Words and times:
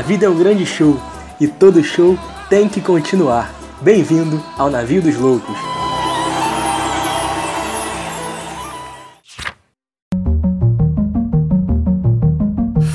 A 0.00 0.02
vida 0.02 0.24
é 0.24 0.30
um 0.30 0.38
grande 0.38 0.64
show 0.64 0.98
e 1.38 1.46
todo 1.46 1.84
show 1.84 2.18
tem 2.48 2.66
que 2.70 2.80
continuar. 2.80 3.52
Bem-vindo 3.82 4.42
ao 4.56 4.70
Navio 4.70 5.02
dos 5.02 5.14
Loucos. 5.14 5.54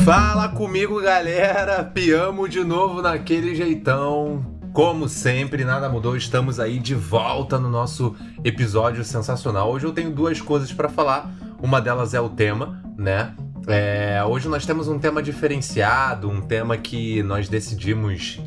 Fala 0.03 0.49
comigo, 0.49 0.99
galera! 0.99 1.83
Piamo 1.83 2.49
de 2.49 2.63
novo 2.63 3.03
naquele 3.03 3.53
jeitão. 3.53 4.43
Como 4.73 5.07
sempre, 5.07 5.63
nada 5.63 5.87
mudou, 5.87 6.17
estamos 6.17 6.59
aí 6.59 6.79
de 6.79 6.95
volta 6.95 7.59
no 7.59 7.69
nosso 7.69 8.15
episódio 8.43 9.05
sensacional. 9.05 9.71
Hoje 9.71 9.85
eu 9.85 9.93
tenho 9.93 10.09
duas 10.09 10.41
coisas 10.41 10.73
para 10.73 10.89
falar. 10.89 11.31
Uma 11.61 11.79
delas 11.79 12.15
é 12.15 12.19
o 12.19 12.29
tema, 12.29 12.81
né? 12.97 13.35
É, 13.67 14.23
hoje 14.23 14.47
nós 14.47 14.65
temos 14.65 14.87
um 14.87 14.99
tema 14.99 15.23
diferenciado, 15.23 16.29
um 16.29 16.41
tema 16.41 16.77
que 16.77 17.23
nós 17.23 17.49
decidimos 17.49 18.39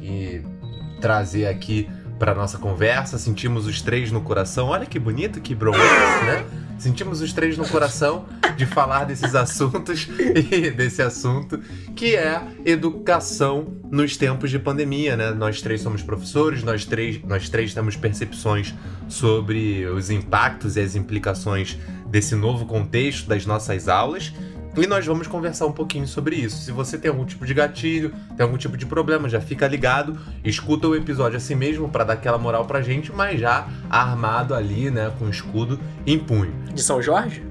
trazer 1.00 1.46
aqui 1.46 1.88
para 2.18 2.34
nossa 2.34 2.58
conversa. 2.58 3.18
Sentimos 3.18 3.66
os 3.66 3.80
três 3.80 4.10
no 4.10 4.20
coração. 4.20 4.68
Olha 4.68 4.86
que 4.86 4.98
bonito, 4.98 5.40
que 5.40 5.54
bromance, 5.54 6.24
né? 6.24 6.44
Sentimos 6.78 7.20
os 7.20 7.32
três 7.32 7.56
no 7.56 7.66
coração 7.66 8.26
de 8.56 8.64
falar 8.66 9.04
desses 9.04 9.34
assuntos 9.34 10.08
e 10.52 10.70
desse 10.70 11.02
assunto 11.02 11.58
que 11.96 12.14
é 12.14 12.40
educação 12.64 13.76
nos 13.90 14.16
tempos 14.16 14.50
de 14.50 14.58
pandemia, 14.58 15.16
né? 15.16 15.30
Nós 15.32 15.60
três 15.60 15.80
somos 15.80 16.02
professores, 16.02 16.62
nós 16.62 16.84
três, 16.84 17.20
nós 17.24 17.48
três 17.48 17.74
temos 17.74 17.96
percepções 17.96 18.74
sobre 19.08 19.86
os 19.86 20.10
impactos 20.10 20.76
e 20.76 20.80
as 20.80 20.94
implicações 20.94 21.76
desse 22.06 22.34
novo 22.36 22.66
contexto 22.66 23.28
das 23.28 23.44
nossas 23.44 23.88
aulas 23.88 24.32
e 24.76 24.86
nós 24.86 25.04
vamos 25.04 25.26
conversar 25.26 25.66
um 25.66 25.72
pouquinho 25.72 26.06
sobre 26.06 26.36
isso. 26.36 26.58
Se 26.58 26.72
você 26.72 26.98
tem 26.98 27.10
algum 27.10 27.24
tipo 27.24 27.44
de 27.44 27.54
gatilho, 27.54 28.12
tem 28.36 28.44
algum 28.44 28.56
tipo 28.56 28.76
de 28.76 28.86
problema, 28.86 29.28
já 29.28 29.40
fica 29.40 29.66
ligado, 29.66 30.18
escuta 30.44 30.86
o 30.86 30.94
episódio 30.94 31.36
assim 31.36 31.54
mesmo 31.54 31.88
para 31.88 32.04
dar 32.04 32.12
aquela 32.14 32.38
moral 32.38 32.64
pra 32.64 32.82
gente, 32.82 33.12
mas 33.12 33.40
já 33.40 33.68
armado 33.90 34.54
ali, 34.54 34.90
né, 34.90 35.12
com 35.18 35.28
escudo 35.28 35.80
em 36.06 36.18
punho. 36.18 36.52
De 36.72 36.82
São 36.82 37.02
Jorge? 37.02 37.42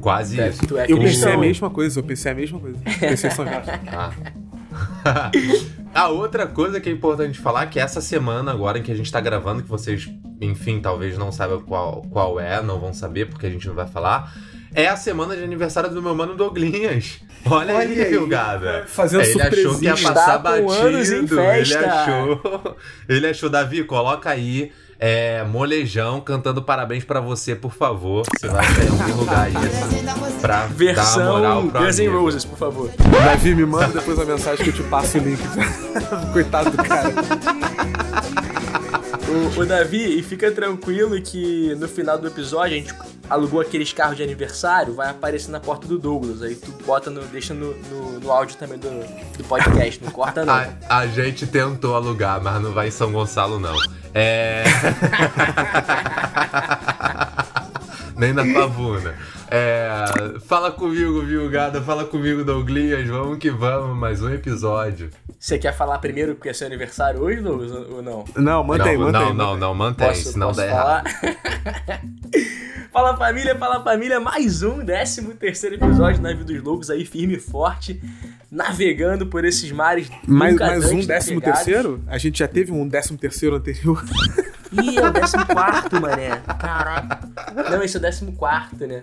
Quase 0.00 0.40
é, 0.40 0.48
isso. 0.48 0.78
É 0.78 0.86
eu 0.88 0.98
pensei 0.98 1.32
a 1.32 1.38
mesma 1.38 1.70
coisa, 1.70 2.00
eu 2.00 2.04
pensei 2.04 2.32
a 2.32 2.34
mesma 2.34 2.58
coisa. 2.58 2.78
Pensei 2.98 3.30
São 3.30 3.46
Jorge. 3.46 3.70
Ah. 3.88 5.30
a 5.94 6.08
outra 6.08 6.46
coisa 6.46 6.80
que 6.80 6.88
é 6.88 6.92
importante 6.92 7.38
falar 7.38 7.64
é 7.64 7.66
que 7.66 7.78
essa 7.78 8.00
semana 8.00 8.50
agora 8.50 8.78
em 8.78 8.82
que 8.82 8.90
a 8.90 8.94
gente 8.94 9.10
tá 9.12 9.20
gravando, 9.20 9.62
que 9.62 9.68
vocês, 9.68 10.10
enfim, 10.40 10.80
talvez 10.80 11.16
não 11.16 11.30
saibam 11.30 11.60
qual, 11.60 12.02
qual 12.10 12.40
é, 12.40 12.62
não 12.62 12.80
vão 12.80 12.92
saber 12.92 13.28
porque 13.28 13.46
a 13.46 13.50
gente 13.50 13.66
não 13.68 13.74
vai 13.74 13.86
falar, 13.86 14.34
é 14.74 14.88
a 14.88 14.96
semana 14.96 15.36
de 15.36 15.42
aniversário 15.42 15.90
do 15.90 16.02
meu 16.02 16.14
mano 16.14 16.34
Douglinhas. 16.34 17.20
Olha, 17.44 17.74
Olha 17.74 17.78
aí, 17.78 18.04
viu, 18.04 18.26
Gada? 18.26 18.84
Fazendo 18.86 19.22
Ele 19.22 19.42
achou 19.42 19.78
que 19.78 19.84
ia 19.84 19.96
passar 19.96 20.38
batido. 20.38 20.98
Em. 20.98 21.60
Ele 21.60 21.74
achou. 21.74 22.76
Ele 23.08 23.26
achou, 23.26 23.50
Davi, 23.50 23.84
coloca 23.84 24.30
aí. 24.30 24.72
É, 25.04 25.42
molejão 25.42 26.20
cantando 26.20 26.62
parabéns 26.62 27.02
para 27.02 27.20
você, 27.20 27.56
por 27.56 27.72
favor. 27.72 28.22
Você 28.38 28.46
vai 28.46 28.64
ter 28.64 28.88
algum 28.88 29.16
lugar 29.16 29.46
aí 29.46 29.52
pra 30.40 30.66
Versão 30.66 31.18
dar 31.18 31.32
moral 31.32 31.62
pra 31.64 31.80
Guns 31.80 31.98
N' 31.98 32.06
Roses, 32.06 32.44
por 32.44 32.56
favor. 32.56 32.88
Davi, 33.24 33.52
me 33.52 33.66
manda 33.66 33.88
depois 33.98 34.16
a 34.16 34.24
mensagem 34.24 34.62
que 34.62 34.70
eu 34.70 34.74
te 34.74 34.82
passo 34.84 35.18
o 35.18 35.20
link. 35.20 35.42
Coitado 36.32 36.70
do 36.70 36.76
cara. 36.84 37.12
O, 39.28 39.60
o, 39.60 39.66
Davi, 39.66 40.18
e 40.18 40.22
fica 40.22 40.50
tranquilo 40.50 41.20
que 41.20 41.74
no 41.74 41.86
final 41.86 42.16
do 42.18 42.26
episódio 42.26 42.76
a 42.76 42.80
gente 42.80 42.94
alugou 43.28 43.60
aqueles 43.60 43.92
carros 43.92 44.16
de 44.16 44.22
aniversário, 44.22 44.94
vai 44.94 45.10
aparecer 45.10 45.50
na 45.50 45.60
porta 45.60 45.86
do 45.86 45.98
Douglas. 45.98 46.42
Aí 46.42 46.54
tu 46.54 46.72
bota 46.84 47.10
no. 47.10 47.20
deixa 47.26 47.52
no, 47.52 47.74
no, 47.74 48.20
no 48.20 48.32
áudio 48.32 48.56
também 48.56 48.78
do, 48.78 48.88
do 49.36 49.44
podcast, 49.44 50.02
não 50.02 50.10
corta 50.10 50.42
não. 50.46 50.54
A, 50.54 50.68
a, 50.88 51.06
gente 51.06 51.46
tentou 51.46 51.94
alugar, 51.94 52.42
mas 52.42 52.62
não 52.62 52.72
vai 52.72 52.88
em 52.88 52.90
São 52.90 53.12
Gonçalo, 53.12 53.58
não. 53.58 53.76
É. 54.14 54.64
Nem 58.16 58.32
na 58.32 58.44
pavuna. 58.44 59.14
É, 59.54 60.38
fala 60.46 60.72
comigo, 60.72 61.20
viu, 61.20 61.46
gada? 61.50 61.82
Fala 61.82 62.06
comigo, 62.06 62.42
Douglas. 62.42 63.06
Vamos 63.06 63.36
que 63.36 63.50
vamos, 63.50 63.94
mais 63.94 64.22
um 64.22 64.30
episódio. 64.30 65.10
Você 65.38 65.58
quer 65.58 65.76
falar 65.76 65.98
primeiro 65.98 66.34
porque 66.34 66.48
é 66.48 66.54
seu 66.54 66.66
aniversário 66.66 67.20
hoje, 67.20 67.42
Douglas, 67.42 67.70
ou 67.70 68.02
não? 68.02 68.24
Não, 68.34 68.64
mantém, 68.64 68.96
não, 68.96 69.04
mantém. 69.04 69.20
Não, 69.20 69.34
não, 69.34 69.56
não, 69.58 69.74
mantém, 69.74 70.08
posso, 70.08 70.32
senão 70.32 70.46
posso 70.46 70.60
dá 70.62 70.68
falar? 70.68 71.04
errado. 71.04 72.00
fala 72.90 73.14
família, 73.18 73.58
fala 73.58 73.84
família, 73.84 74.18
mais 74.18 74.62
um, 74.62 74.82
13 74.82 75.34
terceiro 75.34 75.74
episódio 75.74 76.22
na 76.22 76.30
Vida 76.30 76.44
dos 76.44 76.62
Loucos 76.62 76.88
aí, 76.88 77.04
firme 77.04 77.34
e 77.34 77.38
forte, 77.38 78.02
navegando 78.50 79.26
por 79.26 79.44
esses 79.44 79.70
mares 79.70 80.08
Mais, 80.26 80.56
mais 80.56 80.90
um 80.90 81.00
décimo 81.00 81.42
terceiro? 81.42 82.02
A 82.06 82.16
gente 82.16 82.38
já 82.38 82.48
teve 82.48 82.72
um 82.72 82.88
décimo 82.88 83.18
terceiro 83.18 83.56
anterior. 83.56 84.02
Ih, 84.72 84.98
é 84.98 85.06
o 85.06 85.12
décimo 85.12 85.44
quarto, 85.52 86.00
mané. 86.00 86.40
Caraca. 86.58 87.28
Não, 87.70 87.82
esse 87.82 87.96
é 87.96 87.98
o 87.98 88.02
décimo 88.02 88.32
quarto, 88.32 88.86
né? 88.86 89.02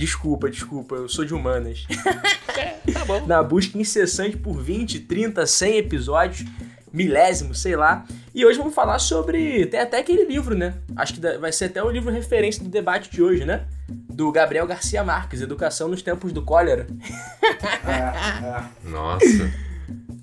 Desculpa, 0.00 0.48
desculpa, 0.48 0.94
eu 0.94 1.10
sou 1.10 1.26
de 1.26 1.34
humanas. 1.34 1.86
tá 2.90 3.04
bom. 3.04 3.26
Na 3.26 3.42
busca 3.42 3.76
incessante 3.76 4.34
por 4.34 4.54
20, 4.54 5.00
30, 5.00 5.46
100 5.46 5.76
episódios, 5.76 6.48
milésimo, 6.90 7.54
sei 7.54 7.76
lá. 7.76 8.06
E 8.34 8.46
hoje 8.46 8.56
vamos 8.56 8.74
falar 8.74 8.98
sobre. 8.98 9.66
Tem 9.66 9.78
até 9.78 9.98
aquele 9.98 10.24
livro, 10.24 10.56
né? 10.56 10.72
Acho 10.96 11.12
que 11.12 11.20
vai 11.36 11.52
ser 11.52 11.66
até 11.66 11.82
o 11.82 11.90
livro 11.90 12.10
referência 12.10 12.64
do 12.64 12.70
debate 12.70 13.10
de 13.10 13.22
hoje, 13.22 13.44
né? 13.44 13.66
Do 13.90 14.32
Gabriel 14.32 14.66
Garcia 14.66 15.04
Marques, 15.04 15.42
Educação 15.42 15.86
nos 15.86 16.00
Tempos 16.00 16.32
do 16.32 16.40
Cólera. 16.40 16.86
É, 17.84 18.46
é. 18.46 18.88
Nossa 18.88 19.69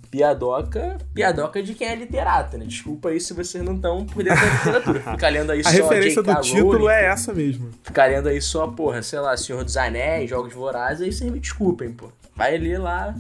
piadoca, 0.10 0.98
piadoca 1.14 1.62
de 1.62 1.74
quem 1.74 1.88
é 1.88 1.96
literato, 1.96 2.58
né? 2.58 2.66
Desculpa 2.66 3.10
aí 3.10 3.20
se 3.20 3.34
vocês 3.34 3.64
não 3.64 3.76
estão 3.76 4.06
por 4.06 4.24
dentro 4.24 4.40
da 4.40 4.54
literatura. 4.54 5.00
Fica 5.12 5.30
lendo 5.30 5.52
aí 5.52 5.60
a 5.60 5.64
só. 5.64 5.70
A 5.70 5.72
referência 5.72 6.24
do 6.24 6.36
título 6.42 6.90
é 6.90 7.06
essa 7.06 7.34
mesmo. 7.34 7.70
Fica 7.84 8.06
lendo 8.06 8.30
aí 8.30 8.42
só, 8.42 8.68
porra, 8.68 9.02
sei 9.02 9.20
lá, 9.20 9.36
Senhor 9.36 9.64
dos 9.64 9.78
Anéis, 9.78 10.30
Jogos 10.30 10.54
Vorazes, 10.54 11.02
aí 11.02 11.12
vocês 11.12 11.32
me 11.32 11.40
desculpem, 11.40 11.92
pô. 11.92 12.10
Vai 12.36 12.58
ler 12.58 12.80
lá 12.80 13.16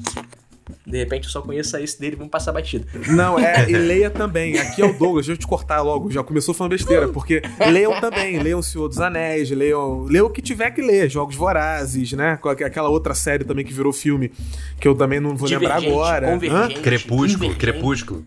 de 0.86 0.98
repente 0.98 1.26
eu 1.26 1.30
só 1.30 1.42
conheço 1.42 1.78
isso 1.78 2.00
dele, 2.00 2.16
vamos 2.16 2.32
passar 2.32 2.52
batida. 2.52 2.86
Não, 3.10 3.40
é, 3.40 3.68
e 3.70 3.74
leia 3.74 4.10
também. 4.10 4.58
Aqui 4.58 4.82
é 4.82 4.86
o 4.86 4.94
Douglas, 4.94 5.26
deixa 5.26 5.38
eu 5.38 5.38
te 5.38 5.48
cortar 5.48 5.82
logo, 5.82 6.12
já 6.12 6.24
começou 6.24 6.54
falando 6.54 6.72
besteira, 6.72 7.08
porque 7.08 7.42
leiam 7.72 8.00
também, 8.00 8.40
leiam 8.40 8.60
O 8.60 8.64
Senhor 8.64 8.88
dos 8.88 9.00
Anéis, 9.00 9.50
leiam, 9.52 10.04
leiam 10.04 10.28
o 10.28 10.30
que 10.30 10.42
tiver 10.42 10.72
que 10.72 10.82
ler, 10.82 11.10
Jogos 11.10 11.36
Vorazes, 11.36 12.14
né? 12.14 12.40
Aquela 12.66 12.90
outra 12.90 13.14
série 13.14 13.44
também 13.44 13.66
que 13.66 13.74
virou 13.74 13.94
filme, 13.94 14.32
que 14.80 14.88
eu 14.88 14.96
também 14.96 15.20
não 15.20 15.36
vou 15.36 15.50
lembrar 15.50 15.78
agora. 15.78 16.40
Crepúsculo, 16.82 17.56
Crepúsculo. 17.56 18.26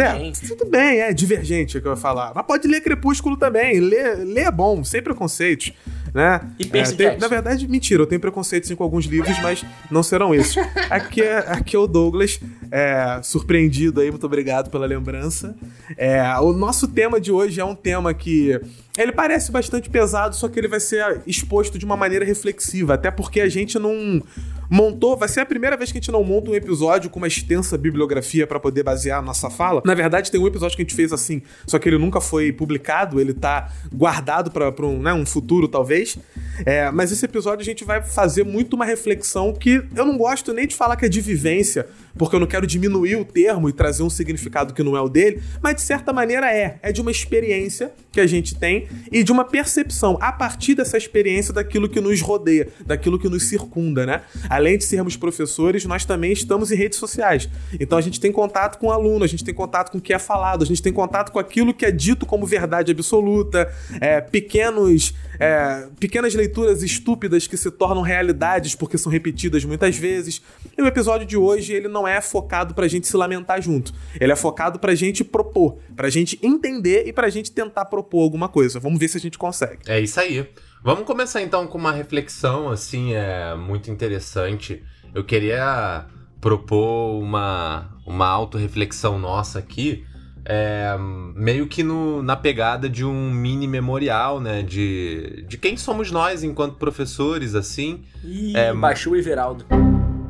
É, 0.00 0.46
tudo 0.46 0.66
bem, 0.66 1.00
é 1.00 1.12
divergente 1.12 1.78
é 1.78 1.80
que 1.80 1.86
eu 1.86 1.92
ia 1.92 1.96
falar. 1.96 2.32
Mas 2.34 2.44
pode 2.46 2.68
ler 2.68 2.80
Crepúsculo 2.80 3.36
também. 3.36 3.80
Ler, 3.80 4.18
ler 4.18 4.46
é 4.46 4.50
bom, 4.50 4.84
sem 4.84 5.02
preconceitos 5.02 5.72
né? 6.16 6.40
E 6.58 6.64
Percy 6.64 6.94
é, 6.94 6.96
tem, 6.96 7.18
Na 7.18 7.28
verdade, 7.28 7.68
mentira, 7.68 8.02
eu 8.02 8.06
tenho 8.06 8.18
preconceito 8.18 8.66
sim 8.66 8.74
com 8.74 8.82
alguns 8.82 9.04
livros, 9.04 9.38
mas 9.42 9.62
não 9.90 10.02
serão 10.02 10.34
esses. 10.34 10.56
Aqui 10.88 11.20
é, 11.20 11.38
aqui 11.38 11.76
é 11.76 11.78
o 11.78 11.86
Douglas, 11.86 12.40
é, 12.70 13.20
surpreendido 13.22 14.00
aí, 14.00 14.10
muito 14.10 14.24
obrigado 14.24 14.70
pela 14.70 14.86
lembrança. 14.86 15.54
É, 15.94 16.22
o 16.40 16.54
nosso 16.54 16.88
tema 16.88 17.20
de 17.20 17.30
hoje 17.30 17.60
é 17.60 17.64
um 17.64 17.74
tema 17.74 18.14
que 18.14 18.58
ele 18.96 19.12
parece 19.12 19.52
bastante 19.52 19.90
pesado, 19.90 20.34
só 20.34 20.48
que 20.48 20.58
ele 20.58 20.68
vai 20.68 20.80
ser 20.80 21.20
exposto 21.26 21.78
de 21.78 21.84
uma 21.84 21.98
maneira 21.98 22.24
reflexiva, 22.24 22.94
até 22.94 23.10
porque 23.10 23.42
a 23.42 23.48
gente 23.48 23.78
não 23.78 24.22
montou, 24.70 25.16
vai 25.16 25.28
ser 25.28 25.40
a 25.40 25.46
primeira 25.46 25.76
vez 25.76 25.92
que 25.92 25.98
a 25.98 26.00
gente 26.00 26.12
não 26.12 26.22
monta 26.24 26.50
um 26.50 26.54
episódio 26.54 27.10
com 27.10 27.18
uma 27.18 27.26
extensa 27.26 27.76
bibliografia 27.78 28.46
para 28.46 28.58
poder 28.58 28.82
basear 28.82 29.18
a 29.18 29.22
nossa 29.22 29.50
fala. 29.50 29.82
Na 29.84 29.94
verdade, 29.94 30.30
tem 30.30 30.40
um 30.40 30.46
episódio 30.46 30.76
que 30.76 30.82
a 30.82 30.84
gente 30.84 30.94
fez 30.94 31.12
assim, 31.12 31.42
só 31.66 31.78
que 31.78 31.88
ele 31.88 31.98
nunca 31.98 32.20
foi 32.20 32.52
publicado, 32.52 33.20
ele 33.20 33.32
tá 33.32 33.70
guardado 33.92 34.50
para 34.50 34.86
um, 34.86 35.00
né, 35.00 35.12
um 35.12 35.26
futuro 35.26 35.68
talvez. 35.68 36.18
É, 36.64 36.90
mas 36.90 37.12
esse 37.12 37.24
episódio 37.24 37.62
a 37.62 37.64
gente 37.64 37.84
vai 37.84 38.02
fazer 38.02 38.44
muito 38.44 38.74
uma 38.74 38.84
reflexão 38.84 39.52
que 39.52 39.82
eu 39.94 40.04
não 40.06 40.16
gosto 40.16 40.52
nem 40.52 40.66
de 40.66 40.74
falar 40.74 40.96
que 40.96 41.04
é 41.04 41.08
de 41.08 41.20
vivência, 41.20 41.86
porque 42.18 42.36
eu 42.36 42.40
não 42.40 42.46
quero 42.46 42.66
diminuir 42.66 43.16
o 43.16 43.24
termo 43.24 43.68
e 43.68 43.72
trazer 43.72 44.02
um 44.02 44.10
significado 44.10 44.72
que 44.74 44.82
não 44.82 44.96
é 44.96 45.00
o 45.00 45.08
dele, 45.08 45.42
mas 45.62 45.76
de 45.76 45.82
certa 45.82 46.12
maneira 46.12 46.52
é. 46.52 46.78
É 46.82 46.92
de 46.92 47.00
uma 47.00 47.10
experiência 47.10 47.92
que 48.12 48.20
a 48.20 48.26
gente 48.26 48.54
tem 48.54 48.88
e 49.12 49.22
de 49.22 49.30
uma 49.30 49.44
percepção 49.44 50.16
a 50.20 50.32
partir 50.32 50.74
dessa 50.74 50.96
experiência 50.96 51.52
daquilo 51.52 51.88
que 51.88 52.00
nos 52.00 52.20
rodeia, 52.22 52.68
daquilo 52.86 53.18
que 53.18 53.28
nos 53.28 53.44
circunda, 53.44 54.06
né? 54.06 54.22
Além 54.48 54.78
de 54.78 54.84
sermos 54.84 55.16
professores, 55.16 55.84
nós 55.84 56.04
também 56.04 56.32
estamos 56.32 56.70
em 56.70 56.76
redes 56.76 56.98
sociais. 56.98 57.48
Então 57.78 57.98
a 57.98 58.00
gente 58.00 58.18
tem 58.18 58.32
contato 58.32 58.78
com 58.78 58.86
o 58.86 58.90
aluno, 58.90 59.24
a 59.24 59.28
gente 59.28 59.44
tem 59.44 59.54
contato 59.54 59.90
com 59.90 59.98
o 59.98 60.00
que 60.00 60.14
é 60.14 60.18
falado, 60.18 60.62
a 60.62 60.66
gente 60.66 60.82
tem 60.82 60.92
contato 60.92 61.30
com 61.30 61.38
aquilo 61.38 61.74
que 61.74 61.84
é 61.84 61.90
dito 61.90 62.24
como 62.24 62.46
verdade 62.46 62.90
absoluta, 62.92 63.70
é, 64.00 64.20
pequenos, 64.20 65.14
é, 65.38 65.86
pequenas 66.00 66.34
leituras 66.34 66.82
estúpidas 66.82 67.46
que 67.46 67.56
se 67.56 67.70
tornam 67.70 68.02
realidades 68.02 68.74
porque 68.74 68.96
são 68.96 69.12
repetidas 69.12 69.64
muitas 69.64 69.96
vezes. 69.96 70.40
E 70.76 70.80
o 70.80 70.86
episódio 70.86 71.26
de 71.26 71.36
hoje 71.36 71.74
ele 71.74 71.88
não 71.88 72.05
é 72.06 72.20
focado 72.20 72.74
pra 72.74 72.88
gente 72.88 73.06
se 73.06 73.16
lamentar 73.16 73.60
junto. 73.60 73.92
Ele 74.20 74.32
é 74.32 74.36
focado 74.36 74.78
pra 74.78 74.94
gente 74.94 75.24
propor, 75.24 75.78
pra 75.94 76.08
gente 76.08 76.38
entender 76.42 77.06
e 77.06 77.12
pra 77.12 77.28
gente 77.28 77.52
tentar 77.52 77.84
propor 77.86 78.22
alguma 78.22 78.48
coisa. 78.48 78.78
Vamos 78.78 78.98
ver 78.98 79.08
se 79.08 79.16
a 79.16 79.20
gente 79.20 79.38
consegue. 79.38 79.78
É 79.86 80.00
isso 80.00 80.18
aí. 80.20 80.48
Vamos 80.82 81.04
começar 81.04 81.42
então 81.42 81.66
com 81.66 81.78
uma 81.78 81.92
reflexão 81.92 82.68
assim, 82.68 83.14
é 83.14 83.54
muito 83.54 83.90
interessante. 83.90 84.82
Eu 85.14 85.24
queria 85.24 86.06
propor 86.40 87.18
uma 87.20 87.90
uma 88.06 88.28
autorreflexão 88.28 89.18
nossa 89.18 89.58
aqui, 89.58 90.04
é, 90.44 90.96
meio 91.34 91.66
que 91.66 91.82
no, 91.82 92.22
na 92.22 92.36
pegada 92.36 92.88
de 92.88 93.04
um 93.04 93.30
mini 93.32 93.66
memorial, 93.66 94.40
né? 94.40 94.62
De, 94.62 95.44
de 95.48 95.58
quem 95.58 95.76
somos 95.76 96.12
nós 96.12 96.44
enquanto 96.44 96.76
professores, 96.76 97.56
assim. 97.56 98.04
Ih, 98.24 98.56
é, 98.56 98.72
baixou 98.72 99.14
o 99.14 99.16
Everaldo. 99.16 99.66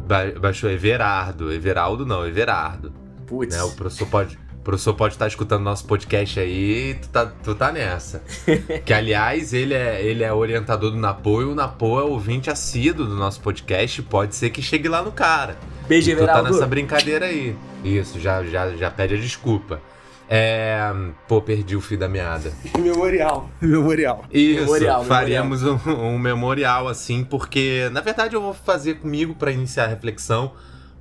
Ba 0.06 0.30
baixou 0.40 0.70
Everardo. 0.70 1.52
Everaldo 1.52 2.06
não, 2.06 2.26
Everardo. 2.26 2.92
Putz. 3.26 3.56
Né, 3.56 3.62
o 3.62 3.72
professor 3.72 4.06
pode. 4.06 4.38
O 4.58 4.66
professor 4.66 4.94
pode 4.94 5.14
estar 5.14 5.28
escutando 5.28 5.62
nosso 5.62 5.86
podcast 5.86 6.40
aí, 6.40 6.98
tu 7.00 7.08
tá, 7.08 7.26
tu 7.26 7.54
tá 7.54 7.70
nessa. 7.70 8.20
que, 8.84 8.92
aliás, 8.92 9.52
ele 9.52 9.74
é, 9.74 10.04
ele 10.04 10.24
é 10.24 10.32
orientador 10.32 10.90
do 10.90 10.96
Napo 10.96 11.40
e 11.40 11.44
o 11.44 11.54
Napo 11.54 12.00
é 12.00 12.02
ouvinte 12.02 12.50
assíduo 12.50 13.06
do 13.06 13.14
nosso 13.14 13.40
podcast. 13.40 14.02
Pode 14.02 14.34
ser 14.34 14.50
que 14.50 14.60
chegue 14.60 14.88
lá 14.88 15.02
no 15.02 15.12
cara. 15.12 15.56
Beijo, 15.86 16.10
Everaldo. 16.10 16.42
Tu 16.42 16.44
tá 16.44 16.50
nessa 16.50 16.66
brincadeira 16.66 17.26
aí. 17.26 17.56
Isso, 17.84 18.18
já, 18.18 18.42
já, 18.42 18.74
já 18.74 18.90
pede 18.90 19.14
a 19.14 19.18
desculpa. 19.18 19.80
É. 20.28 20.92
Pô, 21.28 21.40
perdi 21.40 21.76
o 21.76 21.80
fio 21.80 21.98
da 21.98 22.08
meada. 22.08 22.52
Memorial. 22.78 23.48
Memorial. 23.60 24.24
Isso, 24.32 24.60
memorial, 24.60 25.04
faríamos 25.04 25.62
memorial. 25.62 25.96
Um, 25.96 26.14
um, 26.14 26.18
memorial 26.18 26.88
assim, 26.88 27.24
porque 27.24 27.88
na 27.92 28.00
verdade 28.00 28.34
eu 28.34 28.40
vou 28.40 28.52
fazer 28.54 28.94
comigo 28.94 29.34
para 29.34 29.52
iniciar 29.52 29.84
a 29.84 29.88
reflexão, 29.88 30.52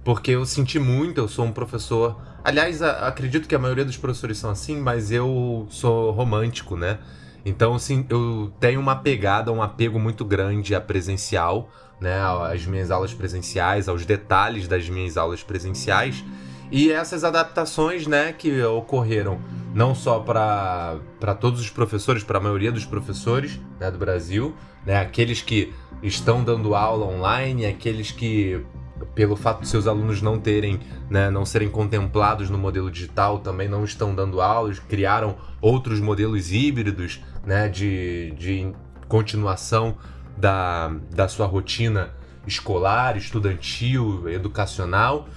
porque 0.04 0.32
eu 0.32 0.46
senti 0.46 0.78
muito, 0.78 1.20
eu 1.20 1.28
sou 1.28 1.46
um 1.46 1.52
professor. 1.52 2.22
Aliás, 2.44 2.82
a, 2.82 3.08
acredito 3.08 3.48
que 3.48 3.56
a 3.56 3.60
maioria 3.60 3.84
dos 3.84 3.98
professores 3.98 4.38
são 4.38 4.52
assim, 4.52 4.80
mas 4.80 5.12
eu 5.12 5.66
sou 5.70 6.12
romântico, 6.12 6.78
né? 6.78 7.00
Então, 7.44 7.76
assim, 7.76 8.06
eu 8.10 8.52
tenho 8.60 8.80
uma 8.80 8.96
pegada, 8.96 9.52
um 9.52 9.62
apego 9.62 10.00
muito 10.00 10.26
grande 10.26 10.74
a 10.74 10.82
presencial, 10.82 11.70
né? 12.02 12.20
Às 12.52 12.66
minhas 12.66 12.90
aulas 12.90 13.14
presenciais, 13.14 13.88
aos 13.88 14.04
detalhes 14.04 14.68
das 14.68 14.90
minhas 14.90 15.16
aulas 15.16 15.44
presenciais. 15.44 16.24
E 16.72 16.92
essas 16.92 17.24
adaptações, 17.24 18.08
né, 18.08 18.34
que 18.34 18.62
ocorreram 18.64 19.40
não 19.74 19.94
só 19.94 20.20
para 20.20 21.00
todos 21.40 21.60
os 21.60 21.70
professores, 21.70 22.24
para 22.24 22.38
a 22.38 22.42
maioria 22.42 22.72
dos 22.72 22.86
professores 22.86 23.60
né, 23.80 23.92
do 23.92 23.98
Brasil, 23.98 24.56
né, 24.86 24.98
aqueles 24.98 25.42
que 25.42 25.74
estão 26.02 26.44
dando 26.44 26.74
aula 26.74 27.06
online, 27.06 27.66
aqueles 27.66 28.12
que 28.12 28.64
pelo 29.14 29.36
fato 29.36 29.62
de 29.62 29.68
seus 29.68 29.88
alunos 29.88 30.22
não 30.22 30.40
terem, 30.40 30.80
né, 31.10 31.30
não 31.30 31.46
serem 31.46 31.70
contemplados 31.70 32.50
no 32.50 32.58
modelo 32.58 32.90
digital, 32.90 33.40
também 33.40 33.68
não 33.68 33.84
estão 33.84 34.16
dando 34.16 34.42
aulas, 34.42 34.80
criaram 34.80 35.36
outros 35.62 36.00
modelos 36.00 36.52
híbridos, 36.52 37.22
né, 37.46 37.68
de, 37.68 38.32
de 38.38 38.74
continuação 39.08 39.98
da, 40.38 40.94
da 41.12 41.28
sua 41.28 41.46
rotina 41.46 42.14
escolar, 42.48 43.18
estudantil, 43.18 44.30
educacional. 44.30 45.28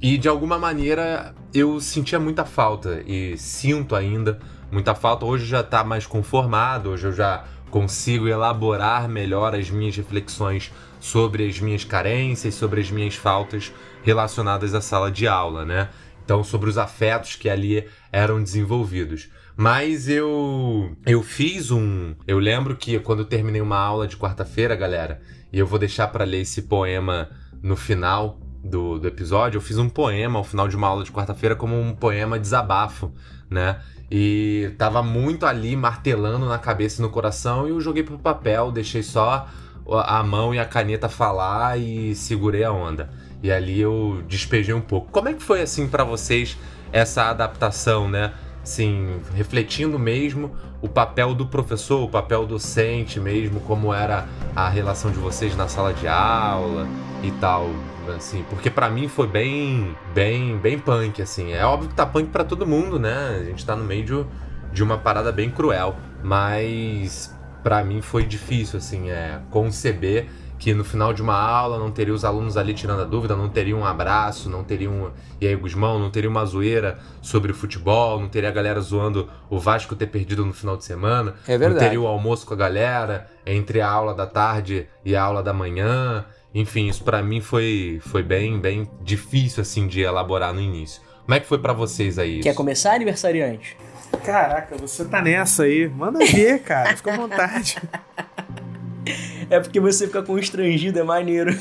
E 0.00 0.16
de 0.16 0.28
alguma 0.28 0.58
maneira 0.58 1.34
eu 1.52 1.80
sentia 1.80 2.20
muita 2.20 2.44
falta 2.44 3.02
e 3.04 3.36
sinto 3.36 3.96
ainda 3.96 4.38
muita 4.70 4.94
falta. 4.94 5.24
Hoje 5.24 5.44
já 5.44 5.60
está 5.60 5.82
mais 5.82 6.06
conformado, 6.06 6.90
hoje 6.90 7.08
eu 7.08 7.12
já 7.12 7.44
consigo 7.68 8.28
elaborar 8.28 9.08
melhor 9.08 9.56
as 9.56 9.68
minhas 9.70 9.96
reflexões 9.96 10.72
sobre 11.00 11.48
as 11.48 11.58
minhas 11.58 11.84
carências, 11.84 12.54
sobre 12.54 12.80
as 12.80 12.90
minhas 12.90 13.16
faltas 13.16 13.72
relacionadas 14.02 14.72
à 14.72 14.80
sala 14.80 15.10
de 15.10 15.26
aula, 15.26 15.64
né? 15.64 15.88
Então, 16.24 16.44
sobre 16.44 16.70
os 16.70 16.78
afetos 16.78 17.34
que 17.34 17.48
ali 17.48 17.88
eram 18.12 18.42
desenvolvidos. 18.42 19.28
Mas 19.56 20.08
eu 20.08 20.94
eu 21.04 21.22
fiz 21.24 21.72
um, 21.72 22.14
eu 22.26 22.38
lembro 22.38 22.76
que 22.76 23.00
quando 23.00 23.20
eu 23.20 23.24
terminei 23.24 23.60
uma 23.60 23.78
aula 23.78 24.06
de 24.06 24.16
quarta-feira, 24.16 24.76
galera, 24.76 25.20
e 25.52 25.58
eu 25.58 25.66
vou 25.66 25.78
deixar 25.78 26.06
para 26.08 26.24
ler 26.24 26.42
esse 26.42 26.62
poema 26.62 27.28
no 27.60 27.74
final 27.74 28.38
do, 28.68 28.98
do 28.98 29.08
episódio, 29.08 29.58
eu 29.58 29.62
fiz 29.62 29.78
um 29.78 29.88
poema 29.88 30.38
ao 30.38 30.44
final 30.44 30.68
de 30.68 30.76
uma 30.76 30.86
aula 30.86 31.02
de 31.02 31.10
quarta-feira 31.10 31.56
como 31.56 31.78
um 31.78 31.94
poema 31.94 32.38
desabafo, 32.38 33.12
né? 33.50 33.80
E 34.10 34.72
tava 34.78 35.02
muito 35.02 35.44
ali 35.44 35.76
martelando 35.76 36.46
na 36.46 36.58
cabeça 36.58 37.00
e 37.00 37.02
no 37.02 37.10
coração 37.10 37.66
e 37.66 37.70
eu 37.70 37.80
joguei 37.80 38.02
pro 38.02 38.18
papel, 38.18 38.72
deixei 38.72 39.02
só 39.02 39.46
a 39.90 40.22
mão 40.22 40.54
e 40.54 40.58
a 40.58 40.64
caneta 40.64 41.08
falar 41.08 41.78
e 41.78 42.14
segurei 42.14 42.64
a 42.64 42.72
onda. 42.72 43.10
E 43.42 43.50
ali 43.50 43.80
eu 43.80 44.22
despejei 44.26 44.74
um 44.74 44.80
pouco. 44.80 45.10
Como 45.10 45.28
é 45.28 45.34
que 45.34 45.42
foi 45.42 45.62
assim 45.62 45.88
para 45.88 46.04
vocês 46.04 46.56
essa 46.92 47.30
adaptação, 47.30 48.08
né? 48.08 48.32
Assim, 48.68 49.18
refletindo 49.34 49.98
mesmo 49.98 50.54
o 50.82 50.88
papel 50.90 51.34
do 51.34 51.46
professor, 51.46 52.04
o 52.04 52.08
papel 52.08 52.44
docente 52.44 53.18
mesmo, 53.18 53.60
como 53.60 53.94
era 53.94 54.28
a 54.54 54.68
relação 54.68 55.10
de 55.10 55.16
vocês 55.16 55.56
na 55.56 55.66
sala 55.66 55.94
de 55.94 56.06
aula 56.06 56.86
e 57.22 57.30
tal 57.40 57.70
assim, 58.14 58.44
porque 58.50 58.68
para 58.68 58.90
mim 58.90 59.08
foi 59.08 59.26
bem, 59.26 59.96
bem, 60.14 60.58
bem 60.58 60.78
punk, 60.78 61.22
assim. 61.22 61.52
É 61.52 61.64
óbvio 61.64 61.88
que 61.88 61.94
tá 61.94 62.04
punk 62.04 62.28
para 62.28 62.44
todo 62.44 62.66
mundo, 62.66 62.98
né? 62.98 63.38
A 63.40 63.44
gente 63.44 63.64
tá 63.64 63.74
no 63.74 63.84
meio 63.84 64.04
de, 64.04 64.26
de 64.70 64.82
uma 64.82 64.98
parada 64.98 65.32
bem 65.32 65.50
cruel, 65.50 65.96
mas 66.22 67.34
para 67.62 67.82
mim 67.82 68.02
foi 68.02 68.26
difícil, 68.26 68.78
assim, 68.78 69.08
é 69.08 69.40
conceber 69.50 70.28
que 70.58 70.74
no 70.74 70.84
final 70.84 71.12
de 71.12 71.22
uma 71.22 71.38
aula 71.38 71.78
não 71.78 71.90
teria 71.90 72.12
os 72.12 72.24
alunos 72.24 72.56
ali 72.56 72.74
tirando 72.74 73.00
a 73.00 73.04
dúvida, 73.04 73.36
não 73.36 73.48
teria 73.48 73.76
um 73.76 73.84
abraço, 73.84 74.50
não 74.50 74.64
teria 74.64 74.90
um. 74.90 75.10
E 75.40 75.46
aí, 75.46 75.54
Gusmão, 75.54 75.98
não 75.98 76.10
teria 76.10 76.28
uma 76.28 76.44
zoeira 76.44 76.98
sobre 77.22 77.52
o 77.52 77.54
futebol, 77.54 78.20
não 78.20 78.28
teria 78.28 78.48
a 78.48 78.52
galera 78.52 78.80
zoando 78.80 79.28
o 79.48 79.58
Vasco 79.58 79.94
ter 79.94 80.08
perdido 80.08 80.44
no 80.44 80.52
final 80.52 80.76
de 80.76 80.84
semana. 80.84 81.34
É 81.46 81.56
verdade. 81.56 81.74
Não 81.74 81.78
teria 81.78 82.00
o 82.00 82.06
almoço 82.06 82.44
com 82.44 82.54
a 82.54 82.56
galera 82.56 83.28
entre 83.46 83.80
a 83.80 83.88
aula 83.88 84.12
da 84.12 84.26
tarde 84.26 84.88
e 85.04 85.14
a 85.14 85.22
aula 85.22 85.42
da 85.42 85.52
manhã. 85.52 86.24
Enfim, 86.52 86.88
isso 86.88 87.04
para 87.04 87.22
mim 87.22 87.40
foi, 87.40 88.00
foi 88.02 88.22
bem, 88.22 88.58
bem 88.58 88.90
difícil 89.02 89.62
assim 89.62 89.86
de 89.86 90.00
elaborar 90.00 90.52
no 90.52 90.60
início. 90.60 91.00
Como 91.24 91.34
é 91.36 91.40
que 91.40 91.46
foi 91.46 91.58
para 91.58 91.72
vocês 91.72 92.18
aí? 92.18 92.40
Quer 92.40 92.54
começar, 92.54 92.94
aniversariante? 92.94 93.76
Caraca, 94.24 94.76
você 94.76 95.04
tá 95.04 95.20
nessa 95.20 95.64
aí. 95.64 95.86
Manda 95.88 96.18
ver, 96.24 96.62
cara. 96.62 96.96
Fica 96.96 97.12
à 97.12 97.16
vontade. 97.16 97.76
É 99.50 99.58
porque 99.60 99.80
você 99.80 100.06
fica 100.06 100.22
constrangido, 100.22 100.98
é 100.98 101.02
maneiro. 101.02 101.58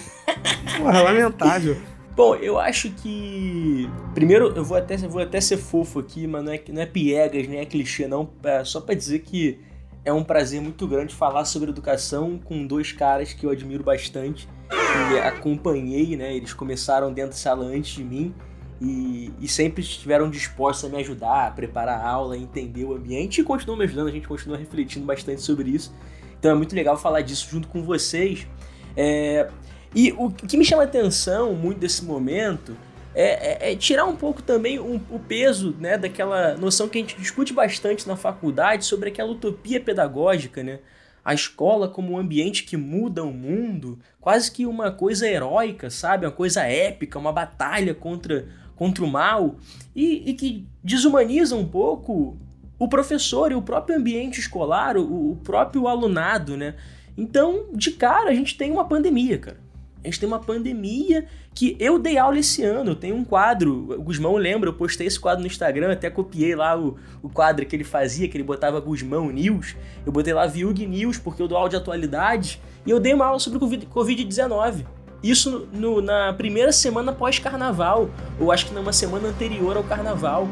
Porra, 0.78 1.01
lamentável. 1.01 1.78
Bom, 2.16 2.36
eu 2.36 2.60
acho 2.60 2.89
que. 2.89 3.88
Primeiro, 4.16 4.51
eu 4.56 4.63
vou 4.66 4.75
até, 4.75 4.98
vou 4.98 5.22
até 5.22 5.39
ser 5.39 5.57
fofo 5.57 6.00
aqui, 6.00 6.25
mas 6.25 6.44
não 6.44 6.51
é, 6.51 6.62
não 6.69 6.81
é 6.81 6.86
piegas, 6.86 7.48
nem 7.48 7.60
é 7.60 7.66
clichê, 7.66 8.07
não. 8.07 8.30
É 8.44 8.64
só 8.64 8.81
pra 8.81 8.95
dizer 8.95 9.19
que 9.19 9.59
é 10.04 10.12
um 10.12 10.23
prazer 10.23 10.59
muito 10.59 10.88
grande 10.88 11.14
falar 11.14 11.45
sobre 11.45 11.69
educação 11.69 12.40
com 12.44 12.66
dois 12.66 12.92
caras 12.92 13.33
que 13.33 13.45
eu 13.45 13.52
admiro 13.52 13.83
bastante 13.83 14.47
e 14.71 15.19
acompanhei, 15.19 16.16
né? 16.16 16.35
Eles 16.35 16.54
começaram 16.54 17.14
dentro 17.14 17.31
da 17.31 17.38
sala 17.38 17.66
antes 17.66 17.94
de 17.94 18.04
mim 18.04 18.33
e, 18.81 19.31
e, 19.40 19.47
sempre 19.47 19.81
estiveram 19.81 20.30
dispostos 20.30 20.85
a 20.85 20.90
me 20.90 21.00
ajudar, 21.02 21.47
a 21.47 21.52
preparar 21.52 22.00
a 22.00 22.07
aula, 22.07 22.35
a 22.35 22.38
entender 22.38 22.85
o 22.85 22.94
ambiente 22.94 23.42
e 23.42 23.44
continuam 23.44 23.78
me 23.78 23.85
ajudando, 23.85 24.07
a 24.07 24.12
gente 24.12 24.28
continua 24.28 24.57
refletindo 24.57 25.06
bastante 25.06 25.42
sobre 25.42 25.69
isso. 25.69 25.94
Então 26.40 26.52
é 26.52 26.56
muito 26.56 26.76
legal 26.76 26.98
falar 26.98 27.22
disso 27.22 27.48
junto 27.50 27.68
com 27.68 27.84
vocês. 27.84 28.48
É, 28.96 29.50
e 29.96 30.12
o 30.14 30.30
que 30.30 30.58
me 30.58 30.66
chama 30.66 30.84
a 30.84 30.86
atenção 30.86 31.54
muito 31.54 31.80
desse 31.80 32.04
momento 32.04 32.76
é, 33.14 33.70
é, 33.70 33.72
é 33.72 33.76
tirar 33.76 34.06
um 34.06 34.16
pouco 34.16 34.42
também 34.42 34.80
um, 34.80 35.00
o 35.10 35.20
peso 35.20 35.76
né, 35.80 35.98
daquela 35.98 36.56
noção 36.56 36.88
que 36.88 36.98
a 36.98 37.02
gente 37.02 37.18
discute 37.18 37.54
bastante 37.54 38.08
na 38.08 38.16
faculdade 38.16 38.86
sobre 38.86 39.10
aquela 39.10 39.32
utopia 39.32 39.80
pedagógica, 39.80 40.62
né? 40.62 40.80
a 41.28 41.34
escola 41.34 41.90
como 41.90 42.14
um 42.14 42.18
ambiente 42.18 42.64
que 42.64 42.78
muda 42.78 43.22
o 43.22 43.34
mundo, 43.34 44.00
quase 44.22 44.50
que 44.50 44.66
uma 44.66 44.94
coisa 44.94 45.28
heróica, 45.28 45.90
sabe? 45.90 46.26
Uma 46.26 46.32
coisa 46.32 46.62
épica, 46.62 47.20
uma 47.20 47.34
batalha 47.34 47.94
contra, 47.94 48.48
contra 48.78 49.04
o 49.04 49.08
mal, 49.08 49.58
e, 49.94 50.30
e 50.30 50.34
que 50.34 50.66
desumaniza 50.82 51.54
um 51.54 51.68
pouco 51.68 52.38
o 52.80 52.88
professor 52.88 53.52
e 53.52 53.56
o 53.56 53.62
próprio 53.62 53.98
ambiente 53.98 54.40
escolar, 54.40 54.98
o, 54.98 55.31
o 55.31 55.36
próprio 55.38 55.88
alunado, 55.88 56.56
né? 56.56 56.76
Então, 57.18 57.66
de 57.74 57.92
cara, 57.92 58.30
a 58.30 58.34
gente 58.34 58.56
tem 58.57 58.72
uma 58.72 58.86
pandemia, 58.86 59.38
cara. 59.38 59.68
A 60.04 60.07
gente 60.07 60.19
tem 60.19 60.28
uma 60.28 60.40
pandemia 60.40 61.26
que 61.54 61.76
eu 61.80 61.98
dei 61.98 62.18
aula 62.18 62.38
esse 62.38 62.64
ano. 62.64 62.92
Eu 62.92 62.96
tenho 62.96 63.16
um 63.16 63.26
quadro, 63.26 63.94
o 63.98 64.02
Gusmão 64.02 64.36
lembra, 64.36 64.69
eu 64.69 64.74
postei 64.74 65.07
esse 65.07 65.19
quadro 65.19 65.42
no 65.42 65.48
Instagram, 65.48 65.92
até 65.92 66.10
copiei 66.10 66.56
lá 66.56 66.80
o, 66.80 66.98
o 67.22 67.28
quadro 67.28 67.66
que 67.66 67.76
ele 67.76 67.84
fazia, 67.84 68.28
que 68.30 68.38
ele 68.38 68.44
botava 68.44 68.80
Gusmão 68.80 69.30
News. 69.31 69.76
Eu 70.06 70.12
botei 70.12 70.34
lá 70.34 70.46
Viug 70.46 70.86
News, 70.86 71.18
porque 71.18 71.42
eu 71.42 71.48
dou 71.48 71.57
aula 71.57 71.69
de 71.69 71.76
atualidade. 71.76 72.62
E 72.86 72.92
eu 72.92 73.00
dei 73.00 73.14
uma 73.14 73.26
aula 73.26 73.40
sobre 73.40 73.57
o 73.57 73.62
Covid-19. 73.62 74.86
Isso 75.22 75.68
no, 75.74 76.00
na 76.00 76.31
primeira 76.31 76.72
semana 76.72 77.12
pós-carnaval, 77.12 78.10
ou 78.40 78.52
acho 78.52 78.68
que 78.68 78.74
numa 78.74 78.94
semana 78.94 79.28
anterior 79.30 79.76
ao 79.76 79.84
carnaval. 79.84 80.48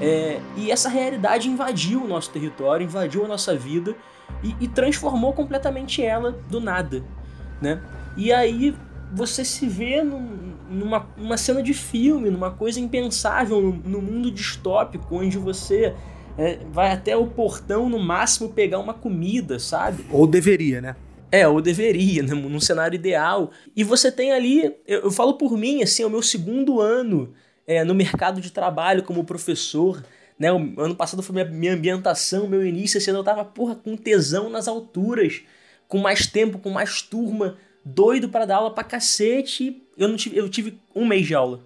É, 0.00 0.40
e 0.56 0.70
essa 0.70 0.88
realidade 0.88 1.48
invadiu 1.48 2.04
o 2.04 2.08
nosso 2.08 2.30
território, 2.30 2.84
invadiu 2.84 3.24
a 3.24 3.28
nossa 3.28 3.54
vida 3.56 3.94
e, 4.42 4.54
e 4.60 4.68
transformou 4.68 5.32
completamente 5.32 6.02
ela 6.02 6.32
do 6.50 6.60
nada, 6.60 7.02
né? 7.60 7.80
E 8.16 8.32
aí 8.32 8.74
você 9.12 9.44
se 9.44 9.66
vê 9.66 10.02
num, 10.02 10.54
numa 10.68 11.06
uma 11.16 11.36
cena 11.36 11.62
de 11.62 11.72
filme, 11.72 12.28
numa 12.30 12.50
coisa 12.50 12.80
impensável, 12.80 13.60
no, 13.60 13.72
no 13.72 14.02
mundo 14.02 14.30
distópico, 14.30 15.16
onde 15.16 15.38
você 15.38 15.94
é, 16.36 16.58
vai 16.70 16.92
até 16.92 17.16
o 17.16 17.26
portão 17.26 17.88
no 17.88 17.98
máximo 17.98 18.50
pegar 18.50 18.78
uma 18.78 18.94
comida, 18.94 19.58
sabe? 19.58 20.04
Ou 20.10 20.26
deveria, 20.26 20.80
né? 20.80 20.96
É, 21.30 21.46
ou 21.48 21.60
deveria, 21.60 22.22
né? 22.22 22.34
num 22.34 22.60
cenário 22.60 22.94
ideal. 22.94 23.50
E 23.74 23.82
você 23.82 24.12
tem 24.12 24.32
ali, 24.32 24.74
eu, 24.86 25.02
eu, 25.02 25.10
falo 25.10 25.34
por 25.34 25.56
mim, 25.56 25.82
assim, 25.82 26.02
é 26.02 26.06
o 26.06 26.10
meu 26.10 26.22
segundo 26.22 26.80
ano 26.80 27.32
é, 27.66 27.82
no 27.84 27.94
mercado 27.94 28.40
de 28.40 28.50
trabalho 28.50 29.02
como 29.02 29.24
professor. 29.24 30.02
Né? 30.38 30.52
O 30.52 30.80
ano 30.80 30.94
passado 30.94 31.22
foi 31.22 31.34
minha, 31.34 31.44
minha 31.46 31.74
ambientação, 31.74 32.46
meu 32.46 32.64
início, 32.64 32.98
assim, 32.98 33.10
eu 33.10 33.24
tava, 33.24 33.44
porra, 33.44 33.74
com 33.74 33.96
tesão 33.96 34.48
nas 34.48 34.68
alturas, 34.68 35.42
com 35.88 35.98
mais 35.98 36.26
tempo, 36.26 36.58
com 36.58 36.70
mais 36.70 37.02
turma, 37.02 37.56
doido 37.84 38.28
para 38.28 38.44
dar 38.44 38.56
aula 38.56 38.70
pra 38.70 38.84
cacete. 38.84 39.82
Eu, 39.96 40.08
não 40.08 40.16
tive, 40.16 40.36
eu 40.36 40.48
tive 40.48 40.78
um 40.94 41.06
mês 41.06 41.26
de 41.26 41.34
aula. 41.34 41.60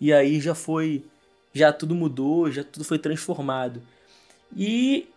E 0.00 0.12
aí 0.12 0.40
já 0.40 0.54
foi, 0.54 1.04
já 1.52 1.72
tudo 1.72 1.94
mudou, 1.94 2.50
já 2.50 2.62
tudo 2.62 2.84
foi 2.84 2.98
transformado. 2.98 3.82
E 4.56 5.08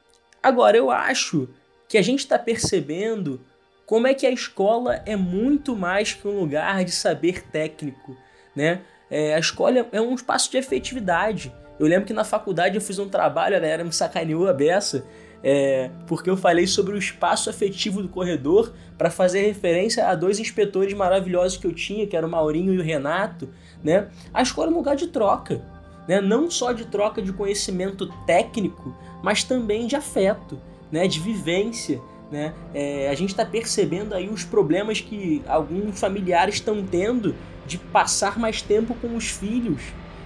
agora 0.42 0.78
eu 0.78 0.90
acho 0.90 1.50
que 1.90 1.98
a 1.98 2.02
gente 2.02 2.20
está 2.20 2.40
percebendo 2.40 3.40
como 3.86 4.08
é 4.08 4.14
que 4.14 4.26
a 4.26 4.32
escola 4.32 5.02
é 5.06 5.16
muito 5.16 5.76
mais 5.76 6.14
que 6.14 6.28
um 6.28 6.40
lugar 6.40 6.84
de 6.84 6.92
saber 6.92 7.44
técnico, 7.50 8.18
né? 8.56 8.82
É, 9.10 9.34
a 9.34 9.40
escola 9.40 9.88
é 9.92 10.02
um 10.02 10.14
espaço 10.14 10.52
de 10.52 10.58
efetividade. 10.58 11.54
Eu 11.80 11.88
lembro 11.88 12.06
que 12.06 12.14
na 12.14 12.24
faculdade 12.24 12.76
eu 12.76 12.82
fiz 12.82 13.00
um 13.00 13.08
trabalho, 13.08 13.56
a 13.56 13.60
galera 13.60 13.84
me 13.84 13.94
sacaneou 13.94 14.48
a 14.48 14.54
beça, 14.54 15.06
é, 15.44 15.92
porque 16.08 16.30
eu 16.30 16.36
falei 16.36 16.66
sobre 16.66 16.96
o 16.96 16.98
espaço 16.98 17.50
afetivo 17.50 18.02
do 18.02 18.10
corredor 18.10 18.74
para 18.98 19.10
fazer 19.10 19.46
referência 19.46 20.08
a 20.08 20.16
dois 20.16 20.40
inspetores 20.40 20.94
maravilhosos 20.94 21.58
que 21.58 21.68
eu 21.68 21.74
tinha, 21.74 22.08
que 22.08 22.18
eram 22.18 22.28
o 22.28 22.32
Maurinho 22.32 22.74
e 22.74 22.80
o 22.80 22.84
Renato. 22.84 23.50
Né? 23.84 24.08
A 24.34 24.42
escola 24.42 24.70
é 24.70 24.74
um 24.74 24.78
lugar 24.78 24.96
de 24.96 25.08
troca, 25.08 25.62
né? 26.08 26.20
não 26.20 26.50
só 26.50 26.72
de 26.72 26.86
troca 26.86 27.22
de 27.22 27.32
conhecimento 27.32 28.08
técnico, 28.26 28.96
mas 29.22 29.44
também 29.44 29.86
de 29.86 29.96
afeto, 29.96 30.60
né? 30.92 31.08
de 31.08 31.20
vivência. 31.20 32.02
Né? 32.32 32.54
É, 32.74 33.10
a 33.10 33.14
gente 33.14 33.30
está 33.30 33.46
percebendo 33.46 34.16
aí 34.16 34.28
os 34.28 34.44
problemas 34.44 35.00
que 35.00 35.42
alguns 35.48 36.00
familiares 36.00 36.56
estão 36.56 36.84
tendo 36.84 37.36
de 37.68 37.78
passar 37.78 38.40
mais 38.40 38.62
tempo 38.62 38.96
com 38.96 39.16
os 39.16 39.28
filhos, 39.28 39.82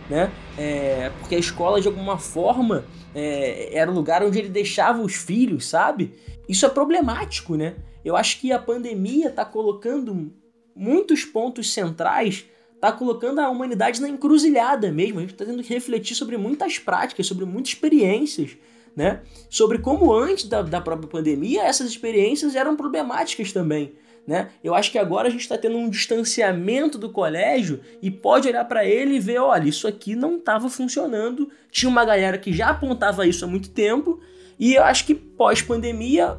né? 0.10 0.32
É, 0.58 1.12
porque 1.20 1.36
a 1.36 1.40
escola, 1.40 1.82
de 1.82 1.88
alguma 1.88 2.18
forma, 2.18 2.86
é, 3.16 3.76
era 3.76 3.90
o 3.90 3.94
lugar 3.94 4.24
onde 4.24 4.38
ele 4.38 4.50
deixava 4.50 5.02
os 5.02 5.16
filhos, 5.16 5.66
sabe? 5.66 6.14
Isso 6.48 6.66
é 6.66 6.70
problemático, 6.70 7.56
né? 7.56 7.76
Eu 8.06 8.16
acho 8.16 8.40
que 8.40 8.52
a 8.52 8.60
pandemia 8.60 9.30
está 9.30 9.44
colocando 9.44 10.32
muitos 10.76 11.26
pontos 11.26 11.74
centrais, 11.74 12.46
está 12.76 12.92
colocando 12.92 13.40
a 13.40 13.50
humanidade 13.50 14.02
na 14.02 14.10
encruzilhada 14.10 14.92
mesmo. 14.92 15.20
A 15.20 15.22
gente 15.22 15.34
está 15.34 15.46
tendo 15.46 15.64
que 15.64 15.74
refletir 15.74 16.16
sobre 16.16 16.38
muitas 16.38 16.78
práticas, 16.78 17.26
sobre 17.26 17.46
muitas 17.46 17.74
experiências, 17.74 18.58
né? 18.96 19.22
Sobre 19.50 19.80
como 19.80 20.14
antes 20.14 20.46
da, 20.46 20.62
da 20.62 20.80
própria 20.80 21.10
pandemia 21.10 21.64
essas 21.64 21.90
experiências 21.90 22.56
eram 22.56 22.76
problemáticas 22.76 23.52
também 23.52 23.94
né? 24.26 24.50
Eu 24.64 24.76
acho 24.76 24.92
que 24.92 24.98
agora 24.98 25.28
a 25.28 25.32
gente 25.32 25.42
está 25.42 25.58
tendo 25.58 25.78
um 25.78 25.90
distanciamento 25.90 26.98
do 26.98 27.10
colégio 27.10 27.80
e 28.02 28.12
pode 28.12 28.48
olhar 28.48 28.66
para 28.66 28.86
ele 28.86 29.16
e 29.16 29.20
ver, 29.20 29.40
olha, 29.40 29.68
isso 29.68 29.88
aqui 29.88 30.16
não 30.16 30.38
estava 30.38 30.70
funcionando. 30.70 31.50
Tinha 31.72 31.90
uma 31.90 32.06
galera 32.06 32.38
que 32.38 32.54
já 32.54 32.70
apontava 32.70 33.26
isso 33.26 33.44
há 33.44 33.48
muito 33.48 33.70
tempo 33.70 34.20
e 34.60 34.76
eu 34.76 34.84
acho 34.84 35.06
que 35.06 35.16
pós-pandemia 35.16 36.38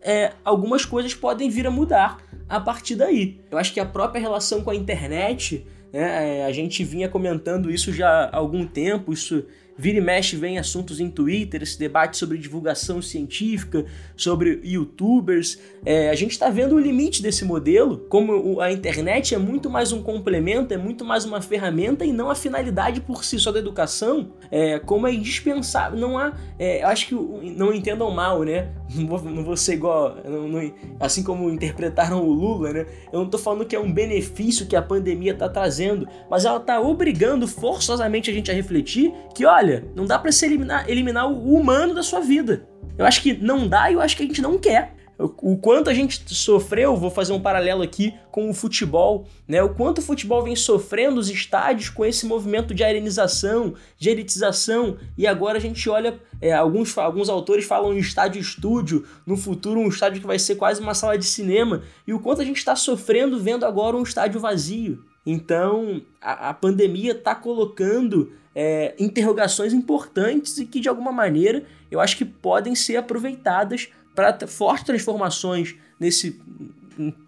é, 0.00 0.32
algumas 0.44 0.84
coisas 0.84 1.14
podem 1.14 1.50
vir 1.50 1.66
a 1.66 1.70
mudar 1.70 2.18
a 2.48 2.60
partir 2.60 2.94
daí. 2.94 3.40
Eu 3.50 3.58
acho 3.58 3.74
que 3.74 3.80
a 3.80 3.84
própria 3.84 4.20
relação 4.20 4.62
com 4.62 4.70
a 4.70 4.74
internet, 4.74 5.66
né, 5.92 6.38
é, 6.38 6.46
a 6.46 6.52
gente 6.52 6.84
vinha 6.84 7.08
comentando 7.08 7.70
isso 7.70 7.92
já 7.92 8.08
há 8.08 8.36
algum 8.36 8.64
tempo, 8.66 9.12
isso 9.12 9.44
Vira 9.78 9.98
e 9.98 10.00
mexe 10.00 10.36
vem 10.36 10.58
assuntos 10.58 11.00
em 11.00 11.10
Twitter, 11.10 11.62
esse 11.62 11.78
debate 11.78 12.16
sobre 12.16 12.38
divulgação 12.38 13.02
científica, 13.02 13.84
sobre 14.16 14.60
youtubers. 14.64 15.58
É, 15.84 16.08
a 16.08 16.14
gente 16.14 16.32
está 16.32 16.48
vendo 16.48 16.74
o 16.74 16.78
limite 16.78 17.22
desse 17.22 17.44
modelo, 17.44 17.98
como 18.08 18.60
a 18.60 18.72
internet 18.72 19.34
é 19.34 19.38
muito 19.38 19.68
mais 19.68 19.92
um 19.92 20.02
complemento, 20.02 20.72
é 20.72 20.78
muito 20.78 21.04
mais 21.04 21.24
uma 21.24 21.42
ferramenta 21.42 22.04
e 22.04 22.12
não 22.12 22.30
a 22.30 22.34
finalidade 22.34 23.00
por 23.00 23.22
si 23.22 23.38
só 23.38 23.52
da 23.52 23.58
educação, 23.58 24.32
é, 24.50 24.78
como 24.78 25.06
é 25.06 25.12
indispensável. 25.12 25.98
Não 25.98 26.18
há. 26.18 26.32
É, 26.58 26.82
eu 26.82 26.88
acho 26.88 27.08
que 27.08 27.14
não 27.14 27.72
entendam 27.72 28.10
mal, 28.10 28.42
né? 28.42 28.68
Não 28.94 29.06
vou, 29.06 29.20
não 29.22 29.44
vou 29.44 29.56
ser 29.56 29.74
igual. 29.74 30.16
Não, 30.24 30.48
não, 30.48 30.72
assim 31.00 31.22
como 31.22 31.50
interpretaram 31.50 32.22
o 32.22 32.32
Lula, 32.32 32.72
né? 32.72 32.86
Eu 33.12 33.18
não 33.18 33.26
estou 33.26 33.38
falando 33.38 33.66
que 33.66 33.76
é 33.76 33.80
um 33.80 33.92
benefício 33.92 34.66
que 34.66 34.76
a 34.76 34.82
pandemia 34.82 35.32
está 35.32 35.48
trazendo, 35.48 36.08
mas 36.30 36.44
ela 36.44 36.58
está 36.58 36.80
obrigando 36.80 37.46
forçosamente 37.46 38.30
a 38.30 38.32
gente 38.32 38.50
a 38.50 38.54
refletir 38.54 39.12
que, 39.34 39.44
olha, 39.44 39.66
olha, 39.66 39.84
não 39.94 40.06
dá 40.06 40.18
para 40.18 40.30
se 40.30 40.46
eliminar, 40.46 40.88
eliminar 40.88 41.30
o 41.30 41.54
humano 41.54 41.94
da 41.94 42.02
sua 42.02 42.20
vida. 42.20 42.66
Eu 42.96 43.04
acho 43.04 43.22
que 43.22 43.34
não 43.34 43.68
dá 43.68 43.90
e 43.90 43.94
eu 43.94 44.00
acho 44.00 44.16
que 44.16 44.22
a 44.22 44.26
gente 44.26 44.40
não 44.40 44.58
quer. 44.58 44.94
O 45.18 45.56
quanto 45.56 45.88
a 45.88 45.94
gente 45.94 46.22
sofreu, 46.34 46.94
vou 46.94 47.10
fazer 47.10 47.32
um 47.32 47.40
paralelo 47.40 47.82
aqui 47.82 48.12
com 48.30 48.50
o 48.50 48.54
futebol, 48.54 49.26
né? 49.48 49.62
O 49.62 49.70
quanto 49.70 49.98
o 49.98 50.02
futebol 50.02 50.42
vem 50.42 50.54
sofrendo 50.54 51.18
os 51.18 51.30
estádios 51.30 51.88
com 51.88 52.04
esse 52.04 52.26
movimento 52.26 52.74
de 52.74 52.84
arenização, 52.84 53.74
de 53.98 54.10
elitização, 54.10 54.98
e 55.16 55.26
agora 55.26 55.56
a 55.56 55.60
gente 55.60 55.88
olha, 55.88 56.20
é, 56.38 56.52
alguns, 56.52 56.96
alguns 56.98 57.30
autores 57.30 57.64
falam 57.64 57.94
em 57.94 57.98
estádio 57.98 58.42
estúdio, 58.42 59.06
no 59.26 59.38
futuro 59.38 59.80
um 59.80 59.88
estádio 59.88 60.20
que 60.20 60.26
vai 60.26 60.38
ser 60.38 60.56
quase 60.56 60.82
uma 60.82 60.92
sala 60.92 61.16
de 61.16 61.24
cinema, 61.24 61.82
e 62.06 62.12
o 62.12 62.20
quanto 62.20 62.42
a 62.42 62.44
gente 62.44 62.58
está 62.58 62.76
sofrendo 62.76 63.40
vendo 63.40 63.64
agora 63.64 63.96
um 63.96 64.02
estádio 64.02 64.38
vazio. 64.38 65.02
Então, 65.24 66.02
a, 66.20 66.50
a 66.50 66.54
pandemia 66.54 67.12
está 67.12 67.34
colocando 67.34 68.32
é, 68.54 68.94
interrogações 68.98 69.72
importantes 69.72 70.56
e 70.56 70.64
que, 70.64 70.78
de 70.78 70.88
alguma 70.88 71.12
maneira, 71.12 71.64
eu 71.90 72.00
acho 72.00 72.16
que 72.16 72.24
podem 72.24 72.74
ser 72.74 72.96
aproveitadas 72.96 73.88
para 74.16 74.46
fortes 74.48 74.84
transformações 74.84 75.76
nesse 76.00 76.40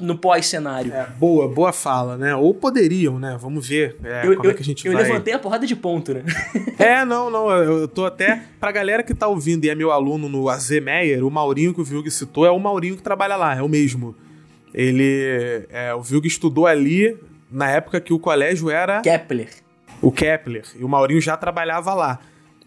no 0.00 0.16
pós-cenário. 0.16 0.90
É, 0.94 1.06
boa, 1.18 1.46
boa 1.46 1.74
fala, 1.74 2.16
né? 2.16 2.34
Ou 2.34 2.54
poderiam, 2.54 3.18
né? 3.18 3.36
Vamos 3.38 3.68
ver 3.68 3.96
é, 4.02 4.26
eu, 4.26 4.34
como 4.34 4.48
eu, 4.48 4.52
é 4.52 4.54
que 4.54 4.62
a 4.62 4.64
gente 4.64 4.86
eu 4.86 4.94
vai... 4.94 5.02
Eu 5.02 5.06
levantei 5.08 5.34
a 5.34 5.38
porrada 5.38 5.66
de 5.66 5.76
ponto, 5.76 6.14
né? 6.14 6.24
é, 6.78 7.04
não, 7.04 7.28
não, 7.28 7.50
eu 7.50 7.86
tô 7.86 8.06
até... 8.06 8.44
Pra 8.58 8.72
galera 8.72 9.02
que 9.02 9.12
tá 9.12 9.28
ouvindo 9.28 9.66
e 9.66 9.68
é 9.68 9.74
meu 9.74 9.92
aluno 9.92 10.26
no 10.26 10.48
AZ 10.48 10.70
Meyer, 10.70 11.22
o 11.22 11.30
Maurinho 11.30 11.74
que 11.74 11.82
o 11.82 11.84
Vilg 11.84 12.10
citou 12.10 12.46
é 12.46 12.50
o 12.50 12.58
Maurinho 12.58 12.96
que 12.96 13.02
trabalha 13.02 13.36
lá, 13.36 13.54
é 13.54 13.62
o 13.62 13.68
mesmo. 13.68 14.16
Ele... 14.72 15.66
É, 15.68 15.94
o 15.94 16.00
Vilg 16.00 16.26
estudou 16.26 16.66
ali 16.66 17.14
na 17.52 17.70
época 17.70 18.00
que 18.00 18.14
o 18.14 18.18
colégio 18.18 18.70
era... 18.70 19.02
Kepler 19.02 19.50
o 20.00 20.12
Kepler, 20.12 20.64
e 20.78 20.84
o 20.84 20.88
Maurinho 20.88 21.20
já 21.20 21.36
trabalhava 21.36 21.94
lá. 21.94 22.18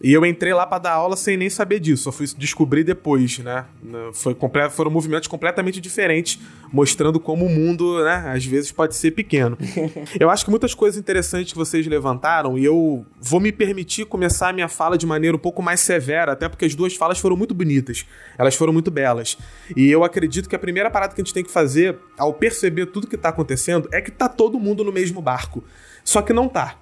E 0.02 0.12
eu 0.12 0.26
entrei 0.26 0.52
lá 0.52 0.66
para 0.66 0.78
dar 0.78 0.92
aula 0.94 1.16
sem 1.16 1.36
nem 1.36 1.48
saber 1.48 1.78
disso, 1.78 2.02
só 2.04 2.12
fui 2.12 2.26
descobrir 2.36 2.82
depois, 2.82 3.38
né? 3.38 3.64
Foi 4.12 4.36
foram 4.72 4.90
movimentos 4.90 5.28
completamente 5.28 5.80
diferentes, 5.80 6.40
mostrando 6.72 7.20
como 7.20 7.46
o 7.46 7.48
mundo, 7.48 8.02
né, 8.02 8.32
às 8.34 8.44
vezes 8.44 8.72
pode 8.72 8.96
ser 8.96 9.12
pequeno. 9.12 9.56
eu 10.18 10.28
acho 10.28 10.44
que 10.44 10.50
muitas 10.50 10.74
coisas 10.74 10.98
interessantes 10.98 11.52
que 11.52 11.58
vocês 11.58 11.86
levantaram, 11.86 12.58
e 12.58 12.64
eu 12.64 13.06
vou 13.20 13.38
me 13.38 13.52
permitir 13.52 14.04
começar 14.04 14.48
a 14.48 14.52
minha 14.52 14.68
fala 14.68 14.98
de 14.98 15.06
maneira 15.06 15.36
um 15.36 15.40
pouco 15.40 15.62
mais 15.62 15.78
severa, 15.78 16.32
até 16.32 16.48
porque 16.48 16.64
as 16.64 16.74
duas 16.74 16.96
falas 16.96 17.20
foram 17.20 17.36
muito 17.36 17.54
bonitas, 17.54 18.04
elas 18.36 18.56
foram 18.56 18.72
muito 18.72 18.90
belas. 18.90 19.38
E 19.76 19.88
eu 19.88 20.02
acredito 20.02 20.48
que 20.48 20.56
a 20.56 20.58
primeira 20.58 20.90
parada 20.90 21.14
que 21.14 21.20
a 21.20 21.24
gente 21.24 21.34
tem 21.34 21.44
que 21.44 21.50
fazer, 21.50 21.96
ao 22.18 22.34
perceber 22.34 22.86
tudo 22.86 23.06
que 23.06 23.16
tá 23.16 23.28
acontecendo, 23.28 23.88
é 23.92 24.00
que 24.00 24.10
tá 24.10 24.28
todo 24.28 24.58
mundo 24.58 24.82
no 24.82 24.90
mesmo 24.90 25.22
barco. 25.22 25.62
Só 26.04 26.20
que 26.20 26.32
não 26.32 26.48
tá 26.48 26.81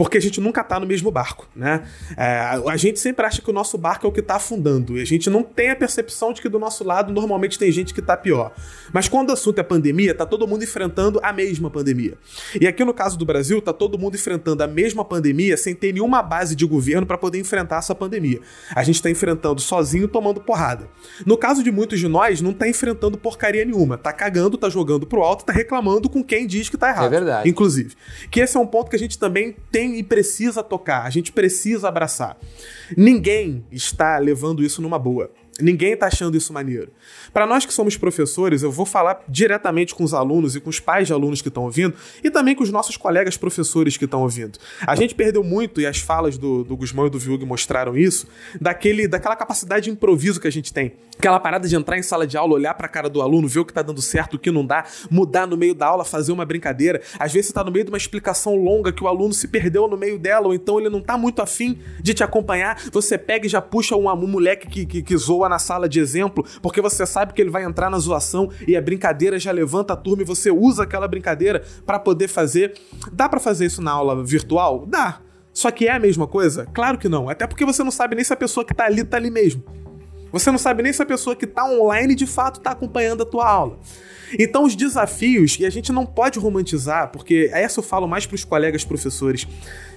porque 0.00 0.16
a 0.16 0.20
gente 0.20 0.40
nunca 0.40 0.64
tá 0.64 0.80
no 0.80 0.86
mesmo 0.86 1.10
barco, 1.10 1.46
né? 1.54 1.82
É, 2.16 2.58
a 2.66 2.76
gente 2.78 2.98
sempre 2.98 3.26
acha 3.26 3.42
que 3.42 3.50
o 3.50 3.52
nosso 3.52 3.76
barco 3.76 4.06
é 4.06 4.08
o 4.08 4.12
que 4.12 4.22
tá 4.22 4.36
afundando 4.36 4.96
e 4.96 5.02
a 5.02 5.04
gente 5.04 5.28
não 5.28 5.42
tem 5.42 5.68
a 5.68 5.76
percepção 5.76 6.32
de 6.32 6.40
que 6.40 6.48
do 6.48 6.58
nosso 6.58 6.82
lado 6.82 7.12
normalmente 7.12 7.58
tem 7.58 7.70
gente 7.70 7.92
que 7.92 8.00
tá 8.00 8.16
pior. 8.16 8.50
Mas 8.94 9.10
quando 9.10 9.28
o 9.28 9.34
assunto 9.34 9.58
é 9.58 9.62
pandemia, 9.62 10.14
tá 10.14 10.24
todo 10.24 10.48
mundo 10.48 10.64
enfrentando 10.64 11.20
a 11.22 11.34
mesma 11.34 11.68
pandemia. 11.68 12.14
E 12.58 12.66
aqui 12.66 12.82
no 12.82 12.94
caso 12.94 13.18
do 13.18 13.26
Brasil, 13.26 13.60
tá 13.60 13.74
todo 13.74 13.98
mundo 13.98 14.14
enfrentando 14.14 14.62
a 14.62 14.66
mesma 14.66 15.04
pandemia 15.04 15.54
sem 15.58 15.74
ter 15.74 15.92
nenhuma 15.92 16.22
base 16.22 16.56
de 16.56 16.64
governo 16.64 17.06
para 17.06 17.18
poder 17.18 17.38
enfrentar 17.38 17.76
essa 17.76 17.94
pandemia. 17.94 18.40
A 18.74 18.82
gente 18.82 19.02
tá 19.02 19.10
enfrentando 19.10 19.60
sozinho, 19.60 20.08
tomando 20.08 20.40
porrada. 20.40 20.88
No 21.26 21.36
caso 21.36 21.62
de 21.62 21.70
muitos 21.70 22.00
de 22.00 22.08
nós, 22.08 22.40
não 22.40 22.54
tá 22.54 22.66
enfrentando 22.66 23.18
porcaria 23.18 23.66
nenhuma. 23.66 23.98
Tá 23.98 24.14
cagando, 24.14 24.56
tá 24.56 24.70
jogando 24.70 25.06
pro 25.06 25.20
alto, 25.22 25.44
tá 25.44 25.52
reclamando 25.52 26.08
com 26.08 26.24
quem 26.24 26.46
diz 26.46 26.70
que 26.70 26.78
tá 26.78 26.88
errado. 26.88 27.04
É 27.04 27.10
verdade. 27.10 27.50
Inclusive. 27.50 27.94
Que 28.30 28.40
esse 28.40 28.56
é 28.56 28.60
um 28.60 28.66
ponto 28.66 28.88
que 28.88 28.96
a 28.96 28.98
gente 28.98 29.18
também 29.18 29.54
tem 29.70 29.89
e 29.94 30.02
precisa 30.02 30.62
tocar, 30.62 31.04
a 31.04 31.10
gente 31.10 31.32
precisa 31.32 31.88
abraçar. 31.88 32.36
Ninguém 32.96 33.64
está 33.70 34.18
levando 34.18 34.62
isso 34.62 34.80
numa 34.82 34.98
boa. 34.98 35.30
Ninguém 35.60 35.92
está 35.92 36.06
achando 36.06 36.36
isso 36.36 36.52
maneiro. 36.52 36.90
Para 37.32 37.46
nós 37.46 37.64
que 37.66 37.72
somos 37.72 37.96
professores, 37.96 38.62
eu 38.62 38.70
vou 38.70 38.86
falar 38.86 39.22
diretamente 39.28 39.94
com 39.94 40.04
os 40.04 40.14
alunos 40.14 40.56
e 40.56 40.60
com 40.60 40.70
os 40.70 40.80
pais 40.80 41.06
de 41.06 41.12
alunos 41.12 41.42
que 41.42 41.48
estão 41.48 41.64
ouvindo 41.64 41.94
e 42.22 42.30
também 42.30 42.54
com 42.54 42.62
os 42.62 42.70
nossos 42.70 42.96
colegas 42.96 43.36
professores 43.36 43.96
que 43.96 44.04
estão 44.04 44.22
ouvindo. 44.22 44.58
A 44.86 44.94
gente 44.94 45.14
perdeu 45.14 45.42
muito, 45.42 45.80
e 45.80 45.86
as 45.86 45.98
falas 45.98 46.38
do, 46.38 46.64
do 46.64 46.76
Guzmão 46.76 47.06
e 47.06 47.10
do 47.10 47.18
Viug 47.18 47.44
mostraram 47.44 47.96
isso, 47.96 48.26
daquele, 48.60 49.06
daquela 49.06 49.36
capacidade 49.36 49.84
de 49.84 49.90
improviso 49.90 50.40
que 50.40 50.48
a 50.48 50.52
gente 50.52 50.72
tem. 50.72 50.94
Aquela 51.20 51.38
parada 51.38 51.68
de 51.68 51.76
entrar 51.76 51.98
em 51.98 52.02
sala 52.02 52.26
de 52.26 52.34
aula, 52.34 52.54
olhar 52.54 52.72
para 52.72 52.86
a 52.86 52.88
cara 52.88 53.10
do 53.10 53.20
aluno, 53.20 53.46
ver 53.46 53.60
o 53.60 53.64
que 53.64 53.72
está 53.72 53.82
dando 53.82 54.00
certo, 54.00 54.34
o 54.34 54.38
que 54.38 54.50
não 54.50 54.64
dá, 54.64 54.86
mudar 55.10 55.46
no 55.46 55.54
meio 55.54 55.74
da 55.74 55.86
aula, 55.86 56.02
fazer 56.02 56.32
uma 56.32 56.46
brincadeira. 56.46 57.02
Às 57.18 57.30
vezes 57.30 57.48
você 57.48 57.50
está 57.50 57.62
no 57.62 57.70
meio 57.70 57.84
de 57.84 57.90
uma 57.90 57.98
explicação 57.98 58.56
longa 58.56 58.90
que 58.90 59.04
o 59.04 59.06
aluno 59.06 59.34
se 59.34 59.46
perdeu 59.46 59.86
no 59.86 59.98
meio 59.98 60.18
dela, 60.18 60.46
ou 60.46 60.54
então 60.54 60.80
ele 60.80 60.88
não 60.88 61.00
está 61.00 61.18
muito 61.18 61.42
afim 61.42 61.78
de 62.00 62.14
te 62.14 62.24
acompanhar. 62.24 62.80
Você 62.90 63.18
pega 63.18 63.44
e 63.44 63.50
já 63.50 63.60
puxa 63.60 63.94
um, 63.96 64.08
um 64.08 64.26
moleque 64.26 64.66
que, 64.66 64.86
que, 64.86 65.02
que 65.02 65.16
zoa 65.18 65.46
na 65.50 65.58
sala 65.58 65.86
de 65.86 66.00
exemplo, 66.00 66.44
porque 66.62 66.80
você 66.80 67.04
sabe 67.04 67.34
que 67.34 67.42
ele 67.42 67.50
vai 67.50 67.64
entrar 67.64 67.90
na 67.90 67.98
zoação 67.98 68.48
e 68.66 68.74
a 68.74 68.80
brincadeira 68.80 69.38
já 69.38 69.52
levanta 69.52 69.92
a 69.92 69.96
turma 69.96 70.22
e 70.22 70.24
você 70.24 70.50
usa 70.50 70.84
aquela 70.84 71.06
brincadeira 71.06 71.62
para 71.84 71.98
poder 71.98 72.28
fazer. 72.28 72.72
Dá 73.12 73.28
para 73.28 73.38
fazer 73.38 73.66
isso 73.66 73.82
na 73.82 73.90
aula 73.90 74.24
virtual? 74.24 74.86
Dá. 74.86 75.20
Só 75.52 75.70
que 75.70 75.86
é 75.86 75.92
a 75.92 75.98
mesma 75.98 76.26
coisa? 76.26 76.66
Claro 76.72 76.96
que 76.96 77.08
não. 77.08 77.28
Até 77.28 77.46
porque 77.46 77.66
você 77.66 77.84
não 77.84 77.90
sabe 77.90 78.14
nem 78.14 78.24
se 78.24 78.32
a 78.32 78.36
pessoa 78.36 78.64
que 78.64 78.72
tá 78.72 78.86
ali 78.86 79.04
tá 79.04 79.18
ali 79.18 79.30
mesmo. 79.30 79.62
Você 80.32 80.50
não 80.50 80.58
sabe 80.58 80.82
nem 80.82 80.92
se 80.92 81.02
a 81.02 81.06
pessoa 81.06 81.34
que 81.34 81.46
tá 81.46 81.64
online 81.64 82.14
de 82.14 82.26
fato 82.26 82.60
tá 82.60 82.70
acompanhando 82.70 83.24
a 83.24 83.26
tua 83.26 83.48
aula. 83.48 83.78
Então, 84.38 84.64
os 84.64 84.76
desafios, 84.76 85.58
e 85.58 85.66
a 85.66 85.70
gente 85.70 85.90
não 85.90 86.06
pode 86.06 86.38
romantizar, 86.38 87.10
porque 87.10 87.50
essa 87.52 87.80
eu 87.80 87.84
falo 87.84 88.06
mais 88.06 88.26
para 88.26 88.36
os 88.36 88.44
colegas 88.44 88.84
professores. 88.84 89.46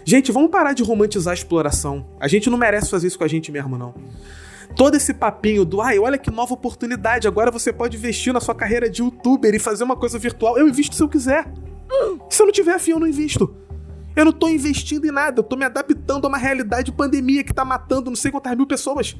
Gente, 0.03 0.31
vamos 0.31 0.49
parar 0.49 0.73
de 0.73 0.81
romantizar 0.81 1.31
a 1.31 1.35
exploração. 1.35 2.05
A 2.19 2.27
gente 2.27 2.49
não 2.49 2.57
merece 2.57 2.89
fazer 2.89 3.07
isso 3.07 3.17
com 3.17 3.23
a 3.23 3.27
gente 3.27 3.51
mesmo, 3.51 3.77
não. 3.77 3.93
Todo 4.75 4.95
esse 4.95 5.13
papinho 5.13 5.63
do, 5.63 5.81
ai, 5.81 5.99
olha 5.99 6.17
que 6.17 6.31
nova 6.31 6.53
oportunidade, 6.53 7.27
agora 7.27 7.51
você 7.51 7.71
pode 7.71 7.95
investir 7.97 8.33
na 8.33 8.39
sua 8.39 8.55
carreira 8.55 8.89
de 8.89 9.01
youtuber 9.01 9.53
e 9.53 9.59
fazer 9.59 9.83
uma 9.83 9.95
coisa 9.95 10.17
virtual. 10.17 10.57
Eu 10.57 10.67
invisto 10.67 10.95
se 10.95 11.03
eu 11.03 11.09
quiser. 11.09 11.45
Se 12.29 12.41
eu 12.41 12.45
não 12.45 12.53
tiver 12.53 12.73
afim, 12.73 12.91
eu 12.91 12.99
não 12.99 13.07
invisto. 13.07 13.55
Eu 14.15 14.25
não 14.25 14.31
tô 14.31 14.47
investindo 14.47 15.05
em 15.05 15.11
nada, 15.11 15.39
eu 15.39 15.43
tô 15.43 15.55
me 15.55 15.65
adaptando 15.65 16.25
a 16.25 16.27
uma 16.27 16.37
realidade 16.37 16.85
de 16.85 16.91
pandemia 16.91 17.43
que 17.43 17.53
tá 17.53 17.65
matando 17.65 18.09
não 18.09 18.15
sei 18.15 18.31
quantas 18.31 18.55
mil 18.55 18.67
pessoas. 18.67 19.15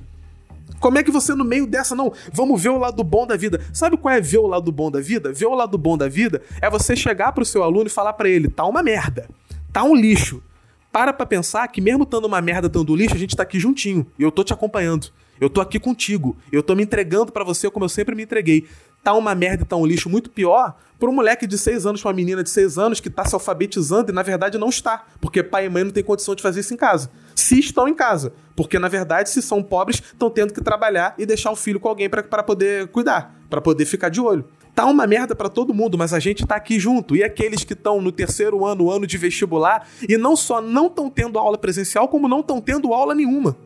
Como 0.79 0.97
é 0.97 1.03
que 1.03 1.11
você, 1.11 1.33
no 1.33 1.43
meio 1.45 1.65
dessa, 1.65 1.95
não, 1.95 2.11
vamos 2.31 2.61
ver 2.61 2.69
o 2.69 2.77
lado 2.77 3.03
bom 3.03 3.25
da 3.25 3.35
vida? 3.35 3.61
Sabe 3.71 3.97
qual 3.97 4.13
é 4.13 4.21
ver 4.21 4.37
o 4.37 4.47
lado 4.47 4.71
bom 4.71 4.91
da 4.91 4.99
vida? 4.99 5.31
Ver 5.31 5.45
o 5.45 5.55
lado 5.55 5.77
bom 5.77 5.97
da 5.97 6.07
vida 6.07 6.41
é 6.61 6.69
você 6.69 6.95
chegar 6.95 7.31
pro 7.31 7.45
seu 7.45 7.63
aluno 7.63 7.87
e 7.87 7.89
falar 7.89 8.13
para 8.13 8.29
ele: 8.29 8.49
tá 8.49 8.65
uma 8.65 8.83
merda, 8.83 9.27
tá 9.71 9.83
um 9.83 9.95
lixo. 9.95 10.43
Para 10.91 11.11
pra 11.11 11.25
pensar 11.25 11.67
que, 11.69 11.81
mesmo 11.81 12.03
estando 12.03 12.25
uma 12.25 12.39
merda, 12.39 12.67
estando 12.67 12.95
lixo, 12.95 13.15
a 13.15 13.19
gente 13.19 13.35
tá 13.35 13.41
aqui 13.41 13.59
juntinho 13.59 14.05
e 14.19 14.21
eu 14.21 14.31
tô 14.31 14.43
te 14.43 14.53
acompanhando. 14.53 15.11
Eu 15.39 15.49
tô 15.49 15.61
aqui 15.61 15.79
contigo. 15.79 16.35
Eu 16.51 16.63
tô 16.63 16.75
me 16.75 16.83
entregando 16.83 17.31
para 17.31 17.43
você 17.43 17.69
como 17.69 17.85
eu 17.85 17.89
sempre 17.89 18.15
me 18.15 18.23
entreguei 18.23 18.67
tá 19.03 19.13
uma 19.13 19.35
merda 19.35 19.65
tá 19.65 19.75
um 19.75 19.85
lixo 19.85 20.09
muito 20.09 20.29
pior 20.29 20.75
para 20.97 21.09
um 21.09 21.13
moleque 21.13 21.45
de 21.45 21.57
6 21.57 21.85
anos, 21.85 22.01
para 22.01 22.09
uma 22.09 22.15
menina 22.15 22.41
de 22.41 22.49
6 22.49 22.77
anos 22.77 23.01
que 23.01 23.09
tá 23.09 23.25
se 23.25 23.35
alfabetizando 23.35 24.09
e 24.09 24.15
na 24.15 24.21
verdade 24.21 24.57
não 24.57 24.69
está, 24.69 25.05
porque 25.19 25.43
pai 25.43 25.65
e 25.65 25.69
mãe 25.69 25.83
não 25.83 25.91
têm 25.91 26.01
condição 26.01 26.33
de 26.33 26.41
fazer 26.41 26.61
isso 26.61 26.73
em 26.73 26.77
casa. 26.77 27.11
Se 27.35 27.59
estão 27.59 27.89
em 27.89 27.93
casa, 27.93 28.31
porque 28.55 28.79
na 28.79 28.87
verdade, 28.87 29.29
se 29.29 29.41
são 29.41 29.61
pobres, 29.61 29.97
estão 29.97 30.29
tendo 30.29 30.53
que 30.53 30.61
trabalhar 30.61 31.13
e 31.17 31.25
deixar 31.25 31.51
o 31.51 31.57
filho 31.57 31.77
com 31.77 31.89
alguém 31.89 32.09
para 32.09 32.41
poder 32.41 32.87
cuidar, 32.87 33.35
para 33.49 33.59
poder 33.59 33.83
ficar 33.83 34.07
de 34.07 34.21
olho. 34.21 34.45
Tá 34.73 34.85
uma 34.85 35.05
merda 35.05 35.35
para 35.35 35.49
todo 35.49 35.73
mundo, 35.73 35.97
mas 35.97 36.13
a 36.13 36.19
gente 36.19 36.47
tá 36.47 36.55
aqui 36.55 36.79
junto. 36.79 37.17
E 37.17 37.23
aqueles 37.23 37.65
que 37.65 37.73
estão 37.73 38.01
no 38.01 38.11
terceiro 38.11 38.65
ano, 38.65 38.89
ano 38.89 39.05
de 39.05 39.17
vestibular, 39.17 39.85
e 40.07 40.15
não 40.15 40.37
só 40.37 40.61
não 40.61 40.87
estão 40.87 41.09
tendo 41.09 41.37
aula 41.37 41.57
presencial, 41.57 42.07
como 42.07 42.29
não 42.29 42.39
estão 42.39 42.61
tendo 42.61 42.93
aula 42.93 43.13
nenhuma 43.13 43.57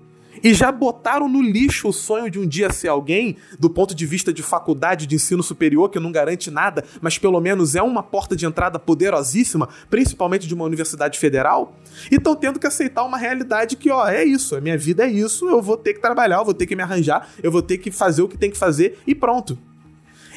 e 0.43 0.53
já 0.53 0.71
botaram 0.71 1.27
no 1.27 1.41
lixo 1.41 1.87
o 1.87 1.93
sonho 1.93 2.29
de 2.29 2.39
um 2.39 2.47
dia 2.47 2.71
ser 2.71 2.87
alguém, 2.87 3.37
do 3.59 3.69
ponto 3.69 3.93
de 3.93 4.05
vista 4.05 4.31
de 4.33 4.43
faculdade 4.43 5.05
de 5.05 5.15
ensino 5.15 5.43
superior, 5.43 5.89
que 5.89 5.99
não 5.99 6.11
garante 6.11 6.51
nada, 6.51 6.83
mas 7.01 7.17
pelo 7.17 7.39
menos 7.39 7.75
é 7.75 7.81
uma 7.81 8.03
porta 8.03 8.35
de 8.35 8.45
entrada 8.45 8.79
poderosíssima, 8.79 9.69
principalmente 9.89 10.47
de 10.47 10.53
uma 10.53 10.65
universidade 10.65 11.17
federal, 11.17 11.75
e 12.11 12.15
estão 12.15 12.35
tendo 12.35 12.59
que 12.59 12.67
aceitar 12.67 13.03
uma 13.03 13.17
realidade 13.17 13.75
que, 13.75 13.89
ó, 13.89 14.07
é 14.07 14.23
isso, 14.23 14.55
a 14.55 14.61
minha 14.61 14.77
vida 14.77 15.05
é 15.05 15.09
isso, 15.09 15.47
eu 15.49 15.61
vou 15.61 15.77
ter 15.77 15.93
que 15.93 16.01
trabalhar, 16.01 16.37
eu 16.37 16.45
vou 16.45 16.53
ter 16.53 16.65
que 16.65 16.75
me 16.75 16.83
arranjar, 16.83 17.29
eu 17.41 17.51
vou 17.51 17.61
ter 17.61 17.77
que 17.77 17.91
fazer 17.91 18.21
o 18.21 18.27
que 18.27 18.37
tem 18.37 18.51
que 18.51 18.57
fazer 18.57 18.99
e 19.05 19.15
pronto. 19.15 19.57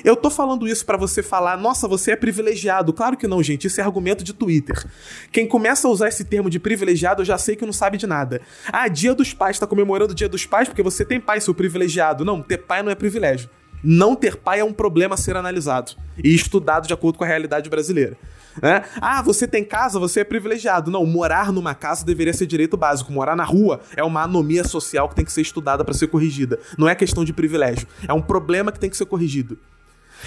Eu 0.05 0.17
tô 0.17 0.31
falando 0.31 0.67
isso 0.67 0.85
para 0.85 0.97
você 0.97 1.23
falar, 1.23 1.57
nossa, 1.57 1.87
você 1.87 2.13
é 2.13 2.17
privilegiado. 2.17 2.93
Claro 2.93 3.17
que 3.17 3.27
não, 3.27 3.43
gente, 3.43 3.67
isso 3.67 3.81
é 3.81 3.85
argumento 3.85 4.25
de 4.25 4.33
Twitter. 4.33 4.85
Quem 5.33 5.47
começa 5.47 5.87
a 5.87 5.91
usar 5.91 6.09
esse 6.09 6.25
termo 6.25 6.49
de 6.49 6.59
privilegiado, 6.59 7.23
eu 7.23 7.27
já 7.27 7.39
sei 7.39 7.57
que 7.57 7.67
não 7.67 7.73
sabe 7.73 7.99
de 7.99 8.07
nada. 8.07 8.41
Ah, 8.73 8.89
dia 8.89 9.15
dos 9.15 9.35
pais, 9.35 9.59
tá 9.59 9.67
comemorando 9.67 10.13
o 10.13 10.15
dia 10.15 10.29
dos 10.29 10.47
pais 10.47 10.69
porque 10.69 10.83
você 10.83 11.05
tem 11.05 11.21
pai, 11.21 11.41
seu 11.41 11.55
privilegiado. 11.55 12.25
Não, 12.25 12.43
ter 12.43 12.59
pai 12.59 12.83
não 12.83 12.91
é 12.91 12.95
privilégio. 12.95 13.49
Não 13.83 14.15
ter 14.15 14.37
pai 14.37 14.61
é 14.61 14.65
um 14.65 14.73
problema 14.73 15.15
a 15.15 15.19
ser 15.19 15.37
analisado 15.37 15.93
e 16.23 16.35
estudado 16.35 16.87
de 16.87 16.93
acordo 16.93 17.17
com 17.17 17.25
a 17.25 17.27
realidade 17.27 17.71
brasileira. 17.71 18.17
Né? 18.61 18.83
Ah, 19.01 19.23
você 19.23 19.47
tem 19.47 19.65
casa, 19.65 19.99
você 19.99 20.21
é 20.21 20.25
privilegiado. 20.25 20.91
Não, 20.91 21.07
morar 21.07 21.53
numa 21.53 21.75
casa 21.75 22.05
deveria 22.05 22.33
ser 22.33 22.47
direito 22.47 22.77
básico. 22.77 23.13
Morar 23.13 23.37
na 23.37 23.45
rua 23.45 23.81
é 23.97 24.03
uma 24.03 24.23
anomia 24.23 24.65
social 24.65 25.09
que 25.09 25.15
tem 25.15 25.25
que 25.25 25.33
ser 25.33 25.41
estudada 25.41 25.85
para 25.85 25.95
ser 25.95 26.09
corrigida. 26.09 26.59
Não 26.77 26.89
é 26.89 26.95
questão 26.95 27.25
de 27.25 27.33
privilégio. 27.33 27.87
É 28.07 28.13
um 28.13 28.21
problema 28.21 28.71
que 28.71 28.79
tem 28.79 28.91
que 28.91 28.97
ser 28.97 29.07
corrigido. 29.07 29.59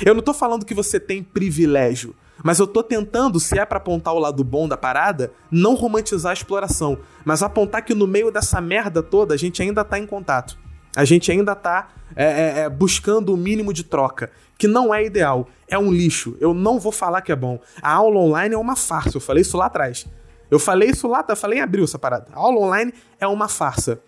Eu 0.05 0.13
não 0.13 0.21
tô 0.21 0.33
falando 0.33 0.65
que 0.65 0.73
você 0.73 0.99
tem 0.99 1.21
privilégio, 1.21 2.15
mas 2.43 2.59
eu 2.59 2.67
tô 2.67 2.81
tentando, 2.81 3.39
se 3.39 3.59
é 3.59 3.65
para 3.65 3.77
apontar 3.77 4.13
o 4.13 4.19
lado 4.19 4.43
bom 4.43 4.67
da 4.67 4.77
parada, 4.77 5.31
não 5.51 5.75
romantizar 5.75 6.31
a 6.31 6.33
exploração, 6.33 6.97
mas 7.23 7.43
apontar 7.43 7.83
que 7.83 7.93
no 7.93 8.07
meio 8.07 8.31
dessa 8.31 8.59
merda 8.59 9.03
toda 9.03 9.33
a 9.33 9.37
gente 9.37 9.61
ainda 9.61 9.83
tá 9.83 9.99
em 9.99 10.05
contato. 10.05 10.57
A 10.95 11.05
gente 11.05 11.31
ainda 11.31 11.55
tá 11.55 11.89
é, 12.15 12.25
é, 12.25 12.59
é, 12.59 12.69
buscando 12.69 13.33
o 13.33 13.37
mínimo 13.37 13.73
de 13.73 13.83
troca, 13.83 14.31
que 14.57 14.67
não 14.67 14.93
é 14.93 15.03
ideal, 15.03 15.47
é 15.67 15.77
um 15.77 15.91
lixo. 15.91 16.37
Eu 16.39 16.53
não 16.53 16.79
vou 16.79 16.91
falar 16.91 17.21
que 17.21 17.31
é 17.31 17.35
bom. 17.35 17.59
A 17.81 17.91
aula 17.91 18.19
online 18.19 18.53
é 18.53 18.57
uma 18.57 18.75
farsa, 18.75 19.17
eu 19.17 19.21
falei 19.21 19.41
isso 19.41 19.57
lá 19.57 19.65
atrás. 19.65 20.05
Eu 20.51 20.59
falei 20.59 20.89
isso 20.89 21.07
lá, 21.07 21.25
eu 21.27 21.35
falei 21.35 21.59
em 21.59 21.61
abril 21.61 21.83
essa 21.83 21.97
parada. 21.97 22.27
A 22.31 22.39
aula 22.39 22.59
online 22.59 22.93
é 23.19 23.25
uma 23.25 23.47
farsa. 23.47 23.99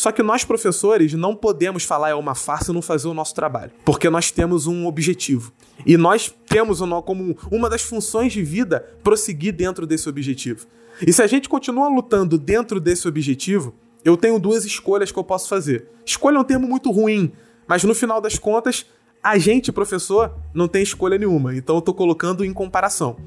Só 0.00 0.10
que 0.10 0.22
nós, 0.22 0.44
professores, 0.44 1.12
não 1.12 1.36
podemos 1.36 1.84
falar 1.84 2.08
é 2.08 2.14
uma 2.14 2.34
farsa 2.34 2.70
e 2.70 2.74
não 2.74 2.80
fazer 2.80 3.06
o 3.06 3.12
nosso 3.12 3.34
trabalho, 3.34 3.70
porque 3.84 4.08
nós 4.08 4.30
temos 4.30 4.66
um 4.66 4.86
objetivo. 4.86 5.52
E 5.84 5.94
nós 5.98 6.34
temos 6.48 6.78
como 7.04 7.36
uma 7.50 7.68
das 7.68 7.82
funções 7.82 8.32
de 8.32 8.42
vida 8.42 8.80
prosseguir 9.04 9.54
dentro 9.54 9.86
desse 9.86 10.08
objetivo. 10.08 10.66
E 11.06 11.12
se 11.12 11.20
a 11.20 11.26
gente 11.26 11.50
continua 11.50 11.86
lutando 11.90 12.38
dentro 12.38 12.80
desse 12.80 13.06
objetivo, 13.06 13.74
eu 14.02 14.16
tenho 14.16 14.38
duas 14.38 14.64
escolhas 14.64 15.12
que 15.12 15.18
eu 15.18 15.22
posso 15.22 15.50
fazer. 15.50 15.86
Escolha 16.06 16.38
é 16.38 16.40
um 16.40 16.44
termo 16.44 16.66
muito 16.66 16.90
ruim, 16.90 17.30
mas 17.68 17.84
no 17.84 17.94
final 17.94 18.22
das 18.22 18.38
contas, 18.38 18.86
a 19.22 19.36
gente, 19.36 19.70
professor, 19.70 20.34
não 20.54 20.66
tem 20.66 20.82
escolha 20.82 21.18
nenhuma. 21.18 21.54
Então 21.54 21.76
eu 21.76 21.80
estou 21.80 21.92
colocando 21.92 22.42
em 22.42 22.54
comparação. 22.54 23.18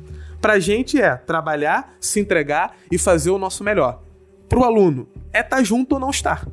Para 0.41 0.53
a 0.53 0.59
gente 0.59 0.99
é 0.99 1.17
trabalhar, 1.17 1.93
se 1.99 2.19
entregar 2.19 2.75
e 2.91 2.97
fazer 2.97 3.29
o 3.29 3.37
nosso 3.37 3.63
melhor. 3.63 4.01
Para 4.49 4.57
o 4.57 4.63
aluno, 4.63 5.07
é 5.31 5.41
estar 5.41 5.57
tá 5.57 5.63
junto 5.63 5.93
ou 5.93 5.99
não 5.99 6.09
estar 6.09 6.47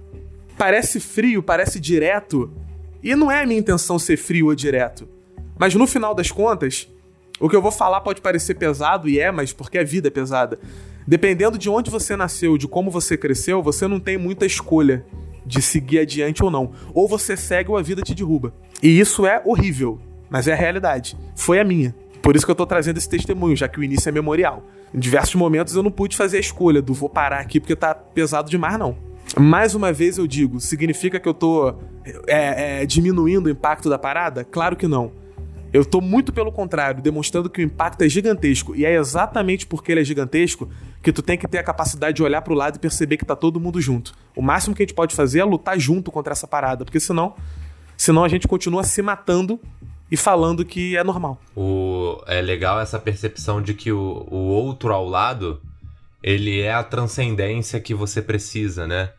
parece 0.60 1.00
frio, 1.00 1.42
parece 1.42 1.80
direto, 1.80 2.52
e 3.02 3.14
não 3.14 3.30
é 3.30 3.42
a 3.42 3.46
minha 3.46 3.58
intenção 3.58 3.98
ser 3.98 4.18
frio 4.18 4.48
ou 4.48 4.54
direto. 4.54 5.08
Mas 5.58 5.74
no 5.74 5.86
final 5.86 6.14
das 6.14 6.30
contas, 6.30 6.86
o 7.40 7.48
que 7.48 7.56
eu 7.56 7.62
vou 7.62 7.72
falar 7.72 8.02
pode 8.02 8.20
parecer 8.20 8.56
pesado, 8.56 9.08
e 9.08 9.18
é, 9.18 9.32
mas 9.32 9.54
porque 9.54 9.78
a 9.78 9.82
vida 9.82 10.08
é 10.08 10.10
pesada. 10.10 10.60
Dependendo 11.06 11.56
de 11.56 11.70
onde 11.70 11.90
você 11.90 12.14
nasceu, 12.14 12.58
de 12.58 12.68
como 12.68 12.90
você 12.90 13.16
cresceu, 13.16 13.62
você 13.62 13.88
não 13.88 13.98
tem 13.98 14.18
muita 14.18 14.44
escolha 14.44 15.02
de 15.46 15.62
seguir 15.62 16.00
adiante 16.00 16.44
ou 16.44 16.50
não. 16.50 16.72
Ou 16.92 17.08
você 17.08 17.38
segue 17.38 17.70
ou 17.70 17.78
a 17.78 17.82
vida 17.82 18.02
te 18.02 18.14
derruba. 18.14 18.52
E 18.82 19.00
isso 19.00 19.24
é 19.24 19.40
horrível, 19.46 19.98
mas 20.28 20.46
é 20.46 20.52
a 20.52 20.56
realidade. 20.56 21.16
Foi 21.34 21.58
a 21.58 21.64
minha. 21.64 21.94
Por 22.20 22.36
isso 22.36 22.44
que 22.44 22.50
eu 22.50 22.56
tô 22.56 22.66
trazendo 22.66 22.98
esse 22.98 23.08
testemunho, 23.08 23.56
já 23.56 23.66
que 23.66 23.80
o 23.80 23.82
início 23.82 24.10
é 24.10 24.12
memorial. 24.12 24.62
Em 24.92 24.98
diversos 24.98 25.36
momentos 25.36 25.74
eu 25.74 25.82
não 25.82 25.90
pude 25.90 26.18
fazer 26.18 26.36
a 26.36 26.40
escolha 26.40 26.82
do 26.82 26.92
vou 26.92 27.08
parar 27.08 27.40
aqui 27.40 27.58
porque 27.58 27.74
tá 27.74 27.94
pesado 27.94 28.50
demais, 28.50 28.78
não. 28.78 29.08
Mais 29.38 29.74
uma 29.74 29.92
vez 29.92 30.18
eu 30.18 30.26
digo, 30.26 30.60
significa 30.60 31.20
que 31.20 31.28
eu 31.28 31.34
tô 31.34 31.74
é, 32.26 32.82
é, 32.82 32.86
diminuindo 32.86 33.46
o 33.46 33.50
impacto 33.50 33.88
da 33.88 33.98
parada? 33.98 34.44
Claro 34.44 34.76
que 34.76 34.88
não. 34.88 35.12
Eu 35.72 35.84
tô 35.84 36.00
muito 36.00 36.32
pelo 36.32 36.50
contrário, 36.50 37.00
demonstrando 37.00 37.48
que 37.48 37.60
o 37.60 37.64
impacto 37.64 38.02
é 38.02 38.08
gigantesco. 38.08 38.74
E 38.74 38.84
é 38.84 38.96
exatamente 38.96 39.66
porque 39.66 39.92
ele 39.92 40.00
é 40.00 40.04
gigantesco 40.04 40.68
que 41.00 41.12
tu 41.12 41.22
tem 41.22 41.38
que 41.38 41.46
ter 41.46 41.58
a 41.58 41.62
capacidade 41.62 42.16
de 42.16 42.22
olhar 42.22 42.42
para 42.42 42.52
o 42.52 42.56
lado 42.56 42.76
e 42.76 42.78
perceber 42.80 43.16
que 43.16 43.24
tá 43.24 43.36
todo 43.36 43.60
mundo 43.60 43.80
junto. 43.80 44.12
O 44.34 44.42
máximo 44.42 44.74
que 44.74 44.82
a 44.82 44.84
gente 44.84 44.94
pode 44.94 45.14
fazer 45.14 45.38
é 45.38 45.44
lutar 45.44 45.78
junto 45.78 46.10
contra 46.10 46.32
essa 46.32 46.46
parada, 46.46 46.84
porque 46.84 46.98
senão, 46.98 47.36
senão 47.96 48.24
a 48.24 48.28
gente 48.28 48.48
continua 48.48 48.82
se 48.82 49.00
matando 49.00 49.60
e 50.10 50.16
falando 50.16 50.64
que 50.64 50.96
é 50.96 51.04
normal. 51.04 51.40
O, 51.54 52.20
é 52.26 52.42
legal 52.42 52.80
essa 52.80 52.98
percepção 52.98 53.62
de 53.62 53.72
que 53.72 53.92
o, 53.92 54.26
o 54.28 54.48
outro 54.48 54.92
ao 54.92 55.08
lado 55.08 55.60
ele 56.20 56.60
é 56.60 56.72
a 56.72 56.82
transcendência 56.82 57.80
que 57.80 57.94
você 57.94 58.20
precisa, 58.20 58.86
né? 58.88 59.10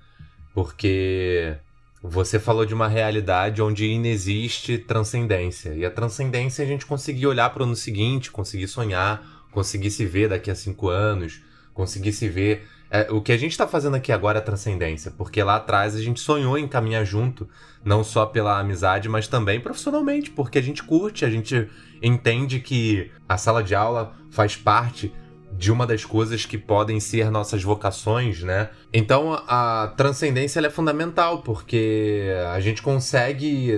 Porque 0.54 1.58
você 2.04 2.40
falou 2.40 2.66
de 2.66 2.74
uma 2.74 2.88
realidade 2.88 3.62
onde 3.62 3.86
inexiste 3.86 4.78
transcendência. 4.78 5.74
E 5.76 5.86
a 5.86 5.92
transcendência 5.92 6.64
é 6.64 6.66
a 6.66 6.68
gente 6.68 6.86
conseguir 6.86 7.28
olhar 7.28 7.50
para 7.52 7.62
o 7.62 7.66
ano 7.66 7.76
seguinte, 7.76 8.32
conseguir 8.32 8.68
sonhar, 8.68 9.22
conseguir 9.52 9.92
se 9.92 10.06
ver 10.06 10.30
daqui 10.30 10.50
a 10.50 10.56
cinco 10.56 10.90
anos, 10.90 11.42
conseguir 11.74 12.12
se 12.14 12.28
ver. 12.28 12.68
É, 12.90 13.10
o 13.10 13.22
que 13.22 13.32
a 13.32 13.38
gente 13.38 13.52
está 13.52 13.68
fazendo 13.68 13.96
aqui 13.96 14.12
agora 14.12 14.40
é 14.40 14.42
transcendência, 14.42 15.12
porque 15.12 15.42
lá 15.42 15.56
atrás 15.56 15.96
a 15.96 16.02
gente 16.02 16.20
sonhou 16.20 16.58
em 16.58 16.68
caminhar 16.68 17.06
junto, 17.06 17.48
não 17.86 18.04
só 18.04 18.26
pela 18.26 18.60
amizade, 18.60 19.08
mas 19.08 19.28
também 19.28 19.62
profissionalmente, 19.62 20.30
porque 20.30 20.58
a 20.58 20.62
gente 20.62 20.84
curte, 20.84 21.24
a 21.24 21.30
gente 21.30 21.70
entende 22.02 22.60
que 22.60 23.10
a 23.30 23.38
sala 23.38 23.64
de 23.64 23.74
aula 23.76 24.14
faz 24.30 24.58
parte 24.58 25.14
de 25.62 25.72
uma 25.72 25.86
das 25.86 26.04
coisas 26.04 26.44
que 26.44 26.58
podem 26.58 27.00
ser 27.00 27.30
nossas 27.30 27.62
vocações, 27.62 28.42
né? 28.42 28.72
Então 28.92 29.34
a 29.48 29.94
transcendência 29.96 30.60
é 30.60 30.70
fundamental 30.72 31.44
porque 31.44 32.32
a 32.52 32.60
gente 32.60 32.82
consegue 32.82 33.72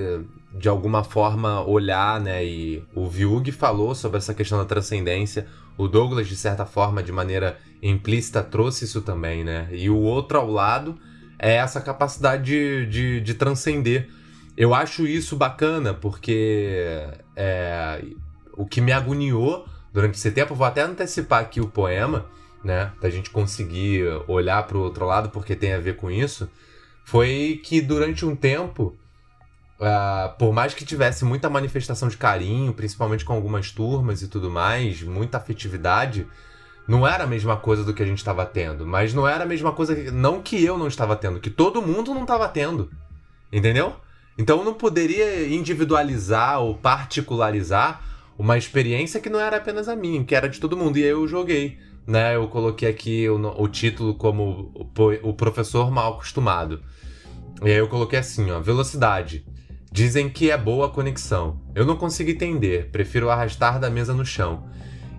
de 0.54 0.69
alguma 0.69 1.04
forma 1.04 1.62
olhar, 1.67 2.22
né? 2.22 2.46
E 2.46 2.82
o 2.96 3.06
Viug 3.06 3.52
falou 3.52 3.93
sobre 3.93 4.17
essa 4.17 4.34
questão 4.34 4.58
da 4.58 4.63
transcendência. 4.63 5.46
O 5.78 5.89
Douglas, 5.89 6.30
de 6.30 6.38
certa 6.38 6.65
forma, 6.65 7.04
de 7.04 7.12
maneira 7.12 7.58
implícita, 7.82 8.41
trouxe 8.41 8.86
isso 8.86 9.02
também, 9.02 9.43
né? 9.43 9.67
E 9.74 9.89
o 9.89 9.98
outro 9.98 10.38
ao 10.38 10.50
lado 10.50 10.98
é 11.38 11.56
essa 11.56 11.82
capacidade 11.82 12.46
de, 12.46 12.86
de, 12.86 13.19
de 13.19 13.34
transcender. 13.34 14.08
Eu 14.56 14.74
acho 14.74 15.06
isso 15.06 15.36
bacana 15.36 15.93
porque 15.93 17.10
é, 17.36 18.02
o 18.54 18.65
que 18.65 18.80
me 18.80 18.93
agoniou 18.93 19.65
durante 19.93 20.15
esse 20.15 20.32
tempo. 20.32 20.56
Vou 20.56 20.65
até 20.65 20.82
antecipar 20.82 21.41
aqui 21.41 21.62
o 21.62 21.67
poema, 21.67 22.25
né? 22.63 22.91
Da 22.99 23.10
gente 23.10 23.29
conseguir 23.29 24.03
olhar 24.27 24.63
para 24.63 24.77
o 24.77 24.82
outro 24.82 25.06
lado, 25.06 25.29
porque 25.29 25.56
tem 25.56 25.73
a 25.73 25.79
ver 25.79 25.95
com 25.95 26.10
isso, 26.10 26.49
foi 27.06 27.62
que 27.63 27.79
durante 27.79 28.25
um 28.25 28.36
tempo, 28.36 28.97
uh, 29.79 30.36
por 30.38 30.51
mais 30.51 30.73
que 30.73 30.84
tivesse 30.84 31.23
muita 31.23 31.49
manifestação 31.49 32.08
de 32.08 32.17
carinho, 32.17 32.73
principalmente 32.73 33.23
com 33.23 33.34
algumas 33.34 33.71
turmas 33.71 34.21
e 34.21 34.27
tudo 34.27 34.49
mais, 34.49 35.03
muita 35.03 35.38
afetividade, 35.38 36.25
não 36.88 37.08
era 37.08 37.23
a 37.23 37.27
mesma 37.27 37.56
coisa 37.56 37.84
do 37.84 37.93
que 37.93 38.01
a 38.01 38.06
gente 38.06 38.17
estava 38.17 38.45
tendo. 38.45 38.86
Mas 38.86 39.13
não 39.13 39.27
era 39.27 39.43
a 39.43 39.47
mesma 39.47 39.71
coisa, 39.71 39.95
não 40.12 40.41
que 40.41 40.63
eu 40.63 40.77
não 40.77 40.88
estava 40.88 41.15
tendo, 41.15 41.39
que 41.39 41.49
todo 41.49 41.82
mundo 41.82 42.13
não 42.13 42.23
estava 42.23 42.49
tendo. 42.49 42.89
Entendeu? 43.51 43.95
Então 44.38 44.63
não 44.63 44.73
poderia 44.73 45.47
individualizar 45.47 46.60
ou 46.60 46.75
particularizar 46.75 48.01
uma 48.38 48.58
experiência 48.58 49.19
que 49.19 49.30
não 49.30 49.39
era 49.39 49.58
apenas 49.58 49.88
a 49.88 49.96
minha, 49.96 50.24
que 50.24 50.36
era 50.36 50.50
de 50.50 50.60
todo 50.60 50.78
mundo. 50.78 50.98
E 50.98 51.04
eu 51.04 51.28
joguei. 51.28 51.78
Né, 52.06 52.36
eu 52.36 52.50
coloquei 52.50 52.89
aqui 52.89 53.30
o, 53.30 53.38
o 53.62 53.67
título 53.69 54.13
como 54.15 54.74
o, 54.76 55.30
o 55.30 55.34
professor 55.34 55.89
mal 55.89 56.15
acostumado. 56.15 56.82
E 57.62 57.67
aí 57.67 57.78
eu 57.78 57.88
coloquei 57.88 58.19
assim, 58.19 58.52
ó, 58.52 58.60
velocidade. 58.60 59.46
Dizem 59.89 60.28
que 60.28 60.52
é 60.52 60.58
boa 60.58 60.88
a 60.88 60.89
conexão. 60.89 61.62
Eu 61.74 61.86
não 61.86 61.96
consigo 61.96 62.30
entender, 62.30 62.89
prefiro 62.91 63.30
arrastar 63.30 63.80
da 63.80 63.89
mesa 63.89 64.13
no 64.13 64.26
chão. 64.26 64.67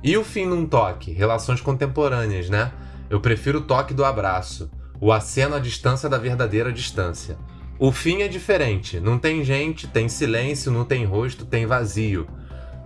E 0.02 0.14
o 0.18 0.22
fim 0.22 0.44
num 0.44 0.66
toque? 0.66 1.10
Relações 1.12 1.62
contemporâneas, 1.62 2.50
né? 2.50 2.70
Eu 3.08 3.20
prefiro 3.20 3.60
o 3.60 3.62
toque 3.62 3.94
do 3.94 4.04
abraço, 4.04 4.70
o 5.00 5.10
aceno 5.10 5.54
à 5.54 5.58
distância 5.58 6.08
da 6.08 6.18
verdadeira 6.18 6.70
distância. 6.70 7.38
O 7.78 7.90
fim 7.90 8.20
é 8.20 8.28
diferente. 8.28 9.00
Não 9.00 9.18
tem 9.18 9.42
gente, 9.42 9.86
tem 9.86 10.08
silêncio, 10.08 10.70
não 10.70 10.84
tem 10.84 11.04
rosto, 11.04 11.46
tem 11.46 11.64
vazio. 11.64 12.26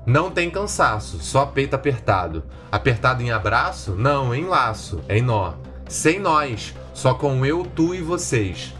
Não 0.09 0.31
tem 0.31 0.49
cansaço, 0.49 1.19
só 1.21 1.45
peito 1.45 1.75
apertado. 1.75 2.43
Apertado 2.73 3.23
em 3.23 3.31
abraço? 3.31 3.95
Não, 3.95 4.35
em 4.35 4.47
laço, 4.47 5.03
em 5.07 5.21
nó. 5.21 5.53
Sem 5.87 6.19
nós, 6.19 6.75
só 6.95 7.13
com 7.13 7.45
eu, 7.45 7.67
tu 7.77 7.95
e 7.95 8.01
vocês. 8.01 8.73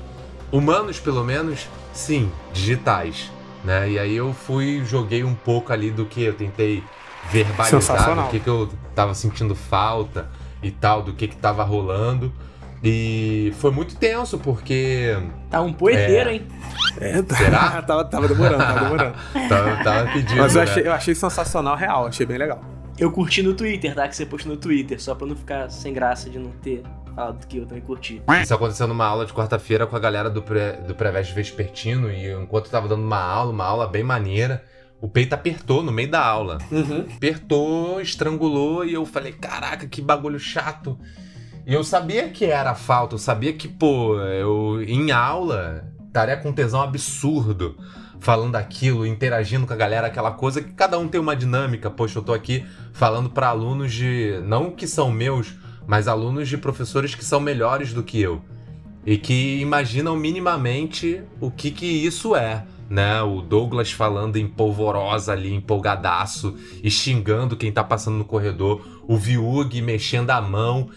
Humanos, 0.51 0.99
pelo 0.99 1.23
menos, 1.23 1.69
sim, 1.93 2.33
digitais. 2.51 3.31
Né? 3.63 3.91
E 3.91 3.99
aí 3.99 4.17
eu 4.17 4.33
fui, 4.33 4.83
joguei 4.87 5.23
um 5.23 5.35
pouco 5.35 5.71
ali 5.71 5.91
do 5.91 6.07
que 6.07 6.23
eu 6.23 6.33
tentei 6.33 6.83
verbalizar, 7.31 8.15
do 8.15 8.31
que, 8.31 8.41
que 8.41 8.49
eu 8.49 8.71
tava 8.95 9.13
sentindo 9.13 9.55
falta 9.55 10.31
e 10.63 10.71
tal, 10.71 11.03
do 11.03 11.13
que 11.13 11.29
que 11.29 11.37
tava 11.37 11.63
rolando. 11.63 12.33
E 12.83 13.53
foi 13.59 13.71
muito 13.71 13.97
tenso, 13.97 14.39
porque. 14.39 15.17
Tá 15.51 15.61
um 15.61 15.73
poeteiro, 15.73 16.31
é... 16.31 16.35
hein? 16.35 16.47
É, 17.01 17.23
tá. 17.23 17.37
Será? 17.37 17.83
tava, 17.83 18.05
tava 18.05 18.29
demorando, 18.29 18.59
tava 18.59 18.81
demorando. 18.81 19.17
tava, 19.49 19.85
tava 19.85 20.13
pedindo. 20.13 20.39
Mas 20.39 20.55
eu, 20.55 20.65
né? 20.65 20.71
achei, 20.71 20.87
eu 20.87 20.93
achei 20.93 21.15
sensacional, 21.15 21.77
real, 21.77 22.07
achei 22.07 22.25
bem 22.25 22.39
legal. 22.39 22.61
Eu 22.99 23.13
curti 23.13 23.43
no 23.43 23.55
Twitter, 23.55 23.95
tá? 23.95 24.09
Que 24.09 24.17
você 24.17 24.27
postou 24.27 24.53
no 24.53 24.59
Twitter, 24.59 25.01
só 25.01 25.15
pra 25.15 25.27
não 25.27 25.37
ficar 25.37 25.71
sem 25.71 25.93
graça 25.93 26.29
de 26.29 26.39
não 26.39 26.51
ter 26.51 26.83
falado 27.15 27.47
que 27.47 27.59
eu 27.59 27.67
também 27.67 27.83
curti. 27.83 28.23
Isso 28.43 28.55
aconteceu 28.55 28.87
numa 28.87 29.05
aula 29.05 29.27
de 29.27 29.33
quarta-feira 29.33 29.87
com 29.87 29.97
a 29.97 29.99
galera 29.99 30.31
do, 30.31 30.43
pré, 30.43 30.73
do 30.73 30.95
Preveste 30.95 31.35
Vespertino, 31.35 32.11
e 32.11 32.33
enquanto 32.33 32.67
eu 32.67 32.71
tava 32.71 32.89
dando 32.89 33.03
uma 33.03 33.21
aula, 33.21 33.53
uma 33.53 33.65
aula 33.65 33.87
bem 33.87 34.03
maneira, 34.03 34.65
o 35.01 35.09
peito 35.09 35.33
apertou 35.33 35.83
no 35.83 35.93
meio 35.93 36.11
da 36.11 36.25
aula. 36.25 36.59
Uhum. 36.71 37.07
Apertou, 37.17 38.01
estrangulou, 38.01 38.85
e 38.85 38.95
eu 38.95 39.05
falei, 39.05 39.33
caraca, 39.33 39.87
que 39.87 40.01
bagulho 40.01 40.39
chato. 40.39 40.99
E 41.69 41.75
eu 41.75 41.85
sabia 41.85 42.31
que 42.31 42.47
era 42.47 42.75
falta, 42.75 43.15
eu 43.15 43.19
sabia 43.19 43.53
que, 43.53 43.69
pô, 43.69 44.19
eu 44.19 44.83
em 44.83 45.11
aula 45.11 45.85
estaria 46.07 46.35
com 46.35 46.51
tesão 46.51 46.81
absurdo 46.81 47.77
falando 48.19 48.57
aquilo, 48.57 49.07
interagindo 49.07 49.67
com 49.67 49.75
a 49.75 49.77
galera, 49.77 50.07
aquela 50.07 50.31
coisa 50.31 50.63
que 50.63 50.73
cada 50.73 50.99
um 50.99 51.07
tem 51.07 51.21
uma 51.21 51.37
dinâmica. 51.37 51.91
Poxa, 51.91 52.21
eu 52.21 52.23
tô 52.23 52.33
aqui 52.33 52.65
falando 52.95 53.29
para 53.29 53.49
alunos 53.49 53.93
de. 53.93 54.41
não 54.45 54.71
que 54.71 54.87
são 54.87 55.11
meus, 55.11 55.57
mas 55.87 56.09
alunos 56.09 56.49
de 56.49 56.57
professores 56.57 57.15
que 57.15 57.23
são 57.23 57.39
melhores 57.39 57.93
do 57.93 58.03
que 58.03 58.19
eu. 58.19 58.41
E 59.05 59.19
que 59.19 59.61
imaginam 59.61 60.17
minimamente 60.17 61.23
o 61.39 61.51
que, 61.51 61.71
que 61.71 61.85
isso 61.85 62.35
é. 62.35 62.65
Né, 62.89 63.21
o 63.21 63.43
Douglas 63.43 63.93
falando 63.93 64.37
em 64.37 64.49
polvorosa 64.49 65.33
ali, 65.33 65.53
empolgadaço, 65.53 66.57
e 66.83 66.91
xingando 66.91 67.55
quem 67.55 67.71
tá 67.71 67.85
passando 67.85 68.17
no 68.17 68.25
corredor, 68.25 68.81
o 69.07 69.15
Viug 69.15 69.83
mexendo 69.83 70.31
a 70.31 70.41
mão, 70.41 70.89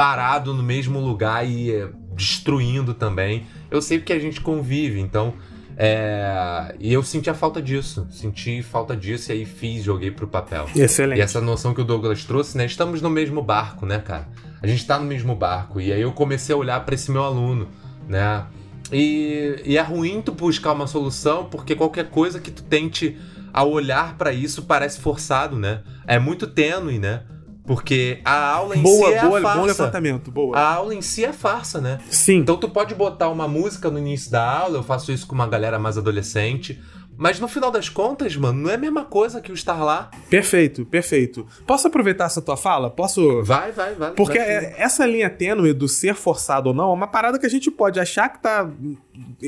parado 0.00 0.54
no 0.54 0.62
mesmo 0.62 0.98
lugar 0.98 1.46
e 1.46 1.70
é, 1.70 1.90
destruindo 2.14 2.94
também. 2.94 3.46
Eu 3.70 3.82
sei 3.82 4.00
que 4.00 4.14
a 4.14 4.18
gente 4.18 4.40
convive, 4.40 4.98
então. 4.98 5.34
É... 5.76 6.74
E 6.80 6.90
eu 6.90 7.02
senti 7.02 7.28
a 7.28 7.34
falta 7.34 7.60
disso. 7.60 8.06
Senti 8.10 8.62
falta 8.62 8.96
disso 8.96 9.30
e 9.30 9.32
aí 9.34 9.44
fiz, 9.44 9.84
joguei 9.84 10.10
pro 10.10 10.26
papel. 10.26 10.66
Excelente. 10.74 11.18
E 11.18 11.20
essa 11.20 11.38
noção 11.38 11.74
que 11.74 11.82
o 11.82 11.84
Douglas 11.84 12.24
trouxe, 12.24 12.56
né? 12.56 12.64
Estamos 12.64 13.02
no 13.02 13.10
mesmo 13.10 13.42
barco, 13.42 13.84
né, 13.84 13.98
cara? 13.98 14.26
A 14.62 14.66
gente 14.66 14.86
tá 14.86 14.98
no 14.98 15.04
mesmo 15.04 15.34
barco. 15.34 15.78
E 15.78 15.92
aí 15.92 16.00
eu 16.00 16.12
comecei 16.12 16.54
a 16.54 16.58
olhar 16.58 16.82
para 16.82 16.94
esse 16.94 17.10
meu 17.10 17.22
aluno, 17.22 17.68
né? 18.08 18.46
E, 18.90 19.60
e 19.66 19.76
é 19.76 19.82
ruim 19.82 20.22
tu 20.22 20.32
buscar 20.32 20.72
uma 20.72 20.86
solução, 20.86 21.44
porque 21.44 21.76
qualquer 21.76 22.08
coisa 22.08 22.40
que 22.40 22.50
tu 22.50 22.62
tente 22.62 23.18
ao 23.52 23.70
olhar 23.70 24.16
para 24.16 24.32
isso 24.32 24.62
parece 24.62 24.98
forçado, 24.98 25.58
né? 25.58 25.82
É 26.06 26.18
muito 26.18 26.46
tênue, 26.46 26.98
né? 26.98 27.22
Porque 27.70 28.18
a 28.24 28.50
aula 28.50 28.76
em 28.76 28.82
boa, 28.82 29.10
si 29.10 29.14
é 29.14 29.20
boa, 29.20 29.38
a 29.38 29.42
farsa. 29.42 29.58
Bom 29.60 29.64
levantamento, 29.64 30.28
boa. 30.28 30.58
A 30.58 30.74
aula 30.74 30.92
em 30.92 31.00
si 31.00 31.24
é 31.24 31.32
farsa, 31.32 31.80
né? 31.80 32.00
Sim. 32.10 32.38
Então 32.38 32.56
tu 32.56 32.68
pode 32.68 32.96
botar 32.96 33.28
uma 33.28 33.46
música 33.46 33.88
no 33.88 33.96
início 33.96 34.28
da 34.28 34.44
aula, 34.44 34.78
eu 34.78 34.82
faço 34.82 35.12
isso 35.12 35.24
com 35.24 35.36
uma 35.36 35.46
galera 35.46 35.78
mais 35.78 35.96
adolescente. 35.96 36.80
Mas 37.20 37.38
no 37.38 37.46
final 37.46 37.70
das 37.70 37.90
contas, 37.90 38.34
mano, 38.34 38.62
não 38.62 38.70
é 38.70 38.76
a 38.76 38.78
mesma 38.78 39.04
coisa 39.04 39.42
que 39.42 39.52
o 39.52 39.54
estar 39.54 39.84
lá. 39.84 40.10
Perfeito, 40.30 40.86
perfeito. 40.86 41.46
Posso 41.66 41.86
aproveitar 41.86 42.24
essa 42.24 42.40
tua 42.40 42.56
fala? 42.56 42.88
Posso. 42.88 43.42
Vai, 43.44 43.72
vai, 43.72 43.94
vai. 43.94 44.12
Porque 44.12 44.38
vai, 44.38 44.48
é, 44.48 44.74
essa 44.78 45.04
linha 45.04 45.28
tênue 45.28 45.74
do 45.74 45.86
ser 45.86 46.14
forçado 46.14 46.70
ou 46.70 46.74
não 46.74 46.88
é 46.88 46.94
uma 46.94 47.06
parada 47.06 47.38
que 47.38 47.44
a 47.44 47.50
gente 47.50 47.70
pode 47.70 48.00
achar 48.00 48.30
que 48.30 48.40
tá 48.40 48.66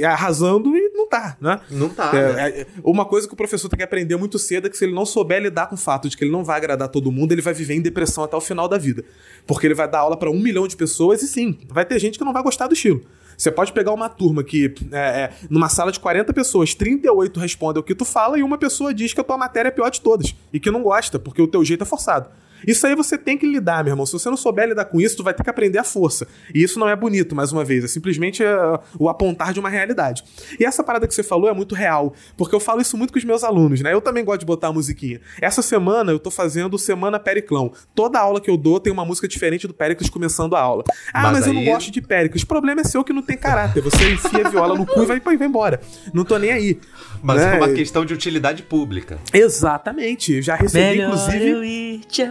arrasando 0.04 0.76
e 0.76 0.90
não 0.90 1.08
tá, 1.08 1.38
né? 1.40 1.61
Não 1.70 1.88
tá. 1.88 2.11
É, 2.12 2.32
né? 2.35 2.48
é, 2.61 2.66
uma 2.85 3.06
coisa 3.06 3.26
que 3.26 3.32
o 3.32 3.37
professor 3.38 3.70
tem 3.70 3.78
que 3.78 3.85
aprender 3.85 4.16
muito 4.16 4.38
cedo 4.38 4.66
é 4.66 4.70
que 4.70 4.76
se 4.76 4.85
ele 4.85 4.94
não 4.94 5.06
souber 5.06 5.40
lidar 5.40 5.66
com 5.66 5.74
o 5.74 5.78
fato 5.78 6.11
de 6.11 6.16
que 6.16 6.24
ele 6.24 6.30
não 6.30 6.44
vai 6.44 6.58
agradar 6.58 6.90
todo 6.90 7.11
mundo, 7.11 7.32
ele 7.32 7.40
vai 7.40 7.54
viver 7.54 7.72
em 7.72 7.80
depressão 7.80 8.22
até 8.22 8.37
o 8.37 8.40
final 8.42 8.68
da 8.68 8.76
vida. 8.76 9.02
Porque 9.46 9.66
ele 9.66 9.74
vai 9.74 9.88
dar 9.88 10.00
aula 10.00 10.18
para 10.18 10.30
um 10.30 10.38
milhão 10.38 10.68
de 10.68 10.76
pessoas 10.76 11.22
e 11.22 11.26
sim, 11.26 11.58
vai 11.70 11.87
ter 11.87 11.98
gente 11.98 12.18
que 12.18 12.24
não 12.24 12.35
vai 12.35 12.42
gostar 12.42 12.66
do 12.66 12.74
estilo. 12.74 13.02
Você 13.42 13.50
pode 13.50 13.72
pegar 13.72 13.92
uma 13.92 14.09
turma 14.09 14.44
que, 14.44 14.72
é, 14.92 14.98
é, 14.98 15.33
numa 15.50 15.68
sala 15.68 15.90
de 15.90 15.98
40 15.98 16.33
pessoas, 16.33 16.74
38 16.74 17.40
respondem 17.40 17.81
o 17.81 17.83
que 17.83 17.92
tu 17.92 18.05
fala 18.05 18.38
e 18.38 18.42
uma 18.44 18.57
pessoa 18.57 18.94
diz 18.94 19.12
que 19.12 19.20
a 19.20 19.24
tua 19.24 19.37
matéria 19.37 19.66
é 19.68 19.72
pior 19.72 19.90
de 19.90 20.00
todas 20.00 20.33
e 20.52 20.61
que 20.61 20.70
não 20.70 20.81
gosta, 20.81 21.18
porque 21.18 21.42
o 21.42 21.48
teu 21.48 21.64
jeito 21.64 21.83
é 21.83 21.85
forçado. 21.85 22.31
Isso 22.66 22.87
aí 22.87 22.94
você 22.94 23.16
tem 23.18 23.37
que 23.37 23.46
lidar, 23.46 23.85
meu 23.85 23.92
irmão. 23.92 24.07
Se 24.07 24.12
você 24.12 24.29
não 24.29 24.37
souber 24.37 24.68
lidar 24.68 24.85
com 24.85 25.01
isso, 25.01 25.16
tu 25.16 25.22
vai 25.22 25.35
ter 25.35 25.42
que 25.42 25.51
aprender 25.51 25.79
a 25.79 25.85
força. 25.85 26.27
E 26.55 26.62
isso 26.62 26.79
não 26.79 26.88
é 26.88 26.96
bonito, 26.96 27.35
mais 27.35 27.53
uma 27.53 27.64
vez. 27.64 27.85
É 27.85 27.88
simplesmente 27.88 28.42
uh, 28.42 28.79
o 28.98 29.09
apontar 29.09 29.53
de 29.53 29.61
uma 29.61 29.68
realidade. 29.68 30.25
E 30.59 30.64
essa 30.64 30.83
parada 30.83 31.07
que 31.07 31.14
você 31.14 31.22
falou 31.22 31.48
é 31.48 31.55
muito 31.55 31.75
real, 31.75 32.14
porque 32.37 32.55
eu 32.55 32.61
falo 32.61 32.81
isso 32.81 32.96
muito 32.96 33.12
com 33.12 33.18
os 33.18 33.25
meus 33.25 33.44
alunos, 33.44 33.81
né? 33.81 33.92
Eu 33.92 34.01
também 34.01 34.25
gosto 34.25 34.40
de 34.40 34.46
botar 34.46 34.68
a 34.68 34.72
musiquinha. 34.72 35.20
Essa 35.40 35.62
semana 35.62 36.12
eu 36.12 36.18
tô 36.18 36.31
fazendo 36.31 36.79
Semana 36.79 37.18
Periclão. 37.18 37.72
Toda 37.94 38.18
aula 38.18 38.40
que 38.40 38.51
eu 38.51 38.57
dou 38.57 38.81
tem 38.81 38.92
uma 38.92 39.05
música 39.05 39.29
diferente 39.29 39.66
do 39.66 39.75
Péricles 39.75 40.11
começando 40.11 40.57
a 40.57 40.61
aula. 40.61 40.85
Ah, 41.12 41.22
mas, 41.22 41.33
mas 41.33 41.44
aí... 41.44 41.51
eu 41.51 41.55
não 41.55 41.64
gosto 41.64 41.90
de 41.90 42.01
Péricles. 42.01 42.42
O 42.42 42.46
problema 42.46 42.81
é 42.81 42.85
seu 42.85 43.05
que 43.05 43.12
não 43.12 43.22
tem 43.22 43.37
caráter. 43.37 43.83
Você 43.83 44.12
enfia 44.12 44.46
a 44.46 44.51
viola 44.51 44.77
no 44.77 44.87
cu 44.87 45.03
e 45.03 45.07
vai, 45.07 45.20
vai 45.20 45.46
embora. 45.46 45.81
Não 46.12 46.25
tô 46.25 46.38
nem 46.38 46.53
aí. 46.53 46.81
Mas 47.22 47.37
né? 47.37 47.54
é 47.54 47.56
uma 47.58 47.72
questão 47.72 48.04
de 48.04 48.12
utilidade 48.12 48.62
pública. 48.62 49.18
Exatamente. 49.32 50.42
Já 50.42 50.56
recebi, 50.56 50.96
Melhor 50.96 51.06
inclusive. 51.06 51.48
Eu 51.48 51.64
ir, 51.64 52.00
tchau. 52.08 52.26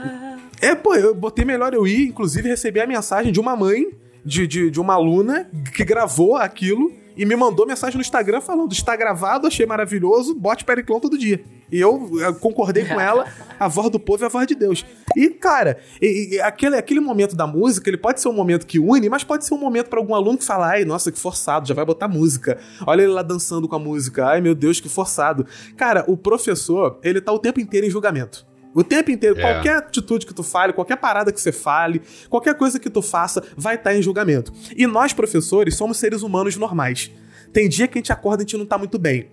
É, 0.62 0.76
pô, 0.76 0.94
eu 0.94 1.16
botei 1.16 1.46
melhor 1.46 1.74
eu 1.74 1.88
ir, 1.88 2.10
inclusive 2.10 2.48
recebi 2.48 2.80
a 2.80 2.86
mensagem 2.86 3.32
de 3.32 3.40
uma 3.40 3.56
mãe, 3.56 3.88
de, 4.24 4.46
de, 4.46 4.70
de 4.70 4.80
uma 4.80 4.94
aluna, 4.94 5.50
que 5.74 5.84
gravou 5.84 6.36
aquilo 6.36 6.92
e 7.16 7.26
me 7.26 7.36
mandou 7.36 7.66
mensagem 7.66 7.96
no 7.96 8.02
Instagram 8.02 8.42
falando: 8.42 8.72
está 8.72 8.96
gravado, 8.96 9.48
achei 9.48 9.66
maravilhoso, 9.66 10.36
bote 10.36 10.66
Periclão 10.66 11.00
todo 11.00 11.18
dia. 11.18 11.44
E 11.72 11.80
eu, 11.80 12.10
eu 12.20 12.36
concordei 12.36 12.84
com 12.86 13.00
ela, 13.00 13.26
a 13.58 13.68
voz 13.68 13.90
do 13.90 14.00
povo 14.00 14.24
é 14.24 14.28
a 14.28 14.30
voz 14.30 14.46
de 14.46 14.56
Deus. 14.56 14.86
E, 15.16 15.30
cara, 15.30 15.78
e, 16.02 16.36
e, 16.36 16.42
aquele, 16.42 16.76
aquele 16.76 17.00
momento 17.00 17.36
da 17.36 17.48
música, 17.48 17.90
ele 17.90 17.98
pode 17.98 18.20
ser 18.20 18.28
um 18.28 18.34
momento 18.34 18.68
que 18.68 18.78
une, 18.78 19.08
mas 19.08 19.24
pode 19.24 19.46
ser 19.46 19.54
um 19.54 19.58
momento 19.58 19.88
para 19.88 20.00
algum 20.00 20.14
aluno 20.14 20.38
que 20.38 20.44
fala: 20.44 20.68
ai, 20.68 20.84
nossa, 20.84 21.12
que 21.12 21.20
forçado, 21.20 21.68
já 21.68 21.74
vai 21.74 21.86
botar 21.86 22.08
música. 22.08 22.60
Olha 22.86 23.04
ele 23.04 23.12
lá 23.12 23.22
dançando 23.22 23.68
com 23.68 23.76
a 23.76 23.80
música, 23.80 24.28
ai 24.28 24.42
meu 24.42 24.54
Deus, 24.54 24.80
que 24.80 24.90
forçado. 24.90 25.46
Cara, 25.78 26.04
o 26.08 26.18
professor, 26.18 27.00
ele 27.04 27.22
tá 27.22 27.32
o 27.32 27.40
tempo 27.40 27.60
inteiro 27.60 27.88
em 27.88 27.90
julgamento. 27.90 28.51
O 28.74 28.84
tempo 28.84 29.12
inteiro, 29.12 29.38
é. 29.40 29.42
qualquer 29.42 29.78
atitude 29.78 30.26
que 30.26 30.34
tu 30.34 30.44
fale, 30.44 30.74
qualquer 30.74 30.96
parada 30.96 31.32
que 31.32 31.42
você 31.42 31.52
fale, 31.52 32.02
qualquer 32.30 32.56
coisa 32.56 32.80
que 32.80 32.90
tu 32.90 33.02
faça, 33.02 33.44
vai 33.58 33.76
estar 33.76 33.92
tá 33.92 33.96
em 33.96 34.02
julgamento. 34.02 34.52
E 34.76 34.88
nós, 34.88 35.14
professores, 35.14 35.76
somos 35.76 35.98
seres 35.98 36.22
humanos 36.22 36.56
normais. 36.56 37.12
Tem 37.52 37.68
dia 37.68 37.88
que 37.88 37.98
a 37.98 38.00
gente 38.00 38.14
acorda 38.14 38.44
e 38.44 38.46
a 38.46 38.48
gente 38.48 38.58
não 38.58 38.66
tá 38.66 38.78
muito 38.78 38.98
bem. 38.98 39.30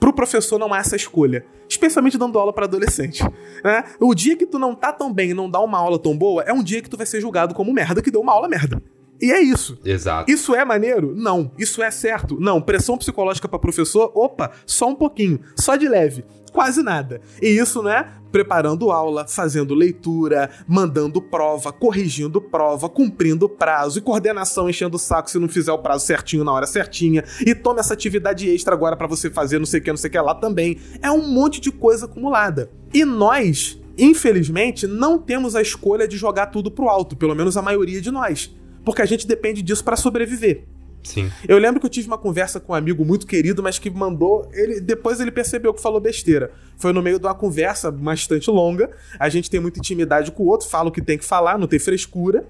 Pro 0.00 0.12
professor 0.12 0.58
não 0.58 0.72
há 0.72 0.78
essa 0.78 0.96
escolha, 0.96 1.44
especialmente 1.68 2.16
dando 2.16 2.38
aula 2.38 2.52
para 2.52 2.64
adolescente. 2.64 3.22
Né? 3.62 3.84
O 4.00 4.14
dia 4.14 4.34
que 4.34 4.46
tu 4.46 4.58
não 4.58 4.74
tá 4.74 4.92
tão 4.92 5.12
bem 5.12 5.30
e 5.30 5.34
não 5.34 5.48
dá 5.48 5.60
uma 5.60 5.78
aula 5.78 5.98
tão 5.98 6.16
boa, 6.16 6.42
é 6.42 6.52
um 6.52 6.62
dia 6.62 6.80
que 6.80 6.88
tu 6.88 6.96
vai 6.96 7.06
ser 7.06 7.20
julgado 7.20 7.54
como 7.54 7.72
merda 7.72 8.00
que 8.00 8.10
deu 8.10 8.20
uma 8.20 8.32
aula 8.32 8.48
merda. 8.48 8.82
E 9.20 9.30
é 9.30 9.40
isso. 9.40 9.78
Exato. 9.84 10.30
Isso 10.30 10.54
é 10.54 10.64
maneiro? 10.64 11.14
Não. 11.14 11.52
Isso 11.58 11.82
é 11.82 11.90
certo? 11.90 12.38
Não. 12.40 12.60
Pressão 12.60 12.96
psicológica 12.96 13.48
para 13.48 13.58
professor? 13.58 14.10
Opa, 14.14 14.50
só 14.66 14.88
um 14.88 14.94
pouquinho, 14.94 15.40
só 15.56 15.76
de 15.76 15.88
leve. 15.88 16.24
Quase 16.52 16.82
nada. 16.82 17.20
E 17.40 17.48
isso, 17.48 17.82
né? 17.82 18.12
Preparando 18.32 18.90
aula, 18.90 19.26
fazendo 19.26 19.74
leitura, 19.74 20.50
mandando 20.66 21.20
prova, 21.20 21.72
corrigindo 21.72 22.40
prova, 22.40 22.88
cumprindo 22.88 23.48
prazo 23.48 23.98
e 23.98 24.02
coordenação 24.02 24.68
enchendo 24.68 24.96
o 24.96 25.00
saco 25.00 25.30
se 25.30 25.38
não 25.38 25.48
fizer 25.48 25.72
o 25.72 25.78
prazo 25.78 26.06
certinho 26.06 26.44
na 26.44 26.52
hora 26.52 26.66
certinha. 26.66 27.24
E 27.44 27.54
toma 27.54 27.80
essa 27.80 27.94
atividade 27.94 28.48
extra 28.48 28.74
agora 28.74 28.96
para 28.96 29.06
você 29.06 29.30
fazer 29.30 29.58
não 29.58 29.66
sei 29.66 29.80
o 29.80 29.82
que, 29.82 29.90
não 29.90 29.96
sei 29.96 30.08
o 30.08 30.12
que 30.12 30.20
lá 30.20 30.34
também. 30.34 30.78
É 31.02 31.10
um 31.10 31.28
monte 31.28 31.60
de 31.60 31.70
coisa 31.70 32.06
acumulada. 32.06 32.70
E 32.92 33.04
nós, 33.04 33.80
infelizmente, 33.96 34.86
não 34.86 35.18
temos 35.18 35.54
a 35.54 35.62
escolha 35.62 36.06
de 36.06 36.16
jogar 36.16 36.46
tudo 36.46 36.70
pro 36.70 36.88
alto, 36.88 37.16
pelo 37.16 37.34
menos 37.34 37.56
a 37.56 37.62
maioria 37.62 38.00
de 38.00 38.10
nós 38.10 38.50
porque 38.84 39.02
a 39.02 39.06
gente 39.06 39.26
depende 39.26 39.62
disso 39.62 39.84
para 39.84 39.96
sobreviver. 39.96 40.64
Sim. 41.02 41.30
Eu 41.48 41.58
lembro 41.58 41.80
que 41.80 41.86
eu 41.86 41.90
tive 41.90 42.06
uma 42.06 42.18
conversa 42.18 42.60
com 42.60 42.72
um 42.72 42.76
amigo 42.76 43.04
muito 43.04 43.26
querido, 43.26 43.62
mas 43.62 43.78
que 43.78 43.90
mandou. 43.90 44.48
Ele, 44.52 44.80
depois 44.80 45.20
ele 45.20 45.30
percebeu 45.30 45.72
que 45.72 45.80
falou 45.80 46.00
besteira. 46.00 46.52
Foi 46.76 46.92
no 46.92 47.02
meio 47.02 47.18
de 47.18 47.26
uma 47.26 47.34
conversa 47.34 47.90
bastante 47.90 48.50
longa. 48.50 48.90
A 49.18 49.28
gente 49.28 49.50
tem 49.50 49.60
muita 49.60 49.78
intimidade 49.78 50.30
com 50.30 50.42
o 50.42 50.46
outro, 50.46 50.68
fala 50.68 50.88
o 50.88 50.92
que 50.92 51.00
tem 51.00 51.16
que 51.16 51.24
falar, 51.24 51.58
não 51.58 51.66
tem 51.66 51.78
frescura. 51.78 52.46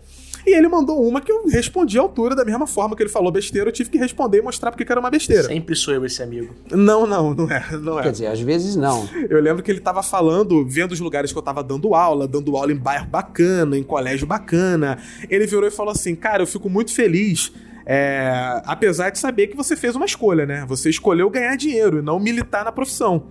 E 0.46 0.54
ele 0.54 0.68
mandou 0.68 1.02
uma 1.06 1.20
que 1.20 1.30
eu 1.30 1.46
respondi 1.46 1.98
à 1.98 2.02
altura, 2.02 2.34
da 2.34 2.44
mesma 2.44 2.66
forma 2.66 2.96
que 2.96 3.02
ele 3.02 3.10
falou 3.10 3.30
besteira, 3.30 3.68
eu 3.68 3.72
tive 3.72 3.90
que 3.90 3.98
responder 3.98 4.38
e 4.38 4.42
mostrar 4.42 4.70
porque 4.70 4.90
era 4.90 5.00
uma 5.00 5.10
besteira. 5.10 5.44
Sempre 5.44 5.74
sou 5.74 5.94
eu 5.94 6.04
esse 6.04 6.22
amigo. 6.22 6.54
Não, 6.70 7.06
não, 7.06 7.34
não 7.34 7.50
é, 7.50 7.64
não 7.80 7.98
é. 7.98 8.02
Quer 8.04 8.12
dizer, 8.12 8.26
às 8.26 8.40
vezes 8.40 8.76
não. 8.76 9.08
Eu 9.28 9.40
lembro 9.40 9.62
que 9.62 9.70
ele 9.70 9.80
tava 9.80 10.02
falando, 10.02 10.64
vendo 10.66 10.92
os 10.92 11.00
lugares 11.00 11.32
que 11.32 11.38
eu 11.38 11.42
tava 11.42 11.62
dando 11.62 11.94
aula, 11.94 12.26
dando 12.26 12.56
aula 12.56 12.72
em 12.72 12.76
bairro 12.76 13.06
bacana, 13.06 13.76
em 13.76 13.82
colégio 13.82 14.26
bacana. 14.26 14.98
Ele 15.28 15.46
virou 15.46 15.66
e 15.66 15.70
falou 15.70 15.92
assim: 15.92 16.14
Cara, 16.14 16.42
eu 16.42 16.46
fico 16.46 16.68
muito 16.68 16.92
feliz. 16.92 17.52
É, 17.86 18.62
apesar 18.66 19.10
de 19.10 19.18
saber 19.18 19.48
que 19.48 19.56
você 19.56 19.74
fez 19.74 19.96
uma 19.96 20.04
escolha, 20.04 20.46
né? 20.46 20.64
Você 20.68 20.90
escolheu 20.90 21.28
ganhar 21.30 21.56
dinheiro 21.56 21.98
e 21.98 22.02
não 22.02 22.20
militar 22.20 22.64
na 22.64 22.70
profissão. 22.70 23.26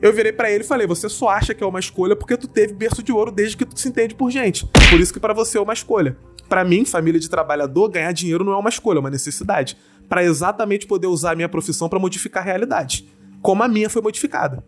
Eu 0.00 0.12
virei 0.12 0.32
para 0.32 0.50
ele 0.50 0.64
e 0.64 0.66
falei: 0.66 0.86
Você 0.86 1.08
só 1.08 1.28
acha 1.28 1.54
que 1.54 1.62
é 1.62 1.66
uma 1.66 1.80
escolha 1.80 2.14
porque 2.14 2.36
tu 2.36 2.46
teve 2.46 2.74
berço 2.74 3.02
de 3.02 3.12
ouro 3.12 3.30
desde 3.30 3.56
que 3.56 3.64
tu 3.64 3.78
se 3.78 3.88
entende 3.88 4.14
por 4.14 4.30
gente. 4.30 4.66
Por 4.90 5.00
isso 5.00 5.12
que 5.12 5.20
para 5.20 5.32
você 5.32 5.58
é 5.58 5.60
uma 5.60 5.72
escolha. 5.72 6.16
Para 6.48 6.64
mim, 6.64 6.84
família 6.84 7.20
de 7.20 7.28
trabalhador, 7.28 7.88
ganhar 7.88 8.12
dinheiro 8.12 8.44
não 8.44 8.52
é 8.52 8.56
uma 8.56 8.68
escolha, 8.68 8.98
é 8.98 9.00
uma 9.00 9.10
necessidade. 9.10 9.76
Para 10.08 10.22
exatamente 10.22 10.86
poder 10.86 11.08
usar 11.08 11.32
a 11.32 11.34
minha 11.34 11.48
profissão 11.48 11.88
para 11.88 11.98
modificar 11.98 12.42
a 12.42 12.46
realidade. 12.46 13.08
Como 13.42 13.62
a 13.62 13.68
minha 13.68 13.90
foi 13.90 14.00
modificada. 14.00 14.62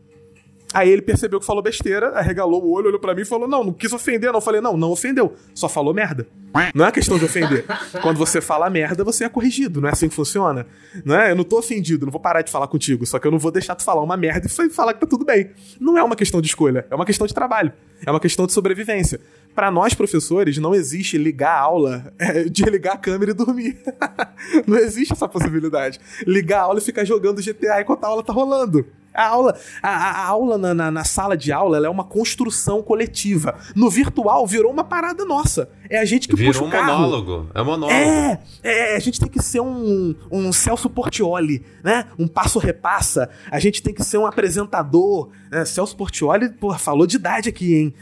Aí 0.73 0.91
ele 0.91 1.01
percebeu 1.01 1.41
que 1.41 1.47
falou 1.47 1.63
besteira, 1.63 2.11
arregalou 2.11 2.63
o 2.63 2.71
olho, 2.71 2.89
olhou 2.89 3.01
para 3.01 3.15
mim 3.15 3.23
e 3.23 3.25
falou: 3.25 3.49
Não, 3.49 3.65
não 3.65 3.73
quis 3.73 3.93
ofender, 3.93 4.31
não. 4.31 4.39
Eu 4.39 4.43
falei: 4.43 4.61
Não, 4.61 4.77
não 4.77 4.91
ofendeu, 4.91 5.35
só 5.55 5.69
falou 5.69 5.95
merda. 5.95 6.27
Não 6.75 6.85
é 6.85 6.93
questão 6.93 7.19
de 7.19 7.25
ofender. 7.25 7.65
Quando 8.03 8.17
você 8.17 8.41
fala 8.41 8.69
merda, 8.69 9.05
você 9.05 9.25
é 9.25 9.29
corrigido, 9.29 9.81
não 9.81 9.89
é 9.89 9.93
assim 9.93 10.09
que 10.09 10.15
funciona. 10.15 10.67
Não 11.05 11.15
é? 11.15 11.31
Eu 11.31 11.37
não 11.37 11.45
tô 11.45 11.59
ofendido, 11.59 12.05
não 12.05 12.13
vou 12.13 12.21
parar 12.21 12.43
de 12.43 12.51
falar 12.51 12.67
contigo, 12.69 13.07
só 13.07 13.19
que 13.19 13.27
eu 13.27 13.31
não 13.31 13.39
vou 13.39 13.51
deixar 13.51 13.75
tu 13.75 13.83
falar 13.83 14.03
uma 14.03 14.17
merda 14.17 14.47
e 14.47 14.71
falar 14.71 14.95
que 14.95 15.01
tá 15.01 15.07
tudo 15.07 15.25
bem. 15.25 15.51
Não 15.81 15.97
é 15.97 16.03
uma 16.03 16.17
questão 16.17 16.41
de 16.41 16.49
escolha, 16.49 16.87
é 16.91 16.95
uma 16.95 17.07
questão 17.07 17.27
de 17.27 17.35
trabalho, 17.35 17.73
é 18.05 18.11
uma 18.11 18.21
questão 18.21 18.47
de 18.47 18.53
sobrevivência. 18.53 19.21
Para 19.55 19.71
nós, 19.71 19.95
professores, 19.95 20.59
não 20.59 20.75
existe 20.75 21.19
ligar 21.19 21.51
a 21.51 21.61
aula, 21.61 22.13
é, 22.19 22.45
desligar 22.45 22.95
a 22.95 22.99
câmera 22.99 23.33
e 23.33 23.35
dormir. 23.35 23.79
não 24.67 24.79
existe 24.79 25.13
essa 25.13 25.29
possibilidade. 25.29 26.01
Ligar 26.27 26.61
a 26.61 26.63
aula 26.63 26.79
e 26.79 26.83
ficar 26.83 27.05
jogando 27.05 27.43
GTA 27.43 27.81
enquanto 27.81 28.05
a 28.05 28.09
aula 28.09 28.23
tá 28.23 28.33
rolando. 28.33 28.87
A 29.19 29.27
aula, 29.27 29.59
a, 29.83 29.89
a 29.89 30.27
aula 30.27 30.57
na, 30.57 30.73
na, 30.73 30.91
na, 30.93 31.03
sala 31.03 31.37
de 31.37 31.51
aula 31.51 31.85
é 31.85 31.89
uma 31.89 32.05
construção 32.05 32.81
coletiva. 32.81 33.59
No 33.75 33.91
virtual 33.91 34.47
virou 34.47 34.71
uma 34.71 34.85
parada 34.85 35.25
nossa. 35.25 35.69
É 35.91 35.99
a 35.99 36.05
gente 36.05 36.29
que 36.29 36.37
virou 36.37 36.53
puxa 36.53 36.65
o 36.65 36.69
um 36.69 36.71
carro. 36.71 37.01
monólogo. 37.01 37.51
É 37.53 37.61
um 37.61 37.65
monólogo. 37.65 37.99
É, 37.99 38.41
é, 38.63 38.97
a 38.97 38.99
gente 39.01 39.19
tem 39.19 39.29
que 39.29 39.43
ser 39.43 39.61
um, 39.61 40.15
um 40.31 40.53
Celso 40.53 40.89
Portioli, 40.89 41.65
né? 41.83 42.07
Um 42.17 42.29
passo 42.29 42.61
repassa. 42.61 43.29
A 43.51 43.59
gente 43.59 43.83
tem 43.83 43.93
que 43.93 44.05
ser 44.05 44.19
um 44.19 44.27
apresentador. 44.27 45.31
Né? 45.51 45.65
Celso 45.65 45.97
Portioli, 45.97 46.51
porra, 46.51 46.79
falou 46.79 47.05
de 47.05 47.17
idade 47.17 47.49
aqui, 47.49 47.75
hein? 47.75 47.95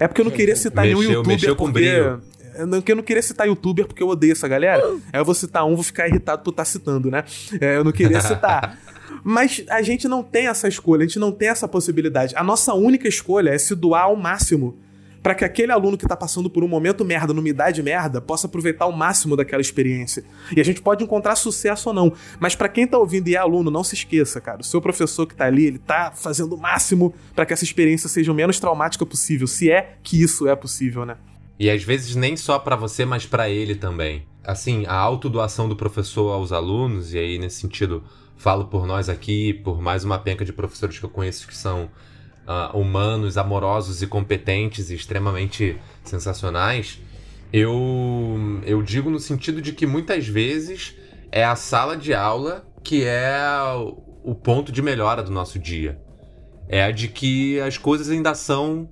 É 0.00 0.08
porque 0.08 0.22
eu 0.22 0.24
não 0.24 0.32
queria 0.32 0.56
citar 0.56 0.84
Mexeu- 0.84 0.98
nenhum 0.98 1.12
youtuber 1.12 1.36
mexeu 1.36 1.54
com 1.54 1.64
porque... 1.66 1.78
brilho. 1.78 2.22
Eu 2.56 2.66
não, 2.66 2.82
que 2.82 2.90
eu 2.90 2.96
não 2.96 3.02
queria 3.02 3.22
citar 3.22 3.46
youtuber 3.46 3.86
porque 3.86 4.02
eu 4.02 4.08
odeio 4.08 4.32
essa 4.32 4.48
galera. 4.48 4.82
Aí 5.12 5.20
eu 5.20 5.24
vou 5.24 5.34
citar 5.34 5.64
um, 5.64 5.74
vou 5.74 5.84
ficar 5.84 6.08
irritado 6.08 6.42
por 6.42 6.50
estar 6.50 6.64
citando, 6.64 7.10
né? 7.10 7.22
É, 7.60 7.76
eu 7.76 7.84
não 7.84 7.92
queria 7.92 8.20
citar. 8.20 8.76
Mas 9.22 9.62
a 9.68 9.82
gente 9.82 10.08
não 10.08 10.22
tem 10.22 10.46
essa 10.46 10.66
escolha, 10.66 11.04
a 11.04 11.06
gente 11.06 11.18
não 11.18 11.30
tem 11.30 11.48
essa 11.48 11.68
possibilidade. 11.68 12.34
A 12.36 12.42
nossa 12.42 12.74
única 12.74 13.06
escolha 13.06 13.50
é 13.50 13.58
se 13.58 13.74
doar 13.74 14.04
ao 14.04 14.16
máximo 14.16 14.78
para 15.22 15.34
que 15.34 15.44
aquele 15.44 15.72
aluno 15.72 15.96
que 15.96 16.06
tá 16.06 16.16
passando 16.16 16.48
por 16.48 16.64
um 16.64 16.68
momento 16.68 17.04
merda, 17.04 17.32
numa 17.32 17.48
idade 17.48 17.82
merda, 17.82 18.20
possa 18.20 18.46
aproveitar 18.46 18.86
o 18.86 18.92
máximo 18.92 19.36
daquela 19.36 19.60
experiência. 19.60 20.24
E 20.56 20.60
a 20.60 20.64
gente 20.64 20.80
pode 20.80 21.04
encontrar 21.04 21.36
sucesso 21.36 21.90
ou 21.90 21.94
não, 21.94 22.12
mas 22.38 22.54
para 22.54 22.68
quem 22.68 22.86
tá 22.86 22.98
ouvindo 22.98 23.28
e 23.28 23.34
é 23.34 23.38
aluno, 23.38 23.70
não 23.70 23.84
se 23.84 23.94
esqueça, 23.94 24.40
cara. 24.40 24.60
O 24.60 24.64
seu 24.64 24.80
professor 24.80 25.26
que 25.26 25.34
tá 25.34 25.44
ali, 25.44 25.66
ele 25.66 25.78
tá 25.78 26.12
fazendo 26.14 26.54
o 26.54 26.58
máximo 26.58 27.14
para 27.34 27.44
que 27.44 27.52
essa 27.52 27.64
experiência 27.64 28.08
seja 28.08 28.32
o 28.32 28.34
menos 28.34 28.58
traumática 28.58 29.04
possível, 29.04 29.46
se 29.46 29.70
é 29.70 29.96
que 30.02 30.20
isso 30.20 30.48
é 30.48 30.56
possível, 30.56 31.04
né? 31.04 31.16
E 31.58 31.68
às 31.68 31.82
vezes 31.82 32.16
nem 32.16 32.36
só 32.36 32.58
pra 32.58 32.74
você, 32.74 33.04
mas 33.04 33.26
pra 33.26 33.50
ele 33.50 33.74
também. 33.74 34.26
Assim, 34.42 34.86
a 34.86 34.94
autodoação 34.94 35.68
do 35.68 35.76
professor 35.76 36.32
aos 36.32 36.52
alunos, 36.52 37.12
e 37.12 37.18
aí 37.18 37.38
nesse 37.38 37.60
sentido 37.60 38.02
falo 38.36 38.64
por 38.64 38.86
nós 38.86 39.10
aqui, 39.10 39.52
por 39.52 39.82
mais 39.82 40.02
uma 40.02 40.18
penca 40.18 40.46
de 40.46 40.52
professores 40.54 40.98
que 40.98 41.04
eu 41.04 41.10
conheço 41.10 41.46
que 41.46 41.54
são 41.54 41.90
ah, 42.52 42.70
humanos, 42.74 43.38
amorosos 43.38 44.02
e 44.02 44.06
competentes 44.08 44.90
e 44.90 44.94
extremamente 44.96 45.78
sensacionais, 46.02 46.98
eu, 47.52 48.60
eu 48.64 48.82
digo 48.82 49.08
no 49.08 49.20
sentido 49.20 49.62
de 49.62 49.72
que 49.72 49.86
muitas 49.86 50.26
vezes 50.26 50.96
é 51.30 51.44
a 51.44 51.54
sala 51.54 51.96
de 51.96 52.12
aula 52.12 52.66
que 52.82 53.04
é 53.04 53.38
o- 54.24 54.34
ponto 54.34 54.72
de 54.72 54.82
melhora 54.82 55.22
do 55.22 55.30
nosso 55.30 55.58
dia. 55.58 56.00
É 56.68 56.82
a 56.82 56.90
de 56.90 57.06
que 57.06 57.60
as 57.60 57.78
coisas 57.78 58.10
ainda 58.10 58.34
são 58.34 58.88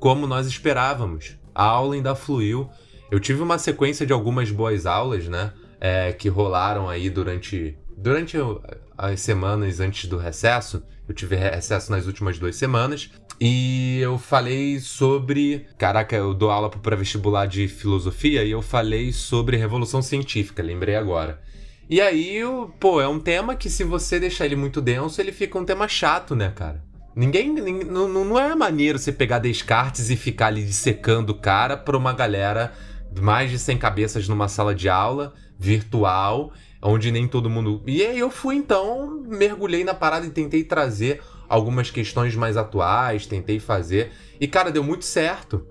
como 0.00 0.26
nós 0.26 0.46
esperávamos. 0.46 1.36
A 1.54 1.64
aula 1.64 1.94
ainda 1.94 2.14
fluiu. 2.14 2.68
Eu 3.10 3.20
tive 3.20 3.40
uma 3.40 3.58
sequência 3.58 4.04
de 4.04 4.12
algumas 4.12 4.50
boas 4.50 4.84
aulas, 4.84 5.28
né? 5.28 5.52
é, 5.80 6.12
que 6.12 6.28
rolaram 6.28 6.88
aí 6.88 7.10
durante, 7.10 7.78
durante 7.96 8.36
as 8.96 9.20
semanas 9.20 9.80
antes 9.80 10.08
do 10.08 10.16
recesso. 10.16 10.82
Eu 11.08 11.14
tive 11.14 11.36
recesso 11.36 11.90
nas 11.90 12.06
últimas 12.06 12.38
duas 12.38 12.56
semanas. 12.56 13.10
E 13.40 13.98
eu 14.00 14.18
falei 14.18 14.80
sobre. 14.80 15.66
Caraca, 15.78 16.16
eu 16.16 16.32
dou 16.34 16.50
aula 16.50 16.70
pro 16.70 16.80
pré-vestibular 16.80 17.46
de 17.46 17.68
filosofia 17.68 18.42
e 18.44 18.50
eu 18.50 18.62
falei 18.62 19.12
sobre 19.12 19.56
revolução 19.56 20.00
científica, 20.02 20.62
lembrei 20.62 20.96
agora. 20.96 21.40
E 21.88 22.00
aí, 22.00 22.40
pô, 22.80 23.00
é 23.00 23.06
um 23.06 23.20
tema 23.20 23.54
que 23.54 23.70
se 23.70 23.84
você 23.84 24.18
deixar 24.18 24.46
ele 24.46 24.56
muito 24.56 24.80
denso, 24.80 25.20
ele 25.20 25.30
fica 25.32 25.58
um 25.58 25.64
tema 25.64 25.86
chato, 25.86 26.34
né, 26.34 26.50
cara? 26.54 26.82
Ninguém. 27.14 27.52
nin- 27.52 27.84
não, 27.84 28.08
não 28.08 28.38
é 28.38 28.54
maneiro 28.54 28.98
você 28.98 29.12
pegar 29.12 29.38
Descartes 29.38 30.10
e 30.10 30.16
ficar 30.16 30.46
ali 30.48 30.64
dissecando 30.64 31.32
o 31.32 31.38
cara 31.38 31.76
pra 31.76 31.96
uma 31.96 32.12
galera 32.12 32.72
mais 33.20 33.50
de 33.50 33.58
100 33.58 33.78
cabeças 33.78 34.28
numa 34.28 34.48
sala 34.48 34.74
de 34.74 34.88
aula 34.88 35.32
virtual, 35.58 36.52
onde 36.86 37.10
nem 37.10 37.26
todo 37.26 37.50
mundo. 37.50 37.82
E 37.86 38.02
aí 38.02 38.18
eu 38.18 38.30
fui 38.30 38.54
então, 38.54 39.22
mergulhei 39.26 39.82
na 39.84 39.94
parada 39.94 40.26
e 40.26 40.30
tentei 40.30 40.62
trazer 40.62 41.20
algumas 41.48 41.90
questões 41.90 42.34
mais 42.34 42.56
atuais, 42.56 43.26
tentei 43.26 43.58
fazer. 43.58 44.12
E 44.40 44.46
cara, 44.46 44.70
deu 44.70 44.84
muito 44.84 45.04
certo. 45.04 45.66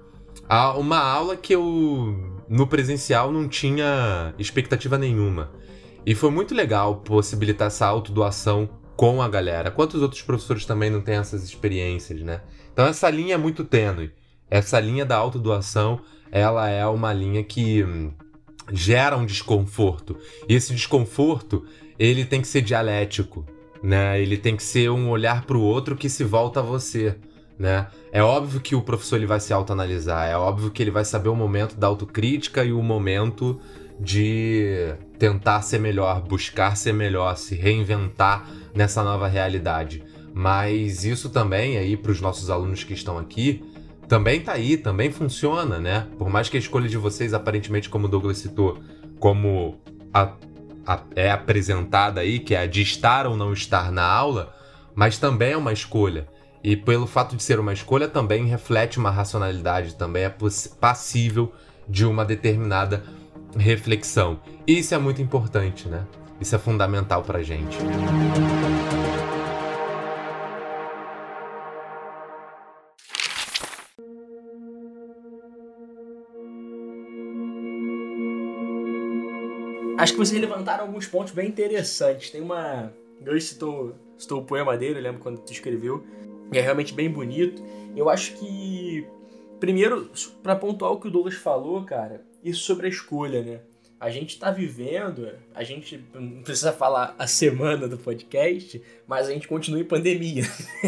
Uma 0.78 1.00
aula 1.00 1.36
que 1.36 1.54
eu 1.54 2.44
no 2.48 2.68
presencial 2.68 3.32
não 3.32 3.48
tinha 3.48 4.34
expectativa 4.38 4.98
nenhuma. 4.98 5.52
E 6.06 6.14
foi 6.14 6.30
muito 6.30 6.54
legal 6.54 6.98
possibilitar 6.98 7.68
essa 7.68 7.88
autodoação 7.88 8.70
com 8.96 9.22
a 9.22 9.28
galera. 9.28 9.72
Quantos 9.72 10.02
outros 10.02 10.22
professores 10.22 10.66
também 10.66 10.90
não 10.90 11.02
têm 11.02 11.16
essas 11.16 11.44
experiências, 11.44 12.22
né? 12.22 12.42
Então 12.72 12.86
essa 12.86 13.10
linha 13.10 13.36
é 13.36 13.38
muito 13.38 13.64
tênue. 13.64 14.12
Essa 14.50 14.80
linha 14.80 15.04
da 15.04 15.18
autodoação, 15.18 16.00
ela 16.32 16.70
é 16.70 16.86
uma 16.86 17.12
linha 17.12 17.44
que 17.44 17.84
hum, 17.84 18.12
gera 18.72 19.18
um 19.18 19.26
desconforto. 19.26 20.18
E 20.48 20.54
esse 20.54 20.74
desconforto, 20.74 21.66
ele 21.98 22.26
tem 22.26 22.42
que 22.42 22.48
ser 22.48 22.62
dialético, 22.62 23.46
né? 23.82 24.22
Ele 24.22 24.38
tem 24.38 24.56
que 24.56 24.64
ser 24.64 24.90
um 24.90 25.10
olhar 25.10 25.46
para 25.46 25.58
o 25.58 25.62
outro 25.62 25.96
que 25.96 26.10
se 26.10 26.24
volta 26.24 26.60
a 26.60 26.64
você, 26.64 27.16
né? 27.58 27.88
É 28.12 28.24
óbvio 28.24 28.60
que 28.60 28.76
o 28.76 28.82
professor 28.82 29.18
ele 29.18 29.26
vai 29.26 29.40
se 29.40 29.54
autoanalisar, 29.54 30.28
é 30.28 30.38
óbvio 30.38 30.72
que 30.72 30.82
ele 30.82 30.92
vai 30.92 31.06
saber 31.06 31.30
o 31.30 31.36
momento 31.36 31.76
da 31.76 31.88
autocrítica 31.88 32.64
e 32.64 32.74
o 32.74 32.82
momento 32.82 33.60
de 34.00 34.94
tentar 35.18 35.62
ser 35.62 35.80
melhor, 35.80 36.22
buscar 36.22 36.76
ser 36.76 36.94
melhor, 36.94 37.38
se 37.38 37.56
reinventar 37.56 38.50
nessa 38.74 39.04
nova 39.04 39.28
realidade. 39.28 40.04
Mas 40.34 41.06
isso 41.06 41.30
também 41.30 41.78
aí 41.78 41.96
para 41.96 42.12
os 42.12 42.20
nossos 42.20 42.50
alunos 42.50 42.84
que 42.84 42.94
estão 42.94 43.18
aqui, 43.18 43.64
também 44.08 44.42
tá 44.42 44.54
aí, 44.54 44.78
também 44.78 45.12
funciona, 45.12 45.80
né? 45.80 46.08
Por 46.18 46.30
mais 46.30 46.50
que 46.50 46.58
a 46.58 46.60
escolha 46.60 46.88
de 46.88 46.98
vocês, 46.98 47.34
aparentemente, 47.34 47.90
como 47.90 48.06
o 48.06 48.10
Douglas 48.10 48.38
citou, 48.38 48.80
como 49.20 49.80
a- 50.14 50.34
a- 50.86 51.02
é 51.16 51.32
apresentada 51.32 52.22
aí, 52.22 52.40
que 52.40 52.54
é 52.54 52.60
a 52.60 52.66
de 52.68 52.82
estar 52.82 53.26
ou 53.26 53.36
não 53.36 53.52
estar 53.54 53.92
na 53.92 54.04
aula, 54.06 54.54
mas 54.94 55.18
também 55.18 55.54
é 55.54 55.58
uma 55.58 55.74
escolha. 55.74 56.28
E 56.64 56.76
pelo 56.76 57.06
fato 57.06 57.36
de 57.36 57.44
ser 57.44 57.60
uma 57.60 57.74
escolha, 57.74 58.08
também 58.08 58.46
reflete 58.46 58.98
uma 58.98 59.12
racionalidade, 59.12 59.96
também 59.96 60.24
é 60.24 60.34
passível 60.80 61.54
de 61.88 62.06
uma 62.06 62.26
determinada 62.26 63.04
reflexão. 63.58 64.40
Isso 64.66 64.94
é 64.96 64.98
muito 64.98 65.22
importante, 65.22 65.88
né? 65.88 66.06
Isso 66.42 66.56
é 66.56 66.60
fundamental 66.60 67.22
pra 67.22 67.42
gente. 67.44 67.78
Acho 80.06 80.14
que 80.14 80.20
vocês 80.20 80.40
levantaram 80.40 80.86
alguns 80.86 81.08
pontos 81.08 81.34
bem 81.34 81.48
interessantes. 81.48 82.30
Tem 82.30 82.40
uma. 82.40 82.94
Eu 83.26 83.42
citou, 83.42 83.96
citou 84.20 84.40
o 84.40 84.46
poema 84.46 84.78
dele, 84.78 85.00
eu 85.00 85.02
lembro 85.02 85.20
quando 85.20 85.40
tu 85.40 85.52
escreveu. 85.52 86.06
E 86.54 86.60
é 86.60 86.62
realmente 86.62 86.94
bem 86.94 87.10
bonito. 87.10 87.60
Eu 87.96 88.08
acho 88.08 88.34
que. 88.34 89.08
Primeiro, 89.60 90.08
para 90.44 90.56
pontuar 90.56 90.92
o 90.92 91.00
que 91.00 91.08
o 91.08 91.12
Douglas 91.12 91.34
falou, 91.34 91.84
cara, 91.86 92.24
isso 92.44 92.62
sobre 92.62 92.86
a 92.86 92.90
escolha, 92.90 93.42
né? 93.42 93.62
A 94.00 94.12
gente 94.12 94.38
tá 94.38 94.52
vivendo, 94.52 95.28
a 95.56 95.64
gente 95.64 96.00
não 96.14 96.44
precisa 96.44 96.72
falar 96.72 97.16
a 97.18 97.26
semana 97.26 97.88
do 97.88 97.98
podcast, 97.98 98.80
mas 99.08 99.28
a 99.28 99.32
gente 99.32 99.48
continua 99.48 99.82
em 99.82 99.86
pandemia. 99.86 100.44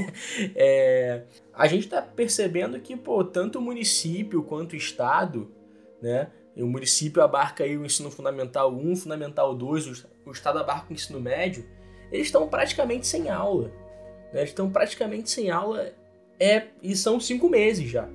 é, 0.53 1.23
a 1.56 1.65
gente 1.65 1.89
tá 1.89 2.03
percebendo 2.03 2.80
que, 2.80 2.95
pô, 2.95 3.23
tanto 3.23 3.58
o 3.58 3.63
município 3.63 4.43
quanto 4.43 4.73
o 4.73 4.75
estado, 4.75 5.49
né? 5.99 6.27
O 6.63 6.67
município 6.67 7.22
abarca 7.22 7.63
aí 7.63 7.78
o 7.78 7.86
ensino 7.86 8.10
fundamental 8.10 8.74
1, 8.74 8.96
fundamental 8.96 9.54
2, 9.56 10.06
o 10.26 10.32
estado 10.32 10.60
abarca 10.60 10.88
o 10.89 10.93
ensino 10.93 11.20
médio, 11.20 11.65
eles 12.12 12.28
estão 12.28 12.48
praticamente 12.48 13.06
sem 13.08 13.30
aula. 13.30 13.72
Né? 14.34 14.39
Eles 14.39 14.50
estão 14.50 14.70
praticamente 14.70 15.30
sem 15.30 15.50
aula 15.50 15.91
é, 16.39 16.67
e 16.82 16.96
são 16.96 17.20
cinco 17.20 17.50
meses 17.50 17.89
já. 17.89 18.08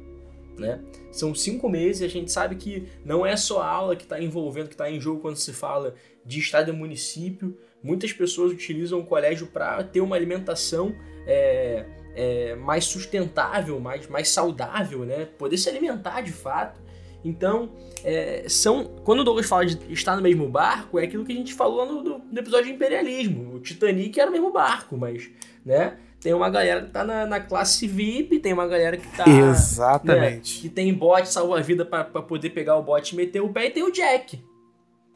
Né? 0.59 0.83
São 1.11 1.35
cinco 1.35 1.69
meses 1.69 2.03
e 2.03 2.05
a 2.05 2.09
gente 2.09 2.31
sabe 2.31 2.57
que 2.57 2.89
não 3.05 3.25
é 3.25 3.37
só 3.37 3.63
a 3.63 3.69
aula 3.69 3.97
que 3.97 4.03
está 4.03 4.21
envolvendo, 4.21 4.69
que 4.69 4.75
está 4.75 4.91
em 4.91 5.01
jogo 5.01 5.21
quando 5.21 5.37
se 5.37 5.53
fala 5.53 5.95
de 6.25 6.39
estado 6.39 6.71
e 6.71 6.73
município. 6.73 7.57
Muitas 7.83 8.13
pessoas 8.13 8.53
utilizam 8.53 9.01
o 9.01 9.07
colégio 9.07 9.47
para 9.47 9.83
ter 9.83 10.01
uma 10.01 10.15
alimentação 10.15 10.95
é, 11.27 11.87
é, 12.15 12.55
mais 12.57 12.85
sustentável, 12.85 13.81
mais, 13.81 14.07
mais 14.07 14.29
saudável, 14.29 15.01
né? 15.01 15.27
poder 15.39 15.57
se 15.57 15.69
alimentar 15.69 16.21
de 16.21 16.33
fato. 16.33 16.81
Então, 17.25 17.71
é, 18.05 18.45
são 18.49 18.85
quando 19.05 19.21
o 19.21 19.25
Douglas 19.25 19.47
fala 19.47 19.67
de 19.67 19.93
estar 19.93 20.17
no 20.17 20.23
mesmo 20.23 20.49
barco, 20.49 20.99
é 20.99 21.05
aquilo 21.05 21.25
que 21.25 21.33
a 21.33 21.37
gente 21.37 21.55
falou 21.55 21.87
no, 21.87 22.19
no 22.19 22.39
episódio 22.39 22.67
de 22.67 22.73
imperialismo. 22.73 23.55
O 23.55 23.61
Titanic 23.61 24.19
era 24.19 24.29
o 24.29 24.33
mesmo 24.33 24.51
barco, 24.51 24.97
mas, 24.97 25.31
né? 25.65 25.97
Tem 26.21 26.33
uma 26.33 26.49
galera 26.49 26.83
que 26.83 26.91
tá 26.91 27.03
na, 27.03 27.27
na 27.27 27.41
classe 27.41 27.87
VIP, 27.87 28.39
tem 28.39 28.53
uma 28.53 28.67
galera 28.67 28.97
que 28.97 29.09
tá. 29.17 29.25
Exatamente. 29.29 30.57
Né, 30.57 30.61
que 30.63 30.69
tem 30.69 30.95
bote 30.95 31.29
salva-vida 31.29 31.85
para 31.85 32.05
poder 32.05 32.51
pegar 32.51 32.77
o 32.77 32.83
bote 32.83 33.15
e 33.15 33.17
meter 33.17 33.41
o 33.41 33.49
pé, 33.49 33.67
e 33.67 33.71
tem 33.71 33.83
o 33.83 33.91
Jack, 33.91 34.41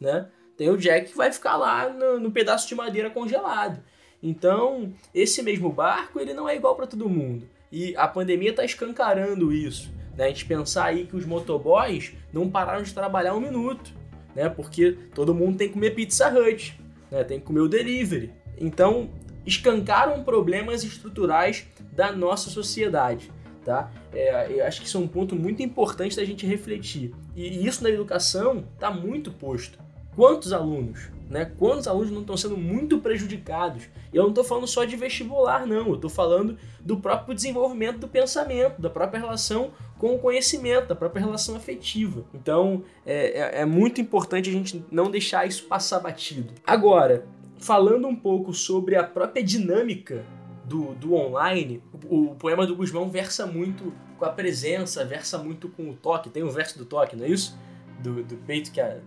né? 0.01 0.27
Tem 0.57 0.69
o 0.71 0.77
Jack 0.77 1.11
que 1.11 1.17
vai 1.17 1.31
ficar 1.33 1.57
lá 1.57 1.89
no, 1.89 2.19
no 2.19 2.31
pedaço 2.31 2.67
de 2.67 2.75
madeira 2.75 3.11
congelado. 3.11 3.81
Então, 4.23 4.93
esse 5.15 5.43
mesmo 5.43 5.71
barco, 5.71 6.19
ele 6.19 6.33
não 6.33 6.49
é 6.49 6.57
igual 6.57 6.75
para 6.75 6.87
todo 6.87 7.09
mundo. 7.09 7.47
E 7.71 7.95
a 7.97 8.09
pandemia 8.09 8.53
tá 8.53 8.65
escancarando 8.65 9.53
isso. 9.53 9.93
Né? 10.17 10.25
A 10.25 10.29
gente 10.29 10.45
pensar 10.45 10.87
aí 10.87 11.07
que 11.07 11.17
os 11.17 11.25
motoboys 11.25 12.13
não 12.33 12.49
pararam 12.49 12.83
de 12.83 12.93
trabalhar 12.93 13.35
um 13.35 13.41
minuto, 13.41 13.93
né? 14.35 14.49
Porque 14.49 14.99
todo 15.15 15.35
mundo 15.35 15.59
tem 15.59 15.69
que 15.69 15.75
comer 15.75 15.91
Pizza 15.91 16.29
Hut, 16.29 16.79
né? 17.11 17.25
Tem 17.25 17.39
que 17.39 17.47
comer 17.47 17.61
o 17.61 17.69
delivery. 17.69 18.33
Então, 18.59 19.11
escancaram 19.45 20.25
problemas 20.25 20.83
estruturais 20.83 21.67
da 21.93 22.13
nossa 22.13 22.51
sociedade, 22.51 23.31
tá? 23.65 23.91
É, 24.13 24.51
eu 24.51 24.67
acho 24.67 24.81
que 24.81 24.87
isso 24.87 24.97
é 24.97 25.01
um 25.01 25.09
ponto 25.09 25.37
muito 25.37 25.63
importante 25.63 26.17
da 26.17 26.25
gente 26.25 26.47
refletir. 26.47 27.15
E 27.35 27.67
isso 27.67 27.83
na 27.83 27.91
educação 27.91 28.65
está 28.75 28.91
muito 28.91 29.31
posto. 29.31 29.79
Quantos 30.17 30.53
alunos 30.53 31.11
né? 31.29 31.51
Quantos 31.59 31.89
alunos 31.89 32.11
não 32.11 32.21
estão 32.21 32.37
sendo 32.37 32.57
muito 32.57 32.99
prejudicados? 32.99 33.89
Eu 34.13 34.23
não 34.23 34.29
estou 34.31 34.45
falando 34.45 34.67
só 34.67 34.85
de 34.85 34.97
vestibular, 34.97 35.67
não. 35.67 35.89
Eu 35.89 35.95
estou 35.95 36.11
falando 36.11 36.57
do 36.81 36.99
próprio 36.99 37.35
desenvolvimento 37.35 37.99
do 37.99 38.09
pensamento, 38.09 38.81
da 38.81 38.89
própria 38.89 39.21
relação 39.21 39.73
com 39.99 40.15
o 40.15 40.19
conhecimento, 40.19 40.87
da 40.87 40.95
própria 40.95 41.21
relação 41.25 41.57
afetiva. 41.57 42.25
Então, 42.33 42.85
é, 43.05 43.59
é, 43.59 43.61
é 43.63 43.65
muito 43.65 44.01
importante 44.01 44.49
a 44.49 44.53
gente 44.53 44.85
não 44.91 45.11
deixar 45.11 45.47
isso 45.47 45.65
passar 45.65 46.01
batido. 46.01 46.53
Agora, 46.65 47.27
falando 47.59 48.07
um 48.07 48.15
pouco 48.15 48.53
sobre 48.53 48.95
a 48.95 49.03
própria 49.03 49.43
dinâmica 49.43 50.25
do, 50.65 50.95
do 50.95 51.15
online, 51.15 51.83
o, 52.09 52.31
o, 52.31 52.35
poema 52.37 52.67
do 52.67 52.77
Guzmão 52.77 53.11
versa 53.11 53.47
muito 53.47 53.93
com 54.19 54.25
a 54.25 54.31
presença, 54.31 55.05
versa 55.05 55.39
muito 55.39 55.69
com 55.69 55.91
o 55.91 55.95
toque. 55.95 56.31
Tem 56.31 56.43
o 56.43 56.51
verso 56.51 56.79
do 56.79 56.85
toque, 56.85 57.17
não 57.17 57.25
é 57.25 57.29
isso? 57.29 57.59
Do, 58.01 58.23
do 58.23 58.37
peito 58.37 58.71
que 58.71 58.81
é, 58.81 59.01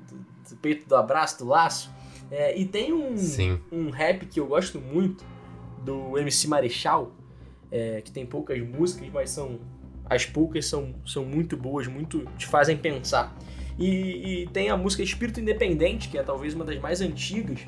do, 0.50 0.58
peito 0.58 0.88
do 0.88 0.96
abraço, 0.96 1.40
do 1.40 1.46
laço. 1.46 1.92
É, 2.32 2.58
e 2.58 2.66
tem 2.66 2.94
um, 2.94 3.16
um 3.72 3.90
rap 3.90 4.26
que 4.26 4.40
eu 4.40 4.48
gosto 4.48 4.80
muito, 4.80 5.26
do 5.84 6.18
MC 6.18 6.48
Marechal, 6.48 7.12
é, 7.72 8.02
que 8.02 8.12
tem 8.12 8.26
poucas 8.26 8.60
músicas, 8.62 9.10
mas 9.12 9.30
são 9.30 9.60
as 10.10 10.26
poucas 10.26 10.66
são, 10.66 10.96
são 11.06 11.24
muito 11.24 11.56
boas, 11.56 11.88
muito 11.88 12.26
te 12.38 12.48
fazem 12.48 12.76
pensar. 12.76 13.38
E, 13.78 14.42
e, 14.42 14.48
tem 14.48 14.70
a 14.70 14.76
música 14.76 15.04
Espírito 15.04 15.40
Independente, 15.40 16.10
que 16.10 16.18
é 16.18 16.24
talvez 16.24 16.54
uma 16.54 16.66
das 16.66 16.78
mais 16.80 17.00
antigas, 17.00 17.60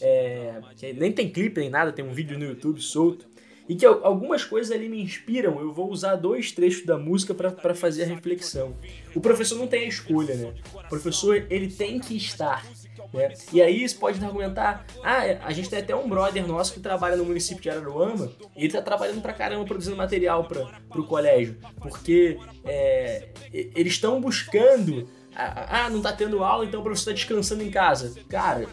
é, 0.00 0.60
que 0.76 0.92
nem 0.94 1.12
tem 1.12 1.28
clipe 1.28 1.60
nem 1.60 1.68
nada, 1.68 1.92
tem 1.92 2.04
um 2.04 2.12
vídeo 2.12 2.38
no 2.38 2.44
YouTube 2.44 2.80
solto, 2.80 3.27
e 3.68 3.76
que 3.76 3.84
algumas 3.84 4.44
coisas 4.44 4.72
ali 4.72 4.88
me 4.88 5.02
inspiram. 5.02 5.60
Eu 5.60 5.72
vou 5.72 5.90
usar 5.90 6.16
dois 6.16 6.52
trechos 6.52 6.86
da 6.86 6.96
música 6.96 7.34
para 7.34 7.74
fazer 7.74 8.04
a 8.04 8.06
reflexão. 8.06 8.74
O 9.14 9.20
professor 9.20 9.58
não 9.58 9.66
tem 9.66 9.84
a 9.84 9.88
escolha, 9.88 10.34
né? 10.34 10.54
O 10.74 10.88
professor 10.88 11.46
ele 11.50 11.68
tem 11.68 11.98
que 11.98 12.16
estar 12.16 12.64
né? 13.12 13.32
E 13.52 13.62
aí 13.62 13.88
você 13.88 13.94
pode 13.94 14.22
argumentar, 14.22 14.84
ah, 15.02 15.20
a 15.42 15.52
gente 15.52 15.70
tem 15.70 15.78
até 15.78 15.94
um 15.94 16.08
brother 16.08 16.46
nosso 16.46 16.72
que 16.72 16.80
trabalha 16.80 17.16
no 17.16 17.24
município 17.24 17.62
de 17.62 17.70
Araruama 17.70 18.30
e 18.56 18.64
ele 18.64 18.72
tá 18.72 18.82
trabalhando 18.82 19.22
pra 19.22 19.32
caramba 19.32 19.64
produzindo 19.64 19.96
material 19.96 20.44
pra, 20.44 20.66
pro 20.88 21.04
colégio, 21.04 21.56
porque 21.80 22.38
é, 22.64 23.28
eles 23.52 23.94
estão 23.94 24.20
buscando, 24.20 25.08
ah, 25.34 25.84
ah, 25.84 25.90
não 25.90 26.02
tá 26.02 26.12
tendo 26.12 26.44
aula, 26.44 26.64
então 26.64 26.80
o 26.80 26.82
professor 26.82 27.10
tá 27.10 27.14
descansando 27.14 27.62
em 27.62 27.70
casa. 27.70 28.14
Cara, 28.28 28.66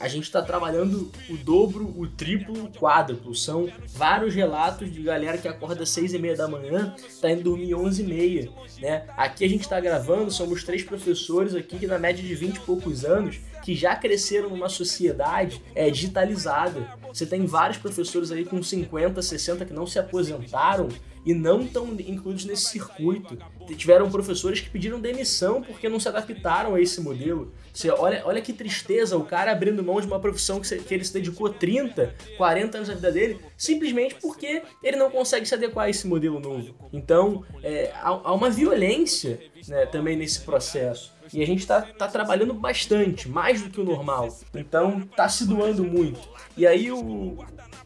a 0.00 0.08
gente 0.08 0.24
está 0.24 0.40
trabalhando 0.40 1.12
o 1.28 1.36
dobro, 1.36 1.84
o 1.96 2.06
triplo, 2.06 2.64
o 2.64 2.70
quádruplo. 2.70 3.34
São 3.34 3.68
vários 3.88 4.34
relatos 4.34 4.90
de 4.90 5.02
galera 5.02 5.36
que 5.36 5.46
acorda 5.46 5.82
às 5.82 5.90
seis 5.90 6.14
e 6.14 6.18
meia 6.18 6.34
da 6.34 6.48
manhã, 6.48 6.94
está 7.06 7.30
indo 7.30 7.42
dormir 7.42 7.74
onze 7.74 8.02
e 8.02 8.06
meia, 8.06 8.50
né? 8.80 9.04
Aqui 9.16 9.44
a 9.44 9.48
gente 9.48 9.60
está 9.60 9.78
gravando, 9.78 10.30
somos 10.30 10.64
três 10.64 10.82
professores 10.82 11.54
aqui 11.54 11.78
que 11.78 11.86
na 11.86 11.98
média 11.98 12.24
de 12.24 12.34
vinte 12.34 12.56
e 12.56 12.60
poucos 12.60 13.04
anos 13.04 13.38
que 13.62 13.74
já 13.74 13.94
cresceram 13.94 14.48
numa 14.48 14.70
sociedade 14.70 15.62
é, 15.74 15.90
digitalizada. 15.90 16.98
Você 17.12 17.26
tem 17.26 17.46
vários 17.46 17.78
professores 17.78 18.30
aí 18.30 18.44
com 18.44 18.62
50, 18.62 19.20
60 19.20 19.64
que 19.64 19.72
não 19.72 19.86
se 19.86 19.98
aposentaram 19.98 20.88
e 21.24 21.34
não 21.34 21.62
estão 21.62 21.86
incluídos 22.00 22.44
nesse 22.44 22.70
circuito. 22.70 23.36
Tiveram 23.76 24.10
professores 24.10 24.60
que 24.60 24.70
pediram 24.70 25.00
demissão 25.00 25.62
porque 25.62 25.88
não 25.88 26.00
se 26.00 26.08
adaptaram 26.08 26.74
a 26.74 26.80
esse 26.80 27.00
modelo. 27.00 27.52
Você 27.72 27.90
olha, 27.90 28.22
olha 28.24 28.40
que 28.40 28.52
tristeza 28.52 29.16
o 29.16 29.24
cara 29.24 29.52
abrindo 29.52 29.82
mão 29.82 30.00
de 30.00 30.06
uma 30.06 30.18
profissão 30.18 30.60
que, 30.60 30.76
que 30.78 30.94
ele 30.94 31.04
se 31.04 31.12
dedicou 31.12 31.50
30, 31.50 32.14
40 32.36 32.78
anos 32.78 32.88
da 32.88 32.94
vida 32.94 33.12
dele, 33.12 33.40
simplesmente 33.56 34.16
porque 34.20 34.62
ele 34.82 34.96
não 34.96 35.10
consegue 35.10 35.46
se 35.46 35.54
adequar 35.54 35.86
a 35.86 35.90
esse 35.90 36.06
modelo 36.06 36.40
novo. 36.40 36.74
Então, 36.92 37.44
é, 37.62 37.92
há, 37.94 38.08
há, 38.08 38.32
uma 38.32 38.50
violência 38.50 39.40
né, 39.68 39.86
também 39.86 40.16
nesse 40.16 40.40
processo. 40.40 41.12
E 41.32 41.42
a 41.42 41.46
gente 41.46 41.60
está 41.60 41.82
tá 41.82 42.08
trabalhando 42.08 42.52
bastante, 42.52 43.28
mais 43.28 43.62
do 43.62 43.70
que 43.70 43.80
o 43.80 43.84
normal. 43.84 44.36
Então, 44.54 45.00
tá 45.16 45.28
se 45.28 45.46
doando 45.46 45.84
muito. 45.84 46.20
E 46.56 46.66
aí 46.66 46.90
o, 46.90 47.38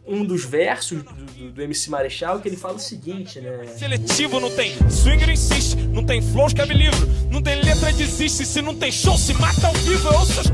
um 0.07 0.25
dos 0.25 0.45
versos 0.45 1.03
do, 1.03 1.13
do, 1.13 1.53
do, 1.53 1.63
MC 1.63 1.91
Marechal 1.91 2.41
que 2.41 2.49
ele 2.49 2.57
fala 2.57 2.75
o 2.75 2.81
seguinte, 2.81 3.41
né? 3.41 3.67
Seletivo 3.67 4.41
não 4.41 4.51
tem 4.51 4.73
swinger 4.91 5.29
insiste, 5.29 5.77
não 5.77 6.05
tem 6.05 6.23
flow 6.23 6.47
escreve 6.47 6.75
livro, 6.75 7.07
não 7.31 7.43
tem 7.43 7.63
letra 7.63 7.93
desiste, 7.93 8.47
se 8.47 8.63
não 8.63 8.75
tem 8.75 8.91
show 8.91 9.17
se 9.17 9.35
mata 9.35 9.67
ao 9.67 9.75
vivo, 9.75 10.09
eu 10.09 10.19
ouço 10.19 10.41
as 10.41 10.47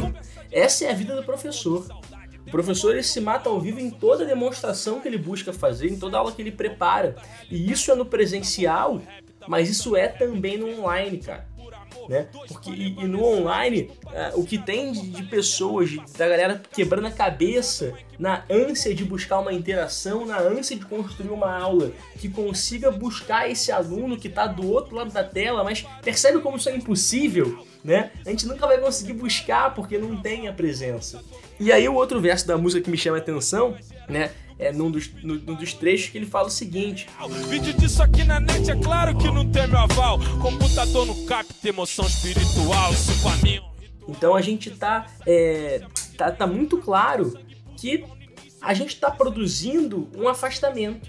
Essa 0.50 0.86
é 0.86 0.90
a 0.90 0.94
vida 0.94 1.14
do 1.14 1.22
professor. 1.22 1.86
O 2.46 2.50
professor 2.50 2.92
ele 2.92 3.02
se 3.04 3.20
mata 3.20 3.48
ao 3.48 3.60
vivo 3.60 3.78
em 3.78 3.90
toda 3.90 4.24
demonstração 4.24 5.00
que 5.00 5.06
ele 5.06 5.18
busca 5.18 5.52
fazer, 5.52 5.88
em 5.88 5.96
toda 5.96 6.18
aula 6.18 6.32
que 6.32 6.42
ele 6.42 6.50
prepara. 6.50 7.14
E 7.48 7.70
isso 7.70 7.92
é 7.92 7.94
no 7.94 8.04
presencial, 8.04 9.00
mas 9.46 9.70
isso 9.70 9.94
é 9.94 10.08
também 10.08 10.58
no 10.58 10.80
online, 10.80 11.18
cara 11.18 11.49
né? 12.10 12.26
Porque 12.48 12.72
e, 12.72 12.96
e 12.98 13.04
no 13.06 13.24
online, 13.24 13.88
uh, 14.06 14.40
o 14.40 14.44
que 14.44 14.58
tem 14.58 14.90
de, 14.90 15.10
de, 15.10 15.22
pessoas, 15.22 15.94
da 16.18 16.28
galera 16.28 16.60
quebrando 16.72 17.06
a 17.06 17.10
cabeça 17.12 17.94
na 18.18 18.42
ânsia 18.50 18.92
de 18.92 19.04
buscar 19.04 19.38
uma 19.38 19.52
interação, 19.52 20.26
na 20.26 20.36
ânsia 20.36 20.76
de 20.76 20.84
construir 20.84 21.30
uma 21.30 21.56
aula 21.56 21.92
que 22.18 22.28
consiga 22.28 22.90
buscar 22.90 23.48
esse 23.48 23.70
aluno 23.70 24.18
que 24.18 24.26
está 24.26 24.48
do 24.48 24.68
outro 24.68 24.96
lado 24.96 25.12
da 25.12 25.22
tela, 25.22 25.62
mas 25.62 25.86
percebe 26.02 26.40
como 26.40 26.56
isso 26.56 26.68
é 26.68 26.74
impossível, 26.74 27.64
né? 27.84 28.10
A 28.26 28.30
gente 28.30 28.44
nunca 28.44 28.66
vai 28.66 28.78
conseguir 28.78 29.12
buscar 29.12 29.72
porque 29.72 29.96
não 29.96 30.20
tem 30.20 30.48
a 30.48 30.52
presença. 30.52 31.22
E 31.60 31.70
aí 31.70 31.88
o 31.88 31.94
outro 31.94 32.20
verso 32.20 32.44
da 32.44 32.58
música 32.58 32.82
que 32.82 32.90
me 32.90 32.98
chama 32.98 33.18
a 33.18 33.20
atenção, 33.20 33.76
né? 34.08 34.32
É 34.60 34.70
num 34.70 34.90
dos, 34.90 35.10
num 35.22 35.54
dos 35.54 35.72
trechos 35.72 36.10
que 36.10 36.18
ele 36.18 36.26
fala 36.26 36.48
o 36.48 36.50
seguinte: 36.50 37.08
Vídeo 37.48 37.72
disso 37.72 38.02
aqui 38.02 38.22
na 38.22 38.38
net 38.38 38.70
é 38.70 38.76
claro 38.76 39.16
que 39.16 39.24
não 39.30 39.50
tem 39.50 39.66
meu 39.66 39.78
aval. 39.78 40.18
Computador 40.40 41.06
no 41.06 41.24
capta 41.24 41.68
emoção 41.68 42.06
espiritual, 42.06 42.92
isso 42.92 43.22
pra 43.22 43.36
mim. 43.36 43.60
Então 44.06 44.34
a 44.34 44.42
gente 44.42 44.70
tá, 44.70 45.06
é, 45.26 45.82
tá, 46.16 46.30
tá 46.30 46.46
muito 46.46 46.78
claro 46.78 47.38
que 47.76 48.04
a 48.60 48.74
gente 48.74 48.94
está 48.94 49.10
produzindo 49.10 50.10
um 50.14 50.28
afastamento. 50.28 51.08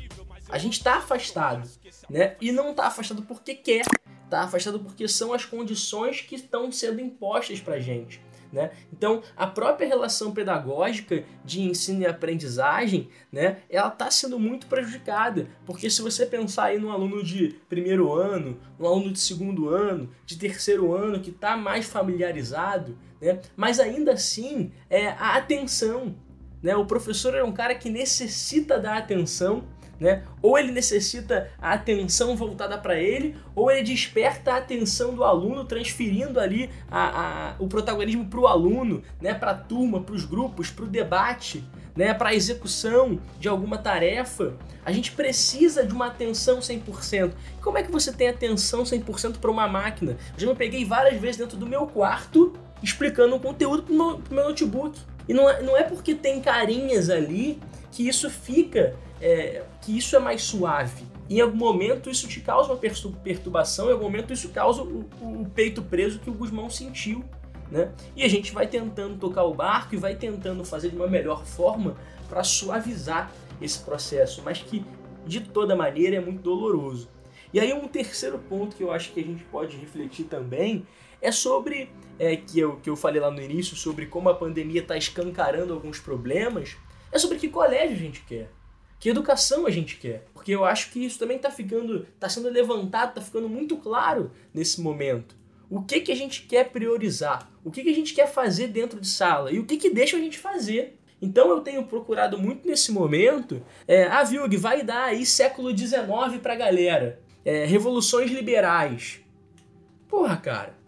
A 0.50 0.58
gente 0.58 0.74
está 0.74 0.98
afastado, 0.98 1.70
né? 2.10 2.36
E 2.40 2.52
não 2.52 2.72
está 2.72 2.88
afastado 2.88 3.22
porque 3.24 3.56
quer, 3.56 3.86
está 4.24 4.44
afastado 4.44 4.80
porque 4.80 5.08
são 5.08 5.34
as 5.34 5.46
condições 5.46 6.22
que 6.22 6.36
estão 6.36 6.72
sendo 6.72 7.02
impostas 7.02 7.60
para 7.60 7.80
gente. 7.80 8.22
Né? 8.52 8.72
Então, 8.92 9.22
a 9.38 9.48
própria 9.48 9.88
relação 9.88 10.34
pedagógica 10.34 11.24
de 11.46 11.62
ensino 11.62 12.02
e 12.02 12.06
aprendizagem, 12.06 13.08
né, 13.32 13.60
ela 13.70 13.88
está 13.88 14.12
sendo 14.12 14.38
muito 14.38 14.68
prejudicada, 14.68 15.48
porque 15.66 15.90
se 15.90 16.02
você 16.02 16.26
pensar 16.26 16.66
aí 16.66 16.78
num 16.78 16.92
aluno 16.92 17.24
de 17.24 17.56
primeiro 17.70 18.12
ano, 18.14 18.60
num 18.78 18.86
aluno 18.86 19.12
de 19.12 19.20
segundo 19.20 19.70
ano, 19.70 20.10
de 20.26 20.38
terceiro 20.38 20.94
ano 20.94 21.22
que 21.22 21.30
está 21.30 21.56
mais 21.56 21.86
familiarizado, 21.86 22.98
né, 23.22 23.40
mas 23.56 23.80
ainda 23.80 24.14
assim 24.14 24.74
é 24.90 25.08
a 25.08 25.38
atenção, 25.38 26.14
né, 26.62 26.76
o 26.76 26.86
professor 26.86 27.34
é 27.34 27.44
um 27.44 27.54
cara 27.54 27.74
que 27.74 27.90
necessita 27.90 28.78
da 28.78 28.98
atenção 28.98 29.64
né? 30.02 30.24
Ou 30.42 30.58
ele 30.58 30.72
necessita 30.72 31.52
a 31.62 31.74
atenção 31.74 32.36
voltada 32.36 32.76
para 32.76 33.00
ele, 33.00 33.36
ou 33.54 33.70
ele 33.70 33.84
desperta 33.84 34.54
a 34.54 34.58
atenção 34.58 35.14
do 35.14 35.24
aluno, 35.24 35.64
transferindo 35.64 36.40
ali 36.40 36.72
a, 36.90 37.52
a 37.52 37.56
o 37.60 37.68
protagonismo 37.68 38.26
para 38.26 38.40
o 38.40 38.48
aluno, 38.48 39.04
né? 39.22 39.36
para 39.36 39.52
a 39.52 39.56
turma, 39.56 40.02
para 40.02 40.16
os 40.16 40.26
grupos, 40.26 40.72
para 40.72 40.86
o 40.86 40.88
debate, 40.88 41.64
né? 41.96 42.16
para 42.16 42.30
a 42.30 42.34
execução 42.34 43.20
de 43.40 43.48
alguma 43.48 43.78
tarefa. 43.78 44.58
A 44.84 44.92
gente 44.92 45.12
precisa 45.12 45.86
de 45.86 45.94
uma 45.94 46.08
atenção 46.08 46.58
100%. 46.58 47.34
E 47.60 47.62
como 47.62 47.78
é 47.78 47.84
que 47.84 47.92
você 47.92 48.12
tem 48.12 48.28
atenção 48.28 48.82
100% 48.82 49.38
para 49.38 49.52
uma 49.52 49.68
máquina? 49.68 50.18
Eu 50.34 50.40
já 50.40 50.48
me 50.48 50.56
peguei 50.56 50.84
várias 50.84 51.22
vezes 51.22 51.38
dentro 51.38 51.58
do 51.58 51.68
meu 51.68 51.86
quarto 51.86 52.54
explicando 52.82 53.36
um 53.36 53.40
conteúdo 53.40 53.84
para 53.84 53.94
o 53.94 53.96
meu, 53.96 54.22
meu 54.32 54.44
notebook. 54.46 55.00
E 55.28 55.34
não 55.34 55.50
é, 55.50 55.62
não 55.62 55.78
é 55.78 55.84
porque 55.84 56.16
tem 56.16 56.42
carinhas 56.42 57.10
ali 57.10 57.60
que 57.92 58.08
isso 58.08 58.30
fica 58.30 58.96
é, 59.22 59.64
que 59.82 59.98
isso 59.98 60.16
é 60.16 60.20
mais 60.20 60.42
suave. 60.42 61.06
Em 61.30 61.40
algum 61.40 61.58
momento 61.58 62.10
isso 62.10 62.28
te 62.28 62.42
causa 62.42 62.74
uma 62.74 62.78
perturbação, 62.78 63.88
em 63.88 63.94
algum 63.94 64.04
momento 64.04 64.34
isso 64.34 64.50
causa 64.50 64.82
o, 64.82 65.06
o 65.22 65.46
peito 65.54 65.82
preso 65.82 66.20
que 66.20 66.30
o 66.30 66.34
Guzmão 66.34 66.70
sentiu. 66.70 67.24
Né? 67.70 67.90
E 68.16 68.24
a 68.24 68.28
gente 68.28 68.52
vai 68.52 68.68
tentando 68.68 69.18
tocar 69.18 69.44
o 69.46 69.54
barco 69.54 69.96
e 69.96 69.98
vai 69.98 70.16
tentando 70.16 70.66
fazer 70.66 70.90
de 70.90 70.98
uma 70.98 71.08
melhor 71.08 71.46
forma 71.46 71.96
para 72.28 72.44
suavizar 72.44 73.32
esse 73.62 73.80
processo, 73.80 74.42
mas 74.44 74.62
que 74.62 74.84
de 75.26 75.40
toda 75.40 75.76
maneira 75.76 76.18
é 76.18 76.20
muito 76.20 76.42
doloroso. 76.42 77.08
E 77.54 77.60
aí 77.60 77.74
um 77.74 77.88
terceiro 77.88 78.38
ponto 78.38 78.76
que 78.76 78.84
eu 78.84 78.92
acho 78.92 79.14
que 79.14 79.20
a 79.20 79.24
gente 79.24 79.44
pode 79.46 79.78
refletir 79.78 80.26
também 80.26 80.86
é 81.22 81.32
sobre 81.32 81.90
é, 82.18 82.36
que, 82.36 82.60
eu, 82.60 82.78
que 82.78 82.90
eu 82.90 82.96
falei 82.96 83.22
lá 83.22 83.32
no 83.32 83.42
início 83.42 83.76
sobre 83.76 84.06
como 84.06 84.30
a 84.30 84.34
pandemia 84.34 84.82
está 84.82 84.98
escancarando 84.98 85.74
alguns 85.74 86.00
problemas, 86.00 86.76
é 87.12 87.20
sobre 87.20 87.38
que 87.38 87.50
colégio 87.50 87.96
a 87.96 88.00
gente 88.00 88.22
quer. 88.22 88.50
Que 89.00 89.10
educação 89.10 89.66
a 89.66 89.72
gente 89.72 89.98
quer? 89.98 90.28
Porque 90.34 90.52
eu 90.52 90.64
acho 90.64 90.92
que 90.92 91.04
isso 91.04 91.18
também 91.18 91.38
está 91.38 91.50
ficando, 91.50 92.04
está 92.14 92.30
sendo 92.30 92.50
levantado, 92.50 93.10
está 93.10 93.22
ficando 93.22 93.50
muito 93.50 93.76
claro 93.78 94.32
nesse 94.54 94.80
momento. 94.80 95.36
O 95.70 95.82
que 95.82 96.02
que 96.02 96.12
a 96.12 96.16
gente 96.16 96.44
quer 96.44 96.70
priorizar? 96.70 97.50
O 97.64 97.72
que 97.72 97.82
que 97.82 97.90
a 97.90 97.96
gente 97.96 98.14
quer 98.14 98.28
fazer 98.28 98.68
dentro 98.68 99.00
de 99.00 99.08
sala? 99.08 99.52
E 99.52 99.58
o 99.58 99.66
que 99.66 99.78
que 99.78 99.90
deixa 99.90 100.18
a 100.18 100.20
gente 100.20 100.38
fazer? 100.38 101.00
Então 101.20 101.50
eu 101.50 101.62
tenho 101.62 101.84
procurado 101.86 102.38
muito 102.38 102.68
nesse 102.68 102.92
momento, 102.92 103.64
é, 103.88 104.04
ah, 104.04 104.24
Vilg, 104.24 104.58
vai 104.58 104.84
dar 104.84 105.06
aí 105.06 105.26
século 105.26 105.76
XIX 105.76 106.40
pra 106.42 106.56
galera. 106.56 107.20
É, 107.44 107.66
revoluções 107.66 108.30
liberais. 108.30 109.22
Porra, 110.08 110.38
cara. 110.38 110.81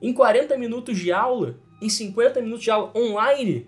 Em 0.00 0.12
40 0.12 0.56
minutos 0.56 0.98
de 0.98 1.12
aula, 1.12 1.58
em 1.80 1.88
50 1.88 2.40
minutos 2.40 2.64
de 2.64 2.70
aula 2.70 2.92
online, 2.96 3.66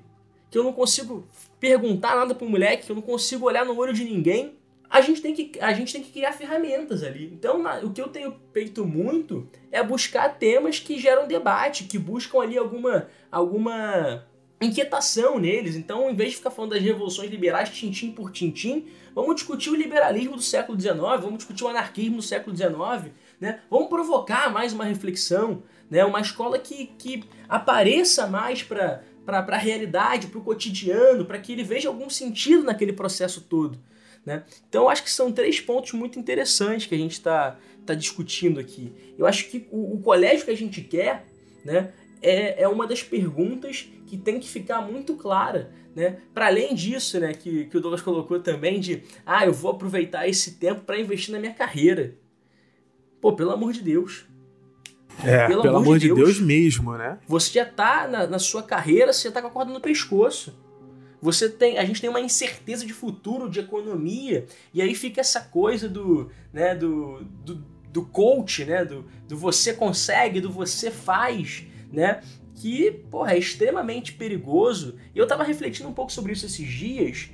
que 0.50 0.58
eu 0.58 0.64
não 0.64 0.72
consigo 0.72 1.26
perguntar 1.58 2.14
nada 2.14 2.34
pro 2.34 2.48
moleque, 2.48 2.86
que 2.86 2.92
eu 2.92 2.96
não 2.96 3.02
consigo 3.02 3.46
olhar 3.46 3.64
no 3.64 3.76
olho 3.76 3.92
de 3.92 4.04
ninguém. 4.04 4.54
A 4.88 5.00
gente 5.00 5.22
tem 5.22 5.34
que, 5.34 5.58
a 5.58 5.72
gente 5.72 5.92
tem 5.92 6.02
que 6.02 6.12
criar 6.12 6.32
ferramentas 6.32 7.02
ali. 7.02 7.32
Então, 7.32 7.62
na, 7.62 7.78
o 7.78 7.90
que 7.90 8.00
eu 8.00 8.08
tenho 8.08 8.36
feito 8.52 8.84
muito 8.84 9.48
é 9.70 9.82
buscar 9.82 10.28
temas 10.38 10.78
que 10.78 10.98
geram 10.98 11.26
debate, 11.26 11.84
que 11.84 11.98
buscam 11.98 12.40
ali 12.42 12.58
alguma, 12.58 13.08
alguma 13.30 14.26
inquietação 14.60 15.38
neles. 15.38 15.76
Então, 15.76 16.10
em 16.10 16.14
vez 16.14 16.32
de 16.32 16.36
ficar 16.36 16.50
falando 16.50 16.72
das 16.72 16.82
revoluções 16.82 17.30
liberais 17.30 17.70
tintim 17.70 18.10
por 18.10 18.30
tintim, 18.30 18.86
vamos 19.14 19.36
discutir 19.36 19.70
o 19.70 19.74
liberalismo 19.74 20.36
do 20.36 20.42
século 20.42 20.78
XIX, 20.78 20.96
vamos 20.98 21.38
discutir 21.38 21.64
o 21.64 21.68
anarquismo 21.68 22.16
do 22.16 22.22
século 22.22 22.54
XIX, 22.54 23.12
né? 23.40 23.60
Vamos 23.70 23.88
provocar 23.88 24.52
mais 24.52 24.72
uma 24.72 24.84
reflexão, 24.84 25.62
né? 25.92 26.02
Uma 26.06 26.22
escola 26.22 26.58
que, 26.58 26.86
que 26.86 27.22
apareça 27.46 28.26
mais 28.26 28.62
para 28.62 29.02
a 29.26 29.58
realidade, 29.58 30.28
para 30.28 30.38
o 30.38 30.42
cotidiano, 30.42 31.26
para 31.26 31.38
que 31.38 31.52
ele 31.52 31.62
veja 31.62 31.90
algum 31.90 32.08
sentido 32.08 32.64
naquele 32.64 32.94
processo 32.94 33.42
todo. 33.42 33.78
Né? 34.24 34.42
Então, 34.66 34.88
acho 34.88 35.04
que 35.04 35.10
são 35.10 35.30
três 35.30 35.60
pontos 35.60 35.92
muito 35.92 36.18
interessantes 36.18 36.86
que 36.86 36.94
a 36.94 36.98
gente 36.98 37.12
está 37.12 37.58
tá 37.84 37.92
discutindo 37.92 38.58
aqui. 38.58 38.90
Eu 39.18 39.26
acho 39.26 39.50
que 39.50 39.68
o, 39.70 39.96
o, 39.96 40.00
colégio 40.00 40.46
que 40.46 40.50
a 40.50 40.56
gente 40.56 40.80
quer 40.80 41.26
né, 41.62 41.92
é, 42.22 42.62
é 42.62 42.68
uma 42.68 42.86
das 42.86 43.02
perguntas 43.02 43.86
que 44.06 44.16
tem 44.16 44.40
que 44.40 44.48
ficar 44.48 44.80
muito 44.80 45.14
clara. 45.14 45.74
Né? 45.94 46.20
Para 46.32 46.46
além 46.46 46.74
disso, 46.74 47.20
né, 47.20 47.34
que, 47.34 47.66
que 47.66 47.76
o 47.76 47.80
Douglas 47.82 48.00
colocou 48.00 48.40
também 48.40 48.80
de 48.80 49.02
ah, 49.26 49.44
eu 49.44 49.52
vou 49.52 49.72
aproveitar 49.72 50.26
esse 50.26 50.52
tempo 50.52 50.86
para 50.86 50.98
investir 50.98 51.34
na 51.34 51.38
minha 51.38 51.52
carreira. 51.52 52.16
Pô, 53.20 53.34
pelo 53.34 53.50
amor 53.50 53.74
de 53.74 53.82
Deus. 53.82 54.31
É, 55.24 55.46
pelo, 55.46 55.62
pelo 55.62 55.76
amor 55.76 55.98
de 55.98 56.08
Deus, 56.08 56.18
Deus, 56.18 56.40
mesmo, 56.40 56.96
né? 56.96 57.18
Você 57.28 57.52
já 57.52 57.64
tá 57.64 58.08
na, 58.08 58.26
na 58.26 58.38
sua 58.38 58.62
carreira, 58.62 59.12
você 59.12 59.28
já 59.28 59.32
tá 59.32 59.40
com 59.40 59.48
a 59.48 59.50
corda 59.50 59.72
no 59.72 59.80
pescoço. 59.80 60.54
Você 61.20 61.48
tem, 61.48 61.78
a 61.78 61.84
gente 61.84 62.00
tem 62.00 62.10
uma 62.10 62.20
incerteza 62.20 62.84
de 62.84 62.92
futuro, 62.92 63.48
de 63.48 63.60
economia, 63.60 64.46
e 64.74 64.82
aí 64.82 64.92
fica 64.92 65.20
essa 65.20 65.40
coisa 65.40 65.88
do, 65.88 66.30
né, 66.52 66.74
do, 66.74 67.22
do, 67.44 67.64
do 67.92 68.02
coach, 68.06 68.64
né, 68.64 68.84
do, 68.84 69.04
do 69.28 69.36
você 69.36 69.72
consegue, 69.72 70.40
do 70.40 70.50
você 70.50 70.90
faz, 70.90 71.64
né, 71.92 72.20
que, 72.56 72.90
porra, 73.08 73.34
é 73.34 73.38
extremamente 73.38 74.12
perigoso. 74.14 74.96
E 75.14 75.18
eu 75.18 75.26
tava 75.26 75.44
refletindo 75.44 75.88
um 75.88 75.94
pouco 75.94 76.10
sobre 76.10 76.32
isso 76.32 76.46
esses 76.46 76.68
dias, 76.68 77.30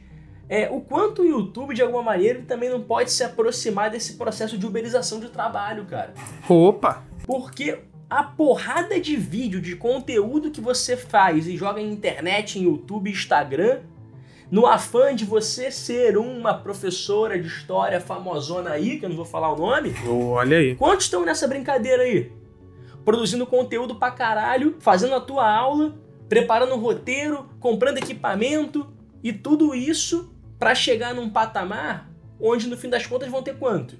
é, 0.50 0.68
o 0.70 0.80
quanto 0.80 1.22
o 1.22 1.26
YouTube, 1.26 1.74
de 1.74 1.82
alguma 1.82 2.02
maneira, 2.02 2.42
também 2.46 2.70
não 2.70 2.82
pode 2.82 3.10
se 3.10 3.22
aproximar 3.22 3.90
desse 3.90 4.14
processo 4.14 4.56
de 4.56 4.66
uberização 4.66 5.20
de 5.20 5.28
trabalho, 5.28 5.84
cara. 5.84 6.14
Opa! 6.48 7.07
Porque 7.28 7.80
a 8.08 8.22
porrada 8.22 8.98
de 8.98 9.14
vídeo, 9.14 9.60
de 9.60 9.76
conteúdo 9.76 10.50
que 10.50 10.62
você 10.62 10.96
faz 10.96 11.46
e 11.46 11.58
joga 11.58 11.78
em 11.78 11.92
internet, 11.92 12.58
em 12.58 12.62
YouTube, 12.62 13.10
Instagram, 13.10 13.80
no 14.50 14.64
afã 14.64 15.14
de 15.14 15.26
você 15.26 15.70
ser 15.70 16.16
uma 16.16 16.54
professora 16.54 17.38
de 17.38 17.46
história 17.46 18.00
famosona 18.00 18.70
aí, 18.70 18.98
que 18.98 19.04
eu 19.04 19.10
não 19.10 19.16
vou 19.16 19.26
falar 19.26 19.52
o 19.52 19.58
nome. 19.58 19.92
Olha 20.08 20.56
aí. 20.56 20.74
Quantos 20.74 21.04
estão 21.04 21.22
nessa 21.22 21.46
brincadeira 21.46 22.02
aí? 22.04 22.32
Produzindo 23.04 23.46
conteúdo 23.46 23.96
pra 23.96 24.10
caralho, 24.10 24.76
fazendo 24.80 25.14
a 25.14 25.20
tua 25.20 25.54
aula, 25.54 25.98
preparando 26.30 26.72
o 26.76 26.80
roteiro, 26.80 27.46
comprando 27.60 27.98
equipamento 27.98 28.90
e 29.22 29.34
tudo 29.34 29.74
isso 29.74 30.34
para 30.58 30.74
chegar 30.74 31.14
num 31.14 31.28
patamar 31.28 32.10
onde 32.40 32.68
no 32.68 32.76
fim 32.78 32.88
das 32.88 33.06
contas 33.06 33.28
vão 33.28 33.42
ter 33.42 33.58
quanto? 33.58 33.98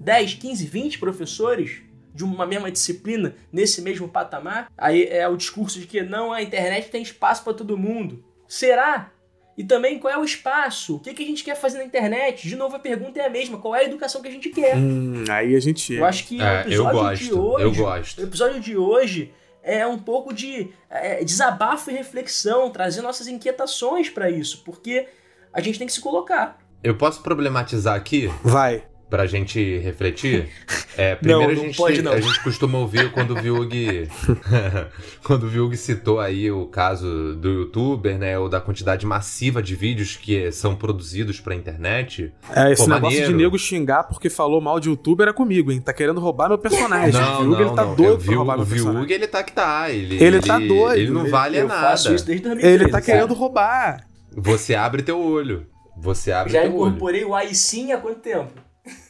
10, 0.00 0.36
15, 0.36 0.66
20 0.66 0.98
professores 0.98 1.84
de 2.16 2.24
uma 2.24 2.46
mesma 2.46 2.70
disciplina 2.70 3.36
nesse 3.52 3.82
mesmo 3.82 4.08
patamar? 4.08 4.72
Aí 4.76 5.04
é 5.04 5.28
o 5.28 5.36
discurso 5.36 5.78
de 5.78 5.86
que 5.86 6.02
não, 6.02 6.32
a 6.32 6.42
internet 6.42 6.90
tem 6.90 7.02
espaço 7.02 7.44
para 7.44 7.52
todo 7.52 7.76
mundo. 7.76 8.24
Será? 8.48 9.12
E 9.56 9.64
também 9.64 9.98
qual 9.98 10.12
é 10.12 10.18
o 10.18 10.24
espaço? 10.24 10.96
O 10.96 11.00
que, 11.00 11.14
que 11.14 11.22
a 11.22 11.26
gente 11.26 11.44
quer 11.44 11.56
fazer 11.56 11.78
na 11.78 11.84
internet? 11.84 12.48
De 12.48 12.56
novo, 12.56 12.74
a 12.76 12.78
pergunta 12.78 13.20
é 13.20 13.26
a 13.26 13.30
mesma: 13.30 13.58
qual 13.58 13.74
é 13.74 13.80
a 13.80 13.84
educação 13.84 14.22
que 14.22 14.28
a 14.28 14.30
gente 14.30 14.48
quer? 14.50 14.76
Hum, 14.76 15.24
aí 15.28 15.54
a 15.54 15.60
gente. 15.60 15.94
Eu 15.94 16.04
acho 16.04 16.26
que 16.26 16.40
é, 16.40 16.44
o 16.44 16.60
episódio 16.60 16.92
gosto, 16.92 17.24
de 17.24 17.32
hoje. 17.32 17.64
Eu 17.64 17.74
gosto. 17.74 18.18
O 18.20 18.24
episódio 18.24 18.60
de 18.60 18.76
hoje 18.76 19.32
é 19.62 19.86
um 19.86 19.98
pouco 19.98 20.32
de 20.32 20.70
é, 20.90 21.24
desabafo 21.24 21.90
e 21.90 21.94
reflexão, 21.94 22.70
trazer 22.70 23.02
nossas 23.02 23.28
inquietações 23.28 24.10
para 24.10 24.30
isso, 24.30 24.62
porque 24.64 25.08
a 25.52 25.60
gente 25.60 25.78
tem 25.78 25.86
que 25.86 25.92
se 25.92 26.00
colocar. 26.00 26.58
Eu 26.82 26.96
posso 26.96 27.22
problematizar 27.22 27.94
aqui? 27.94 28.28
Vai 28.42 28.84
pra 29.08 29.26
gente 29.26 29.78
refletir. 29.78 30.48
É, 30.98 31.14
primeiro 31.14 31.42
não, 31.42 31.50
a, 31.50 31.54
gente, 31.66 31.76
pode, 31.76 32.00
não. 32.00 32.12
a 32.12 32.18
gente 32.18 32.42
costuma 32.42 32.78
ouvir 32.78 33.12
quando 33.12 33.32
o 33.32 33.34
Vilg 33.34 34.08
quando 35.22 35.42
o 35.42 35.46
Vilg 35.46 35.76
citou 35.76 36.18
aí 36.18 36.50
o 36.50 36.64
caso 36.64 37.36
do 37.36 37.50
youtuber, 37.50 38.16
né, 38.16 38.38
ou 38.38 38.48
da 38.48 38.62
quantidade 38.62 39.04
massiva 39.04 39.62
de 39.62 39.76
vídeos 39.76 40.16
que 40.16 40.50
são 40.50 40.74
produzidos 40.74 41.38
pra 41.38 41.54
internet. 41.54 42.32
É, 42.50 42.72
esse 42.72 42.82
Pô, 42.84 42.88
negócio 42.88 43.18
maneiro. 43.18 43.36
de 43.36 43.44
nego 43.44 43.58
xingar 43.58 44.04
porque 44.04 44.30
falou 44.30 44.58
mal 44.58 44.80
de 44.80 44.88
youtuber 44.88 45.28
é 45.28 45.34
comigo, 45.34 45.70
hein? 45.70 45.82
Tá 45.82 45.92
querendo 45.92 46.18
roubar 46.18 46.48
meu 46.48 46.56
personagem. 46.56 47.12
Não, 47.12 47.34
o 47.34 47.44
Vilg, 47.44 47.50
não, 47.50 47.60
ele 47.60 47.76
tá 47.76 47.84
não. 47.84 47.94
doido 47.94 48.18
vi, 48.18 48.26
pra 48.28 48.36
roubar 48.36 48.54
o 48.54 48.58
meu 48.60 48.66
personagem. 48.66 49.00
Vilg, 49.00 49.12
ele 49.12 49.26
tá 49.26 49.42
que 49.42 49.52
tá. 49.52 49.90
Ele, 49.90 50.14
ele, 50.14 50.24
ele 50.24 50.40
tá 50.40 50.58
doido. 50.58 50.98
Ele 50.98 51.10
não 51.10 51.20
ele, 51.22 51.30
vale 51.30 51.58
eu 51.58 51.68
nada. 51.68 51.90
Faço 51.90 52.14
isso 52.14 52.24
desde 52.24 52.42
2013, 52.42 52.74
ele 52.74 52.84
tá 52.90 53.02
cara. 53.02 53.04
querendo 53.04 53.34
roubar. 53.34 54.06
Você 54.34 54.74
abre 54.74 55.02
teu 55.02 55.20
olho. 55.20 55.66
Você 55.98 56.32
abre 56.32 56.54
Já 56.54 56.62
teu 56.62 56.74
olho. 56.74 56.88
incorporei 56.88 57.22
o 57.22 57.34
AI-Sim 57.34 57.92
há 57.92 57.98
quanto 57.98 58.20
tempo? 58.20 58.65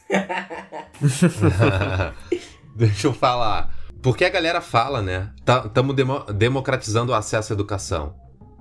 Deixa 2.75 3.07
eu 3.07 3.13
falar. 3.13 3.75
Porque 4.01 4.23
a 4.23 4.29
galera 4.29 4.61
fala, 4.61 5.01
né? 5.01 5.31
Estamos 5.65 5.95
demo 5.95 6.19
democratizando 6.33 7.11
o 7.11 7.15
acesso 7.15 7.51
à 7.51 7.55
educação. 7.55 8.15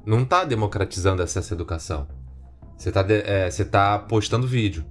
Não 0.04 0.24
tá 0.24 0.44
democratizando 0.44 1.20
o 1.20 1.24
acesso 1.24 1.52
à 1.52 1.54
educação. 1.54 2.08
Você 2.76 2.92
tá, 2.92 3.04
é, 3.08 3.48
tá 3.70 3.98
postando 3.98 4.46
vídeo. 4.46 4.84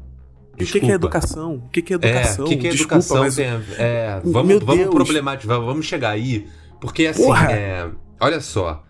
O 0.53 0.57
que, 0.57 0.79
que, 0.79 0.91
é 0.91 0.95
educação? 0.95 1.55
O 1.55 1.69
que, 1.69 1.81
que 1.81 1.93
é 1.93 1.95
educação? 1.95 2.45
É, 2.45 2.47
o 2.47 2.49
que, 2.49 2.57
que 2.57 2.67
é 2.67 2.71
Desculpa, 2.71 2.95
educação? 2.95 3.23
Mas... 3.23 3.35
Tem, 3.35 3.47
é, 3.77 4.21
vamos, 4.23 4.63
vamos 4.63 4.87
problematizar, 4.87 5.59
vamos 5.59 5.85
chegar 5.85 6.11
aí. 6.11 6.47
Porque 6.79 7.07
assim, 7.07 7.29
é, 7.51 7.89
olha 8.19 8.39
só. 8.39 8.83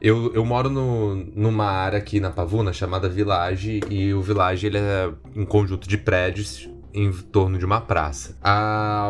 Eu, 0.00 0.34
eu 0.34 0.44
moro 0.44 0.68
no, 0.68 1.14
numa 1.14 1.66
área 1.66 1.98
aqui 1.98 2.20
na 2.20 2.30
Pavuna 2.30 2.72
chamada 2.72 3.08
Village, 3.08 3.80
e 3.88 4.12
o 4.12 4.20
Village 4.20 4.66
ele 4.66 4.78
é 4.78 5.10
um 5.34 5.46
conjunto 5.46 5.88
de 5.88 5.96
prédios 5.96 6.68
em 6.94 7.10
torno 7.12 7.58
de 7.58 7.64
uma 7.66 7.80
praça. 7.80 8.36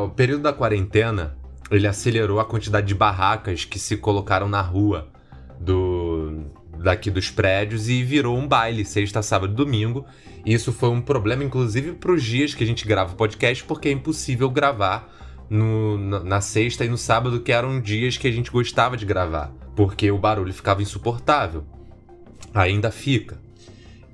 O 0.02 0.08
período 0.08 0.42
da 0.42 0.52
quarentena, 0.52 1.36
ele 1.70 1.86
acelerou 1.86 2.40
a 2.40 2.44
quantidade 2.44 2.86
de 2.86 2.94
barracas 2.94 3.64
que 3.64 3.78
se 3.78 3.96
colocaram 3.96 4.48
na 4.48 4.62
rua 4.62 5.08
do 5.60 6.44
daqui 6.78 7.10
dos 7.10 7.30
prédios 7.30 7.88
e 7.88 8.02
virou 8.02 8.36
um 8.36 8.48
baile, 8.48 8.84
sexta, 8.84 9.22
sábado 9.22 9.52
e 9.52 9.56
domingo. 9.56 10.04
E 10.44 10.52
isso 10.52 10.72
foi 10.72 10.88
um 10.88 11.00
problema, 11.00 11.44
inclusive, 11.44 11.92
para 11.92 12.12
os 12.12 12.22
dias 12.22 12.54
que 12.54 12.64
a 12.64 12.66
gente 12.66 12.86
grava 12.86 13.12
o 13.12 13.16
podcast, 13.16 13.62
porque 13.64 13.88
é 13.88 13.92
impossível 13.92 14.50
gravar 14.50 15.08
no, 15.48 15.96
na 16.24 16.40
sexta 16.40 16.84
e 16.84 16.88
no 16.88 16.98
sábado, 16.98 17.40
que 17.40 17.52
eram 17.52 17.80
dias 17.80 18.16
que 18.16 18.26
a 18.26 18.32
gente 18.32 18.50
gostava 18.50 18.96
de 18.96 19.06
gravar, 19.06 19.52
porque 19.76 20.10
o 20.10 20.18
barulho 20.18 20.52
ficava 20.52 20.82
insuportável. 20.82 21.64
Ainda 22.52 22.90
fica. 22.90 23.43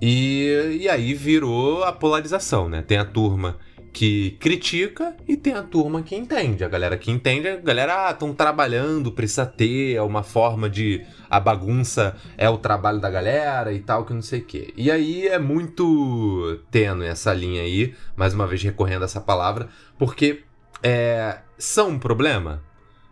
E, 0.01 0.79
e 0.81 0.89
aí 0.89 1.13
virou 1.15 1.85
a 1.85 1.93
polarização, 1.93 2.69
né? 2.69 2.83
Tem 2.83 2.99
a 2.99 3.05
turma 3.05 3.59
que 3.93 4.33
critica 4.41 5.17
e 5.27 5.37
tem 5.37 5.53
a 5.53 5.63
turma 5.63 6.03
que 6.03 6.15
entende. 6.15 6.65
A 6.65 6.69
galera 6.69 6.97
que 6.97 7.11
entende, 7.11 7.49
a 7.49 7.57
galera, 7.57 8.09
ah, 8.09 8.11
estão 8.11 8.33
trabalhando, 8.33 9.13
precisa 9.13 9.45
ter, 9.45 9.95
é 9.95 10.03
uma 10.03 10.23
forma 10.23 10.71
de. 10.71 11.05
A 11.29 11.41
bagunça 11.41 12.17
é 12.37 12.49
o 12.49 12.59
trabalho 12.59 13.01
da 13.01 13.11
galera 13.11 13.73
e 13.73 13.81
tal, 13.81 14.05
que 14.05 14.15
não 14.15 14.23
sei 14.23 14.41
o 14.41 14.45
quê. 14.45 14.73
E 14.77 14.91
aí 14.91 15.27
é 15.27 15.39
muito 15.39 16.61
tênue 16.71 17.07
essa 17.07 17.33
linha 17.33 17.63
aí, 17.63 17.95
mais 18.17 18.33
uma 18.35 18.47
vez 18.47 18.63
recorrendo 18.63 19.03
a 19.03 19.07
essa 19.07 19.21
palavra, 19.21 19.69
porque 19.99 20.45
é, 20.83 21.39
são 21.59 21.91
um 21.91 21.99
problema? 21.99 22.63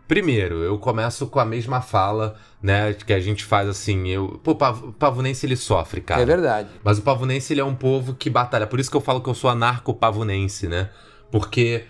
Primeiro, 0.09 0.63
eu 0.63 0.75
começo 0.79 1.27
com 1.27 1.39
a 1.39 1.45
mesma 1.45 1.81
fala, 1.81 2.35
né, 2.59 2.93
que 2.95 3.13
a 3.13 3.19
gente 3.19 3.45
faz 3.45 3.69
assim, 3.69 4.07
eu, 4.07 4.39
pô, 4.43 4.53
o 4.53 4.91
pavunense 4.91 5.45
ele 5.45 5.55
sofre, 5.55 6.01
cara. 6.01 6.23
É 6.23 6.25
verdade. 6.25 6.67
Mas 6.83 6.97
o 6.97 7.03
pavunense 7.03 7.53
ele 7.53 7.61
é 7.61 7.63
um 7.63 7.75
povo 7.75 8.15
que 8.15 8.27
batalha, 8.27 8.65
por 8.65 8.79
isso 8.79 8.89
que 8.89 8.97
eu 8.97 9.01
falo 9.01 9.21
que 9.21 9.29
eu 9.29 9.35
sou 9.35 9.51
anarco-pavunense, 9.51 10.67
né? 10.67 10.89
Porque 11.29 11.83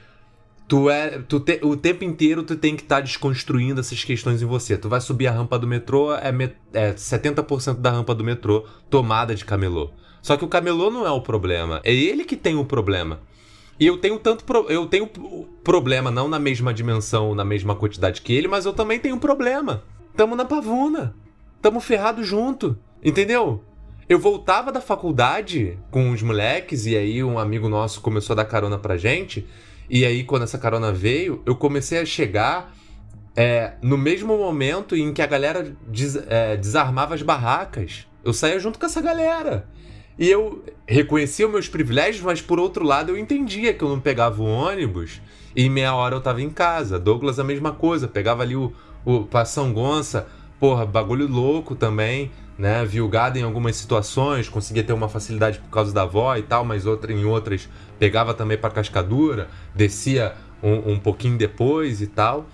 tu 0.67 0.89
é, 0.89 1.19
tu 1.29 1.39
te, 1.39 1.61
o 1.63 1.77
tempo 1.77 2.03
inteiro 2.03 2.43
tu 2.43 2.57
tem 2.57 2.75
que 2.75 2.83
estar 2.83 2.97
tá 2.97 3.01
desconstruindo 3.01 3.79
essas 3.79 4.03
questões 4.03 4.41
em 4.41 4.45
você. 4.45 4.77
Tu 4.77 4.89
vai 4.89 4.99
subir 4.99 5.27
a 5.27 5.31
rampa 5.31 5.57
do 5.57 5.65
metrô, 5.65 6.13
é, 6.13 6.29
met, 6.29 6.57
é 6.73 6.91
70% 6.91 7.75
da 7.75 7.91
rampa 7.91 8.13
do 8.13 8.25
metrô 8.25 8.65
tomada 8.89 9.33
de 9.33 9.45
camelô. 9.45 9.91
Só 10.21 10.35
que 10.35 10.43
o 10.43 10.49
camelô 10.49 10.91
não 10.91 11.07
é 11.07 11.11
o 11.11 11.21
problema, 11.21 11.79
é 11.85 11.93
ele 11.93 12.25
que 12.25 12.35
tem 12.35 12.57
o 12.57 12.65
problema. 12.65 13.21
E 13.79 13.87
eu 13.87 13.97
tenho 13.97 14.19
tanto. 14.19 14.43
Pro... 14.43 14.65
Eu 14.69 14.85
tenho 14.87 15.07
problema, 15.63 16.11
não 16.11 16.27
na 16.27 16.37
mesma 16.37 16.73
dimensão, 16.73 17.33
na 17.33 17.45
mesma 17.45 17.75
quantidade 17.75 18.21
que 18.21 18.33
ele, 18.33 18.47
mas 18.47 18.65
eu 18.65 18.73
também 18.73 18.99
tenho 18.99 19.17
problema. 19.17 19.83
Tamo 20.15 20.35
na 20.35 20.45
pavuna. 20.45 21.15
Tamo 21.61 21.79
ferrado 21.79 22.23
junto. 22.23 22.77
Entendeu? 23.03 23.63
Eu 24.07 24.19
voltava 24.19 24.71
da 24.71 24.81
faculdade 24.81 25.77
com 25.91 26.11
os 26.11 26.21
moleques, 26.21 26.85
e 26.85 26.97
aí 26.97 27.23
um 27.23 27.37
amigo 27.37 27.69
nosso 27.69 28.01
começou 28.01 28.33
a 28.33 28.37
dar 28.37 28.45
carona 28.45 28.77
pra 28.77 28.97
gente. 28.97 29.47
E 29.89 30.05
aí, 30.05 30.23
quando 30.23 30.43
essa 30.43 30.57
carona 30.57 30.91
veio, 30.91 31.41
eu 31.45 31.55
comecei 31.55 31.99
a 31.99 32.05
chegar 32.05 32.73
é, 33.35 33.73
no 33.81 33.97
mesmo 33.97 34.37
momento 34.37 34.95
em 34.95 35.13
que 35.13 35.21
a 35.21 35.25
galera 35.25 35.75
des, 35.87 36.15
é, 36.27 36.57
desarmava 36.57 37.15
as 37.15 37.21
barracas. 37.21 38.07
Eu 38.23 38.33
saía 38.33 38.59
junto 38.59 38.77
com 38.77 38.85
essa 38.85 39.01
galera. 39.01 39.67
E 40.19 40.29
eu 40.29 40.61
reconhecia 40.85 41.45
os 41.45 41.51
meus 41.53 41.69
privilégios, 41.69 42.21
mas 42.21 42.41
por 42.41 42.59
outro 42.59 42.83
lado 42.83 43.09
eu 43.09 43.17
entendia 43.17 43.73
que 43.73 43.81
eu 43.81 43.87
não 43.87 44.01
pegava 44.01 44.43
o 44.43 44.45
ônibus 44.45 45.21
e 45.55 45.63
em 45.63 45.69
meia 45.69 45.95
hora 45.95 46.13
eu 46.13 46.19
tava 46.19 46.41
em 46.41 46.49
casa. 46.49 46.99
Douglas 46.99 47.39
a 47.39 47.43
mesma 47.43 47.71
coisa, 47.71 48.05
pegava 48.05 48.43
ali 48.43 48.53
o, 48.53 48.73
o 49.05 49.23
Passão 49.23 49.71
Gonça, 49.71 50.27
porra, 50.59 50.85
bagulho 50.85 51.25
louco 51.25 51.73
também, 51.73 52.29
né? 52.57 52.83
Viu 52.83 53.07
gado 53.07 53.39
em 53.39 53.43
algumas 53.43 53.77
situações, 53.77 54.49
conseguia 54.49 54.83
ter 54.83 54.91
uma 54.91 55.07
facilidade 55.07 55.57
por 55.59 55.69
causa 55.69 55.93
da 55.93 56.01
avó 56.01 56.35
e 56.35 56.43
tal, 56.43 56.65
mas 56.65 56.85
outra, 56.85 57.13
em 57.13 57.23
outras 57.23 57.69
pegava 57.97 58.33
também 58.33 58.57
para 58.57 58.71
cascadura, 58.71 59.47
descia 59.73 60.35
um, 60.61 60.91
um 60.91 60.99
pouquinho 60.99 61.37
depois 61.37 62.01
e 62.01 62.07
tal. 62.07 62.45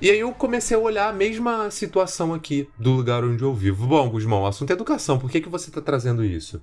E 0.00 0.10
aí 0.10 0.20
eu 0.20 0.32
comecei 0.32 0.74
a 0.74 0.80
olhar 0.80 1.10
a 1.10 1.12
mesma 1.12 1.70
situação 1.70 2.32
aqui 2.32 2.66
do 2.78 2.92
lugar 2.92 3.22
onde 3.22 3.42
eu 3.42 3.54
vivo. 3.54 3.86
Bom, 3.86 4.08
Gusmão, 4.08 4.42
o 4.42 4.46
assunto 4.46 4.70
é 4.70 4.72
educação. 4.72 5.18
Por 5.18 5.30
que, 5.30 5.42
que 5.42 5.48
você 5.48 5.68
está 5.68 5.82
trazendo 5.82 6.24
isso? 6.24 6.62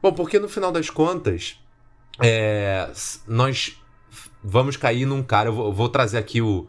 Bom, 0.00 0.12
porque 0.12 0.38
no 0.38 0.48
final 0.48 0.70
das 0.70 0.88
contas, 0.88 1.58
é, 2.22 2.88
nós 3.26 3.76
vamos 4.44 4.76
cair 4.76 5.06
num 5.06 5.24
cara. 5.24 5.48
Eu 5.48 5.54
vou, 5.54 5.72
vou 5.72 5.88
trazer 5.88 6.18
aqui 6.18 6.40
o, 6.40 6.68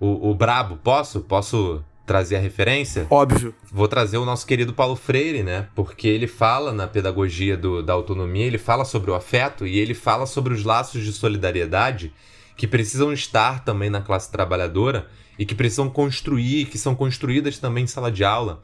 o, 0.00 0.30
o, 0.30 0.34
Brabo. 0.34 0.78
Posso? 0.78 1.20
Posso 1.20 1.84
trazer 2.06 2.36
a 2.36 2.40
referência? 2.40 3.06
Óbvio. 3.10 3.54
Vou 3.70 3.86
trazer 3.86 4.16
o 4.16 4.24
nosso 4.24 4.46
querido 4.46 4.72
Paulo 4.72 4.96
Freire, 4.96 5.42
né? 5.42 5.68
Porque 5.74 6.08
ele 6.08 6.26
fala 6.26 6.72
na 6.72 6.86
pedagogia 6.86 7.54
do, 7.54 7.82
da 7.82 7.92
autonomia, 7.92 8.46
ele 8.46 8.56
fala 8.56 8.86
sobre 8.86 9.10
o 9.10 9.14
afeto 9.14 9.66
e 9.66 9.78
ele 9.78 9.92
fala 9.92 10.24
sobre 10.24 10.54
os 10.54 10.64
laços 10.64 11.04
de 11.04 11.12
solidariedade 11.12 12.14
que 12.56 12.66
precisam 12.66 13.12
estar 13.12 13.62
também 13.62 13.90
na 13.90 14.00
classe 14.00 14.32
trabalhadora 14.32 15.06
e 15.40 15.46
que 15.46 15.54
precisam 15.54 15.88
construir, 15.88 16.66
que 16.66 16.76
são 16.76 16.94
construídas 16.94 17.56
também 17.56 17.84
em 17.84 17.86
sala 17.86 18.12
de 18.12 18.22
aula. 18.22 18.62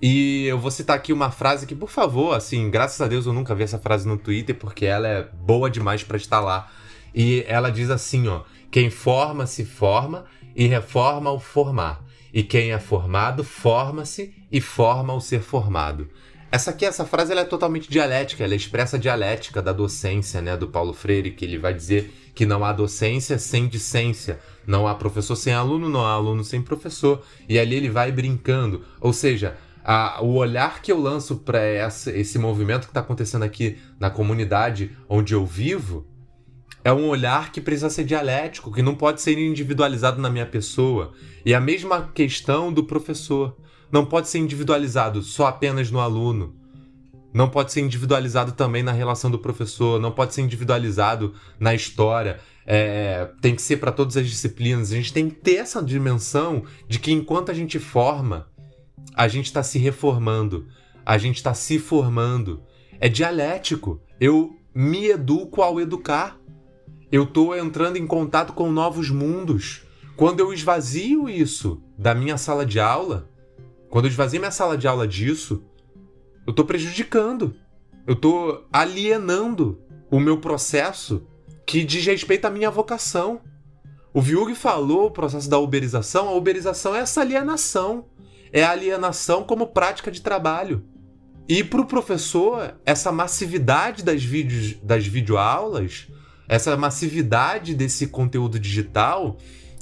E 0.00 0.44
eu 0.44 0.58
vou 0.58 0.70
citar 0.70 0.94
aqui 0.94 1.10
uma 1.10 1.30
frase 1.30 1.66
que, 1.66 1.74
por 1.74 1.88
favor, 1.88 2.36
assim, 2.36 2.70
graças 2.70 3.00
a 3.00 3.08
Deus 3.08 3.24
eu 3.24 3.32
nunca 3.32 3.54
vi 3.54 3.62
essa 3.62 3.78
frase 3.78 4.06
no 4.06 4.18
Twitter 4.18 4.54
porque 4.54 4.84
ela 4.84 5.08
é 5.08 5.22
boa 5.22 5.70
demais 5.70 6.02
para 6.02 6.18
estar 6.18 6.40
lá. 6.40 6.70
E 7.14 7.42
ela 7.48 7.70
diz 7.70 7.88
assim, 7.88 8.28
ó: 8.28 8.42
quem 8.70 8.90
forma 8.90 9.46
se 9.46 9.64
forma 9.64 10.26
e 10.54 10.66
reforma 10.66 11.30
o 11.30 11.40
formar. 11.40 12.04
E 12.30 12.42
quem 12.42 12.72
é 12.72 12.78
formado 12.78 13.42
forma-se 13.42 14.34
e 14.52 14.60
forma 14.60 15.14
o 15.14 15.20
ser 15.20 15.40
formado. 15.40 16.10
Essa 16.52 16.70
aqui, 16.70 16.84
essa 16.84 17.06
frase, 17.06 17.32
ela 17.32 17.40
é 17.40 17.44
totalmente 17.46 17.90
dialética, 17.90 18.44
ela 18.44 18.54
expressa 18.54 18.98
a 18.98 19.00
dialética 19.00 19.62
da 19.62 19.72
docência, 19.72 20.42
né, 20.42 20.54
do 20.54 20.68
Paulo 20.68 20.92
Freire, 20.92 21.30
que 21.30 21.46
ele 21.46 21.56
vai 21.56 21.72
dizer 21.72 22.12
que 22.34 22.44
não 22.44 22.62
há 22.62 22.74
docência 22.74 23.38
sem 23.38 23.66
discência, 23.66 24.38
não 24.66 24.86
há 24.86 24.94
professor 24.94 25.34
sem 25.34 25.54
aluno, 25.54 25.88
não 25.88 26.04
há 26.04 26.12
aluno 26.12 26.44
sem 26.44 26.60
professor. 26.60 27.22
E 27.48 27.58
ali 27.58 27.76
ele 27.76 27.88
vai 27.88 28.12
brincando, 28.12 28.84
ou 29.00 29.14
seja, 29.14 29.56
a, 29.82 30.22
o 30.22 30.34
olhar 30.34 30.82
que 30.82 30.92
eu 30.92 31.00
lanço 31.00 31.36
para 31.36 31.58
esse 32.14 32.38
movimento 32.38 32.82
que 32.82 32.90
está 32.90 33.00
acontecendo 33.00 33.44
aqui 33.44 33.78
na 33.98 34.10
comunidade 34.10 34.94
onde 35.08 35.32
eu 35.32 35.46
vivo 35.46 36.06
é 36.84 36.92
um 36.92 37.08
olhar 37.08 37.50
que 37.50 37.62
precisa 37.62 37.88
ser 37.88 38.04
dialético, 38.04 38.70
que 38.70 38.82
não 38.82 38.94
pode 38.94 39.22
ser 39.22 39.38
individualizado 39.38 40.20
na 40.20 40.28
minha 40.28 40.46
pessoa. 40.46 41.14
E 41.46 41.54
a 41.54 41.60
mesma 41.60 42.10
questão 42.12 42.70
do 42.70 42.84
professor 42.84 43.56
não 43.92 44.06
pode 44.06 44.28
ser 44.28 44.38
individualizado 44.38 45.22
só 45.22 45.46
apenas 45.46 45.90
no 45.90 46.00
aluno. 46.00 46.56
Não 47.32 47.48
pode 47.48 47.72
ser 47.72 47.82
individualizado 47.82 48.52
também 48.52 48.82
na 48.82 48.92
relação 48.92 49.30
do 49.30 49.38
professor, 49.38 50.00
não 50.00 50.10
pode 50.10 50.34
ser 50.34 50.40
individualizado 50.40 51.34
na 51.60 51.74
história. 51.74 52.40
É, 52.66 53.30
tem 53.42 53.54
que 53.54 53.60
ser 53.60 53.76
para 53.76 53.92
todas 53.92 54.16
as 54.16 54.26
disciplinas. 54.26 54.92
A 54.92 54.96
gente 54.96 55.12
tem 55.12 55.28
que 55.28 55.36
ter 55.36 55.56
essa 55.56 55.82
dimensão 55.82 56.64
de 56.88 56.98
que 56.98 57.12
enquanto 57.12 57.50
a 57.50 57.54
gente 57.54 57.78
forma, 57.78 58.46
a 59.14 59.28
gente 59.28 59.46
está 59.46 59.62
se 59.62 59.78
reformando, 59.78 60.66
a 61.04 61.18
gente 61.18 61.36
está 61.36 61.52
se 61.52 61.78
formando. 61.78 62.62
É 62.98 63.08
dialético. 63.08 64.00
Eu 64.18 64.56
me 64.74 65.08
educo 65.08 65.60
ao 65.60 65.80
educar. 65.80 66.38
Eu 67.10 67.24
estou 67.24 67.54
entrando 67.56 67.98
em 67.98 68.06
contato 68.06 68.54
com 68.54 68.70
novos 68.70 69.10
mundos. 69.10 69.82
Quando 70.16 70.40
eu 70.40 70.52
esvazio 70.52 71.28
isso 71.28 71.82
da 71.98 72.14
minha 72.14 72.38
sala 72.38 72.64
de 72.64 72.80
aula, 72.80 73.31
quando 73.92 74.06
eu 74.06 74.10
esvazio 74.10 74.40
minha 74.40 74.50
sala 74.50 74.78
de 74.78 74.88
aula 74.88 75.06
disso, 75.06 75.62
eu 76.46 76.52
tô 76.54 76.64
prejudicando. 76.64 77.54
Eu 78.06 78.16
tô 78.16 78.64
alienando 78.72 79.82
o 80.10 80.18
meu 80.18 80.38
processo 80.38 81.26
que 81.66 81.84
diz 81.84 82.06
respeito 82.06 82.46
à 82.46 82.50
minha 82.50 82.70
vocação. 82.70 83.42
O 84.14 84.22
Viug 84.22 84.54
falou 84.54 85.08
o 85.08 85.10
processo 85.10 85.50
da 85.50 85.58
uberização. 85.58 86.26
A 86.26 86.32
uberização 86.32 86.96
é 86.96 87.00
essa 87.00 87.20
alienação. 87.20 88.06
É 88.50 88.64
a 88.64 88.70
alienação 88.70 89.44
como 89.44 89.66
prática 89.66 90.10
de 90.10 90.22
trabalho. 90.22 90.82
E 91.46 91.62
para 91.62 91.82
o 91.82 91.86
professor, 91.86 92.74
essa 92.86 93.12
massividade 93.12 94.02
das, 94.02 94.24
vídeos, 94.24 94.74
das 94.82 95.06
videoaulas, 95.06 96.08
essa 96.48 96.74
massividade 96.78 97.74
desse 97.74 98.06
conteúdo 98.06 98.58
digital, 98.58 99.36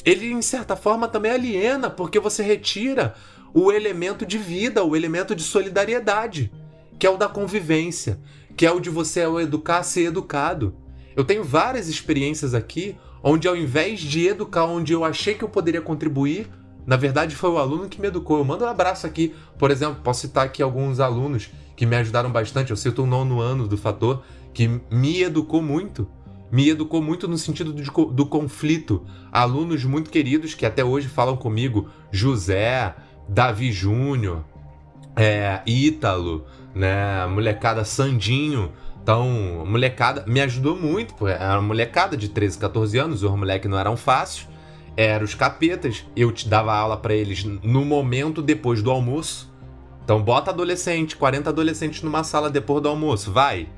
ele, 0.05 0.33
em 0.33 0.43
certa 0.43 0.75
forma, 0.75 1.07
também 1.07 1.31
aliena, 1.31 1.89
porque 1.89 2.19
você 2.19 2.43
retira 2.43 3.15
o 3.53 3.73
elemento 3.73 4.25
de 4.25 4.39
vida, 4.39 4.85
o 4.85 4.95
elemento 4.95 5.35
de 5.35 5.43
solidariedade, 5.43 6.53
que 6.99 7.07
é 7.07 7.11
o 7.11 7.17
da 7.17 7.29
convivência, 7.29 8.21
que 8.57 8.67
é 8.67 8.73
o 8.73 8.81
de 8.81 8.91
você 8.91 9.23
ao 9.23 9.41
educar 9.41 9.83
ser 9.83 10.07
educado. 10.07 10.75
Eu 11.17 11.25
tenho 11.25 11.43
várias 11.43 11.89
experiências 11.89 12.55
aqui 12.55 12.97
onde, 13.23 13.49
ao 13.49 13.57
invés 13.57 14.01
de 14.01 14.27
educar 14.27 14.65
onde 14.65 14.93
eu 14.93 15.05
achei 15.05 15.35
que 15.35 15.45
eu 15.45 15.49
poderia 15.49 15.81
contribuir, 15.81 16.49
na 16.87 16.97
verdade 16.97 17.37
foi 17.37 17.51
o 17.51 17.59
aluno 17.59 17.89
que 17.89 18.01
me 18.01 18.09
educou. 18.09 18.39
Eu 18.39 18.45
mando 18.45 18.65
um 18.65 18.69
abraço 18.69 19.07
aqui, 19.07 19.35
por 19.59 19.71
exemplo, 19.71 20.03
posso 20.03 20.23
citar 20.23 20.45
aqui 20.45 20.63
alguns 20.63 21.01
alunos 21.01 21.51
que 21.77 21.87
me 21.87 21.97
ajudaram 21.97 22.31
bastante. 22.31 22.71
Eu 22.71 22.77
cito 22.77 23.03
o 23.03 23.07
nono 23.07 23.41
ano 23.41 23.67
do 23.67 23.77
Fator, 23.77 24.23
que 24.53 24.69
me 24.91 25.23
educou 25.23 25.63
muito. 25.63 26.07
Me 26.53 26.69
educou 26.69 27.01
muito 27.01 27.29
no 27.29 27.39
sentido 27.39 27.73
do, 27.73 28.05
do 28.07 28.27
conflito. 28.27 29.07
Alunos 29.31 29.85
muito 29.85 30.11
queridos 30.11 30.53
que 30.53 30.67
até 30.67 30.85
hoje 30.85 31.07
falam 31.07 31.37
comigo, 31.37 31.89
José, 32.11 32.95
Davi 33.31 33.71
Júnior, 33.71 34.45
é, 35.15 35.61
Ítalo, 35.65 36.45
né, 36.75 37.27
molecada 37.27 37.85
Sandinho. 37.85 38.73
Então, 39.01 39.65
molecada 39.65 40.25
me 40.27 40.41
ajudou 40.41 40.77
muito, 40.77 41.15
pô. 41.15 41.29
Era 41.29 41.55
uma 41.55 41.63
molecada 41.69 42.17
de 42.17 42.29
13, 42.29 42.59
14 42.59 42.99
anos, 42.99 43.23
os 43.23 43.31
moleques 43.31 43.71
não 43.71 43.79
eram 43.79 43.97
fáceis, 43.97 44.49
eram 44.97 45.25
os 45.25 45.35
capetas. 45.35 46.05
Eu 46.17 46.33
te 46.33 46.49
dava 46.49 46.75
aula 46.75 46.97
para 46.97 47.15
eles 47.15 47.45
no 47.45 47.85
momento 47.85 48.43
depois 48.43 48.83
do 48.83 48.91
almoço. 48.91 49.49
Então, 50.05 50.21
bota 50.21 50.51
adolescente, 50.51 51.17
40 51.17 51.51
adolescentes 51.51 52.03
numa 52.03 52.25
sala 52.25 52.51
depois 52.51 52.83
do 52.83 52.89
almoço, 52.89 53.31
vai. 53.31 53.69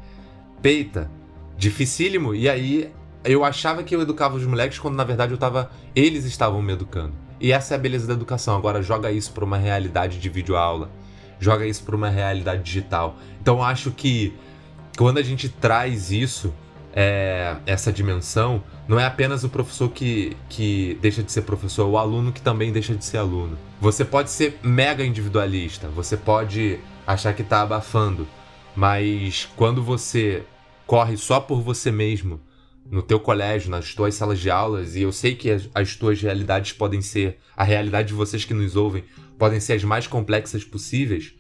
Peita. 0.63 1.11
Dificílimo. 1.59 2.35
E 2.35 2.49
aí, 2.49 2.91
eu 3.23 3.45
achava 3.45 3.83
que 3.83 3.95
eu 3.95 4.01
educava 4.01 4.37
os 4.37 4.47
moleques 4.47 4.79
quando 4.79 4.97
na 4.97 5.05
verdade 5.05 5.33
eu 5.33 5.39
tava. 5.39 5.71
Eles 5.95 6.25
estavam 6.25 6.63
me 6.63 6.73
educando. 6.73 7.13
E 7.43 7.51
essa 7.51 7.75
é 7.75 7.77
a 7.77 7.79
beleza 7.79 8.07
da 8.07 8.13
educação. 8.13 8.57
Agora, 8.57 8.81
joga 8.81 9.11
isso 9.11 9.33
para 9.33 9.45
uma 9.45 9.59
realidade 9.59 10.21
de 10.21 10.29
videoaula. 10.29 10.89
Joga 11.41 11.67
isso 11.67 11.83
para 11.83 11.97
uma 11.97 12.09
realidade 12.09 12.63
digital. 12.63 13.17
Então, 13.41 13.61
acho 13.61 13.91
que 13.91 14.33
quando 14.97 15.19
a 15.19 15.23
gente 15.25 15.49
traz 15.49 16.13
isso, 16.13 16.55
é, 16.95 17.57
essa 17.67 17.93
dimensão, 17.93 18.63
não 18.87 19.01
é 19.01 19.05
apenas 19.05 19.43
o 19.43 19.49
professor 19.49 19.89
que, 19.89 20.37
que 20.49 20.97
deixa 21.03 21.21
de 21.21 21.33
ser 21.33 21.43
professor, 21.43 21.83
é 21.83 21.91
o 21.91 21.99
aluno 21.99 22.31
que 22.31 22.41
também 22.41 22.71
deixa 22.71 22.95
de 22.95 23.05
ser 23.05 23.19
aluno. 23.19 23.59
Você 23.81 24.05
pode 24.05 24.31
ser 24.31 24.61
mega 24.63 25.05
individualista, 25.05 25.89
você 25.89 26.17
pode 26.17 26.79
achar 27.05 27.35
que 27.35 27.43
está 27.43 27.63
abafando, 27.63 28.29
mas 28.77 29.49
quando 29.57 29.83
você 29.83 30.45
corre 30.87 31.17
só 31.17 31.41
por 31.41 31.61
você 31.61 31.91
mesmo, 31.91 32.39
no 32.91 33.03
teu 33.03 33.19
colégio, 33.19 33.71
nas 33.71 33.95
tuas 33.95 34.15
salas 34.15 34.39
de 34.39 34.51
aulas, 34.51 34.97
e 34.97 35.03
eu 35.03 35.13
sei 35.13 35.35
que 35.35 35.51
as, 35.51 35.69
as 35.75 35.97
tuas 35.97 36.21
realidades 36.21 36.73
podem 36.73 37.01
ser, 37.01 37.39
a 37.57 37.65
realidade 37.65 38.09
de 38.09 38.15
vocês 38.15 38.45
que 38.45 38.55
nos 38.55 38.77
ouvem, 38.77 39.05
podem 39.39 39.61
ser 39.61 39.75
as 39.75 39.85
mais 39.85 40.07
complexas 40.07 40.65
possíveis, 40.65 41.35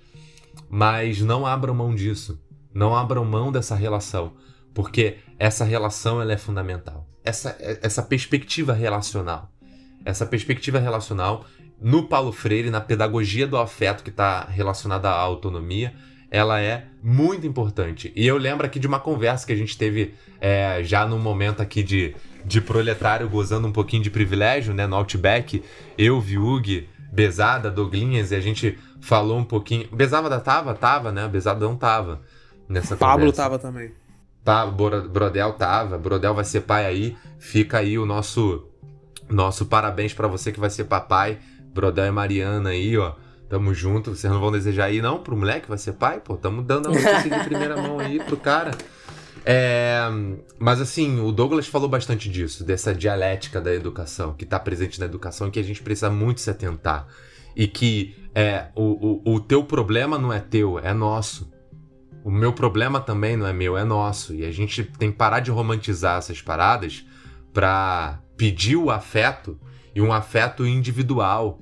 mas 0.68 1.20
não 1.20 1.46
abram 1.46 1.74
mão 1.74 1.94
disso. 1.94 2.40
Não 2.74 2.96
abram 2.96 3.24
mão 3.24 3.52
dessa 3.52 3.74
relação, 3.74 4.32
porque 4.72 5.18
essa 5.38 5.64
relação 5.64 6.20
ela 6.22 6.32
é 6.32 6.38
fundamental. 6.38 7.06
Essa, 7.22 7.56
essa 7.60 8.02
perspectiva 8.02 8.72
relacional. 8.72 9.52
Essa 10.04 10.24
perspectiva 10.24 10.78
relacional, 10.78 11.44
no 11.80 12.08
Paulo 12.08 12.32
Freire, 12.32 12.70
na 12.70 12.80
pedagogia 12.80 13.46
do 13.46 13.56
afeto 13.56 14.02
que 14.02 14.10
está 14.10 14.44
relacionada 14.44 15.10
à 15.10 15.18
autonomia, 15.18 15.94
ela 16.32 16.58
é 16.58 16.86
muito 17.02 17.46
importante. 17.46 18.10
E 18.16 18.26
eu 18.26 18.38
lembro 18.38 18.64
aqui 18.64 18.80
de 18.80 18.86
uma 18.86 18.98
conversa 18.98 19.46
que 19.46 19.52
a 19.52 19.56
gente 19.56 19.76
teve 19.76 20.14
é, 20.40 20.82
já 20.82 21.04
no 21.04 21.18
momento 21.18 21.60
aqui 21.60 21.82
de, 21.82 22.16
de 22.42 22.58
proletário 22.58 23.28
gozando 23.28 23.68
um 23.68 23.72
pouquinho 23.72 24.02
de 24.02 24.10
privilégio, 24.10 24.72
né, 24.72 24.86
no 24.86 24.96
Outback, 24.96 25.62
eu, 25.98 26.18
Viug, 26.22 26.88
Besada, 27.12 27.70
Doglinhas, 27.70 28.32
e 28.32 28.34
a 28.34 28.40
gente 28.40 28.78
falou 28.98 29.38
um 29.38 29.44
pouquinho. 29.44 29.86
Besada 29.92 30.40
tava? 30.40 30.72
Tava, 30.72 31.12
né? 31.12 31.28
Besada 31.28 31.66
não 31.66 31.76
tava 31.76 32.22
nessa 32.66 32.96
Pablo 32.96 33.26
conversa. 33.26 33.42
tava 33.42 33.58
também. 33.58 33.92
Tá, 34.42 34.64
Brodel 34.64 35.52
tava. 35.52 35.98
Brodel 35.98 36.34
vai 36.34 36.46
ser 36.46 36.62
pai 36.62 36.86
aí. 36.86 37.14
Fica 37.38 37.78
aí 37.78 37.98
o 37.98 38.06
nosso 38.06 38.66
nosso 39.28 39.66
parabéns 39.66 40.14
para 40.14 40.26
você 40.28 40.50
que 40.50 40.58
vai 40.58 40.70
ser 40.70 40.84
papai. 40.84 41.38
Brodel 41.74 42.06
e 42.06 42.10
Mariana 42.10 42.70
aí, 42.70 42.96
ó. 42.96 43.12
Tamo 43.52 43.74
junto. 43.74 44.16
Vocês 44.16 44.32
não 44.32 44.40
vão 44.40 44.50
desejar 44.50 44.86
aí, 44.86 45.02
não, 45.02 45.22
pro 45.22 45.36
moleque 45.36 45.68
vai 45.68 45.76
ser 45.76 45.92
pai? 45.92 46.18
Pô, 46.20 46.38
tamo 46.38 46.62
dando 46.62 46.88
a 46.88 46.92
notícia 46.92 47.28
de 47.28 47.44
primeira 47.44 47.76
mão 47.76 47.98
aí 47.98 48.18
pro 48.18 48.34
cara. 48.34 48.70
É, 49.44 50.00
mas 50.58 50.80
assim, 50.80 51.20
o 51.20 51.30
Douglas 51.30 51.66
falou 51.66 51.86
bastante 51.86 52.30
disso, 52.30 52.64
dessa 52.64 52.94
dialética 52.94 53.60
da 53.60 53.74
educação, 53.74 54.32
que 54.32 54.44
está 54.44 54.58
presente 54.58 54.98
na 54.98 55.04
educação 55.04 55.48
e 55.48 55.50
que 55.50 55.60
a 55.60 55.62
gente 55.62 55.82
precisa 55.82 56.08
muito 56.08 56.40
se 56.40 56.48
atentar. 56.48 57.06
E 57.54 57.68
que 57.68 58.16
é, 58.34 58.68
o, 58.74 59.20
o, 59.22 59.34
o 59.34 59.40
teu 59.40 59.62
problema 59.62 60.18
não 60.18 60.32
é 60.32 60.40
teu, 60.40 60.78
é 60.78 60.94
nosso. 60.94 61.52
O 62.24 62.30
meu 62.30 62.54
problema 62.54 63.02
também 63.02 63.36
não 63.36 63.46
é 63.46 63.52
meu, 63.52 63.76
é 63.76 63.84
nosso. 63.84 64.34
E 64.34 64.46
a 64.46 64.50
gente 64.50 64.82
tem 64.82 65.12
que 65.12 65.18
parar 65.18 65.40
de 65.40 65.50
romantizar 65.50 66.16
essas 66.16 66.40
paradas 66.40 67.04
para 67.52 68.18
pedir 68.34 68.76
o 68.76 68.90
afeto 68.90 69.60
e 69.94 70.00
um 70.00 70.10
afeto 70.10 70.66
individual. 70.66 71.60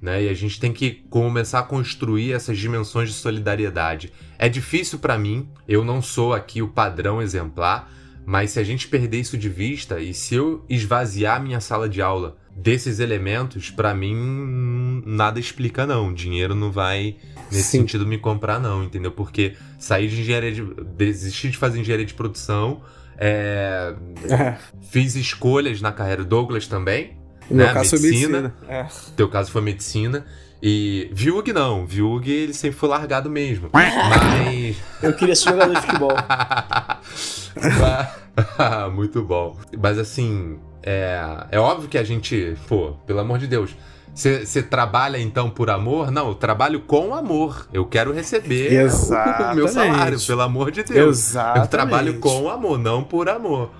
Né? 0.00 0.24
E 0.24 0.28
a 0.28 0.34
gente 0.34 0.58
tem 0.58 0.72
que 0.72 1.04
começar 1.10 1.58
a 1.58 1.62
construir 1.62 2.32
essas 2.32 2.56
dimensões 2.56 3.10
de 3.10 3.14
solidariedade. 3.14 4.12
É 4.38 4.48
difícil 4.48 4.98
para 4.98 5.18
mim, 5.18 5.48
eu 5.68 5.84
não 5.84 6.00
sou 6.00 6.32
aqui 6.32 6.62
o 6.62 6.68
padrão 6.68 7.20
exemplar, 7.20 7.90
mas 8.24 8.52
se 8.52 8.58
a 8.58 8.64
gente 8.64 8.88
perder 8.88 9.20
isso 9.20 9.36
de 9.36 9.48
vista 9.48 10.00
e 10.00 10.14
se 10.14 10.34
eu 10.34 10.64
esvaziar 10.68 11.42
minha 11.42 11.60
sala 11.60 11.88
de 11.88 12.00
aula 12.00 12.36
desses 12.54 12.98
elementos, 12.98 13.70
para 13.70 13.94
mim 13.94 15.02
nada 15.06 15.40
explica 15.40 15.86
não. 15.86 16.12
Dinheiro 16.12 16.54
não 16.54 16.70
vai 16.70 17.16
nesse 17.50 17.64
Sim. 17.64 17.80
sentido 17.80 18.06
me 18.06 18.18
comprar 18.18 18.58
não, 18.58 18.84
entendeu? 18.84 19.12
Porque 19.12 19.54
sair 19.78 20.08
de 20.08 20.20
engenharia 20.20 20.52
de 20.52 20.62
desistir 20.96 21.50
de 21.50 21.56
fazer 21.56 21.80
engenharia 21.80 22.06
de 22.06 22.14
produção, 22.14 22.82
é, 23.18 23.94
é. 24.30 24.56
fiz 24.90 25.14
escolhas 25.14 25.80
na 25.80 25.92
carreira 25.92 26.24
Douglas 26.24 26.66
também, 26.66 27.19
no 27.50 27.56
né? 27.56 27.64
meu 27.64 27.74
caso 27.74 27.96
medicina, 27.96 28.28
foi 28.28 28.42
medicina. 28.42 28.54
É. 28.68 28.86
Teu 29.16 29.28
caso 29.28 29.50
foi 29.50 29.62
medicina. 29.62 30.24
E 30.62 31.08
Viug 31.12 31.52
não, 31.52 31.86
Viug 31.86 32.30
ele 32.30 32.52
sempre 32.52 32.78
foi 32.78 32.88
largado 32.88 33.30
mesmo. 33.30 33.70
Mas. 33.72 34.76
Eu 35.02 35.14
queria 35.14 35.34
ser 35.34 35.50
jogador 35.50 35.74
de 35.74 35.80
futebol. 35.80 36.12
Muito 38.94 39.22
bom. 39.22 39.56
Mas 39.78 39.98
assim, 39.98 40.58
é, 40.82 41.46
é 41.50 41.58
óbvio 41.58 41.88
que 41.88 41.96
a 41.96 42.04
gente, 42.04 42.56
pô, 42.68 42.92
pelo 43.06 43.20
amor 43.20 43.38
de 43.38 43.46
Deus. 43.46 43.74
Você 44.12 44.62
trabalha 44.62 45.18
então 45.18 45.48
por 45.48 45.70
amor? 45.70 46.10
Não, 46.10 46.28
eu 46.28 46.34
trabalho 46.34 46.80
com 46.80 47.14
amor. 47.14 47.68
Eu 47.72 47.86
quero 47.86 48.12
receber 48.12 48.72
Exatamente. 48.72 49.52
o 49.52 49.54
meu 49.54 49.68
salário, 49.68 50.20
pelo 50.20 50.42
amor 50.42 50.70
de 50.70 50.82
Deus. 50.82 51.30
Exatamente. 51.30 51.64
Eu 51.64 51.68
trabalho 51.68 52.18
com 52.18 52.50
amor, 52.50 52.78
não 52.78 53.04
por 53.04 53.28
amor. 53.28 53.70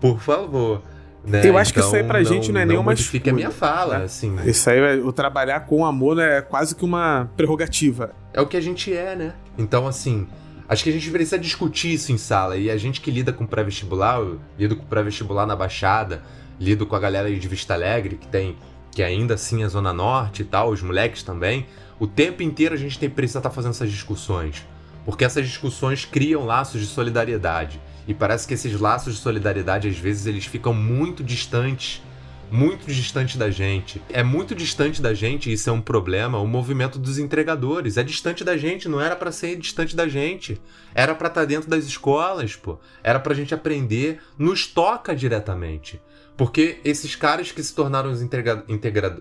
Por 0.00 0.18
favor. 0.18 0.82
Né? 1.26 1.40
Eu 1.44 1.58
acho 1.58 1.72
então, 1.72 1.82
que 1.82 1.88
isso 1.88 1.96
aí 1.96 2.04
pra 2.04 2.20
então, 2.20 2.32
não, 2.32 2.42
gente 2.42 2.52
não 2.52 2.60
é 2.60 2.64
não 2.64 2.72
nenhuma 2.72 2.92
escolha. 2.92 3.30
a 3.30 3.34
minha 3.34 3.50
fala, 3.50 3.98
né? 3.98 4.04
assim. 4.04 4.36
Isso 4.44 4.70
aí, 4.70 5.00
o 5.00 5.12
trabalhar 5.12 5.60
com 5.60 5.84
amor 5.84 6.18
é 6.20 6.40
quase 6.40 6.74
que 6.76 6.84
uma 6.84 7.28
prerrogativa. 7.36 8.14
É 8.32 8.40
o 8.40 8.46
que 8.46 8.56
a 8.56 8.60
gente 8.60 8.94
é, 8.94 9.16
né? 9.16 9.34
Então, 9.58 9.88
assim, 9.88 10.28
acho 10.68 10.84
que 10.84 10.90
a 10.90 10.92
gente 10.92 11.10
precisa 11.10 11.38
discutir 11.38 11.94
isso 11.94 12.12
em 12.12 12.16
sala. 12.16 12.56
E 12.56 12.70
a 12.70 12.76
gente 12.76 13.00
que 13.00 13.10
lida 13.10 13.32
com 13.32 13.44
pré-vestibular, 13.44 14.20
eu 14.20 14.38
lido 14.56 14.76
com 14.76 14.84
pré-vestibular 14.84 15.46
na 15.46 15.56
Baixada, 15.56 16.22
lido 16.60 16.86
com 16.86 16.94
a 16.94 17.00
galera 17.00 17.26
aí 17.26 17.38
de 17.38 17.48
Vista 17.48 17.74
Alegre, 17.74 18.16
que 18.16 18.28
tem 18.28 18.56
que 18.92 19.02
ainda 19.02 19.34
assim 19.34 19.62
é 19.62 19.68
Zona 19.68 19.92
Norte 19.92 20.40
e 20.40 20.44
tal, 20.44 20.70
os 20.70 20.80
moleques 20.80 21.22
também. 21.22 21.66
O 21.98 22.06
tempo 22.06 22.42
inteiro 22.42 22.74
a 22.74 22.78
gente 22.78 22.98
tem 22.98 23.10
precisa 23.10 23.40
estar 23.40 23.50
tá 23.50 23.54
fazendo 23.54 23.72
essas 23.72 23.90
discussões. 23.90 24.64
Porque 25.04 25.22
essas 25.22 25.46
discussões 25.46 26.04
criam 26.06 26.46
laços 26.46 26.80
de 26.80 26.86
solidariedade. 26.86 27.78
E 28.06 28.14
parece 28.14 28.46
que 28.46 28.54
esses 28.54 28.78
laços 28.80 29.14
de 29.14 29.20
solidariedade, 29.20 29.88
às 29.88 29.98
vezes, 29.98 30.26
eles 30.26 30.46
ficam 30.46 30.72
muito 30.72 31.24
distantes 31.24 32.02
muito 32.50 32.86
distante 32.86 33.36
da 33.36 33.50
gente. 33.50 34.00
É 34.08 34.22
muito 34.22 34.54
distante 34.54 35.02
da 35.02 35.12
gente, 35.12 35.50
e 35.50 35.52
isso 35.52 35.68
é 35.68 35.72
um 35.72 35.80
problema, 35.80 36.38
o 36.38 36.46
movimento 36.46 36.98
dos 36.98 37.18
entregadores. 37.18 37.96
É 37.96 38.02
distante 38.02 38.44
da 38.44 38.56
gente, 38.56 38.88
não 38.88 39.00
era 39.00 39.16
para 39.16 39.32
ser 39.32 39.56
distante 39.56 39.96
da 39.96 40.08
gente. 40.08 40.60
Era 40.94 41.14
para 41.14 41.28
estar 41.28 41.40
tá 41.40 41.46
dentro 41.46 41.68
das 41.68 41.84
escolas, 41.84 42.54
pô. 42.54 42.78
Era 43.02 43.18
pra 43.18 43.34
gente 43.34 43.54
aprender, 43.54 44.20
nos 44.38 44.66
toca 44.66 45.14
diretamente. 45.14 46.00
Porque 46.36 46.78
esses 46.84 47.16
caras 47.16 47.50
que 47.50 47.62
se 47.62 47.74
tornaram 47.74 48.10
os 48.10 48.20
entrega 48.20 48.62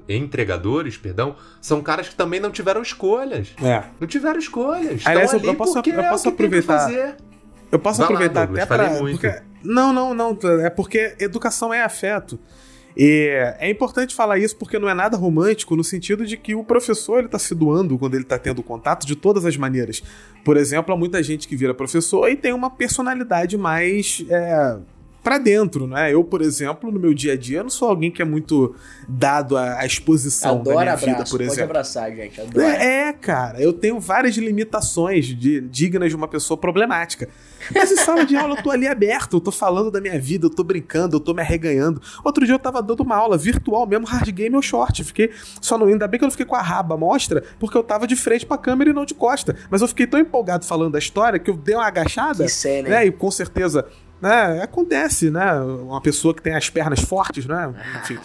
entregadores, 0.09 0.97
perdão, 0.97 1.37
são 1.61 1.81
caras 1.81 2.09
que 2.09 2.15
também 2.15 2.41
não 2.41 2.51
tiveram 2.51 2.81
escolhas. 2.81 3.53
É. 3.63 3.85
Não 3.99 4.07
tiveram 4.07 4.37
escolhas. 4.37 5.01
Aliás, 5.05 5.31
eu, 5.31 5.39
eu 5.39 5.55
posso, 5.55 5.77
eu 5.77 6.03
posso 6.09 6.27
é 6.27 6.31
aproveitar. 6.31 7.15
Eu 7.71 7.79
posso 7.79 7.99
Vai 7.99 8.05
aproveitar 8.05 8.41
lá, 8.41 8.45
Douglas, 8.45 8.63
até 8.63 8.75
pra. 8.75 8.99
Porque... 8.99 9.41
Não, 9.63 9.91
não, 9.91 10.13
não. 10.13 10.37
É 10.63 10.69
porque 10.69 11.15
educação 11.19 11.73
é 11.73 11.83
afeto. 11.83 12.39
E 12.97 13.29
é 13.59 13.69
importante 13.69 14.15
falar 14.15 14.37
isso 14.37 14.55
porque 14.55 14.79
não 14.79 14.87
é 14.87 14.93
nada 14.93 15.17
romântico 15.17 15.75
no 15.75 15.83
sentido 15.83 16.25
de 16.25 16.37
que 16.37 16.55
o 16.55 16.63
professor 16.63 17.17
ele 17.17 17.25
está 17.25 17.37
se 17.37 17.53
doando 17.53 17.97
quando 17.97 18.13
ele 18.13 18.23
está 18.23 18.39
tendo 18.39 18.63
contato 18.63 19.05
de 19.05 19.15
todas 19.15 19.45
as 19.45 19.57
maneiras. 19.57 20.01
Por 20.45 20.55
exemplo, 20.55 20.93
há 20.93 20.97
muita 20.97 21.21
gente 21.21 21.47
que 21.47 21.57
vira 21.57 21.73
professor 21.73 22.29
e 22.29 22.37
tem 22.37 22.53
uma 22.53 22.69
personalidade 22.69 23.57
mais 23.57 24.23
é, 24.29 24.77
para 25.25 25.39
dentro, 25.39 25.87
né? 25.87 26.13
Eu, 26.13 26.23
por 26.23 26.39
exemplo, 26.41 26.91
no 26.91 26.99
meu 26.99 27.11
dia 27.11 27.33
a 27.33 27.35
dia, 27.35 27.63
não 27.63 27.69
sou 27.69 27.89
alguém 27.89 28.11
que 28.11 28.21
é 28.21 28.25
muito 28.25 28.75
dado 29.09 29.57
à, 29.57 29.79
à 29.79 29.85
exposição 29.85 30.59
Adoro 30.59 30.75
da 30.77 30.81
minha 30.83 30.93
abraço. 30.93 31.05
vida, 31.07 31.23
por 31.23 31.31
Pode 31.31 31.43
exemplo. 31.45 31.63
abraçar, 31.63 32.11
gente. 32.15 32.39
Adoro. 32.39 32.61
É, 32.65 33.07
é, 33.09 33.13
cara, 33.13 33.59
eu 33.59 33.73
tenho 33.73 33.99
várias 33.99 34.35
limitações 34.37 35.25
de- 35.25 35.61
dignas 35.61 36.09
de 36.09 36.15
uma 36.15 36.27
pessoa 36.27 36.55
problemática. 36.57 37.27
Mas 37.73 37.91
em 37.91 37.95
sala 37.97 38.23
de 38.23 38.35
aula 38.35 38.55
eu 38.55 38.61
tô 38.61 38.69
ali 38.69 38.87
aberto, 38.87 39.37
eu 39.37 39.41
tô 39.41 39.51
falando 39.51 39.89
da 39.89 39.99
minha 39.99 40.19
vida, 40.19 40.45
eu 40.45 40.49
tô 40.51 40.63
brincando, 40.63 41.15
eu 41.15 41.19
tô 41.19 41.33
me 41.33 41.41
arreganhando. 41.41 41.99
Outro 42.23 42.45
dia 42.45 42.53
eu 42.53 42.59
tava 42.59 42.79
dando 42.83 43.01
uma 43.01 43.15
aula 43.15 43.35
virtual 43.37 43.87
mesmo, 43.87 44.05
hard 44.05 44.29
game 44.31 44.55
ou 44.55 44.61
short. 44.61 45.03
Fiquei 45.03 45.31
só 45.59 45.75
no. 45.75 45.85
Ainda 45.87 46.07
bem 46.07 46.19
que 46.19 46.23
eu 46.23 46.27
não 46.27 46.31
fiquei 46.31 46.45
com 46.45 46.55
a 46.55 46.61
raba 46.61 46.95
mostra, 46.95 47.43
porque 47.59 47.75
eu 47.75 47.81
tava 47.83 48.05
de 48.05 48.15
frente 48.15 48.45
pra 48.45 48.57
câmera 48.59 48.91
e 48.91 48.93
não 48.93 49.03
de 49.05 49.15
costa. 49.15 49.55
Mas 49.71 49.81
eu 49.81 49.87
fiquei 49.87 50.05
tão 50.05 50.19
empolgado 50.19 50.65
falando 50.65 50.91
da 50.93 50.99
história 50.99 51.39
que 51.39 51.49
eu 51.49 51.57
dei 51.57 51.73
uma 51.73 51.87
agachada. 51.87 52.43
Que 52.43 52.51
cena, 52.51 52.89
né? 52.89 53.05
E 53.07 53.11
com 53.11 53.31
certeza. 53.31 53.85
Né, 54.21 54.61
acontece, 54.63 55.29
né? 55.29 55.53
Uma 55.61 56.01
pessoa 56.01 56.33
que 56.33 56.41
tem 56.41 56.53
as 56.53 56.69
pernas 56.69 57.01
fortes, 57.01 57.45
né? 57.45 57.73
Enfim. 58.01 58.17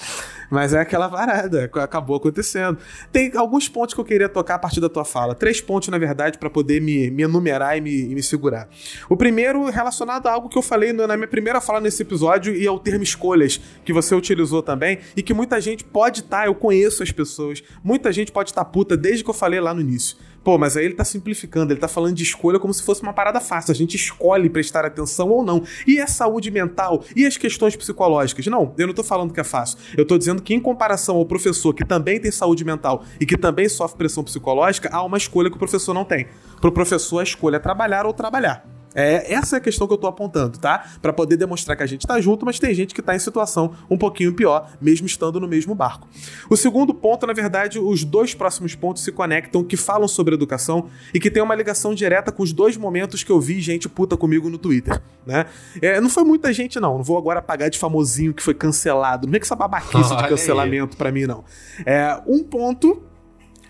Mas 0.50 0.74
é 0.74 0.80
aquela 0.80 1.06
varada, 1.06 1.70
acabou 1.76 2.16
acontecendo. 2.16 2.76
Tem 3.12 3.30
alguns 3.36 3.68
pontos 3.68 3.94
que 3.94 4.00
eu 4.00 4.04
queria 4.04 4.28
tocar 4.28 4.56
a 4.56 4.58
partir 4.58 4.80
da 4.80 4.88
tua 4.88 5.04
fala. 5.04 5.32
Três 5.32 5.60
pontos, 5.60 5.88
na 5.88 5.96
verdade, 5.96 6.38
para 6.38 6.50
poder 6.50 6.80
me, 6.80 7.08
me 7.10 7.22
enumerar 7.22 7.78
e 7.78 7.80
me, 7.80 8.10
e 8.10 8.14
me 8.14 8.22
segurar. 8.22 8.68
O 9.08 9.16
primeiro 9.16 9.70
relacionado 9.70 10.26
a 10.26 10.32
algo 10.32 10.48
que 10.48 10.58
eu 10.58 10.62
falei 10.62 10.92
na 10.92 11.16
minha 11.16 11.28
primeira 11.28 11.60
fala 11.60 11.80
nesse 11.80 12.02
episódio 12.02 12.52
e 12.54 12.66
ao 12.66 12.80
termo 12.80 13.04
escolhas, 13.04 13.60
que 13.84 13.92
você 13.92 14.12
utilizou 14.12 14.60
também, 14.60 14.98
e 15.16 15.22
que 15.22 15.32
muita 15.32 15.60
gente 15.60 15.84
pode 15.84 16.20
estar, 16.20 16.46
eu 16.46 16.54
conheço 16.54 17.02
as 17.02 17.12
pessoas, 17.12 17.62
muita 17.84 18.12
gente 18.12 18.32
pode 18.32 18.50
estar 18.50 18.64
puta 18.64 18.96
desde 18.96 19.22
que 19.22 19.30
eu 19.30 19.34
falei 19.34 19.60
lá 19.60 19.72
no 19.72 19.80
início. 19.80 20.16
Pô, 20.42 20.56
mas 20.56 20.76
aí 20.76 20.86
ele 20.86 20.94
tá 20.94 21.04
simplificando, 21.04 21.72
ele 21.72 21.80
tá 21.80 21.88
falando 21.88 22.14
de 22.14 22.22
escolha 22.22 22.58
como 22.58 22.72
se 22.72 22.82
fosse 22.82 23.02
uma 23.02 23.12
parada 23.12 23.40
fácil. 23.40 23.72
A 23.72 23.74
gente 23.74 23.94
escolhe 23.94 24.48
prestar 24.48 24.86
atenção 24.86 25.28
ou 25.28 25.44
não. 25.44 25.62
E 25.86 26.00
a 26.00 26.06
saúde 26.06 26.50
mental? 26.50 27.04
E 27.14 27.26
as 27.26 27.36
questões 27.36 27.76
psicológicas? 27.76 28.46
Não, 28.46 28.74
eu 28.78 28.86
não 28.86 28.94
tô 28.94 29.04
falando 29.04 29.34
que 29.34 29.40
é 29.40 29.44
fácil. 29.44 29.78
Eu 29.96 30.06
tô 30.06 30.16
dizendo 30.16 30.40
que, 30.40 30.54
em 30.54 30.60
comparação 30.60 31.16
ao 31.16 31.26
professor 31.26 31.74
que 31.74 31.84
também 31.84 32.18
tem 32.18 32.30
saúde 32.30 32.64
mental 32.64 33.04
e 33.20 33.26
que 33.26 33.36
também 33.36 33.68
sofre 33.68 33.98
pressão 33.98 34.24
psicológica, 34.24 34.88
há 34.90 35.02
uma 35.04 35.18
escolha 35.18 35.50
que 35.50 35.56
o 35.56 35.58
professor 35.58 35.92
não 35.92 36.04
tem. 36.04 36.26
Pro 36.60 36.72
professor, 36.72 37.18
a 37.18 37.22
escolha 37.22 37.56
é 37.56 37.60
trabalhar 37.60 38.06
ou 38.06 38.14
trabalhar. 38.14 38.79
É, 38.94 39.32
essa 39.32 39.56
é 39.56 39.58
a 39.58 39.60
questão 39.60 39.86
que 39.86 39.92
eu 39.92 39.98
tô 39.98 40.06
apontando, 40.06 40.58
tá? 40.58 40.84
Pra 41.00 41.12
poder 41.12 41.36
demonstrar 41.36 41.76
que 41.76 41.82
a 41.82 41.86
gente 41.86 42.06
tá 42.06 42.20
junto, 42.20 42.44
mas 42.44 42.58
tem 42.58 42.74
gente 42.74 42.94
que 42.94 43.02
tá 43.02 43.14
em 43.14 43.18
situação 43.18 43.72
um 43.88 43.96
pouquinho 43.96 44.32
pior, 44.34 44.70
mesmo 44.80 45.06
estando 45.06 45.38
no 45.38 45.46
mesmo 45.46 45.74
barco. 45.74 46.08
O 46.48 46.56
segundo 46.56 46.92
ponto, 46.92 47.26
na 47.26 47.32
verdade, 47.32 47.78
os 47.78 48.04
dois 48.04 48.34
próximos 48.34 48.74
pontos 48.74 49.04
se 49.04 49.12
conectam, 49.12 49.62
que 49.62 49.76
falam 49.76 50.08
sobre 50.08 50.34
educação 50.34 50.88
e 51.14 51.20
que 51.20 51.30
tem 51.30 51.42
uma 51.42 51.54
ligação 51.54 51.94
direta 51.94 52.32
com 52.32 52.42
os 52.42 52.52
dois 52.52 52.76
momentos 52.76 53.22
que 53.22 53.30
eu 53.30 53.40
vi 53.40 53.60
gente 53.60 53.88
puta 53.88 54.16
comigo 54.16 54.50
no 54.50 54.58
Twitter, 54.58 55.00
né? 55.26 55.46
É, 55.80 56.00
não 56.00 56.10
foi 56.10 56.24
muita 56.24 56.52
gente, 56.52 56.80
não. 56.80 56.96
Não 56.96 57.04
vou 57.04 57.16
agora 57.16 57.40
pagar 57.40 57.68
de 57.68 57.78
famosinho 57.78 58.34
que 58.34 58.42
foi 58.42 58.54
cancelado. 58.54 59.26
Não 59.26 59.34
é 59.34 59.38
que 59.38 59.44
essa 59.44 59.56
babaquice 59.56 60.10
de 60.10 60.14
Olha 60.14 60.28
cancelamento 60.28 60.96
pra 60.96 61.12
mim, 61.12 61.26
não. 61.26 61.44
É, 61.86 62.20
um 62.26 62.42
ponto 62.42 63.02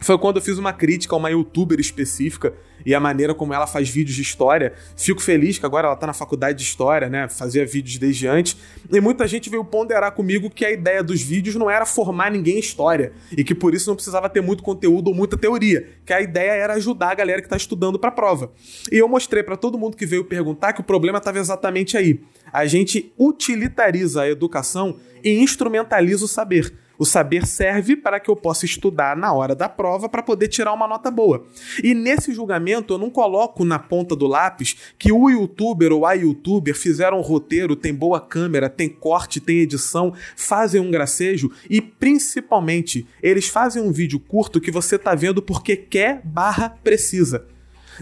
foi 0.01 0.18
quando 0.18 0.37
eu 0.37 0.43
fiz 0.43 0.57
uma 0.57 0.73
crítica 0.73 1.14
a 1.14 1.18
uma 1.18 1.31
youtuber 1.31 1.79
específica 1.79 2.55
e 2.85 2.95
a 2.95 3.01
maneira 3.01 3.35
como 3.35 3.55
ela 3.55 3.66
faz 3.66 3.89
vídeos 3.89 4.16
de 4.16 4.22
história. 4.22 4.72
Fico 4.97 5.20
feliz 5.20 5.59
que 5.59 5.66
agora 5.66 5.87
ela 5.87 5.97
tá 5.97 6.07
na 6.07 6.12
faculdade 6.12 6.59
de 6.59 6.64
história, 6.64 7.09
né? 7.09 7.28
Fazia 7.28 7.64
vídeos 7.66 7.99
desde 7.99 8.26
antes. 8.26 8.57
E 8.91 9.01
muita 9.01 9.26
gente 9.26 9.49
veio 9.51 9.64
ponderar 9.64 10.12
comigo 10.12 10.51
que 10.51 10.64
a 10.64 10.70
ideia 10.70 11.03
dos 11.03 11.22
vídeos 11.22 11.57
não 11.57 11.70
era 11.70 11.87
formar 11.87 12.31
ninguém 12.31 12.57
em 12.57 12.61
história 12.61 13.12
e 13.37 13.45
que 13.45 13.55
por 13.55 13.74
isso 13.74 13.89
não 13.89 13.95
precisava 13.95 14.28
ter 14.28 14.41
muito 14.41 14.62
conteúdo 14.62 15.09
ou 15.09 15.14
muita 15.14 15.37
teoria, 15.37 15.89
que 16.05 16.12
a 16.12 16.20
ideia 16.20 16.53
era 16.53 16.74
ajudar 16.74 17.11
a 17.11 17.14
galera 17.14 17.43
que 17.43 17.49
tá 17.49 17.57
estudando 17.57 17.99
pra 17.99 18.11
prova. 18.11 18.53
E 18.91 18.99
eu 18.99 19.09
mostrei 19.09 19.43
pra 19.43 19.57
todo 19.57 19.78
mundo 19.78 19.97
que 19.97 20.07
veio 20.07 20.24
perguntar 20.24 20.72
que 20.72 20.81
o 20.81 20.85
problema 20.85 21.18
estava 21.18 21.39
exatamente 21.39 21.97
aí. 21.97 22.20
A 22.53 22.66
gente 22.66 23.12
utilitariza 23.18 24.22
a 24.22 24.28
educação 24.28 24.97
e 25.22 25.39
instrumentaliza 25.39 26.24
o 26.24 26.28
saber. 26.28 26.72
O 27.01 27.07
saber 27.07 27.47
serve 27.47 27.97
para 27.97 28.21
que 28.21 28.29
eu 28.31 28.37
possa 28.37 28.67
estudar 28.67 29.17
na 29.17 29.33
hora 29.33 29.55
da 29.55 29.71
prova 29.71 30.07
para 30.07 30.23
poder 30.23 30.49
tirar 30.49 30.75
uma 30.75 30.87
nota 30.87 31.11
boa. 31.11 31.47
E 31.83 31.95
nesse 31.95 32.31
julgamento 32.35 32.93
eu 32.93 32.99
não 32.99 33.09
coloco 33.09 33.65
na 33.65 33.79
ponta 33.79 34.15
do 34.15 34.27
lápis 34.27 34.77
que 34.99 35.11
o 35.11 35.31
youtuber 35.31 35.93
ou 35.93 36.05
a 36.05 36.13
youtuber 36.13 36.77
fizeram 36.77 37.19
um 37.19 37.23
roteiro, 37.23 37.75
tem 37.75 37.95
boa 37.95 38.21
câmera, 38.21 38.69
tem 38.69 38.87
corte, 38.87 39.41
tem 39.41 39.61
edição, 39.61 40.13
fazem 40.37 40.79
um 40.79 40.91
gracejo 40.91 41.51
e 41.71 41.81
principalmente 41.81 43.07
eles 43.23 43.49
fazem 43.49 43.83
um 43.83 43.91
vídeo 43.91 44.21
curto 44.21 44.61
que 44.61 44.71
você 44.71 44.99
tá 44.99 45.15
vendo 45.15 45.41
porque 45.41 45.77
quer 45.77 46.21
barra 46.23 46.69
precisa. 46.85 47.47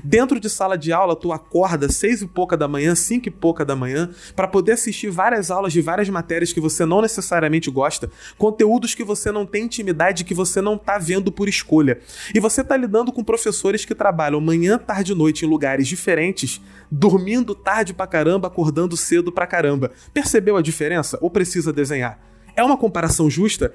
Dentro 0.03 0.39
de 0.39 0.49
sala 0.49 0.77
de 0.77 0.93
aula, 0.93 1.17
tu 1.17 1.33
acorda 1.33 1.89
seis 1.89 2.23
e 2.23 2.27
pouca 2.27 2.57
da 2.57 2.69
manhã, 2.69 2.95
cinco 2.95 3.29
e 3.29 3.31
pouca 3.31 3.65
da 3.65 3.75
manhã, 3.75 4.11
para 4.35 4.49
poder 4.49 4.73
assistir 4.73 5.11
várias 5.11 5.51
aulas 5.51 5.73
de 5.73 5.81
várias 5.81 6.09
matérias 6.09 6.53
que 6.53 6.61
você 6.61 6.85
não 6.85 7.03
necessariamente 7.03 7.71
gosta, 7.71 8.11
conteúdos 8.37 8.95
que 8.95 9.05
você 9.05 9.33
não 9.33 9.47
tem 9.47 9.65
intimidade, 9.65 10.25
que 10.25 10.35
você 10.35 10.61
não 10.61 10.79
tá 10.79 10.99
vendo 10.99 11.33
por 11.33 11.49
escolha. 11.49 12.01
E 12.35 12.41
você 12.41 12.63
tá 12.63 12.77
lidando 12.77 13.13
com 13.13 13.25
professores 13.25 13.85
que 13.85 13.95
trabalham 13.95 14.41
manhã, 14.41 14.79
tarde 14.79 15.13
e 15.13 15.15
noite 15.15 15.45
em 15.45 15.49
lugares 15.49 15.89
diferentes, 15.89 16.61
dormindo 16.91 17.55
tarde 17.55 17.93
pra 17.93 18.07
caramba, 18.07 18.49
acordando 18.49 18.97
cedo 18.97 19.33
pra 19.33 19.47
caramba. 19.47 19.91
Percebeu 20.13 20.57
a 20.57 20.63
diferença? 20.63 21.19
Ou 21.21 21.31
precisa 21.31 21.73
desenhar? 21.73 22.21
É 22.55 22.63
uma 22.63 22.77
comparação 22.77 23.31
justa? 23.31 23.75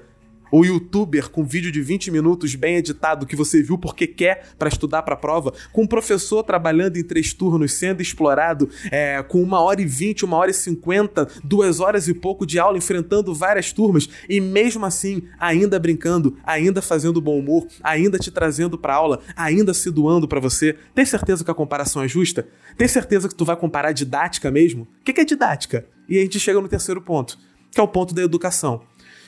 O 0.56 0.64
youtuber 0.64 1.32
com 1.32 1.44
vídeo 1.44 1.72
de 1.72 1.82
20 1.82 2.12
minutos 2.12 2.54
bem 2.54 2.76
editado 2.76 3.26
que 3.26 3.36
você 3.36 3.64
viu 3.64 3.76
porque 3.76 4.06
quer 4.06 4.50
para 4.56 4.70
estudar 4.70 5.02
para 5.02 5.16
a 5.16 5.18
prova, 5.18 5.52
com 5.72 5.82
um 5.82 5.88
professor 5.88 6.44
trabalhando 6.44 6.98
em 6.98 7.04
três 7.04 7.34
turnos, 7.34 7.74
sendo 7.74 8.04
explorado, 8.04 8.70
é, 8.92 9.24
com 9.24 9.42
uma 9.42 9.60
hora 9.60 9.82
e 9.82 9.86
vinte, 9.86 10.24
uma 10.24 10.38
hora 10.38 10.52
e 10.52 10.54
cinquenta, 10.54 11.28
duas 11.44 11.80
horas 11.80 12.08
e 12.08 12.14
pouco 12.14 12.46
de 12.46 12.60
aula, 12.60 12.78
enfrentando 12.78 13.34
várias 13.34 13.74
turmas 13.74 14.08
e 14.30 14.40
mesmo 14.40 14.86
assim 14.86 15.24
ainda 15.40 15.80
brincando, 15.80 16.38
ainda 16.44 16.84
fazendo 16.84 17.20
bom 17.20 17.40
humor, 17.40 17.66
ainda 17.82 18.20
te 18.20 18.30
trazendo 18.30 18.78
para 18.78 18.94
aula, 18.94 19.22
ainda 19.36 19.74
se 19.74 19.90
doando 19.90 20.28
para 20.28 20.40
você. 20.40 20.78
Tem 20.94 21.04
certeza 21.04 21.44
que 21.44 21.50
a 21.50 21.56
comparação 21.56 22.04
é 22.04 22.08
justa? 22.08 22.48
Tem 22.78 22.88
certeza 22.88 23.28
que 23.28 23.34
tu 23.34 23.44
vai 23.44 23.56
comparar 23.56 23.92
didática 23.92 24.52
mesmo? 24.52 24.84
O 24.84 25.04
que 25.04 25.14
que 25.14 25.22
é 25.22 25.26
didática? 25.26 25.88
E 26.08 26.20
a 26.20 26.22
gente 26.22 26.40
chega 26.40 26.62
no 26.62 26.68
terceiro 26.68 27.02
ponto, 27.02 27.40
que 27.72 27.80
é 27.80 27.84
o 27.84 27.88
ponto 27.88 28.14
da 28.14 28.22
educação. 28.22 28.84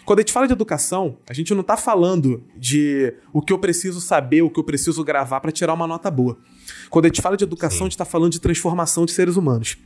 Quando 0.06 0.20
a 0.20 0.22
gente 0.22 0.32
fala 0.32 0.46
de 0.46 0.54
educação, 0.54 1.18
a 1.28 1.34
gente 1.34 1.54
não 1.54 1.64
tá 1.64 1.76
falando 1.76 2.44
de 2.56 3.12
o 3.34 3.42
que 3.42 3.52
eu 3.52 3.58
preciso 3.58 4.00
saber, 4.00 4.44
o 4.44 4.50
que 4.50 4.60
eu 4.60 4.64
preciso 4.64 5.04
gravar 5.04 5.40
para 5.42 5.52
tirar 5.52 5.74
uma 5.74 5.88
nota 5.88 6.12
boa. 6.12 6.38
Quando 6.92 7.06
a 7.06 7.08
gente 7.08 7.22
fala 7.22 7.36
de 7.36 7.44
educação, 7.44 7.80
Sim. 7.80 7.84
a 7.84 7.88
gente 7.88 7.98
tá 7.98 8.06
falando 8.06 8.32
de 8.32 8.40
transformação 8.40 9.06
de 9.06 9.12
seres 9.12 9.36
humanos. 9.36 9.78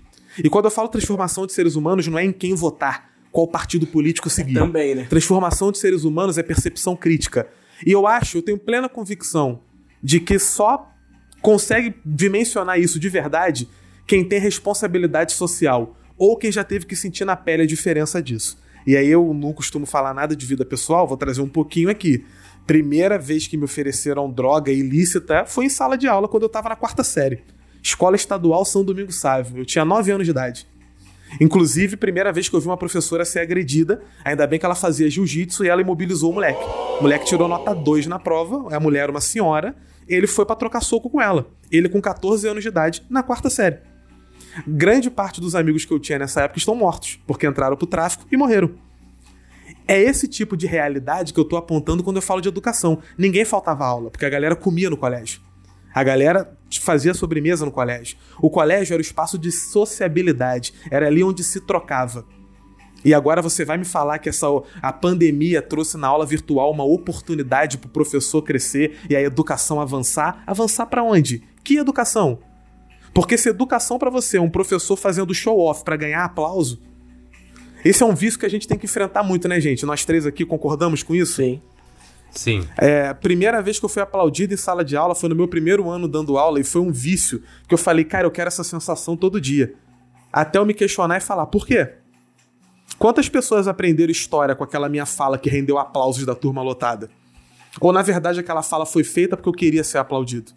E 0.44 0.50
quando 0.50 0.66
eu 0.66 0.72
falo 0.72 0.90
transformação 0.90 1.46
de 1.46 1.54
seres 1.54 1.76
humanos, 1.76 2.06
não 2.08 2.20
é 2.20 2.26
em 2.26 2.34
quem 2.34 2.54
votar, 2.54 3.10
qual 3.32 3.48
partido 3.48 3.88
político 3.88 4.30
seguir. 4.30 4.56
Também, 4.56 4.94
né? 4.94 5.06
Transformação 5.06 5.72
de 5.72 5.78
seres 5.78 6.04
humanos 6.04 6.38
é 6.38 6.44
percepção 6.44 6.96
crítica. 6.96 7.48
E 7.86 7.92
eu 7.92 8.06
acho, 8.06 8.38
eu 8.38 8.42
tenho 8.42 8.58
plena 8.58 8.90
convicção 8.90 9.62
de 10.04 10.20
que 10.20 10.38
só 10.38 10.92
consegue 11.42 11.96
dimensionar 12.06 12.78
isso 12.78 13.00
de 13.00 13.08
verdade 13.08 13.70
quem 14.06 14.26
tem 14.26 14.40
responsabilidade 14.40 15.32
social 15.32 15.96
ou 16.18 16.36
quem 16.36 16.52
já 16.52 16.64
teve 16.64 16.86
que 16.86 16.96
sentir 16.96 17.24
na 17.24 17.36
pele 17.36 17.64
a 17.64 17.66
diferença 17.66 18.22
disso. 18.22 18.58
E 18.86 18.96
aí 18.96 19.08
eu 19.08 19.34
não 19.34 19.54
costumo 19.54 19.86
falar 19.86 20.14
nada 20.14 20.36
de 20.36 20.46
vida 20.46 20.66
pessoal, 20.66 21.08
vou 21.08 21.18
trazer 21.18 21.42
um 21.42 21.50
pouquinho 21.50 21.90
aqui. 21.90 22.26
Primeira 22.66 23.18
vez 23.18 23.48
que 23.48 23.58
me 23.58 23.66
ofereceram 23.66 24.30
droga 24.32 24.72
ilícita 24.72 25.46
foi 25.46 25.66
em 25.66 25.70
sala 25.70 25.98
de 25.98 26.08
aula 26.08 26.28
quando 26.28 26.44
eu 26.44 26.50
tava 26.50 26.70
na 26.70 26.76
quarta 26.76 27.04
série. 27.04 27.44
Escola 27.82 28.16
Estadual 28.16 28.64
São 28.66 28.84
Domingos 28.84 29.16
Sávio. 29.16 29.60
Eu 29.62 29.66
tinha 29.66 29.86
9 29.86 30.12
anos 30.12 30.26
de 30.26 30.32
idade. 30.32 30.68
Inclusive, 31.40 31.96
primeira 31.96 32.32
vez 32.32 32.50
que 32.50 32.56
eu 32.56 32.60
vi 32.60 32.68
uma 32.68 32.78
professora 32.78 33.24
ser 33.24 33.40
agredida, 33.40 34.02
ainda 34.24 34.48
bem 34.48 34.60
que 34.60 34.66
ela 34.66 34.76
fazia 34.76 35.10
jiu-jitsu 35.10 35.64
e 35.64 35.70
ela 35.70 35.82
imobilizou 35.82 36.32
o 36.32 36.34
moleque. 36.34 36.64
O 37.00 37.04
moleque 37.04 37.26
tirou 37.26 37.48
nota 37.48 37.74
2 37.74 38.08
na 38.08 38.18
prova, 38.18 38.76
a 38.76 38.80
mulher 38.80 39.04
era 39.04 39.12
uma 39.12 39.22
senhora, 39.22 39.76
ele 40.08 40.26
foi 40.26 40.46
pra 40.46 40.56
trocar 40.56 40.82
soco 40.82 41.10
com 41.10 41.22
ela. 41.22 41.48
Ele 41.72 41.88
com 41.88 42.02
14 42.02 42.48
anos 42.48 42.64
de 42.64 42.70
idade, 42.70 43.04
na 43.10 43.22
quarta 43.22 43.50
série. 43.50 43.78
Grande 44.68 45.10
parte 45.10 45.40
dos 45.40 45.56
amigos 45.56 45.86
que 45.86 45.94
eu 45.94 46.00
tinha 46.00 46.20
nessa 46.20 46.42
época 46.42 46.60
estão 46.60 46.76
mortos, 46.76 47.20
porque 47.26 47.48
entraram 47.48 47.76
pro 47.76 47.88
tráfico 47.88 48.26
e 48.32 48.38
morreram. 48.38 48.72
É 49.88 50.00
esse 50.00 50.28
tipo 50.28 50.56
de 50.56 50.68
realidade 50.68 51.34
que 51.34 51.40
eu 51.40 51.46
tô 51.46 51.58
apontando 51.58 52.04
quando 52.04 52.18
eu 52.18 52.22
falo 52.22 52.42
de 52.42 52.48
educação. 52.48 53.00
Ninguém 53.18 53.44
faltava 53.44 53.86
aula, 53.86 54.12
porque 54.12 54.26
a 54.26 54.30
galera 54.30 54.56
comia 54.56 54.90
no 54.90 54.98
colégio. 54.98 55.42
A 55.94 56.04
galera 56.04 56.56
fazia 56.80 57.14
sobremesa 57.14 57.66
no 57.66 57.72
colégio. 57.72 58.18
O 58.40 58.50
colégio 58.50 58.94
era 58.94 59.00
o 59.00 59.02
espaço 59.02 59.38
de 59.38 59.52
sociabilidade, 59.52 60.74
era 60.92 61.08
ali 61.08 61.24
onde 61.24 61.44
se 61.44 61.62
trocava. 61.62 62.26
E 63.04 63.14
agora 63.14 63.42
você 63.42 63.64
vai 63.64 63.78
me 63.78 63.86
falar 63.86 64.20
que 64.20 64.30
essa 64.30 64.46
a 64.82 64.92
pandemia 64.92 65.62
trouxe 65.62 65.98
na 65.98 66.08
aula 66.08 66.26
virtual 66.26 66.72
uma 66.72 66.84
oportunidade 66.84 67.78
para 67.78 67.88
o 67.88 67.92
professor 67.92 68.42
crescer 68.42 69.00
e 69.10 69.16
a 69.16 69.22
educação 69.22 69.80
avançar? 69.80 70.44
Avançar 70.46 70.86
para 70.86 71.02
onde? 71.02 71.44
Que 71.64 71.78
educação? 71.78 72.40
Porque 73.14 73.38
se 73.38 73.50
educação 73.50 73.98
para 73.98 74.10
você 74.10 74.38
é 74.38 74.42
um 74.42 74.50
professor 74.50 74.96
fazendo 74.96 75.34
show 75.34 75.60
off 75.60 75.84
para 75.84 75.96
ganhar 75.96 76.24
aplauso, 76.24 76.82
esse 77.84 78.04
é 78.04 78.06
um 78.06 78.14
vício 78.14 78.40
que 78.40 78.46
a 78.46 78.50
gente 78.50 78.68
tem 78.68 78.78
que 78.78 78.86
enfrentar 78.86 79.24
muito, 79.24 79.48
né, 79.48 79.60
gente? 79.60 79.86
Nós 79.86 80.04
três 80.04 80.26
aqui 80.26 80.46
concordamos 80.46 81.04
com 81.04 81.16
isso? 81.16 81.36
Sim. 81.36 81.62
Sim. 82.32 82.68
É, 82.78 83.14
primeira 83.14 83.62
vez 83.62 83.80
que 83.80 83.86
eu 83.86 83.90
fui 83.90 84.02
aplaudido 84.02 84.54
em 84.54 84.58
sala 84.58 84.84
de 84.86 84.96
aula 84.96 85.16
foi 85.16 85.30
no 85.30 85.36
meu 85.36 85.48
primeiro 85.48 85.90
ano 85.90 86.08
dando 86.08 86.38
aula 86.38 86.60
e 86.60 86.64
foi 86.64 86.82
um 86.82 86.92
vício 86.92 87.42
que 87.68 87.74
eu 87.74 87.78
falei, 87.78 88.06
cara, 88.06 88.28
eu 88.28 88.32
quero 88.32 88.48
essa 88.48 88.64
sensação 88.64 89.18
todo 89.18 89.42
dia. 89.42 89.74
Até 90.32 90.60
eu 90.60 90.66
me 90.66 90.74
questionar 90.74 91.18
e 91.18 91.22
falar, 91.22 91.48
por 91.48 91.66
quê? 91.66 91.96
Quantas 93.00 93.30
pessoas 93.30 93.68
aprenderam 93.68 94.12
história 94.12 94.54
com 94.54 94.64
aquela 94.64 94.90
minha 94.90 95.06
fala 95.06 95.38
que 95.38 95.50
rendeu 95.50 95.80
aplausos 95.80 96.26
da 96.26 96.36
turma 96.36 96.62
lotada? 96.62 97.10
Ou 97.80 97.94
na 97.94 98.02
verdade 98.02 98.40
aquela 98.40 98.62
fala 98.62 98.86
foi 98.86 99.04
feita 99.04 99.36
porque 99.36 99.50
eu 99.50 99.54
queria 99.54 99.84
ser 99.84 99.98
aplaudido? 99.98 100.52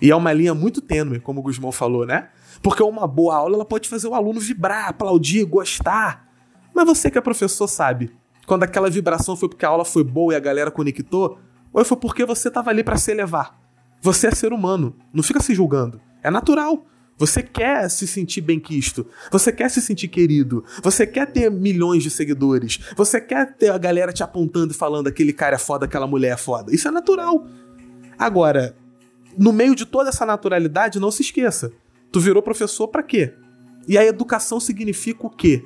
E 0.00 0.10
é 0.10 0.16
uma 0.16 0.32
linha 0.32 0.54
muito 0.54 0.80
tênue, 0.80 1.20
como 1.20 1.40
o 1.40 1.42
Guzmão 1.42 1.72
falou, 1.72 2.06
né? 2.06 2.28
Porque 2.62 2.82
uma 2.82 3.06
boa 3.06 3.36
aula 3.36 3.56
ela 3.56 3.64
pode 3.64 3.88
fazer 3.88 4.08
o 4.08 4.14
aluno 4.14 4.40
vibrar, 4.40 4.88
aplaudir, 4.88 5.44
gostar. 5.44 6.28
Mas 6.74 6.84
você 6.84 7.10
que 7.10 7.18
é 7.18 7.20
professor 7.20 7.66
sabe, 7.66 8.12
quando 8.46 8.62
aquela 8.62 8.90
vibração 8.90 9.36
foi 9.36 9.48
porque 9.48 9.64
a 9.64 9.68
aula 9.68 9.84
foi 9.84 10.04
boa 10.04 10.34
e 10.34 10.36
a 10.36 10.40
galera 10.40 10.70
conectou, 10.70 11.38
ou 11.72 11.84
foi 11.84 11.96
porque 11.96 12.24
você 12.24 12.48
estava 12.48 12.70
ali 12.70 12.84
para 12.84 12.96
se 12.96 13.10
elevar. 13.10 13.58
Você 14.02 14.26
é 14.26 14.30
ser 14.30 14.52
humano, 14.52 14.94
não 15.12 15.22
fica 15.22 15.40
se 15.40 15.54
julgando. 15.54 16.00
É 16.22 16.30
natural. 16.30 16.84
Você 17.18 17.42
quer 17.42 17.88
se 17.88 18.06
sentir 18.06 18.42
bem-quisto. 18.42 19.06
Você 19.32 19.50
quer 19.50 19.70
se 19.70 19.80
sentir 19.80 20.08
querido. 20.08 20.62
Você 20.82 21.06
quer 21.06 21.26
ter 21.26 21.50
milhões 21.50 22.02
de 22.02 22.10
seguidores. 22.10 22.78
Você 22.94 23.20
quer 23.20 23.56
ter 23.56 23.70
a 23.70 23.78
galera 23.78 24.12
te 24.12 24.22
apontando 24.22 24.72
e 24.72 24.76
falando 24.76 25.06
aquele 25.06 25.32
cara 25.32 25.56
é 25.56 25.58
foda, 25.58 25.86
aquela 25.86 26.06
mulher 26.06 26.34
é 26.34 26.36
foda. 26.36 26.74
Isso 26.74 26.86
é 26.86 26.90
natural. 26.90 27.46
Agora, 28.18 28.76
no 29.38 29.52
meio 29.52 29.74
de 29.74 29.84
toda 29.84 30.08
essa 30.08 30.26
naturalidade, 30.26 31.00
não 31.00 31.10
se 31.10 31.22
esqueça. 31.22 31.72
Tu 32.12 32.20
virou 32.20 32.42
professor 32.42 32.88
para 32.88 33.02
quê? 33.02 33.34
E 33.86 33.96
a 33.96 34.04
educação 34.04 34.58
significa 34.58 35.26
o 35.26 35.30
quê? 35.30 35.64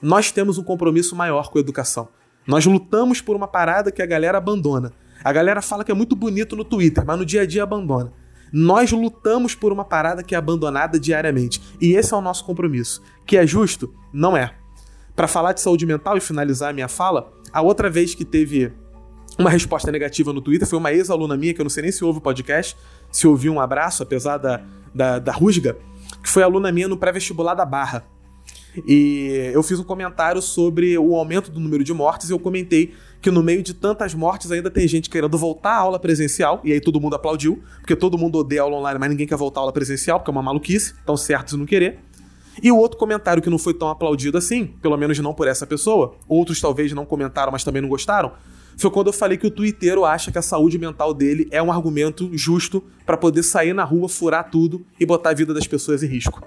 Nós 0.00 0.30
temos 0.30 0.58
um 0.58 0.64
compromisso 0.64 1.14
maior 1.14 1.50
com 1.50 1.58
a 1.58 1.60
educação. 1.60 2.08
Nós 2.46 2.66
lutamos 2.66 3.20
por 3.20 3.36
uma 3.36 3.46
parada 3.46 3.92
que 3.92 4.02
a 4.02 4.06
galera 4.06 4.38
abandona. 4.38 4.92
A 5.22 5.32
galera 5.32 5.62
fala 5.62 5.84
que 5.84 5.92
é 5.92 5.94
muito 5.94 6.16
bonito 6.16 6.56
no 6.56 6.64
Twitter, 6.64 7.04
mas 7.06 7.18
no 7.18 7.24
dia 7.24 7.42
a 7.42 7.46
dia 7.46 7.62
abandona. 7.62 8.12
Nós 8.52 8.90
lutamos 8.90 9.54
por 9.54 9.72
uma 9.72 9.84
parada 9.84 10.22
que 10.22 10.34
é 10.34 10.38
abandonada 10.38 10.98
diariamente. 10.98 11.62
E 11.80 11.92
esse 11.94 12.12
é 12.12 12.16
o 12.16 12.20
nosso 12.20 12.44
compromisso. 12.44 13.02
Que 13.24 13.38
é 13.38 13.46
justo? 13.46 13.94
Não 14.12 14.36
é. 14.36 14.54
Para 15.14 15.28
falar 15.28 15.52
de 15.52 15.60
saúde 15.60 15.86
mental 15.86 16.16
e 16.16 16.20
finalizar 16.20 16.70
a 16.70 16.72
minha 16.72 16.88
fala, 16.88 17.32
a 17.52 17.62
outra 17.62 17.88
vez 17.88 18.14
que 18.14 18.24
teve 18.24 18.72
uma 19.38 19.50
resposta 19.50 19.90
negativa 19.90 20.32
no 20.32 20.40
Twitter 20.40 20.66
foi 20.66 20.78
uma 20.78 20.92
ex-aluna 20.92 21.36
minha, 21.36 21.54
que 21.54 21.60
eu 21.60 21.64
não 21.64 21.70
sei 21.70 21.82
nem 21.82 21.92
se 21.92 22.04
ouve 22.04 22.18
o 22.18 22.22
podcast, 22.22 22.76
se 23.10 23.26
ouviu 23.26 23.52
um 23.52 23.60
abraço, 23.60 24.02
apesar 24.02 24.38
da, 24.38 24.62
da, 24.94 25.18
da 25.18 25.32
rusga, 25.32 25.76
que 26.22 26.28
foi 26.28 26.42
aluna 26.42 26.70
minha 26.70 26.88
no 26.88 26.96
pré-vestibular 26.96 27.54
da 27.54 27.64
Barra. 27.64 28.04
E 28.86 29.50
eu 29.52 29.62
fiz 29.62 29.78
um 29.78 29.84
comentário 29.84 30.40
sobre 30.40 30.96
o 30.96 31.14
aumento 31.14 31.50
do 31.50 31.60
número 31.60 31.84
de 31.84 31.92
mortes 31.92 32.30
e 32.30 32.32
eu 32.32 32.38
comentei 32.38 32.94
que 33.20 33.30
no 33.30 33.42
meio 33.42 33.62
de 33.62 33.74
tantas 33.74 34.14
mortes 34.14 34.50
ainda 34.50 34.70
tem 34.70 34.88
gente 34.88 35.10
querendo 35.10 35.36
voltar 35.36 35.72
à 35.72 35.76
aula 35.76 35.98
presencial, 35.98 36.60
e 36.64 36.72
aí 36.72 36.80
todo 36.80 37.00
mundo 37.00 37.14
aplaudiu, 37.14 37.62
porque 37.78 37.94
todo 37.94 38.16
mundo 38.16 38.38
odeia 38.38 38.62
aula 38.62 38.76
online, 38.78 38.98
mas 38.98 39.10
ninguém 39.10 39.26
quer 39.26 39.36
voltar 39.36 39.60
à 39.60 39.62
aula 39.62 39.72
presencial, 39.72 40.18
porque 40.18 40.30
é 40.30 40.32
uma 40.32 40.42
maluquice, 40.42 40.94
estão 40.94 41.16
certos 41.16 41.54
em 41.54 41.58
não 41.58 41.66
querer. 41.66 41.98
E 42.62 42.70
o 42.72 42.76
outro 42.76 42.98
comentário 42.98 43.42
que 43.42 43.48
não 43.48 43.58
foi 43.58 43.72
tão 43.72 43.88
aplaudido 43.88 44.36
assim, 44.36 44.66
pelo 44.66 44.96
menos 44.96 45.18
não 45.20 45.32
por 45.32 45.46
essa 45.46 45.66
pessoa, 45.66 46.16
outros 46.28 46.60
talvez 46.60 46.92
não 46.92 47.04
comentaram, 47.04 47.52
mas 47.52 47.62
também 47.62 47.80
não 47.80 47.88
gostaram, 47.88 48.32
foi 48.76 48.90
quando 48.90 49.08
eu 49.08 49.12
falei 49.12 49.38
que 49.38 49.46
o 49.46 49.50
twitteiro 49.50 50.04
acha 50.04 50.30
que 50.30 50.38
a 50.38 50.42
saúde 50.42 50.78
mental 50.78 51.12
dele 51.14 51.48
é 51.50 51.62
um 51.62 51.70
argumento 51.70 52.30
justo 52.32 52.82
para 53.04 53.16
poder 53.16 53.42
sair 53.42 53.72
na 53.72 53.84
rua, 53.84 54.08
furar 54.08 54.50
tudo 54.50 54.84
e 54.98 55.06
botar 55.06 55.30
a 55.30 55.34
vida 55.34 55.52
das 55.52 55.66
pessoas 55.66 56.02
em 56.02 56.06
risco. 56.06 56.42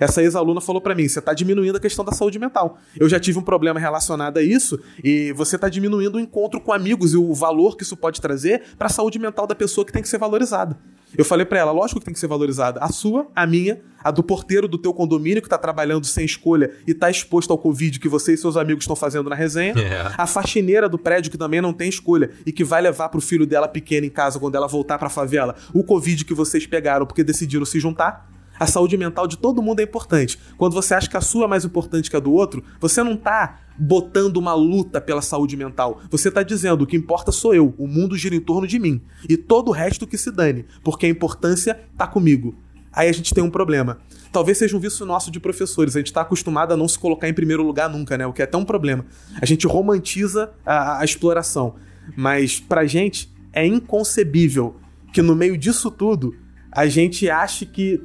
Essa 0.00 0.22
ex-aluna 0.22 0.60
falou 0.60 0.80
para 0.80 0.94
mim: 0.94 1.08
você 1.08 1.20
tá 1.20 1.32
diminuindo 1.34 1.76
a 1.76 1.80
questão 1.80 2.04
da 2.04 2.12
saúde 2.12 2.38
mental. 2.38 2.78
Eu 2.98 3.08
já 3.08 3.18
tive 3.18 3.38
um 3.38 3.42
problema 3.42 3.78
relacionado 3.78 4.38
a 4.38 4.42
isso 4.42 4.80
e 5.02 5.32
você 5.32 5.58
tá 5.58 5.68
diminuindo 5.68 6.16
o 6.16 6.20
encontro 6.20 6.60
com 6.60 6.72
amigos 6.72 7.14
e 7.14 7.16
o 7.16 7.32
valor 7.34 7.76
que 7.76 7.82
isso 7.82 7.96
pode 7.96 8.20
trazer 8.20 8.62
para 8.78 8.86
a 8.86 8.90
saúde 8.90 9.18
mental 9.18 9.46
da 9.46 9.54
pessoa 9.54 9.84
que 9.84 9.92
tem 9.92 10.02
que 10.02 10.08
ser 10.08 10.18
valorizada. 10.18 10.76
Eu 11.16 11.24
falei 11.24 11.46
para 11.46 11.58
ela, 11.60 11.70
lógico 11.70 12.00
que 12.00 12.06
tem 12.06 12.14
que 12.14 12.20
ser 12.20 12.26
valorizada. 12.26 12.80
A 12.80 12.88
sua, 12.88 13.28
a 13.34 13.46
minha, 13.46 13.80
a 14.02 14.10
do 14.10 14.22
porteiro 14.22 14.66
do 14.66 14.76
teu 14.76 14.92
condomínio 14.92 15.40
que 15.40 15.48
tá 15.48 15.56
trabalhando 15.56 16.04
sem 16.06 16.24
escolha 16.24 16.72
e 16.86 16.92
tá 16.92 17.08
exposto 17.08 17.52
ao 17.52 17.58
Covid 17.58 18.00
que 18.00 18.08
você 18.08 18.34
e 18.34 18.36
seus 18.36 18.56
amigos 18.56 18.82
estão 18.82 18.96
fazendo 18.96 19.30
na 19.30 19.36
resenha. 19.36 19.74
Yeah. 19.76 20.10
É. 20.10 20.14
A 20.18 20.26
faxineira 20.26 20.88
do 20.88 20.98
prédio 20.98 21.30
que 21.30 21.38
também 21.38 21.60
não 21.60 21.72
tem 21.72 21.88
escolha 21.88 22.30
e 22.44 22.52
que 22.52 22.64
vai 22.64 22.82
levar 22.82 23.08
pro 23.08 23.20
filho 23.20 23.46
dela 23.46 23.68
pequeno 23.68 24.06
em 24.06 24.10
casa 24.10 24.38
quando 24.40 24.56
ela 24.56 24.66
voltar 24.66 24.98
pra 24.98 25.08
favela 25.08 25.54
o 25.72 25.84
Covid 25.84 26.24
que 26.24 26.34
vocês 26.34 26.66
pegaram 26.66 27.06
porque 27.06 27.22
decidiram 27.22 27.64
se 27.64 27.78
juntar. 27.78 28.33
A 28.58 28.66
saúde 28.66 28.96
mental 28.96 29.26
de 29.26 29.36
todo 29.36 29.62
mundo 29.62 29.80
é 29.80 29.82
importante. 29.82 30.38
Quando 30.56 30.74
você 30.74 30.94
acha 30.94 31.08
que 31.08 31.16
a 31.16 31.20
sua 31.20 31.44
é 31.44 31.48
mais 31.48 31.64
importante 31.64 32.08
que 32.08 32.16
a 32.16 32.20
do 32.20 32.32
outro, 32.32 32.62
você 32.80 33.02
não 33.02 33.16
tá 33.16 33.60
botando 33.76 34.36
uma 34.36 34.54
luta 34.54 35.00
pela 35.00 35.20
saúde 35.20 35.56
mental. 35.56 36.00
Você 36.10 36.30
tá 36.30 36.42
dizendo 36.42 36.82
o 36.82 36.86
que 36.86 36.96
importa 36.96 37.32
sou 37.32 37.54
eu, 37.54 37.74
o 37.76 37.86
mundo 37.86 38.16
gira 38.16 38.34
em 38.34 38.40
torno 38.40 38.66
de 38.66 38.78
mim. 38.78 39.00
E 39.28 39.36
todo 39.36 39.68
o 39.68 39.72
resto 39.72 40.06
que 40.06 40.16
se 40.16 40.30
dane, 40.30 40.64
porque 40.82 41.06
a 41.06 41.08
importância 41.08 41.80
tá 41.96 42.06
comigo. 42.06 42.54
Aí 42.92 43.08
a 43.08 43.12
gente 43.12 43.34
tem 43.34 43.42
um 43.42 43.50
problema. 43.50 43.98
Talvez 44.30 44.58
seja 44.58 44.76
um 44.76 44.80
vício 44.80 45.04
nosso 45.04 45.30
de 45.30 45.40
professores. 45.40 45.96
A 45.96 45.98
gente 45.98 46.08
está 46.08 46.20
acostumado 46.20 46.72
a 46.72 46.76
não 46.76 46.86
se 46.86 46.96
colocar 46.96 47.28
em 47.28 47.34
primeiro 47.34 47.64
lugar 47.64 47.90
nunca, 47.90 48.16
né? 48.16 48.24
O 48.24 48.32
que 48.32 48.40
é 48.40 48.44
até 48.44 48.56
um 48.56 48.64
problema. 48.64 49.04
A 49.40 49.44
gente 49.44 49.66
romantiza 49.66 50.52
a, 50.64 51.00
a 51.00 51.04
exploração. 51.04 51.74
Mas 52.16 52.60
pra 52.60 52.86
gente 52.86 53.32
é 53.52 53.66
inconcebível 53.66 54.76
que 55.12 55.22
no 55.22 55.34
meio 55.34 55.58
disso 55.58 55.90
tudo 55.90 56.36
a 56.70 56.86
gente 56.86 57.28
ache 57.28 57.66
que 57.66 58.00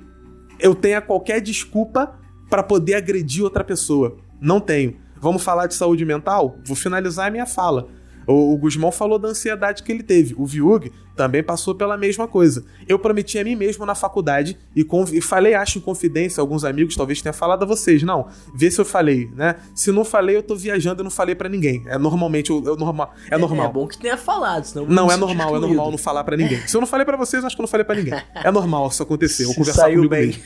eu 0.60 0.76
tenha 0.76 1.02
qualquer 1.02 1.42
desculpa 1.42 2.20
para 2.50 2.64
poder 2.64 2.96
agredir 2.96 3.44
outra 3.44 3.64
pessoa. 3.64 4.18
Não 4.42 4.60
tenho. 4.60 4.98
Vamos 5.22 5.44
falar 5.44 5.68
de 5.68 5.74
saúde 5.74 6.06
mental? 6.06 6.58
Vou 6.66 6.76
finalizar 6.76 7.28
a 7.28 7.32
minha 7.32 7.46
fala. 7.46 7.90
O, 8.30 8.54
o 8.54 8.58
Guzmão 8.58 8.92
falou 8.92 9.18
da 9.18 9.28
ansiedade 9.28 9.82
que 9.82 9.92
ele 9.92 10.04
teve. 10.04 10.36
O 10.38 10.46
Viug 10.46 10.92
também 11.16 11.44
passou 11.44 11.74
pela 11.74 11.98
mesma 11.98 12.28
coisa. 12.28 12.64
Eu 12.88 13.00
prometi 13.00 13.40
a 13.40 13.44
mim 13.44 13.56
mesmo 13.56 13.86
na 13.86 13.96
faculdade 13.96 14.58
e, 14.76 14.88
e, 15.12 15.22
falei, 15.22 15.56
acho 15.56 15.80
em 15.80 15.82
confidência, 15.82 16.40
alguns 16.40 16.64
amigos 16.64 16.96
talvez 16.96 17.22
tenha 17.22 17.34
falado 17.34 17.64
a 17.64 17.66
vocês. 17.66 18.04
Não, 18.04 18.28
vê 18.56 18.70
se 18.70 18.80
eu 18.80 18.86
falei, 18.86 19.30
né? 19.36 19.56
Se 19.74 19.92
não 19.92 20.06
falei, 20.06 20.38
eu 20.38 20.44
tô 20.44 20.56
viajando 20.56 21.02
e 21.02 21.04
não 21.04 21.12
falei 21.12 21.34
para 21.34 21.50
ninguém. 21.50 21.84
É 21.88 21.98
normalmente, 21.98 22.52
eu, 22.52 22.64
eu 22.64 22.76
normal, 22.78 23.14
é, 23.30 23.36
é 23.36 23.38
normal. 23.38 23.68
É 23.68 23.74
bom 23.74 23.88
que 23.88 23.98
tenha 23.98 24.16
falado, 24.16 24.64
senão 24.64 24.86
Não, 24.86 25.12
é 25.12 25.18
normal, 25.18 25.56
é 25.56 25.60
normal 25.60 25.92
não 25.92 25.98
falar 25.98 26.24
para 26.24 26.38
ninguém. 26.38 26.66
Se 26.68 26.78
eu 26.78 26.80
não 26.80 26.88
falei 26.88 27.06
para 27.06 27.18
vocês, 27.18 27.44
acho 27.44 27.56
que 27.56 27.62
eu 27.62 27.64
não 27.64 27.70
falei 27.70 27.84
para 27.84 27.96
ninguém. 27.96 28.22
É 28.36 28.52
normal 28.52 28.88
isso 28.88 29.02
acontecer. 29.02 29.46
Eu 29.46 29.54
conversar 29.56 29.82
Saiu 29.82 29.96
comigo 29.96 30.12
bem. 30.12 30.28
mesmo. 30.28 30.44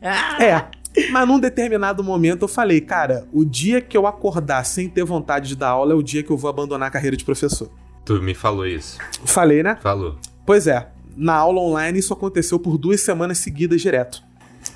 é. 0.42 0.83
Mas 1.10 1.26
num 1.26 1.40
determinado 1.40 2.04
momento 2.04 2.42
eu 2.42 2.48
falei, 2.48 2.80
cara, 2.80 3.26
o 3.32 3.44
dia 3.44 3.80
que 3.80 3.96
eu 3.96 4.06
acordar 4.06 4.64
sem 4.64 4.88
ter 4.88 5.04
vontade 5.04 5.48
de 5.48 5.56
dar 5.56 5.70
aula 5.70 5.92
é 5.92 5.96
o 5.96 6.02
dia 6.02 6.22
que 6.22 6.30
eu 6.30 6.36
vou 6.36 6.48
abandonar 6.48 6.88
a 6.88 6.90
carreira 6.90 7.16
de 7.16 7.24
professor. 7.24 7.70
Tu 8.04 8.22
me 8.22 8.34
falou 8.34 8.66
isso. 8.66 8.98
Falei, 9.24 9.62
né? 9.62 9.78
Falou. 9.82 10.16
Pois 10.46 10.66
é. 10.66 10.88
Na 11.16 11.34
aula 11.34 11.60
online 11.60 11.98
isso 11.98 12.12
aconteceu 12.12 12.58
por 12.58 12.76
duas 12.76 13.00
semanas 13.00 13.38
seguidas 13.38 13.80
direto. 13.80 14.22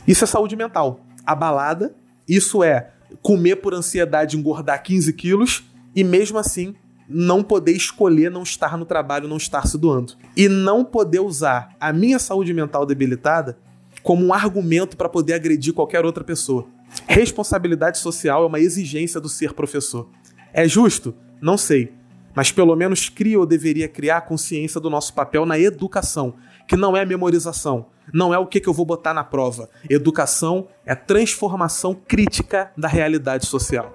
Isso 0.07 0.25
é 0.25 0.27
saúde 0.27 0.57
mental. 0.57 1.01
A 1.25 1.35
balada, 1.35 1.95
isso 2.29 2.63
é 2.63 2.91
comer 3.23 3.57
por 3.57 3.75
ansiedade 3.75 4.37
engordar 4.37 4.83
15 4.83 5.13
quilos 5.13 5.65
e 5.95 6.03
mesmo 6.05 6.39
assim 6.39 6.75
não 7.09 7.43
poder 7.43 7.73
escolher 7.73 8.31
não 8.31 8.43
estar 8.43 8.77
no 8.77 8.85
trabalho, 8.85 9.29
não 9.29 9.39
estar 9.39 9.67
se 9.67 9.79
doando. 9.79 10.15
E 10.37 10.49
não 10.49 10.85
poder 10.85 11.21
usar 11.21 11.75
a 11.81 11.93
minha 11.93 12.19
saúde 12.19 12.53
mental 12.53 12.85
debilitada 12.85 13.59
como 14.03 14.25
um 14.25 14.33
argumento 14.33 14.97
para 14.97 15.09
poder 15.09 15.35
agredir 15.35 15.73
qualquer 15.73 16.05
outra 16.05 16.25
pessoa. 16.25 16.67
Responsabilidade 17.07 17.99
social 17.99 18.45
é 18.45 18.47
uma 18.47 18.61
exigência 18.61 19.21
do 19.21 19.29
ser 19.29 19.53
professor. 19.53 20.09
É 20.53 20.67
justo? 20.67 21.15
Não 21.41 21.59
sei. 21.59 21.93
Mas 22.35 22.53
pelo 22.53 22.75
menos 22.77 23.09
cria 23.09 23.39
ou 23.39 23.47
deveria 23.47 23.89
criar 23.89 24.23
consciência 24.23 24.81
do 24.81 24.89
nosso 24.89 25.13
papel 25.13 25.45
na 25.45 25.59
educação, 25.59 26.35
que 26.69 26.77
não 26.77 26.97
é 26.97 27.05
memorização, 27.05 27.87
não 28.13 28.33
é 28.33 28.39
o 28.39 28.47
que, 28.47 28.61
que 28.61 28.69
eu 28.69 28.73
vou 28.73 28.87
botar 28.87 29.13
na 29.13 29.25
prova. 29.25 29.69
Educação 29.89 30.69
é 30.87 30.95
transformação 30.95 31.95
crítica 31.95 32.71
da 32.77 32.89
realidade 32.89 33.47
social. 33.47 33.93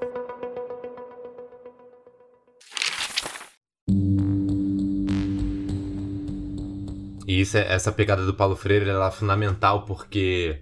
E 7.33 7.41
isso, 7.41 7.57
é, 7.57 7.73
essa 7.73 7.91
pegada 7.91 8.23
do 8.23 8.33
Paulo 8.35 8.55
Freire 8.55 8.87
é 8.87 9.11
fundamental 9.11 9.85
porque 9.85 10.59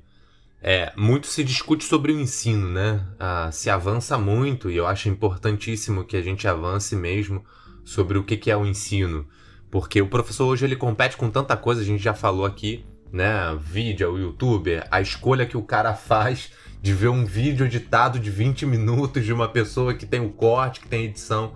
é, 0.61 0.93
muito 0.95 1.27
se 1.27 1.43
discute 1.43 1.83
sobre 1.83 2.13
o 2.13 2.19
ensino, 2.19 2.69
né? 2.69 3.05
Ah, 3.19 3.49
se 3.51 3.69
avança 3.69 4.17
muito 4.17 4.71
e 4.71 4.77
eu 4.77 4.87
acho 4.87 5.09
importantíssimo 5.09 6.05
que 6.05 6.15
a 6.15 6.21
gente 6.21 6.47
avance 6.47 6.95
mesmo 6.95 7.43
sobre 7.83 8.17
o 8.17 8.23
que, 8.23 8.37
que 8.37 8.49
é 8.49 8.55
o 8.55 8.65
ensino. 8.65 9.27
Porque 9.69 10.01
o 10.01 10.07
professor 10.07 10.45
hoje 10.45 10.63
ele 10.63 10.77
compete 10.77 11.17
com 11.17 11.29
tanta 11.29 11.57
coisa, 11.57 11.81
a 11.81 11.83
gente 11.83 12.01
já 12.01 12.13
falou 12.13 12.45
aqui, 12.45 12.85
né? 13.11 13.53
Vídeo, 13.59 14.13
o 14.13 14.17
YouTube, 14.17 14.81
a 14.89 15.01
escolha 15.01 15.45
que 15.45 15.57
o 15.57 15.63
cara 15.63 15.93
faz 15.93 16.51
de 16.81 16.93
ver 16.93 17.09
um 17.09 17.25
vídeo 17.25 17.65
editado 17.65 18.17
de 18.17 18.29
20 18.29 18.65
minutos 18.65 19.25
de 19.25 19.33
uma 19.33 19.49
pessoa 19.49 19.93
que 19.93 20.05
tem 20.05 20.21
o 20.21 20.29
corte, 20.29 20.79
que 20.79 20.87
tem 20.87 21.03
edição. 21.03 21.53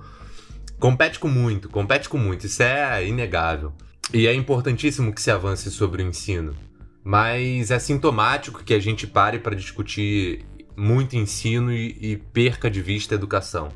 Compete 0.78 1.20
com 1.20 1.30
muito, 1.30 1.70
compete 1.70 2.09
com 2.09 2.18
muito, 2.18 2.45
isso 2.45 2.61
é 2.61 3.07
inegável. 3.07 3.72
E 4.14 4.28
é 4.28 4.34
importantíssimo 4.34 5.14
que 5.14 5.22
se 5.22 5.32
avance 5.32 5.70
sobre 5.72 6.03
o 6.03 6.08
ensino, 6.08 6.56
mas 7.03 7.72
é 7.72 7.80
sintomático 7.80 8.64
que 8.64 8.74
a 8.74 8.80
gente 8.80 9.08
pare 9.08 9.39
para 9.39 9.56
discutir 9.56 10.45
muito 10.76 11.16
ensino 11.16 11.72
e, 11.72 11.97
e, 12.01 12.18
perca 12.18 12.70
de 12.70 12.82
vista 12.82 13.16
a 13.16 13.18
educação. 13.18 13.70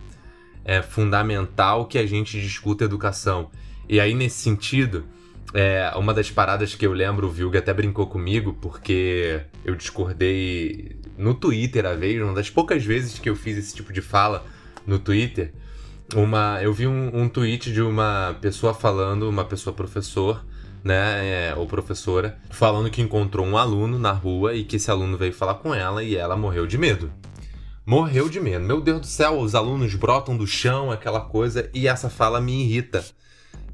É 0.63 0.81
fundamental 0.81 1.87
que 1.87 1.97
a 1.97 2.05
gente 2.05 2.39
discuta 2.39 2.83
educação. 2.83 3.49
E 3.87 3.99
aí, 3.99 4.13
nesse 4.13 4.37
sentido, 4.41 5.05
é, 5.53 5.91
uma 5.95 6.13
das 6.13 6.29
paradas 6.29 6.75
que 6.75 6.85
eu 6.85 6.93
lembro, 6.93 7.27
o 7.27 7.31
Vilga 7.31 7.59
até 7.59 7.73
brincou 7.73 8.05
comigo, 8.07 8.53
porque 8.61 9.41
eu 9.65 9.75
discordei 9.75 10.95
no 11.17 11.33
Twitter 11.33 11.85
a 11.85 11.95
vez, 11.95 12.21
uma 12.21 12.33
das 12.33 12.49
poucas 12.49 12.85
vezes 12.85 13.17
que 13.17 13.29
eu 13.29 13.35
fiz 13.35 13.57
esse 13.57 13.75
tipo 13.75 13.91
de 13.91 14.01
fala 14.01 14.45
no 14.85 14.99
Twitter, 14.99 15.53
uma, 16.15 16.59
eu 16.61 16.73
vi 16.73 16.87
um, 16.87 17.23
um 17.23 17.29
tweet 17.29 17.71
de 17.71 17.81
uma 17.81 18.35
pessoa 18.41 18.73
falando, 18.73 19.29
uma 19.29 19.45
pessoa 19.45 19.73
professor, 19.75 20.45
né, 20.83 21.49
é, 21.49 21.55
ou 21.55 21.67
professora, 21.67 22.39
falando 22.49 22.89
que 22.89 23.01
encontrou 23.01 23.45
um 23.45 23.57
aluno 23.57 23.99
na 23.99 24.11
rua 24.11 24.53
e 24.53 24.63
que 24.63 24.77
esse 24.77 24.89
aluno 24.89 25.17
veio 25.17 25.33
falar 25.33 25.55
com 25.55 25.73
ela 25.73 26.03
e 26.03 26.15
ela 26.15 26.35
morreu 26.37 26.65
de 26.65 26.77
medo. 26.77 27.11
Morreu 27.85 28.29
de 28.29 28.39
medo. 28.39 28.65
Meu 28.65 28.79
Deus 28.79 29.01
do 29.01 29.07
céu, 29.07 29.39
os 29.39 29.55
alunos 29.55 29.95
brotam 29.95 30.37
do 30.37 30.45
chão, 30.45 30.91
aquela 30.91 31.21
coisa, 31.21 31.69
e 31.73 31.87
essa 31.87 32.09
fala 32.09 32.39
me 32.39 32.63
irrita. 32.63 33.03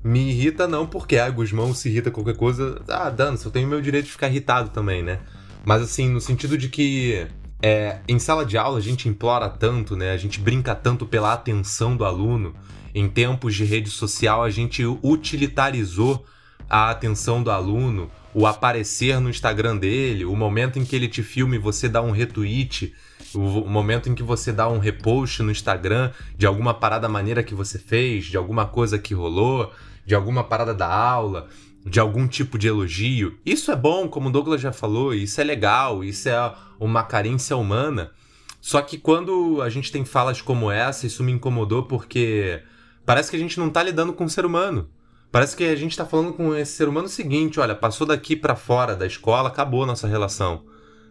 Me 0.03 0.29
irrita 0.29 0.67
não 0.67 0.85
porque 0.85 1.17
a 1.17 1.25
ah, 1.25 1.29
Guzmão 1.29 1.73
se 1.73 1.89
irrita 1.89 2.11
com 2.11 2.23
qualquer 2.23 2.39
coisa. 2.39 2.81
Ah, 2.87 3.09
dane 3.09 3.37
eu 3.43 3.51
tenho 3.51 3.67
meu 3.67 3.81
direito 3.81 4.05
de 4.05 4.11
ficar 4.11 4.27
irritado 4.29 4.69
também, 4.69 5.03
né? 5.03 5.19
Mas 5.65 5.81
assim, 5.81 6.07
no 6.07 6.21
sentido 6.21 6.57
de 6.57 6.69
que 6.69 7.27
é, 7.61 7.99
em 8.07 8.19
sala 8.19 8.45
de 8.45 8.57
aula 8.57 8.77
a 8.77 8.81
gente 8.81 9.07
implora 9.09 9.49
tanto, 9.49 9.95
né? 9.95 10.11
A 10.11 10.17
gente 10.17 10.39
brinca 10.39 10.75
tanto 10.75 11.05
pela 11.05 11.33
atenção 11.33 11.95
do 11.95 12.05
aluno. 12.05 12.53
Em 12.93 13.09
tempos 13.09 13.55
de 13.55 13.65
rede 13.65 13.89
social 13.89 14.43
a 14.43 14.49
gente 14.49 14.83
utilitarizou 14.85 16.25
a 16.69 16.89
atenção 16.89 17.43
do 17.43 17.51
aluno, 17.51 18.09
o 18.33 18.47
aparecer 18.47 19.19
no 19.19 19.29
Instagram 19.29 19.77
dele, 19.77 20.25
o 20.25 20.35
momento 20.35 20.79
em 20.79 20.85
que 20.85 20.95
ele 20.95 21.07
te 21.07 21.21
filma 21.21 21.55
e 21.55 21.59
você 21.59 21.87
dá 21.87 22.01
um 22.01 22.11
retweet, 22.11 22.93
o 23.33 23.69
momento 23.69 24.09
em 24.09 24.15
que 24.15 24.23
você 24.23 24.51
dá 24.51 24.67
um 24.67 24.79
repost 24.79 25.43
no 25.43 25.51
Instagram 25.51 26.11
de 26.37 26.45
alguma 26.45 26.73
parada 26.73 27.07
maneira 27.07 27.43
que 27.43 27.53
você 27.53 27.77
fez, 27.77 28.25
de 28.25 28.37
alguma 28.37 28.65
coisa 28.65 28.97
que 28.97 29.13
rolou 29.13 29.71
de 30.05 30.13
alguma 30.13 30.43
parada 30.43 30.73
da 30.73 30.87
aula, 30.87 31.47
de 31.85 31.99
algum 31.99 32.27
tipo 32.27 32.57
de 32.57 32.67
elogio. 32.67 33.37
Isso 33.45 33.71
é 33.71 33.75
bom, 33.75 34.07
como 34.07 34.29
o 34.29 34.31
Douglas 34.31 34.59
já 34.59 34.71
falou, 34.71 35.13
isso 35.13 35.39
é 35.39 35.43
legal, 35.43 36.03
isso 36.03 36.27
é 36.27 36.53
uma 36.79 37.03
carência 37.03 37.55
humana. 37.55 38.11
Só 38.59 38.81
que 38.81 38.97
quando 38.97 39.61
a 39.61 39.69
gente 39.69 39.91
tem 39.91 40.03
falas 40.03 40.41
como 40.41 40.71
essa, 40.71 41.05
isso 41.05 41.23
me 41.23 41.31
incomodou 41.31 41.83
porque 41.83 42.63
parece 43.05 43.29
que 43.29 43.35
a 43.35 43.39
gente 43.39 43.59
não 43.59 43.69
tá 43.69 43.83
lidando 43.83 44.13
com 44.13 44.23
um 44.23 44.29
ser 44.29 44.45
humano. 44.45 44.89
Parece 45.31 45.55
que 45.55 45.65
a 45.65 45.75
gente 45.75 45.95
tá 45.95 46.05
falando 46.05 46.33
com 46.33 46.55
esse 46.55 46.71
ser 46.71 46.87
humano 46.87 47.05
o 47.05 47.09
seguinte, 47.09 47.59
olha, 47.59 47.75
passou 47.75 48.07
daqui 48.07 48.35
para 48.35 48.55
fora 48.55 48.95
da 48.95 49.05
escola, 49.05 49.49
acabou 49.49 49.83
a 49.83 49.87
nossa 49.87 50.07
relação. 50.07 50.63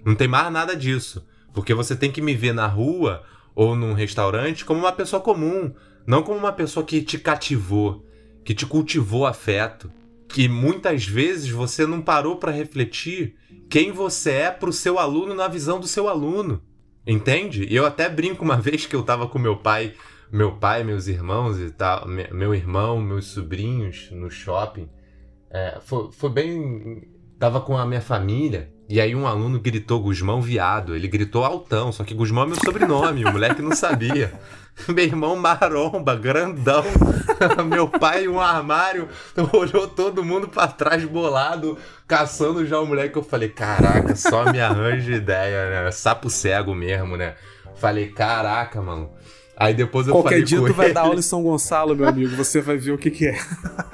Não 0.04 0.14
tem 0.16 0.26
mais 0.26 0.52
nada 0.52 0.74
disso. 0.74 1.24
Porque 1.52 1.72
você 1.72 1.94
tem 1.94 2.10
que 2.10 2.20
me 2.20 2.34
ver 2.34 2.52
na 2.52 2.66
rua 2.66 3.22
ou 3.54 3.76
num 3.76 3.92
restaurante 3.92 4.64
como 4.64 4.80
uma 4.80 4.92
pessoa 4.92 5.22
comum, 5.22 5.72
não 6.04 6.22
como 6.22 6.38
uma 6.38 6.52
pessoa 6.52 6.84
que 6.84 7.00
te 7.02 7.18
cativou, 7.18 8.04
que 8.44 8.52
te 8.52 8.66
cultivou 8.66 9.26
afeto, 9.26 9.90
que 10.34 10.48
muitas 10.48 11.06
vezes 11.06 11.48
você 11.48 11.86
não 11.86 12.02
parou 12.02 12.38
para 12.38 12.50
refletir 12.50 13.36
quem 13.70 13.92
você 13.92 14.32
é 14.32 14.50
para 14.50 14.68
o 14.68 14.72
seu 14.72 14.98
aluno 14.98 15.32
na 15.32 15.46
visão 15.46 15.78
do 15.78 15.86
seu 15.86 16.08
aluno. 16.08 16.60
Entende? 17.06 17.64
E 17.70 17.76
eu 17.76 17.86
até 17.86 18.08
brinco 18.08 18.42
uma 18.44 18.56
vez 18.60 18.84
que 18.84 18.96
eu 18.96 19.04
tava 19.04 19.28
com 19.28 19.38
meu 19.38 19.58
pai, 19.58 19.94
meu 20.32 20.56
pai, 20.56 20.82
meus 20.82 21.06
irmãos 21.06 21.60
e 21.60 21.70
tal, 21.70 22.08
meu 22.08 22.52
irmão, 22.52 23.00
meus 23.00 23.26
sobrinhos 23.26 24.10
no 24.10 24.28
shopping. 24.28 24.88
É, 25.48 25.78
foi, 25.80 26.10
foi 26.10 26.30
bem. 26.30 27.08
Tava 27.38 27.60
com 27.60 27.78
a 27.78 27.86
minha 27.86 28.00
família. 28.00 28.73
E 28.88 29.00
aí 29.00 29.14
um 29.14 29.26
aluno 29.26 29.58
gritou 29.58 30.00
Guzmão 30.00 30.42
viado. 30.42 30.94
Ele 30.94 31.08
gritou 31.08 31.44
altão, 31.44 31.90
só 31.90 32.04
que 32.04 32.14
Guzmão 32.14 32.44
é 32.44 32.46
meu 32.48 32.56
sobrenome, 32.56 33.24
o 33.24 33.32
moleque 33.32 33.62
não 33.62 33.74
sabia. 33.74 34.32
Meu 34.88 35.04
irmão 35.04 35.36
maromba, 35.36 36.16
grandão. 36.16 36.82
Meu 37.64 37.86
pai 37.88 38.26
um 38.26 38.40
armário. 38.40 39.08
Olhou 39.54 39.86
todo 39.86 40.24
mundo 40.24 40.48
para 40.48 40.66
trás 40.66 41.04
bolado, 41.04 41.78
caçando 42.08 42.66
já 42.66 42.80
o 42.80 42.86
moleque. 42.86 43.16
Eu 43.16 43.22
falei, 43.22 43.48
caraca, 43.48 44.16
só 44.16 44.50
me 44.50 44.60
arranja 44.60 45.12
ideia, 45.12 45.84
né? 45.84 45.90
Sapo 45.92 46.28
cego 46.28 46.74
mesmo, 46.74 47.16
né? 47.16 47.36
Falei, 47.76 48.08
caraca, 48.08 48.82
mano. 48.82 49.12
Aí 49.56 49.72
depois 49.72 50.06
eu 50.06 50.14
Qualquer 50.14 50.30
falei 50.30 50.44
dia 50.44 50.58
tu 50.58 50.66
ele... 50.66 50.72
vai 50.72 50.92
dar 50.92 51.02
aula 51.02 51.18
em 51.18 51.22
São 51.22 51.42
Gonçalo, 51.42 51.94
meu 51.94 52.08
amigo. 52.08 52.34
Você 52.36 52.60
vai 52.60 52.76
ver 52.76 52.92
o 52.92 52.98
que 52.98 53.10
que 53.10 53.26
é. 53.26 53.38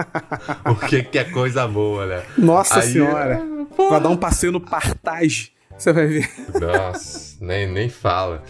o 0.71 0.75
que 0.75 1.03
que 1.03 1.19
é 1.19 1.25
coisa 1.25 1.67
boa, 1.69 2.07
né? 2.07 2.23
Nossa 2.39 2.81
Aí, 2.81 2.93
senhora. 2.93 3.43
Vai 3.77 4.01
dar 4.01 4.09
um 4.09 4.17
passeio 4.17 4.53
no 4.53 4.61
Partage. 4.61 5.53
Você 5.77 5.93
vai 5.93 6.07
ver. 6.07 6.31
Nossa, 6.61 7.37
nem, 7.41 7.71
nem 7.71 7.89
fala. 7.89 8.43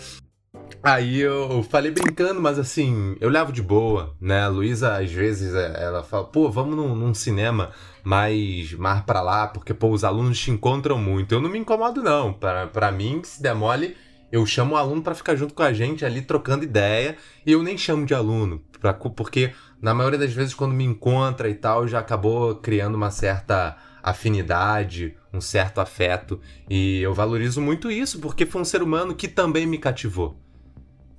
Aí 0.83 1.21
eu 1.21 1.63
falei 1.69 1.91
brincando, 1.91 2.41
mas 2.41 2.59
assim, 2.59 3.15
eu 3.21 3.29
levo 3.29 3.53
de 3.53 3.63
boa, 3.63 4.17
né? 4.19 4.43
A 4.45 4.49
Luísa, 4.49 4.97
às 4.97 5.13
vezes, 5.13 5.55
é, 5.55 5.85
ela 5.85 6.03
fala, 6.03 6.25
pô, 6.25 6.51
vamos 6.51 6.75
num, 6.75 6.95
num, 6.97 7.13
cinema 7.13 7.71
mais, 8.03 8.73
mais 8.73 9.03
pra 9.03 9.21
lá, 9.21 9.47
porque, 9.47 9.75
pô, 9.75 9.91
os 9.91 10.05
alunos 10.05 10.39
te 10.39 10.51
encontram 10.51 10.97
muito. 10.97 11.35
Eu 11.35 11.41
não 11.41 11.51
me 11.51 11.59
incomodo, 11.59 12.03
não. 12.03 12.33
Pra, 12.33 12.67
pra 12.67 12.91
mim, 12.91 13.21
se 13.23 13.43
der 13.43 13.55
mole, 13.55 13.95
eu 14.31 14.45
chamo 14.47 14.75
o 14.75 14.77
aluno 14.77 15.03
para 15.03 15.15
ficar 15.15 15.37
junto 15.37 15.55
com 15.55 15.63
a 15.63 15.73
gente 15.73 16.05
ali, 16.05 16.23
trocando 16.23 16.65
ideia, 16.65 17.17
e 17.45 17.53
eu 17.53 17.63
nem 17.63 17.77
chamo 17.77 18.07
de 18.07 18.15
aluno, 18.15 18.63
pra, 18.81 18.93
porque 18.95 19.53
na 19.81 19.95
maioria 19.95 20.19
das 20.19 20.33
vezes, 20.33 20.55
quando 20.55 20.75
me 20.75 20.85
encontra 20.85 21.49
e 21.49 21.55
tal, 21.55 21.89
já 21.89 21.99
acabou 21.99 22.55
criando 22.57 22.95
uma 22.95 23.11
certa 23.11 23.77
afinidade, 24.03 25.17
um 25.33 25.41
certo 25.41 25.81
afeto. 25.81 26.41
E 26.69 27.01
eu 27.01 27.15
valorizo 27.15 27.61
muito 27.61 27.91
isso, 27.91 28.19
porque 28.19 28.47
foi 28.47 28.61
um 28.61 28.65
ser 28.65 28.83
humano 28.83 29.15
que 29.15 29.29
também 29.29 29.67
me 29.67 29.79
cativou 29.79 30.39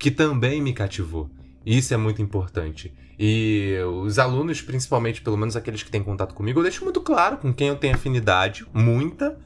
que 0.02 0.10
também 0.10 0.60
me 0.60 0.74
cativou. 0.74 1.30
Isso 1.64 1.94
é 1.94 1.98
muito 1.98 2.24
importante. 2.24 2.92
E 3.20 3.76
os 4.04 4.18
alunos, 4.18 4.60
principalmente, 4.60 5.22
pelo 5.22 5.38
menos 5.38 5.56
aqueles 5.56 5.84
que 5.84 5.92
têm 5.92 6.02
contato 6.02 6.34
comigo, 6.34 6.60
eu 6.60 6.64
deixo 6.64 6.84
muito 6.84 7.00
claro 7.02 7.38
com 7.38 7.54
quem 7.54 7.68
eu 7.68 7.76
tenho 7.76 7.94
afinidade, 7.94 8.66
muita, 8.74 9.38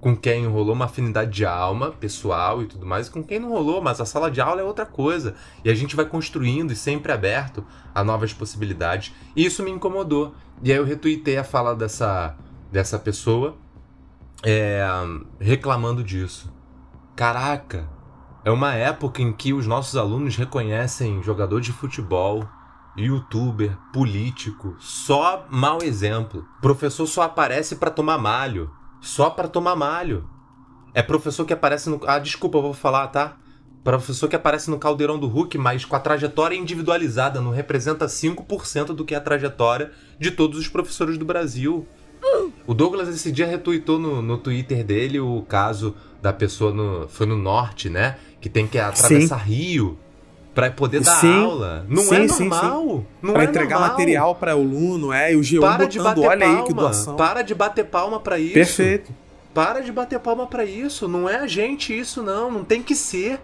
com 0.00 0.16
quem 0.16 0.46
rolou 0.46 0.74
uma 0.74 0.86
afinidade 0.86 1.30
de 1.30 1.44
alma, 1.44 1.90
pessoal 1.90 2.62
e 2.62 2.66
tudo 2.66 2.86
mais, 2.86 3.06
e 3.06 3.10
com 3.10 3.22
quem 3.22 3.38
não 3.38 3.50
rolou, 3.50 3.82
mas 3.82 4.00
a 4.00 4.06
sala 4.06 4.30
de 4.30 4.40
aula 4.40 4.60
é 4.60 4.64
outra 4.64 4.86
coisa. 4.86 5.34
E 5.64 5.70
a 5.70 5.74
gente 5.74 5.94
vai 5.94 6.06
construindo 6.06 6.72
e 6.72 6.76
sempre 6.76 7.12
aberto 7.12 7.64
a 7.94 8.02
novas 8.02 8.32
possibilidades. 8.32 9.12
E 9.36 9.44
isso 9.44 9.62
me 9.62 9.70
incomodou. 9.70 10.34
E 10.62 10.72
aí 10.72 10.78
eu 10.78 10.84
retuitei 10.84 11.36
a 11.36 11.44
fala 11.44 11.74
dessa, 11.74 12.34
dessa 12.72 12.98
pessoa 12.98 13.56
é, 14.42 14.82
reclamando 15.38 16.02
disso. 16.02 16.50
Caraca, 17.14 17.88
é 18.42 18.50
uma 18.50 18.74
época 18.74 19.20
em 19.20 19.32
que 19.32 19.52
os 19.52 19.66
nossos 19.66 19.96
alunos 19.96 20.36
reconhecem 20.36 21.22
jogador 21.22 21.60
de 21.60 21.72
futebol, 21.72 22.48
youtuber, 22.96 23.76
político, 23.92 24.76
só 24.78 25.46
mau 25.50 25.82
exemplo. 25.82 26.46
Professor 26.60 27.06
só 27.06 27.22
aparece 27.22 27.76
para 27.76 27.90
tomar 27.90 28.16
malho, 28.16 28.70
só 29.00 29.30
para 29.30 29.48
tomar 29.48 29.76
malho. 29.76 30.28
É 30.92 31.02
professor 31.02 31.44
que 31.44 31.52
aparece 31.52 31.88
no. 31.88 32.00
Ah, 32.06 32.18
desculpa, 32.18 32.58
eu 32.58 32.62
vou 32.62 32.74
falar, 32.74 33.08
tá? 33.08 33.36
Professor 33.82 34.28
que 34.28 34.36
aparece 34.36 34.70
no 34.70 34.78
caldeirão 34.78 35.18
do 35.18 35.26
Hulk, 35.26 35.56
mas 35.56 35.84
com 35.84 35.96
a 35.96 36.00
trajetória 36.00 36.56
individualizada, 36.56 37.40
não 37.40 37.50
representa 37.50 38.06
5% 38.06 38.86
do 38.86 39.04
que 39.04 39.14
é 39.14 39.18
a 39.18 39.20
trajetória 39.20 39.90
de 40.18 40.30
todos 40.30 40.58
os 40.58 40.68
professores 40.68 41.16
do 41.16 41.24
Brasil. 41.24 41.86
O 42.66 42.74
Douglas 42.74 43.08
esse 43.08 43.32
dia 43.32 43.46
retweetou 43.46 43.98
no, 43.98 44.20
no 44.20 44.36
Twitter 44.36 44.84
dele 44.84 45.18
o 45.18 45.40
caso 45.42 45.94
da 46.20 46.32
pessoa 46.32 46.72
no. 46.72 47.08
Foi 47.08 47.26
no 47.26 47.36
norte, 47.36 47.88
né? 47.88 48.18
que 48.40 48.48
tem 48.48 48.66
que 48.66 48.78
atravessar 48.78 49.40
sim. 49.40 49.50
rio 49.50 49.98
para 50.54 50.70
poder 50.70 51.00
dar 51.00 51.20
sim. 51.20 51.42
aula. 51.42 51.86
Não 51.88 52.02
sim, 52.02 52.14
é 52.14 52.26
normal. 52.26 53.04
Não 53.22 53.32
pra 53.32 53.42
é 53.42 53.46
entregar 53.46 53.78
normal. 53.78 53.90
material 53.90 54.34
para 54.34 54.52
aluno, 54.52 55.12
é, 55.12 55.32
e 55.32 55.36
o 55.36 55.40
G1 55.40 55.60
para 55.60 55.86
botando, 55.86 56.22
olha 56.22 56.46
palma. 56.46 56.60
aí 56.60 56.66
que 56.66 56.74
doação. 56.74 57.16
Para 57.16 57.42
de 57.42 57.54
bater 57.54 57.84
palma 57.84 58.20
para 58.20 58.38
isso. 58.38 58.54
Perfeito. 58.54 59.12
Para 59.54 59.80
de 59.80 59.92
bater 59.92 60.18
palma 60.18 60.46
para 60.46 60.64
isso. 60.64 61.08
Não 61.08 61.28
é 61.28 61.36
a 61.36 61.46
gente 61.46 61.96
isso, 61.96 62.22
não. 62.22 62.50
Não 62.50 62.64
tem 62.64 62.82
que 62.82 62.94
ser. 62.94 63.40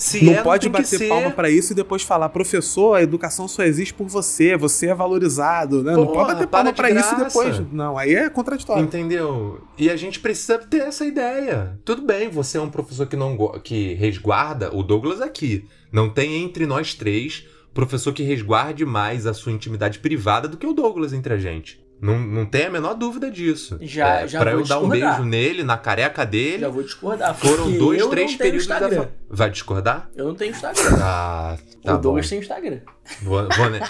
Se 0.00 0.24
não 0.24 0.32
é, 0.32 0.42
pode 0.42 0.66
não 0.66 0.72
bater 0.72 1.08
palma 1.08 1.30
para 1.30 1.50
isso 1.50 1.72
e 1.72 1.76
depois 1.76 2.02
falar, 2.02 2.30
professor, 2.30 2.94
a 2.94 3.02
educação 3.02 3.46
só 3.46 3.62
existe 3.62 3.92
por 3.92 4.06
você, 4.06 4.56
você 4.56 4.86
é 4.86 4.94
valorizado, 4.94 5.82
né? 5.82 5.94
Porra, 5.94 6.06
não 6.06 6.12
pode 6.12 6.32
bater 6.32 6.46
palma 6.46 6.72
para 6.72 6.90
isso 6.90 7.14
e 7.14 7.24
depois. 7.24 7.72
Não, 7.72 7.98
aí 7.98 8.14
é 8.14 8.30
contraditório. 8.30 8.82
Entendeu? 8.82 9.60
E 9.76 9.90
a 9.90 9.96
gente 9.96 10.18
precisa 10.18 10.56
ter 10.58 10.82
essa 10.82 11.04
ideia. 11.04 11.78
Tudo 11.84 12.00
bem, 12.00 12.30
você 12.30 12.56
é 12.56 12.60
um 12.60 12.70
professor 12.70 13.06
que 13.06 13.16
não 13.16 13.36
que 13.62 13.92
resguarda 13.94 14.74
o 14.74 14.82
Douglas 14.82 15.20
aqui. 15.20 15.66
Não 15.92 16.08
tem 16.08 16.42
entre 16.42 16.64
nós 16.64 16.94
três 16.94 17.44
professor 17.74 18.12
que 18.12 18.22
resguarde 18.22 18.84
mais 18.84 19.26
a 19.26 19.34
sua 19.34 19.52
intimidade 19.52 19.98
privada 19.98 20.48
do 20.48 20.56
que 20.56 20.66
o 20.66 20.72
Douglas 20.72 21.12
entre 21.12 21.34
a 21.34 21.38
gente. 21.38 21.80
Não, 22.00 22.18
não 22.18 22.46
tem 22.46 22.66
a 22.66 22.70
menor 22.70 22.94
dúvida 22.94 23.30
disso. 23.30 23.78
Já, 23.82 24.20
é, 24.20 24.28
já 24.28 24.40
Pra 24.40 24.52
eu 24.52 24.62
discordar. 24.62 24.80
dar 24.80 24.86
um 24.86 25.16
beijo 25.16 25.28
nele, 25.28 25.62
na 25.62 25.76
careca 25.76 26.24
dele. 26.24 26.60
Já 26.60 26.68
vou 26.68 26.82
discordar. 26.82 27.34
Foram 27.34 27.70
dois, 27.72 28.06
três 28.06 28.36
períodos 28.36 28.66
da. 28.66 29.08
Vai 29.28 29.50
discordar? 29.50 30.08
Eu 30.16 30.26
não 30.28 30.34
tenho 30.34 30.50
Instagram. 30.52 30.96
Ah, 31.02 31.56
tá 31.84 31.94
o 31.94 31.98
Douglas 31.98 32.28
tem 32.28 32.38
Instagram. 32.38 32.80
Vou, 33.22 33.46
vou, 33.56 33.70
nem, 33.70 33.80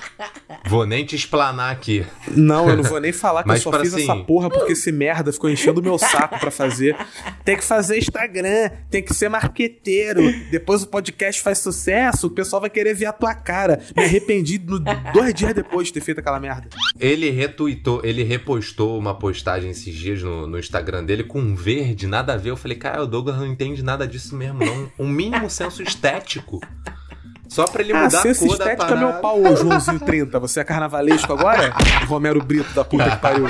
vou 0.67 0.87
nem 0.87 1.05
te 1.05 1.15
explanar 1.17 1.71
aqui. 1.73 2.05
Não, 2.29 2.69
eu 2.69 2.77
não 2.77 2.83
vou 2.85 3.01
nem 3.01 3.13
falar 3.13 3.43
que 3.43 3.49
Mas 3.49 3.65
eu 3.65 3.73
só 3.73 3.79
fiz 3.81 3.95
assim- 3.95 4.03
essa 4.05 4.17
porra 4.25 4.49
porque 4.51 4.73
esse 4.73 4.91
merda 4.91 5.33
ficou 5.33 5.49
enchendo 5.51 5.81
o 5.81 5.83
meu 5.85 5.99
saco 5.99 6.39
pra 6.39 6.51
fazer. 6.51 6.97
Tem 7.45 7.57
que 7.57 7.65
fazer 7.65 7.99
Instagram, 7.99 8.71
tem 8.91 9.03
que 9.03 9.15
ser 9.15 9.29
marqueteiro. 9.29 10.23
Depois 10.51 10.83
o 10.83 10.89
podcast 10.89 11.41
faz 11.43 11.59
sucesso, 11.59 12.27
o 12.27 12.31
pessoal 12.31 12.61
vai 12.61 12.71
querer 12.71 12.95
ver 12.95 13.07
a 13.07 13.13
tua 13.13 13.35
cara. 13.35 13.81
Me 13.97 14.05
arrependi 14.05 14.59
no- 14.59 14.81
dois 15.13 15.35
dias 15.35 15.55
depois 15.55 15.89
de 15.89 15.93
ter 15.95 16.01
feito 16.01 16.19
aquela 16.21 16.41
merda. 16.41 16.69
Ele 16.99 17.31
retweetou, 17.31 18.01
ele 18.05 18.23
repostou 18.25 18.99
uma 18.99 19.15
postagem 19.15 19.71
esses 19.71 19.95
dias 19.95 20.23
no, 20.23 20.47
no 20.47 20.59
Instagram 20.59 21.05
dele 21.05 21.25
com 21.25 21.41
um 21.41 21.55
verde, 21.55 22.07
nada 22.07 22.35
a 22.35 22.37
ver. 22.37 22.51
Eu 22.51 22.57
falei, 22.57 22.77
cara, 22.77 23.03
o 23.03 23.07
Douglas 23.07 23.37
não 23.37 23.47
entende 23.47 23.83
nada 23.83 24.07
disso 24.07 24.35
mesmo, 24.35 24.59
não. 24.65 24.91
Um 24.99 25.09
mínimo 25.09 25.49
senso 25.49 25.83
estético. 25.83 26.61
Só 27.51 27.67
pra 27.67 27.83
ele 27.83 27.93
Ah, 27.93 28.05
mudar 28.05 28.19
a 28.21 28.23
cor 28.23 28.31
da 28.33 28.33
estética 28.47 28.71
é 28.73 28.77
parada. 28.77 28.97
meu 28.97 29.13
pau, 29.21 29.43
ô 29.43 29.57
Joãozinho 29.57 29.99
30. 30.01 30.39
Você 30.39 30.61
é 30.61 30.65
carnavalesco 30.65 31.33
agora? 31.33 31.75
Romero 32.07 32.41
Brito 32.43 32.73
da 32.73 32.85
puta 32.85 33.11
que 33.11 33.17
pariu. 33.17 33.47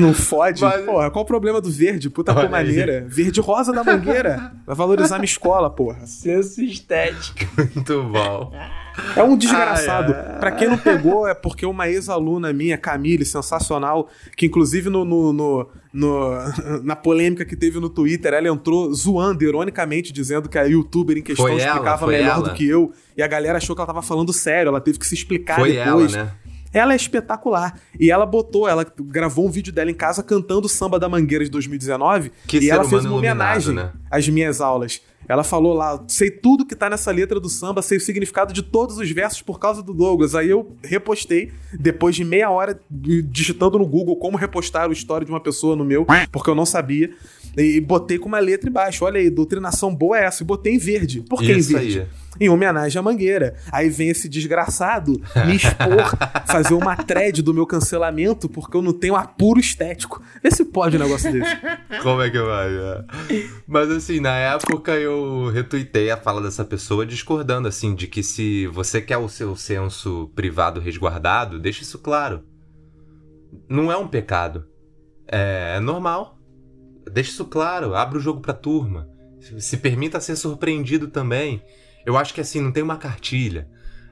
Não 0.00 0.14
fode? 0.14 0.62
Mas- 0.62 0.84
Porra, 0.84 1.10
qual 1.10 1.24
o 1.24 1.26
problema 1.26 1.60
do 1.60 1.70
verde? 1.70 2.08
Puta 2.10 2.32
Olha 2.32 2.42
cor 2.42 2.50
maneira. 2.50 3.04
Verde 3.08 3.40
rosa 3.40 3.72
da 3.72 3.84
mangueira. 3.84 4.52
Vai 4.66 4.74
valorizar 4.76 5.16
minha 5.16 5.24
escola, 5.26 5.68
porra. 5.70 6.06
Senso 6.06 6.62
estético. 6.62 7.38
Muito 7.56 8.02
bom. 8.04 8.52
É 9.16 9.22
um 9.22 9.36
desgraçado. 9.36 10.12
Ai, 10.14 10.24
ai. 10.32 10.38
Pra 10.40 10.50
quem 10.52 10.68
não 10.68 10.78
pegou, 10.78 11.26
é 11.28 11.34
porque 11.34 11.64
uma 11.66 11.88
ex-aluna 11.88 12.52
minha, 12.52 12.76
Camille, 12.78 13.24
sensacional, 13.24 14.08
que 14.36 14.46
inclusive 14.46 14.90
no, 14.90 15.04
no- 15.04 15.32
no- 15.32 15.68
no- 15.92 16.30
na 16.82 16.94
polêmica 16.96 17.44
que 17.44 17.56
teve 17.56 17.78
no 17.80 17.88
Twitter, 17.88 18.32
ela 18.34 18.48
entrou 18.48 18.92
zoando, 18.94 19.42
ironicamente, 19.44 20.12
dizendo 20.12 20.48
que 20.48 20.58
a 20.58 20.62
youtuber 20.64 21.16
em 21.16 21.22
questão 21.22 21.46
Foi 21.46 21.58
ela, 21.60 21.70
explicava 21.72 21.98
foi 22.06 22.14
melhor 22.14 22.36
ela. 22.38 22.48
do 22.48 22.54
que 22.54 22.66
eu. 22.68 22.92
E 23.16 23.22
a 23.22 23.26
galera 23.26 23.58
achou 23.58 23.74
que 23.74 23.80
ela 23.80 23.86
tava 23.86 24.02
falando 24.02 24.32
sério, 24.32 24.68
ela 24.68 24.80
teve 24.80 24.98
que 24.98 25.06
se 25.06 25.14
explicar 25.14 25.56
Foi 25.56 25.76
ela, 25.76 25.90
depois. 25.92 26.12
né? 26.12 26.30
Ela 26.70 26.92
é 26.92 26.96
espetacular. 26.96 27.80
E 27.98 28.10
ela 28.10 28.26
botou, 28.26 28.68
ela 28.68 28.86
gravou 29.06 29.46
um 29.46 29.50
vídeo 29.50 29.72
dela 29.72 29.90
em 29.90 29.94
casa 29.94 30.22
cantando 30.22 30.66
o 30.66 30.68
Samba 30.68 30.98
da 30.98 31.08
Mangueira 31.08 31.42
de 31.42 31.50
2019. 31.50 32.30
Que 32.46 32.58
e 32.58 32.70
ela 32.70 32.84
fez 32.84 33.06
uma 33.06 33.16
homenagem 33.16 33.74
né? 33.74 33.90
às 34.10 34.28
minhas 34.28 34.60
aulas. 34.60 35.00
Ela 35.26 35.44
falou 35.44 35.74
lá, 35.74 36.02
sei 36.08 36.30
tudo 36.30 36.64
que 36.64 36.74
tá 36.74 36.88
nessa 36.88 37.10
letra 37.10 37.38
do 37.38 37.50
samba, 37.50 37.82
sei 37.82 37.98
o 37.98 38.00
significado 38.00 38.52
de 38.52 38.62
todos 38.62 38.96
os 38.96 39.10
versos 39.10 39.42
por 39.42 39.58
causa 39.58 39.82
do 39.82 39.92
Douglas. 39.92 40.34
Aí 40.34 40.48
eu 40.48 40.74
repostei, 40.82 41.52
depois 41.72 42.16
de 42.16 42.24
meia 42.24 42.50
hora 42.50 42.80
digitando 42.90 43.78
no 43.78 43.86
Google 43.86 44.16
como 44.16 44.38
repostar 44.38 44.88
o 44.88 44.92
story 44.92 45.26
de 45.26 45.30
uma 45.30 45.40
pessoa 45.40 45.76
no 45.76 45.84
meu, 45.84 46.06
porque 46.32 46.48
eu 46.48 46.54
não 46.54 46.64
sabia. 46.64 47.10
E 47.56 47.80
botei 47.80 48.18
com 48.18 48.28
uma 48.28 48.38
letra 48.38 48.70
embaixo. 48.70 49.04
Olha 49.04 49.18
aí, 49.20 49.28
doutrinação 49.28 49.94
boa 49.94 50.18
é 50.18 50.24
essa. 50.24 50.42
E 50.42 50.46
botei 50.46 50.74
em 50.74 50.78
verde. 50.78 51.22
Por 51.22 51.40
que 51.40 51.52
Isso 51.52 51.72
em 51.72 51.74
verde? 51.80 52.00
aí. 52.00 52.06
Em 52.40 52.48
homenagem 52.48 52.98
à 52.98 53.02
Mangueira. 53.02 53.56
Aí 53.72 53.88
vem 53.88 54.08
esse 54.10 54.28
desgraçado 54.28 55.12
me 55.46 55.56
expor, 55.56 56.16
fazer 56.46 56.74
uma 56.74 56.96
thread 56.96 57.42
do 57.42 57.52
meu 57.54 57.66
cancelamento 57.66 58.48
porque 58.48 58.76
eu 58.76 58.82
não 58.82 58.92
tenho 58.92 59.16
apuro 59.16 59.58
estético. 59.60 60.22
Vê 60.42 60.50
se 60.50 60.64
pode 60.64 60.96
um 60.96 61.00
negócio 61.00 61.32
desse. 61.32 61.56
Como 62.02 62.22
é 62.22 62.30
que 62.30 62.38
vai? 62.40 62.68
é? 62.74 63.04
Mas 63.66 63.90
assim, 63.90 64.20
na 64.20 64.36
época 64.36 64.92
eu 64.96 65.50
retuitei 65.50 66.10
a 66.10 66.16
fala 66.16 66.40
dessa 66.42 66.64
pessoa 66.64 67.04
discordando, 67.06 67.68
assim, 67.68 67.94
de 67.94 68.06
que 68.06 68.22
se 68.22 68.66
você 68.68 69.00
quer 69.00 69.16
o 69.18 69.28
seu 69.28 69.56
senso 69.56 70.30
privado 70.34 70.80
resguardado, 70.80 71.58
deixe 71.58 71.82
isso 71.82 71.98
claro. 71.98 72.42
Não 73.68 73.90
é 73.90 73.96
um 73.96 74.06
pecado. 74.08 74.64
É, 75.30 75.74
é 75.76 75.80
normal. 75.80 76.38
Deixe 77.10 77.30
isso 77.30 77.44
claro, 77.46 77.94
abre 77.94 78.18
o 78.18 78.20
jogo 78.20 78.40
pra 78.40 78.52
turma. 78.52 79.08
Se- 79.40 79.60
Se 79.60 79.76
permita 79.78 80.20
ser 80.20 80.36
surpreendido 80.36 81.08
também. 81.08 81.62
Eu 82.08 82.16
acho 82.16 82.32
que 82.32 82.40
assim, 82.40 82.58
não 82.62 82.72
tem 82.72 82.82
uma 82.82 82.96
cartilha. 82.96 83.68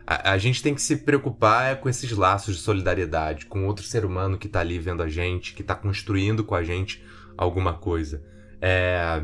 A, 0.06 0.32
a 0.32 0.38
gente 0.38 0.62
tem 0.62 0.74
que 0.74 0.82
se 0.82 0.98
preocupar 0.98 1.72
é 1.72 1.74
com 1.74 1.88
esses 1.88 2.10
laços 2.12 2.54
de 2.56 2.60
solidariedade, 2.60 3.46
com 3.46 3.66
outro 3.66 3.84
ser 3.86 4.04
humano 4.04 4.36
que 4.36 4.48
tá 4.48 4.60
ali 4.60 4.78
vendo 4.78 5.02
a 5.02 5.08
gente, 5.08 5.54
que 5.54 5.62
tá 5.62 5.74
construindo 5.74 6.44
com 6.44 6.54
a 6.54 6.62
gente 6.62 7.02
alguma 7.38 7.72
coisa. 7.72 8.22
É, 8.60 9.22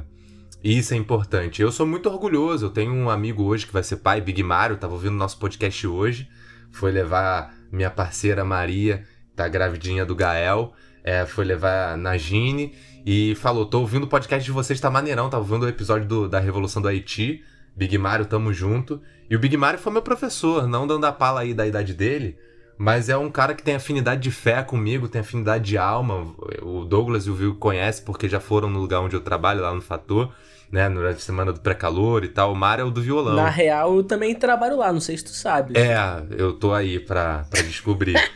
isso 0.64 0.95
é 0.95 0.97
importante. 0.97 1.61
Eu 1.61 1.70
sou 1.70 1.87
muito 1.87 2.09
orgulhoso. 2.09 2.64
Eu 2.66 2.70
tenho 2.70 2.95
um 2.95 3.11
amigo 3.11 3.43
hoje 3.45 3.66
que 3.66 3.73
vai 3.75 3.83
ser 3.83 3.97
pai, 3.97 4.23
Big 4.23 4.43
Mario, 4.43 4.79
tava 4.79 4.95
ouvindo 4.95 5.14
nosso 5.16 5.39
podcast 5.39 5.87
hoje. 5.87 6.27
Foi 6.70 6.91
levar 6.91 7.55
minha 7.70 7.91
parceira 7.91 8.43
Maria, 8.43 9.05
tá 9.37 9.47
gravidinha 9.49 10.07
do 10.07 10.14
Gael. 10.14 10.73
é, 11.05 11.27
foi 11.27 11.45
levar 11.45 11.99
na 11.99 12.16
Gine 12.16 12.75
e 13.05 13.35
falou: 13.35 13.66
tô 13.66 13.81
ouvindo 13.81 14.05
o 14.05 14.09
podcast 14.09 14.45
de 14.47 14.51
vocês, 14.53 14.81
tá 14.81 14.91
maneirão. 14.91 15.29
Tava 15.29 15.43
ouvindo 15.43 15.64
o 15.66 15.68
episódio 15.68 16.09
do- 16.09 16.27
da 16.29 16.39
Revolução 16.41 16.81
do 16.81 16.89
Haiti. 16.89 17.43
Big 17.77 17.97
Mario, 17.99 18.27
tamo 18.27 18.53
junto. 18.53 19.01
E 19.31 19.37
o 19.37 19.39
Big 19.39 19.57
Mario 19.57 19.79
foi 19.81 19.93
meu 19.93 20.03
professor, 20.03 20.66
não 20.68 20.87
dando 20.87 21.05
a 21.07 21.12
pala 21.12 21.41
aí 21.41 21.55
da 21.55 21.66
idade 21.66 21.95
dele. 21.95 22.37
Mas 22.79 23.09
é 23.09 23.16
um 23.16 23.31
cara 23.31 23.55
que 23.55 23.62
tem 23.62 23.75
afinidade 23.75 24.20
de 24.23 24.31
fé 24.31 24.62
comigo, 24.62 25.09
tem 25.09 25.20
afinidade 25.20 25.64
de 25.64 25.79
alma. 25.79 26.35
O 26.62 26.85
Douglas 26.85 27.27
e 27.27 27.31
o 27.31 27.35
Vil 27.35 27.55
conhecem 27.57 28.05
porque 28.05 28.29
já 28.29 28.41
foram 28.41 28.68
no 28.68 28.81
lugar 28.81 29.01
onde 29.01 29.14
eu 29.14 29.20
trabalho, 29.20 29.61
lá 29.62 29.73
no 29.73 29.81
Fator, 29.81 30.33
né? 30.70 30.89
Durante 30.91 31.16
a 31.18 31.20
semana 31.20 31.53
do 31.53 31.61
pré-calor 31.61 32.25
e 32.25 32.29
tal. 32.29 32.53
O 32.53 32.57
Mário 32.57 32.83
é 32.83 32.85
o 32.85 32.91
do 32.91 33.01
violão. 33.01 33.37
Na 33.37 33.49
real, 33.49 33.95
eu 33.97 34.03
também 34.03 34.35
trabalho 34.35 34.79
lá, 34.79 34.93
não 34.93 35.01
sei 35.01 35.16
se 35.16 35.25
tu 35.25 35.31
sabe. 35.31 35.79
É, 35.79 35.97
eu 36.31 36.55
tô 36.55 36.73
aí 36.75 36.99
pra, 36.99 37.45
pra 37.51 37.62
descobrir. 37.62 38.16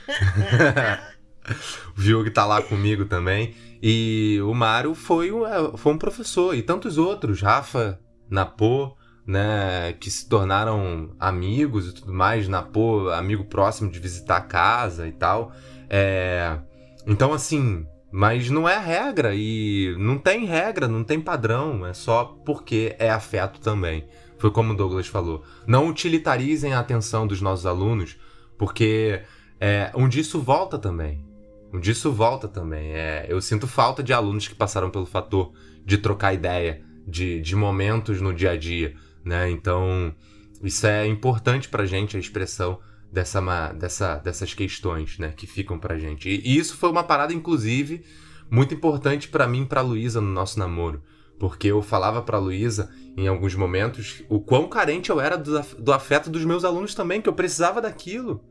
o 1.96 2.00
Viu 2.00 2.32
tá 2.32 2.44
lá 2.44 2.62
comigo 2.62 3.04
também. 3.04 3.54
E 3.82 4.40
o 4.42 4.54
Mário 4.54 4.94
foi, 4.94 5.30
um- 5.32 5.76
foi 5.76 5.92
um 5.92 5.98
professor. 5.98 6.54
E 6.54 6.62
tantos 6.62 6.98
outros, 6.98 7.42
Rafa, 7.42 7.98
Napô, 8.30 8.95
né? 9.26 9.94
Que 9.98 10.10
se 10.10 10.28
tornaram 10.28 11.10
amigos 11.18 11.88
e 11.88 11.94
tudo 11.94 12.12
mais. 12.12 12.48
Napô, 12.48 13.10
amigo 13.10 13.44
próximo 13.44 13.90
de 13.90 13.98
visitar 13.98 14.36
a 14.36 14.42
casa 14.42 15.08
e 15.08 15.12
tal. 15.12 15.52
É, 15.90 16.58
então, 17.06 17.32
assim. 17.32 17.86
Mas 18.12 18.48
não 18.48 18.66
é 18.66 18.78
regra 18.78 19.34
e 19.34 19.94
não 19.98 20.16
tem 20.16 20.46
regra, 20.46 20.88
não 20.88 21.04
tem 21.04 21.20
padrão, 21.20 21.84
é 21.84 21.92
só 21.92 22.24
porque 22.46 22.94
é 22.98 23.10
afeto 23.10 23.60
também. 23.60 24.06
Foi 24.38 24.50
como 24.50 24.72
o 24.72 24.76
Douglas 24.76 25.06
falou. 25.06 25.42
Não 25.66 25.88
utilitarizem 25.88 26.72
a 26.72 26.80
atenção 26.80 27.26
dos 27.26 27.42
nossos 27.42 27.66
alunos, 27.66 28.16
porque 28.56 29.20
é, 29.60 29.90
um 29.94 30.08
disso 30.08 30.40
volta 30.40 30.78
também. 30.78 31.24
Um 31.72 31.80
disso 31.80 32.12
volta 32.12 32.46
também. 32.46 32.92
É, 32.92 33.26
eu 33.28 33.40
sinto 33.40 33.66
falta 33.66 34.02
de 34.02 34.12
alunos 34.12 34.46
que 34.48 34.54
passaram 34.54 34.90
pelo 34.90 35.06
fator 35.06 35.52
de 35.84 35.98
trocar 35.98 36.32
ideia, 36.32 36.82
de, 37.06 37.40
de 37.40 37.56
momentos 37.56 38.20
no 38.20 38.32
dia 38.32 38.52
a 38.52 38.56
dia, 38.56 38.94
né? 39.26 39.50
Então, 39.50 40.14
isso 40.62 40.86
é 40.86 41.06
importante 41.06 41.68
pra 41.68 41.84
gente, 41.84 42.16
a 42.16 42.20
expressão 42.20 42.78
dessa, 43.12 43.72
dessa, 43.72 44.16
dessas 44.18 44.54
questões, 44.54 45.18
né? 45.18 45.34
Que 45.36 45.46
ficam 45.46 45.78
pra 45.78 45.98
gente. 45.98 46.28
E, 46.28 46.40
e 46.46 46.56
isso 46.56 46.76
foi 46.76 46.88
uma 46.88 47.02
parada, 47.02 47.34
inclusive, 47.34 48.04
muito 48.48 48.72
importante 48.72 49.28
pra 49.28 49.48
mim 49.48 49.62
e 49.62 49.66
pra 49.66 49.80
Luísa 49.80 50.20
no 50.20 50.28
nosso 50.28 50.58
namoro. 50.58 51.02
Porque 51.38 51.68
eu 51.68 51.82
falava 51.82 52.22
pra 52.22 52.38
Luísa, 52.38 52.90
em 53.16 53.26
alguns 53.26 53.54
momentos, 53.54 54.22
o 54.28 54.40
quão 54.40 54.68
carente 54.68 55.10
eu 55.10 55.20
era 55.20 55.36
do, 55.36 55.60
do 55.78 55.92
afeto 55.92 56.30
dos 56.30 56.44
meus 56.44 56.64
alunos 56.64 56.94
também, 56.94 57.20
que 57.20 57.28
eu 57.28 57.34
precisava 57.34 57.82
daquilo. 57.82 58.42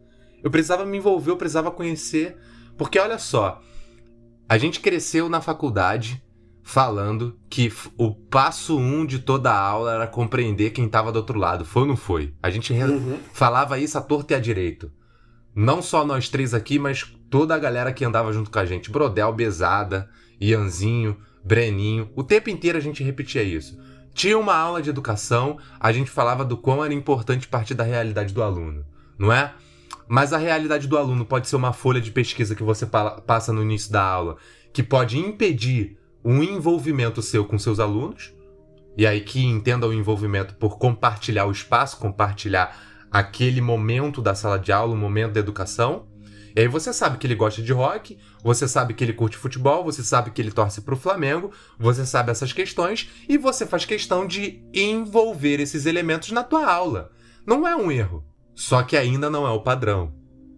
Eu 0.43 0.51
precisava 0.51 0.85
me 0.85 0.97
envolver, 0.97 1.31
eu 1.31 1.37
precisava 1.37 1.71
conhecer. 1.71 2.37
Porque 2.77 2.99
olha 2.99 3.17
só, 3.17 3.61
a 4.47 4.57
gente 4.57 4.81
cresceu 4.81 5.29
na 5.29 5.39
faculdade 5.39 6.21
falando 6.67 7.37
que 7.47 7.71
o 7.95 8.11
passo 8.11 8.75
um 8.77 9.05
de 9.05 9.19
toda 9.19 9.51
a 9.51 9.57
aula 9.59 9.93
era 9.93 10.07
compreender 10.07 10.71
quem 10.71 10.87
estava 10.87 11.11
do 11.11 11.17
outro 11.17 11.37
lado. 11.37 11.63
Foi 11.63 11.83
ou 11.83 11.87
não 11.87 11.95
foi? 11.95 12.33
A 12.41 12.49
gente 12.49 12.73
Uhum. 12.73 13.19
falava 13.31 13.77
isso 13.77 13.95
à 13.99 14.01
torta 14.01 14.33
e 14.33 14.35
à 14.35 14.39
direito. 14.39 14.91
Não 15.55 15.79
só 15.79 16.03
nós 16.03 16.27
três 16.27 16.55
aqui, 16.55 16.79
mas 16.79 17.03
toda 17.29 17.53
a 17.53 17.59
galera 17.59 17.93
que 17.93 18.03
andava 18.03 18.33
junto 18.33 18.49
com 18.49 18.57
a 18.57 18.65
gente. 18.65 18.89
Brodel, 18.89 19.31
Besada, 19.31 20.09
Ianzinho, 20.41 21.15
Breninho. 21.43 22.09
O 22.15 22.23
tempo 22.23 22.49
inteiro 22.49 22.79
a 22.79 22.81
gente 22.81 23.03
repetia 23.03 23.43
isso. 23.43 23.79
Tinha 24.11 24.37
uma 24.37 24.55
aula 24.55 24.81
de 24.81 24.89
educação, 24.89 25.59
a 25.79 25.91
gente 25.91 26.09
falava 26.09 26.43
do 26.43 26.57
quão 26.57 26.83
era 26.83 26.93
importante 26.93 27.47
partir 27.47 27.75
da 27.75 27.83
realidade 27.83 28.33
do 28.33 28.41
aluno, 28.41 28.83
não 29.19 29.31
é? 29.31 29.53
Mas 30.07 30.33
a 30.33 30.37
realidade 30.39 30.87
do 30.87 30.97
aluno 30.97 31.25
pode 31.25 31.47
ser 31.47 31.57
uma 31.57 31.73
folha 31.73 32.01
de 32.01 32.09
pesquisa 32.11 32.55
que 32.55 32.63
você 32.63 32.87
pa- 32.87 33.21
passa 33.21 33.53
no 33.53 33.61
início 33.61 33.91
da 33.91 34.01
aula, 34.03 34.37
que 34.73 34.81
pode 34.81 35.19
impedir 35.19 35.97
um 36.25 36.41
envolvimento 36.41 37.21
seu 37.21 37.45
com 37.45 37.59
seus 37.59 37.79
alunos, 37.79 38.33
e 38.97 39.05
aí 39.05 39.21
que 39.21 39.45
entenda 39.45 39.87
o 39.87 39.93
envolvimento 39.93 40.55
por 40.55 40.79
compartilhar 40.79 41.45
o 41.45 41.51
espaço, 41.51 41.99
compartilhar 41.99 42.75
aquele 43.11 43.61
momento 43.61 44.23
da 44.23 44.33
sala 44.33 44.57
de 44.57 44.71
aula, 44.71 44.95
o 44.95 44.97
momento 44.97 45.33
da 45.33 45.39
educação. 45.39 46.07
E 46.55 46.61
aí 46.61 46.67
você 46.67 46.91
sabe 46.91 47.17
que 47.17 47.27
ele 47.27 47.35
gosta 47.35 47.61
de 47.61 47.71
rock, 47.71 48.17
você 48.41 48.67
sabe 48.67 48.93
que 48.93 49.03
ele 49.03 49.13
curte 49.13 49.37
futebol, 49.37 49.83
você 49.83 50.01
sabe 50.01 50.31
que 50.31 50.41
ele 50.41 50.51
torce 50.51 50.81
pro 50.81 50.95
Flamengo, 50.95 51.51
você 51.77 52.05
sabe 52.05 52.31
essas 52.31 52.51
questões 52.51 53.09
e 53.29 53.37
você 53.37 53.65
faz 53.65 53.85
questão 53.85 54.25
de 54.25 54.63
envolver 54.73 55.59
esses 55.59 55.85
elementos 55.85 56.31
na 56.31 56.43
tua 56.43 56.65
aula. 56.65 57.11
Não 57.45 57.67
é 57.67 57.75
um 57.75 57.91
erro, 57.91 58.25
só 58.55 58.81
que 58.81 58.97
ainda 58.97 59.29
não 59.29 59.45
é 59.45 59.51
o 59.51 59.61
padrão. 59.61 60.13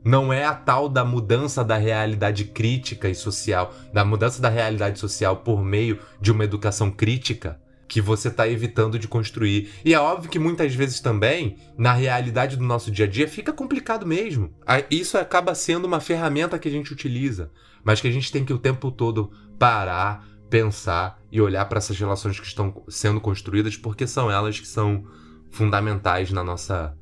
Não 0.07 0.31
é 0.31 0.45
a 0.45 0.55
tal 0.55 0.87
da 0.87 1.03
mudança 1.03 1.65
da 1.65 1.75
realidade 1.75 2.45
crítica 2.45 3.09
e 3.09 3.13
social, 3.13 3.73
da 3.91 4.05
mudança 4.05 4.41
da 4.41 4.47
realidade 4.47 4.97
social 4.99 5.35
por 5.35 5.61
meio 5.61 5.99
de 6.21 6.31
uma 6.31 6.45
educação 6.45 6.89
crítica. 6.89 7.59
que 7.89 8.01
você 8.01 8.27
está 8.27 8.45
evitando 8.45 8.99
de 8.99 9.07
construir. 9.07 9.69
E 9.85 9.93
é 9.93 9.99
óbvio 9.99 10.29
que 10.29 10.37
muitas 10.37 10.75
vezes 10.75 10.99
também, 10.99 11.55
na 11.77 11.93
realidade 11.93 12.57
do 12.57 12.63
nosso 12.65 12.91
dia 12.91 13.05
a 13.05 13.07
dia, 13.07 13.29
fica 13.29 13.53
complicado 13.53 14.05
mesmo. 14.05 14.53
Isso 14.91 15.17
acaba 15.17 15.55
sendo 15.55 15.85
uma 15.85 16.01
ferramenta 16.01 16.59
que 16.59 16.67
a 16.67 16.71
gente 16.71 16.91
utiliza, 16.91 17.49
mas 17.85 18.01
que 18.01 18.07
a 18.09 18.11
gente 18.11 18.29
tem 18.29 18.43
que 18.43 18.51
o 18.51 18.59
tempo 18.59 18.91
todo 18.91 19.31
parar, 19.57 20.27
pensar 20.49 21.17
e 21.31 21.39
olhar 21.39 21.63
para 21.63 21.77
essas 21.77 21.97
relações 21.97 22.37
que 22.37 22.45
estão 22.45 22.83
sendo 22.89 23.21
construídas, 23.21 23.77
porque 23.77 24.05
são 24.05 24.29
elas 24.29 24.59
que 24.59 24.67
são 24.67 25.05
fundamentais 25.49 26.29
na 26.29 26.43
nossa 26.43 26.93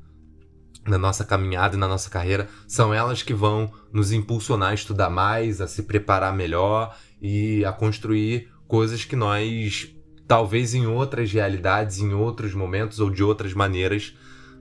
na 0.86 0.98
nossa 0.98 1.24
caminhada 1.24 1.76
e 1.76 1.78
na 1.78 1.88
nossa 1.88 2.08
carreira, 2.08 2.48
são 2.66 2.94
elas 2.94 3.22
que 3.22 3.34
vão 3.34 3.72
nos 3.92 4.12
impulsionar 4.12 4.70
a 4.70 4.74
estudar 4.74 5.10
mais, 5.10 5.60
a 5.60 5.66
se 5.66 5.82
preparar 5.82 6.34
melhor 6.34 6.96
e 7.20 7.64
a 7.64 7.72
construir 7.72 8.48
coisas 8.68 9.04
que 9.04 9.16
nós 9.16 9.92
talvez 10.26 10.74
em 10.74 10.86
outras 10.86 11.32
realidades, 11.32 11.98
em 12.00 12.12
outros 12.12 12.52
momentos 12.52 12.98
ou 13.00 13.10
de 13.10 13.22
outras 13.22 13.54
maneiras, 13.54 14.16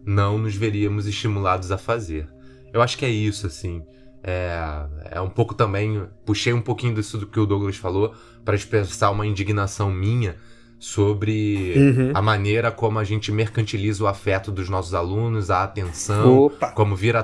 não 0.05 0.37
nos 0.37 0.55
veríamos 0.55 1.07
estimulados 1.07 1.71
a 1.71 1.77
fazer. 1.77 2.29
Eu 2.71 2.81
acho 2.81 2.97
que 2.97 3.05
é 3.05 3.09
isso, 3.09 3.47
assim. 3.47 3.83
É, 4.23 4.85
é 5.11 5.21
um 5.21 5.29
pouco 5.29 5.55
também. 5.55 6.07
Puxei 6.25 6.53
um 6.53 6.61
pouquinho 6.61 6.93
disso 6.93 7.17
do 7.17 7.25
que 7.25 7.39
o 7.39 7.45
Douglas 7.45 7.77
falou 7.77 8.13
para 8.43 8.55
expressar 8.55 9.09
uma 9.09 9.25
indignação 9.25 9.91
minha 9.91 10.35
sobre 10.77 11.73
uhum. 11.75 12.11
a 12.13 12.21
maneira 12.21 12.71
como 12.71 12.99
a 12.99 13.03
gente 13.03 13.31
mercantiliza 13.31 14.03
o 14.03 14.07
afeto 14.07 14.51
dos 14.51 14.69
nossos 14.69 14.93
alunos, 14.93 15.49
a 15.49 15.63
atenção, 15.63 16.45
Opa. 16.45 16.71
como 16.71 16.95
vira 16.95 17.23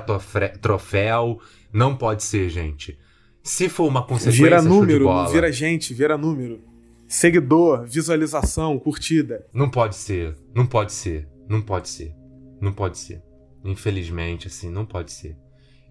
troféu. 0.60 1.38
Não 1.72 1.94
pode 1.96 2.22
ser, 2.22 2.48
gente. 2.48 2.98
Se 3.42 3.68
for 3.68 3.86
uma 3.86 4.02
consequência. 4.02 4.42
Vira 4.44 4.62
número, 4.62 5.28
vira 5.30 5.50
gente, 5.52 5.94
vira 5.94 6.16
número 6.16 6.72
seguidor, 7.12 7.84
visualização, 7.86 8.78
curtida. 8.78 9.44
Não 9.52 9.68
pode 9.68 9.96
ser, 9.96 10.34
não 10.54 10.64
pode 10.64 10.92
ser, 10.92 11.28
não 11.46 11.60
pode 11.60 11.88
ser, 11.88 12.14
não 12.60 12.72
pode 12.72 12.98
ser. 12.98 13.22
Infelizmente, 13.64 14.46
assim, 14.48 14.70
não 14.70 14.86
pode 14.86 15.12
ser. 15.12 15.36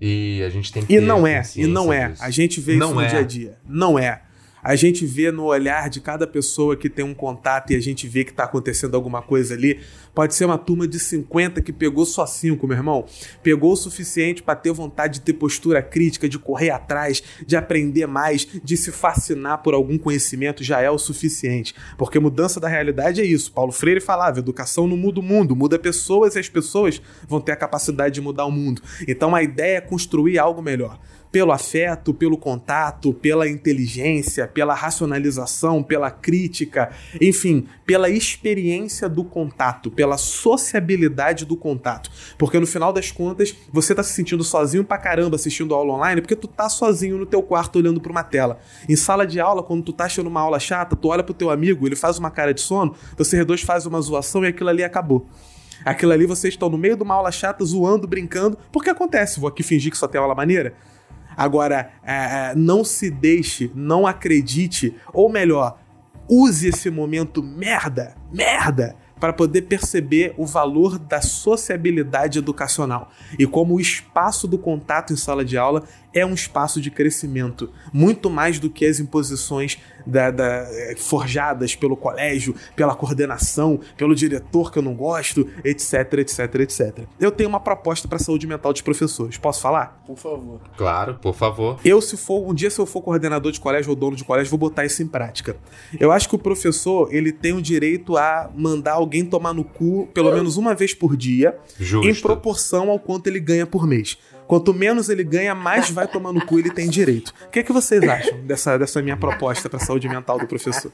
E 0.02 0.42
a 0.44 0.50
gente 0.50 0.74
tem 0.74 0.84
que. 0.84 0.96
E 0.96 1.00
não 1.00 1.28
é, 1.28 1.44
e 1.56 1.68
não 1.68 1.94
é. 1.94 2.10
Disso. 2.10 2.24
A 2.24 2.30
gente 2.32 2.60
vê 2.60 2.76
não 2.76 2.88
isso 2.88 2.96
no 2.96 3.02
é. 3.02 3.08
dia 3.08 3.20
a 3.20 3.24
dia. 3.24 3.58
Não 3.68 4.00
é. 4.00 4.24
A 4.64 4.76
gente 4.76 5.06
vê 5.06 5.32
no 5.32 5.46
olhar 5.46 5.90
de 5.90 6.00
cada 6.00 6.28
pessoa 6.28 6.76
que 6.76 6.90
tem 6.90 7.04
um 7.04 7.14
contato 7.14 7.72
e 7.72 7.76
a 7.76 7.80
gente 7.80 8.08
vê 8.08 8.24
que 8.24 8.32
está 8.32 8.44
acontecendo 8.44 8.96
alguma 8.96 9.22
coisa 9.22 9.56
ali. 9.56 9.80
Pode 10.14 10.36
ser 10.36 10.46
uma 10.46 10.58
turma 10.58 10.88
de 10.88 11.00
50 11.00 11.62
que 11.62 11.74
pegou 11.74 12.06
só 12.06 12.26
5, 12.26 12.68
meu 12.68 12.78
irmão. 12.78 13.06
Pegou 13.42 13.74
o 13.74 13.76
suficiente 13.76 14.44
para 14.44 14.56
ter 14.56 14.72
vontade 14.72 15.16
de 15.16 15.22
ter 15.22 15.34
postura 15.34 15.82
crítica, 15.82 16.30
de 16.30 16.38
correr 16.38 16.70
atrás, 16.70 17.24
de 17.46 17.56
aprender 17.56 18.06
mais, 18.06 18.48
de 18.64 18.78
se 18.78 18.92
fascinar 18.92 19.64
por 19.64 19.74
algum 19.74 19.98
conhecimento 19.98 20.64
já 20.64 20.80
é 20.80 20.90
o 20.90 20.98
suficiente. 20.98 21.74
Porque 21.98 22.20
mudança 22.20 22.60
da 22.60 22.68
realidade 22.68 23.22
é 23.22 23.26
isso. 23.26 23.52
Paulo 23.52 23.72
Freire 23.72 24.02
falava: 24.02 24.40
educação 24.40 24.88
não 24.88 24.98
muda 24.98 25.20
o 25.20 25.24
mundo, 25.24 25.56
muda 25.56 25.80
pessoas 25.80 26.36
e 26.36 26.40
as 26.40 26.50
pessoas 26.50 27.02
vão 27.28 27.42
ter 27.42 27.54
a 27.54 27.56
capacidade 27.56 28.16
de 28.16 28.22
mudar 28.22 28.46
o 28.46 28.52
mundo. 28.52 28.82
Então 29.08 29.34
a 29.34 29.42
ideia 29.42 29.78
é 29.78 29.82
construir 29.82 30.38
algo 30.38 30.62
melhor 30.62 31.00
pelo 31.32 31.52
afeto, 31.52 32.14
pelo 32.14 32.38
contato, 32.38 33.14
pela 33.14 33.48
inteligência, 33.48 34.48
pela 34.48 34.74
racionalização, 34.74 35.82
pela 35.82 36.12
crítica, 36.12 36.92
enfim, 37.20 37.68
pela 37.86 38.10
experiência 38.10 39.08
do 39.08 39.24
contato, 39.24 39.90
pela 39.90 40.18
sociabilidade 40.18 41.46
do 41.46 41.56
contato. 41.56 42.12
Porque 42.38 42.60
no 42.60 42.68
final 42.68 42.92
das 42.92 43.12
contas, 43.12 43.56
você 43.72 43.96
tá 43.96 44.04
se 44.04 44.14
sentindo 44.14 44.44
sozinho 44.44 44.84
pra 44.84 44.98
caramba 44.98 45.36
assistindo 45.36 45.74
aula 45.74 45.94
online 45.94 46.22
porque 46.22 46.36
tu 46.36 46.48
tá 46.48 46.68
sozinho 46.68 47.18
no 47.18 47.26
teu 47.26 47.42
quarto 47.42 47.78
olhando 47.78 48.02
para 48.02 48.12
uma 48.12 48.24
tela. 48.24 48.60
Em 48.90 48.96
sala 48.96 49.26
de 49.26 49.40
aula, 49.40 49.64
quando 49.64 49.84
tu 49.84 49.94
tá 49.94 50.06
achando 50.06 50.28
uma 50.28 50.42
aula 50.42 50.60
chata, 50.60 50.96
tu 50.96 51.08
olha 51.08 51.24
pro 51.24 51.34
teu 51.34 51.50
amigo, 51.50 51.88
ele 51.88 51.96
faz 51.96 52.20
uma 52.20 52.30
cara 52.30 52.54
de 52.54 52.62
sono, 52.62 52.94
vocês 53.18 53.46
dois 53.46 53.62
fazem 53.62 53.88
uma 53.88 54.02
zoação 54.02 54.44
e 54.44 54.48
aquilo 54.48 54.70
ali 54.70 54.84
acabou. 54.84 55.28
Aquilo 55.84 56.12
ali 56.12 56.26
vocês 56.26 56.54
estão 56.54 56.70
no 56.70 56.78
meio 56.78 56.96
de 56.96 57.04
uma 57.04 57.16
aula 57.16 57.32
chata, 57.32 57.64
zoando, 57.66 58.08
brincando, 58.08 58.58
porque 58.72 58.90
acontece, 58.90 59.40
vou 59.40 59.50
aqui 59.50 59.64
fingir 59.64 59.92
que 59.92 59.98
só 59.98 60.08
tem 60.08 60.20
aula 60.22 60.36
maneira. 60.36 60.76
Agora, 61.42 61.92
é, 62.04 62.14
é, 62.14 62.56
não 62.56 62.84
se 62.84 63.10
deixe, 63.10 63.72
não 63.74 64.06
acredite, 64.06 64.96
ou 65.12 65.28
melhor, 65.28 65.80
use 66.30 66.68
esse 66.68 66.92
momento 66.92 67.42
merda, 67.42 68.14
merda, 68.32 68.96
para 69.20 69.34
poder 69.34 69.64
perceber 69.64 70.36
o 70.38 70.46
valor 70.46 71.00
da 71.00 71.20
sociabilidade 71.20 72.38
educacional. 72.38 73.10
E 73.40 73.48
como 73.48 73.74
o 73.74 73.80
espaço 73.80 74.48
do 74.48 74.56
contato 74.56 75.14
em 75.14 75.16
sala 75.16 75.44
de 75.44 75.58
aula 75.58 75.84
é 76.14 76.26
um 76.26 76.34
espaço 76.34 76.82
de 76.82 76.92
crescimento, 76.92 77.70
muito 77.94 78.30
mais 78.30 78.60
do 78.60 78.70
que 78.70 78.86
as 78.86 79.00
imposições 79.00 79.78
da, 80.06 80.32
da, 80.32 80.46
é, 80.46 80.96
forjadas 80.98 81.76
pelo 81.76 81.96
colégio, 81.96 82.56
pela 82.76 82.96
coordenação, 82.96 83.80
pelo 83.98 84.16
diretor 84.16 84.72
que 84.72 84.80
eu 84.80 84.84
não 84.84 84.96
gosto, 84.96 85.48
etc, 85.64 86.14
etc, 86.20 86.56
etc. 86.56 87.00
Eu 87.20 87.32
tenho 87.32 87.50
uma 87.50 87.60
proposta 87.60 88.08
para 88.08 88.18
a 88.18 88.20
saúde 88.20 88.48
mental 88.48 88.74
dos 88.74 88.82
professores. 88.82 89.38
Posso 89.38 89.62
falar? 89.62 90.02
Por 90.06 90.18
favor. 90.18 90.60
Claro, 90.76 91.16
por 91.22 91.34
favor. 91.34 91.80
Eu, 91.84 92.02
se 92.02 92.18
for, 92.18 92.48
um 92.50 92.54
dia, 92.54 92.70
se 92.70 92.80
eu 92.80 92.86
for 92.86 93.02
coordenador 93.02 93.52
de 93.52 93.60
colégio 93.60 93.92
ou 93.92 93.96
dono 93.96 94.16
de 94.16 94.24
colégio, 94.24 94.50
vou 94.50 94.60
botar 94.60 94.86
isso 94.86 95.02
em 95.02 95.08
prática. 95.08 95.56
Eu 96.00 96.12
acho 96.12 96.28
que 96.28 96.36
o 96.36 96.40
professor, 96.40 97.14
ele 97.14 97.32
tem 97.32 97.54
o 97.54 97.62
direito 97.62 98.18
a 98.18 98.50
mandar 98.56 98.94
alguém 98.94 99.26
tomar 99.26 99.54
no 99.54 99.64
cu 99.64 100.08
pelo 100.14 100.32
menos 100.32 100.58
uma 100.58 100.74
vez 100.74 100.94
por 100.94 101.16
dia, 101.16 101.58
Justo. 101.80 102.08
em 102.08 102.16
proporção 102.16 102.90
ao 102.90 103.00
quanto 103.00 103.28
ele 103.28 103.40
ganha 103.40 103.66
por 103.66 103.88
mês. 103.88 104.18
Quanto 104.52 104.74
menos 104.74 105.08
ele 105.08 105.24
ganha, 105.24 105.56
mais 105.56 105.90
vai 105.90 106.06
tomar 106.06 106.34
no 106.34 106.46
cu 106.46 106.60
ele 106.60 106.70
tem 106.70 106.90
direito. 106.90 107.34
O 107.48 107.52
que, 107.52 107.60
é 107.60 107.64
que 107.64 107.72
vocês 107.72 108.04
acham 108.04 108.38
dessa, 108.42 108.78
dessa 108.78 109.02
minha 109.02 109.16
proposta 109.16 109.70
para 109.70 109.82
a 109.82 109.82
saúde 109.82 110.10
mental 110.10 110.38
do 110.38 110.46
professor? 110.46 110.92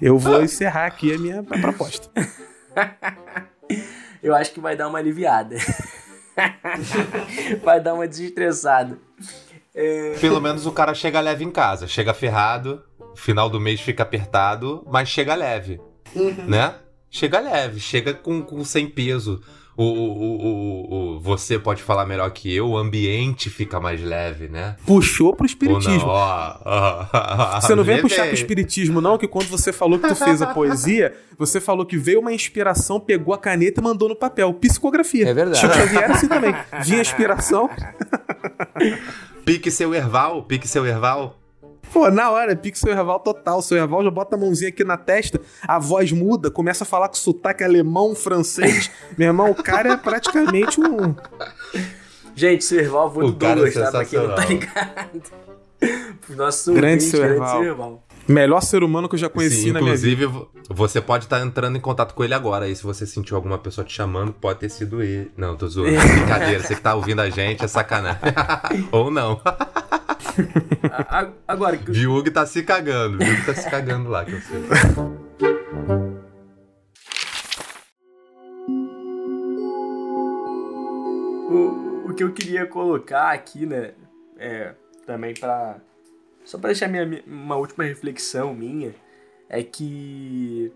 Eu 0.00 0.16
vou 0.16 0.42
encerrar 0.42 0.86
aqui 0.86 1.12
a 1.12 1.18
minha 1.18 1.40
a 1.40 1.58
proposta. 1.58 2.08
Eu 4.22 4.34
acho 4.34 4.52
que 4.52 4.60
vai 4.60 4.74
dar 4.74 4.88
uma 4.88 4.98
aliviada. 4.98 5.56
vai 7.62 7.78
dar 7.78 7.92
uma 7.92 8.08
desestressada. 8.08 8.98
É... 9.74 10.16
Pelo 10.18 10.40
menos 10.40 10.64
o 10.64 10.72
cara 10.72 10.94
chega 10.94 11.20
leve 11.20 11.44
em 11.44 11.50
casa. 11.50 11.86
Chega 11.86 12.14
ferrado, 12.14 12.82
final 13.14 13.50
do 13.50 13.60
mês 13.60 13.82
fica 13.82 14.02
apertado, 14.02 14.82
mas 14.90 15.10
chega 15.10 15.34
leve. 15.34 15.78
Uhum. 16.14 16.46
Né? 16.46 16.74
Chega 17.10 17.38
leve, 17.38 17.80
chega 17.80 18.14
com, 18.14 18.40
com 18.40 18.64
sem 18.64 18.88
peso 18.88 19.42
o, 19.78 19.84
o, 19.84 20.46
o, 20.46 21.14
o, 21.16 21.20
você 21.20 21.56
pode 21.56 21.84
falar 21.84 22.04
melhor 22.04 22.28
que 22.32 22.52
eu, 22.52 22.70
o 22.70 22.76
ambiente 22.76 23.48
fica 23.48 23.78
mais 23.78 24.02
leve, 24.02 24.48
né? 24.48 24.74
Puxou 24.84 25.32
pro 25.36 25.46
espiritismo. 25.46 26.00
Não, 26.00 26.08
ó, 26.08 26.56
ó, 26.64 27.60
você 27.60 27.76
não 27.76 27.84
vem 27.84 28.00
puxar 28.00 28.24
pro 28.26 28.34
espiritismo, 28.34 29.00
não, 29.00 29.16
que 29.16 29.28
quando 29.28 29.46
você 29.46 29.72
falou 29.72 29.96
que 29.96 30.08
tu 30.08 30.16
fez 30.16 30.42
a 30.42 30.48
poesia, 30.48 31.14
você 31.38 31.60
falou 31.60 31.86
que 31.86 31.96
veio 31.96 32.18
uma 32.18 32.32
inspiração, 32.32 32.98
pegou 32.98 33.32
a 33.32 33.38
caneta 33.38 33.80
e 33.80 33.84
mandou 33.84 34.08
no 34.08 34.16
papel. 34.16 34.52
Psicografia. 34.54 35.28
É 35.28 35.32
verdade. 35.32 35.60
Chico 35.60 35.72
Xavier 35.72 36.10
assim 36.10 36.26
também. 36.26 36.52
Vinha 36.82 37.00
inspiração. 37.00 37.70
pique 39.44 39.70
seu 39.70 39.94
erval, 39.94 40.42
pique 40.42 40.66
seu 40.66 40.84
erval. 40.84 41.38
Pô, 41.92 42.10
na 42.10 42.30
hora, 42.30 42.54
pixel 42.54 42.92
Erval 42.92 43.20
total. 43.20 43.62
Seu 43.62 43.78
Erval 43.78 44.04
já 44.04 44.10
bota 44.10 44.36
a 44.36 44.38
mãozinha 44.38 44.68
aqui 44.68 44.84
na 44.84 44.96
testa, 44.96 45.40
a 45.66 45.78
voz 45.78 46.12
muda, 46.12 46.50
começa 46.50 46.84
a 46.84 46.86
falar 46.86 47.08
com 47.08 47.14
sotaque 47.14 47.64
alemão, 47.64 48.14
francês. 48.14 48.90
Meu 49.16 49.28
irmão, 49.28 49.50
o 49.50 49.54
cara 49.54 49.92
é 49.92 49.96
praticamente 49.96 50.80
um. 50.80 51.14
Gente, 52.34 52.64
seu 52.64 52.80
Erval, 52.80 53.10
vou 53.10 53.32
Douglas, 53.32 53.76
é 53.76 53.82
tá? 53.82 53.90
Pra 53.90 54.04
quem 54.04 54.18
não 54.18 54.34
tá 54.34 54.44
ligado. 54.44 55.22
Nosso 56.30 56.72
grande 56.72 57.02
seu 57.02 57.24
Erval. 57.24 58.02
Melhor 58.28 58.60
ser 58.60 58.82
humano 58.82 59.08
que 59.08 59.14
eu 59.14 59.18
já 59.18 59.30
conheci 59.30 59.62
Sim, 59.62 59.72
na 59.72 59.80
minha 59.80 59.96
vida. 59.96 60.22
Inclusive, 60.22 60.48
você 60.68 61.00
pode 61.00 61.24
estar 61.24 61.40
tá 61.40 61.46
entrando 61.46 61.78
em 61.78 61.80
contato 61.80 62.12
com 62.12 62.22
ele 62.22 62.34
agora. 62.34 62.68
E 62.68 62.76
se 62.76 62.82
você 62.82 63.06
sentiu 63.06 63.36
alguma 63.36 63.56
pessoa 63.56 63.86
te 63.86 63.94
chamando, 63.94 64.32
pode 64.32 64.58
ter 64.58 64.68
sido 64.68 65.02
ele. 65.02 65.30
Não, 65.34 65.56
tô 65.56 65.66
zoando. 65.66 65.96
Brincadeira. 65.96 66.62
Você 66.62 66.74
que 66.74 66.80
tá 66.82 66.94
ouvindo 66.94 67.20
a 67.20 67.30
gente 67.30 67.64
é 67.64 67.68
sacanagem. 67.68 68.20
Ou 68.92 69.10
não. 69.10 69.40
Agora. 71.46 71.76
Viúg 71.76 72.30
tá 72.30 72.46
se 72.46 72.62
cagando. 72.62 73.18
Viúg 73.18 73.46
tá 73.46 73.54
se 73.54 73.70
cagando 73.70 74.08
lá, 74.08 74.24
que 74.24 74.32
eu 74.32 74.40
sei. 74.40 74.60
O, 81.50 82.10
o 82.10 82.14
que 82.14 82.22
eu 82.22 82.32
queria 82.32 82.66
colocar 82.66 83.32
aqui, 83.32 83.66
né? 83.66 83.92
É, 84.36 84.74
também 85.06 85.34
para 85.34 85.80
Só 86.44 86.58
para 86.58 86.68
deixar 86.68 86.88
minha, 86.88 87.22
uma 87.26 87.56
última 87.56 87.84
reflexão 87.84 88.54
minha. 88.54 88.94
É 89.48 89.62
que. 89.62 90.72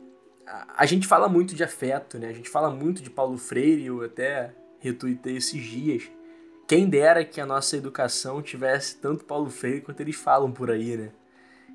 A, 0.47 0.83
a 0.83 0.87
gente 0.87 1.07
fala 1.07 1.29
muito 1.29 1.55
de 1.55 1.63
afeto, 1.63 2.19
né? 2.19 2.29
A 2.29 2.33
gente 2.33 2.49
fala 2.49 2.71
muito 2.71 3.03
de 3.03 3.11
Paulo 3.11 3.37
Freire, 3.39 3.87
eu 3.87 4.03
até 4.03 4.53
retuitei 4.81 5.37
esses 5.37 5.63
dias. 5.63 6.11
Quem 6.73 6.89
dera 6.89 7.23
que 7.23 7.39
a 7.39 7.45
nossa 7.45 7.77
educação 7.77 8.41
tivesse 8.41 8.97
tanto 8.97 9.27
Paulo 9.27 9.51
Freire 9.51 9.83
quanto 9.83 10.01
eles 10.01 10.17
falam 10.17 10.51
por 10.51 10.71
aí, 10.71 10.97
né? 10.97 11.11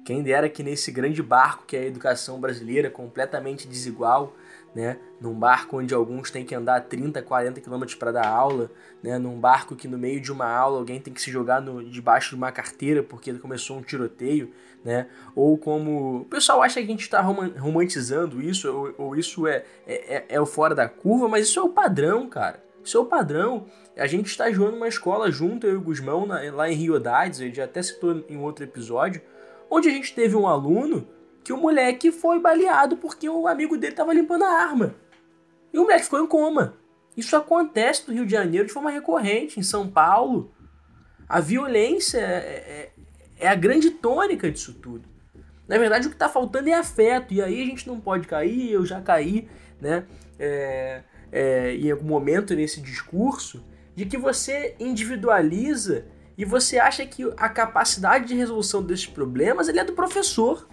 Quem 0.03 0.24
dera 0.24 0.49
que 0.49 0.64
nesse 0.64 0.91
grande 0.91 1.22
barco 1.22 1.65
que 1.68 1.78
é 1.78 1.82
a 1.82 1.86
educação 1.86 2.41
brasileira, 2.41 2.90
completamente 2.90 3.68
desigual, 3.68 4.34
né? 4.74 4.98
Num 5.22 5.36
barco 5.36 5.78
onde 5.78 5.94
alguns 5.94 6.32
têm 6.32 6.44
que 6.44 6.56
andar 6.56 6.82
30, 6.82 7.22
40 7.22 7.61
quilômetros 7.61 7.95
para 7.95 8.11
dar 8.11 8.26
aula, 8.28 8.72
né? 9.03 9.19
Num 9.19 9.40
barco 9.40 9.76
que 9.76 9.88
no 9.88 9.99
meio 9.99 10.19
de 10.19 10.32
uma 10.32 10.48
aula 10.48 10.80
alguém 10.80 10.99
tem 10.99 11.14
que 11.14 11.22
se 11.22 11.30
jogar 11.30 11.61
no, 11.61 11.88
debaixo 11.88 12.30
de 12.30 12.36
uma 12.38 12.52
carteira 12.52 13.03
porque 13.03 13.32
começou 13.36 13.78
um 13.78 13.84
tiroteio, 13.84 14.52
né? 14.84 15.06
Ou 15.36 15.60
como 15.60 16.22
o 16.22 16.26
pessoal 16.26 16.64
acha 16.64 16.80
que 16.80 16.88
a 16.88 16.90
gente 16.90 17.02
está 17.02 17.22
romantizando 17.22 18.41
isso 18.41 18.68
ou, 18.74 18.95
ou 18.98 19.15
isso 19.15 19.45
é, 19.45 19.64
é, 19.86 20.15
é, 20.15 20.26
é 20.28 20.41
o 20.41 20.45
fora 20.48 20.74
da 20.74 20.90
curva, 20.90 21.30
mas 21.30 21.45
isso 21.45 21.60
é 21.60 21.61
o 21.61 21.69
padrão, 21.69 22.28
cara. 22.28 22.65
Isso 22.84 22.98
é 22.98 23.02
o 23.02 23.06
padrão. 23.06 23.68
A 23.98 24.06
gente 24.06 24.28
está 24.28 24.52
jogando 24.52 24.76
uma 24.76 24.88
escola 24.88 25.32
junto, 25.32 25.65
eu 25.65 25.74
e 25.74 25.78
o 25.78 25.82
Gusmão, 25.82 26.26
na, 26.26 26.40
lá 26.52 26.69
em 26.69 26.76
Rio 26.76 26.99
Dades, 26.99 27.40
ele 27.40 27.53
já 27.53 27.64
até 27.64 27.82
citou 27.82 28.24
em 28.30 28.38
outro 28.38 28.64
episódio, 28.64 29.22
onde 29.69 29.90
a 29.90 29.91
gente 29.91 30.14
teve 30.14 30.36
um 30.36 30.48
aluno 30.48 31.07
que 31.44 31.52
o 31.52 31.57
moleque 31.57 32.11
foi 32.11 32.40
baleado 32.40 32.98
porque 32.98 33.28
o 33.28 33.48
amigo 33.48 33.78
dele 33.78 33.94
estava 33.94 34.14
limpando 34.14 34.44
a 34.44 34.52
arma. 34.52 34.95
E 35.74 35.80
o 35.80 35.82
moleque 35.82 36.03
ficou 36.03 36.24
em 36.24 36.28
coma. 36.28 36.78
Isso 37.15 37.36
acontece 37.36 38.03
no 38.07 38.14
Rio 38.14 38.26
de 38.26 38.32
Janeiro 38.32 38.68
de 38.68 38.74
forma 38.74 38.91
recorrente, 38.91 39.60
em 39.60 39.64
São 39.64 39.88
Paulo. 39.88 40.53
A 41.28 41.40
violência 41.40 42.19
é, 42.19 42.22
é, 42.22 42.94
é 43.40 43.48
a 43.48 43.56
grande 43.56 43.90
tônica 43.90 44.52
disso 44.52 44.74
tudo. 44.76 45.07
Na 45.68 45.78
verdade, 45.78 46.07
o 46.07 46.10
que 46.10 46.15
está 46.15 46.30
faltando 46.30 46.69
é 46.69 46.74
afeto. 46.74 47.34
E 47.34 47.41
aí 47.41 47.61
a 47.61 47.65
gente 47.65 47.88
não 47.88 47.99
pode 47.99 48.28
cair, 48.28 48.72
eu 48.72 48.86
já 48.86 49.02
caí, 49.02 49.49
né? 49.82 50.06
É, 50.40 51.02
é, 51.32 51.76
em 51.76 51.91
algum 51.91 52.07
momento 52.07 52.56
nesse 52.56 52.80
discurso, 52.80 53.64
de 53.98 54.06
que 54.06 54.15
você 54.15 54.76
individualiza 54.80 56.06
e 56.38 56.45
você 56.45 56.78
acha 56.78 57.03
que 57.03 57.24
a 57.36 57.49
capacidade 57.49 58.28
de 58.28 58.36
resolução 58.36 58.84
desses 58.84 59.07
problemas 59.07 59.68
ele 59.68 59.80
é 59.80 59.84
do 59.84 59.94
professor. 59.94 60.69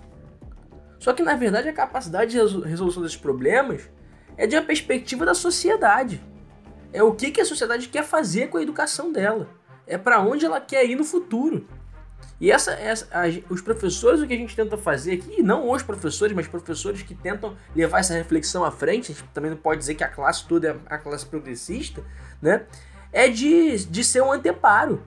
Só 0.99 1.15
que 1.15 1.23
na 1.23 1.35
verdade 1.35 1.67
a 1.67 1.73
capacidade 1.73 2.33
de 2.33 2.69
resolução 2.69 3.03
desses 3.03 3.17
problemas 3.17 3.89
é 4.37 4.47
de 4.47 4.55
uma 4.55 4.63
perspectiva 4.63 5.25
da 5.25 5.33
sociedade. 5.33 6.23
É 6.93 7.03
o 7.03 7.15
que, 7.15 7.31
que 7.31 7.41
a 7.41 7.47
sociedade 7.47 7.89
quer 7.89 8.05
fazer 8.05 8.49
com 8.49 8.59
a 8.59 8.63
educação 8.63 9.11
dela. 9.11 9.49
É 9.87 9.97
para 9.97 10.21
onde 10.21 10.45
ela 10.45 10.61
quer 10.61 10.85
ir 10.85 10.95
no 10.95 11.03
futuro. 11.03 11.67
E 12.39 12.51
essa, 12.51 12.73
essa 12.73 13.09
a, 13.11 13.23
os 13.49 13.63
professores, 13.63 14.21
o 14.21 14.27
que 14.27 14.35
a 14.35 14.37
gente 14.37 14.55
tenta 14.55 14.77
fazer 14.77 15.15
aqui, 15.15 15.43
não 15.43 15.71
os 15.71 15.83
professores, 15.83 16.37
mas 16.37 16.47
professores 16.47 17.03
que 17.03 17.15
tentam 17.15 17.57
levar 17.75 18.01
essa 18.01 18.13
reflexão 18.13 18.63
à 18.65 18.71
frente, 18.71 19.13
a 19.13 19.15
gente 19.15 19.27
também 19.33 19.51
não 19.51 19.57
pode 19.57 19.79
dizer 19.79 19.95
que 19.95 20.05
a 20.05 20.09
classe 20.09 20.47
toda 20.47 20.69
é 20.69 20.77
a 20.95 20.99
classe 20.99 21.25
progressista, 21.25 22.05
né? 22.43 22.67
É 23.15 23.28
de, 23.28 23.86
de 23.86 24.05
ser 24.05 24.23
um 24.23 24.31
anteparo, 24.31 25.03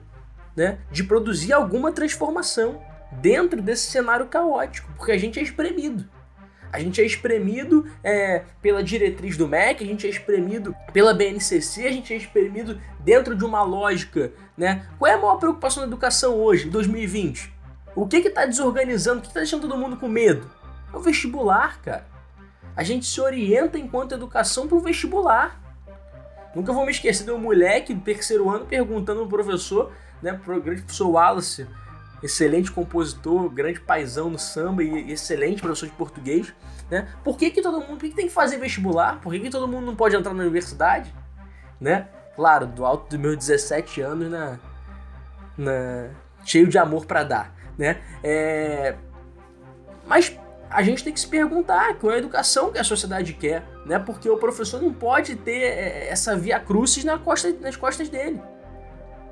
né? 0.56 0.78
De 0.90 1.04
produzir 1.04 1.52
alguma 1.52 1.92
transformação 1.92 2.82
dentro 3.12 3.62
desse 3.62 3.90
cenário 3.90 4.26
caótico, 4.26 4.90
porque 4.96 5.12
a 5.12 5.18
gente 5.18 5.38
é 5.38 5.42
espremido. 5.42 6.08
A 6.72 6.80
gente 6.80 7.00
é 7.00 7.04
espremido 7.04 7.86
é, 8.02 8.44
pela 8.60 8.82
diretriz 8.82 9.36
do 9.36 9.46
MEC, 9.46 9.84
a 9.84 9.86
gente 9.86 10.06
é 10.06 10.10
espremido 10.10 10.74
pela 10.92 11.14
BNCC, 11.14 11.86
a 11.86 11.92
gente 11.92 12.12
é 12.12 12.16
espremido 12.16 12.80
dentro 13.00 13.36
de 13.36 13.44
uma 13.44 13.62
lógica, 13.62 14.32
né? 14.56 14.86
Qual 14.98 15.10
é 15.10 15.14
a 15.14 15.18
maior 15.18 15.36
preocupação 15.36 15.82
da 15.82 15.86
educação 15.86 16.34
hoje, 16.34 16.66
em 16.66 16.70
2020? 16.70 17.52
O 17.94 18.06
que 18.06 18.20
que 18.20 18.30
tá 18.30 18.44
desorganizando, 18.44 19.20
o 19.20 19.22
que 19.22 19.28
tá 19.32 19.40
deixando 19.40 19.62
todo 19.62 19.78
mundo 19.78 19.96
com 19.96 20.08
medo? 20.08 20.50
É 20.92 20.96
o 20.96 21.00
vestibular, 21.00 21.80
cara. 21.82 22.06
A 22.76 22.82
gente 22.82 23.06
se 23.06 23.20
orienta 23.20 23.78
enquanto 23.78 24.14
educação 24.14 24.68
pro 24.68 24.78
vestibular. 24.78 25.60
Nunca 26.54 26.72
vou 26.72 26.84
me 26.84 26.90
esquecer 26.90 27.24
de 27.24 27.30
um 27.30 27.38
moleque 27.38 27.94
do 27.94 28.00
terceiro 28.00 28.48
ano 28.48 28.66
perguntando 28.66 29.26
pro 29.26 29.44
professor, 29.44 29.92
né, 30.22 30.32
pro 30.32 30.60
grande 30.60 30.82
professor 30.82 31.08
Wallace, 31.08 31.66
excelente 32.22 32.70
compositor, 32.70 33.48
grande 33.48 33.80
paisão 33.80 34.30
no 34.30 34.38
samba 34.38 34.82
e 34.82 35.12
excelente 35.12 35.60
professor 35.60 35.86
de 35.86 35.92
português, 35.92 36.52
né? 36.90 37.08
Por 37.22 37.36
que, 37.36 37.50
que 37.50 37.62
todo 37.62 37.80
mundo, 37.80 37.90
por 37.90 38.00
que, 38.00 38.10
que 38.10 38.16
tem 38.16 38.26
que 38.26 38.32
fazer 38.32 38.58
vestibular? 38.58 39.20
Por 39.20 39.32
que, 39.32 39.40
que 39.40 39.50
todo 39.50 39.68
mundo 39.68 39.86
não 39.86 39.94
pode 39.94 40.16
entrar 40.16 40.34
na 40.34 40.42
universidade? 40.42 41.14
Né? 41.80 42.08
Claro, 42.34 42.66
do 42.66 42.84
alto 42.84 43.10
dos 43.10 43.18
meus 43.20 43.36
17 43.36 44.00
anos, 44.00 44.30
na, 44.30 44.58
na 45.56 46.10
cheio 46.44 46.66
de 46.66 46.78
amor 46.78 47.04
para 47.06 47.22
dar, 47.24 47.54
né? 47.76 48.00
É... 48.22 48.96
Mas 50.06 50.36
a 50.70 50.82
gente 50.82 51.04
tem 51.04 51.12
que 51.12 51.20
se 51.20 51.26
perguntar 51.26 51.94
qual 51.94 52.12
é 52.12 52.16
a 52.16 52.18
educação 52.18 52.72
que 52.72 52.78
a 52.78 52.84
sociedade 52.84 53.32
quer, 53.34 53.62
né? 53.88 53.98
Porque 53.98 54.28
o 54.28 54.36
professor 54.36 54.82
não 54.82 54.92
pode 54.92 55.34
ter 55.34 55.62
é, 55.62 56.08
essa 56.10 56.36
via 56.36 56.60
crucis 56.60 57.04
na 57.04 57.18
costa, 57.18 57.50
nas 57.58 57.74
costas 57.74 58.10
dele. 58.10 58.40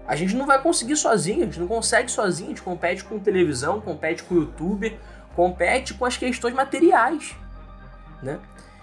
A 0.08 0.16
gente 0.16 0.34
não 0.34 0.46
vai 0.46 0.60
conseguir 0.62 0.96
sozinho, 0.96 1.42
a 1.42 1.44
gente 1.44 1.60
não 1.60 1.68
consegue 1.68 2.10
sozinho, 2.10 2.48
a 2.48 2.50
gente 2.50 2.62
compete 2.62 3.04
com 3.04 3.18
televisão, 3.18 3.80
compete 3.80 4.22
com 4.22 4.34
YouTube, 4.34 4.98
compete 5.34 5.92
com 5.92 6.06
as 6.06 6.16
questões 6.16 6.54
materiais, 6.54 7.36
né? 8.22 8.40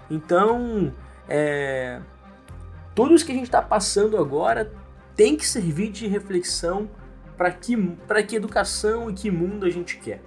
Então, 0.08 0.94
é, 1.28 2.00
tudo 2.94 3.14
isso 3.14 3.26
que 3.26 3.32
a 3.32 3.34
gente 3.34 3.46
está 3.46 3.60
passando 3.60 4.16
agora 4.16 4.70
tem 5.16 5.36
que 5.36 5.46
servir 5.46 5.90
de 5.90 6.06
reflexão 6.06 6.88
para 7.36 7.50
que, 7.50 7.74
que 8.28 8.36
educação 8.36 9.10
e 9.10 9.14
que 9.14 9.28
mundo 9.28 9.66
a 9.66 9.70
gente 9.70 9.96
quer, 9.96 10.22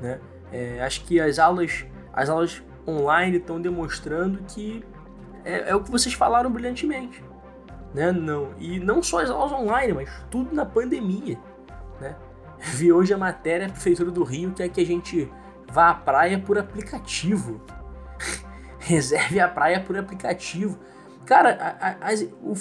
né? 0.00 0.20
É, 0.52 0.80
acho 0.82 1.04
que 1.04 1.18
as 1.18 1.40
aulas, 1.40 1.84
as 2.12 2.28
aulas 2.28 2.62
online 2.86 3.38
estão 3.38 3.60
demonstrando 3.60 4.42
que 4.44 4.84
é, 5.44 5.70
é 5.70 5.74
o 5.74 5.82
que 5.82 5.90
vocês 5.90 6.14
falaram 6.14 6.50
brilhantemente 6.50 7.22
né? 7.94 8.10
Não. 8.10 8.52
E 8.58 8.80
não 8.80 9.02
só 9.02 9.22
as 9.22 9.30
aulas 9.30 9.52
online, 9.52 9.92
mas 9.92 10.10
tudo 10.30 10.54
na 10.54 10.66
pandemia, 10.66 11.38
né? 12.00 12.16
Vi 12.58 12.92
hoje 12.92 13.14
a 13.14 13.18
matéria 13.18 13.68
da 13.68 13.72
Prefeitura 13.72 14.10
do 14.10 14.24
Rio 14.24 14.52
que 14.52 14.62
é 14.62 14.68
que 14.68 14.80
a 14.80 14.86
gente 14.86 15.30
vá 15.70 15.90
à 15.90 15.94
praia 15.94 16.38
por 16.38 16.58
aplicativo. 16.58 17.60
Reserve 18.80 19.40
a 19.40 19.48
praia 19.48 19.80
por 19.80 19.96
aplicativo. 19.96 20.78
Cara, 21.24 21.76
a, 21.80 21.90
a, 21.90 22.14
o, 22.42 22.54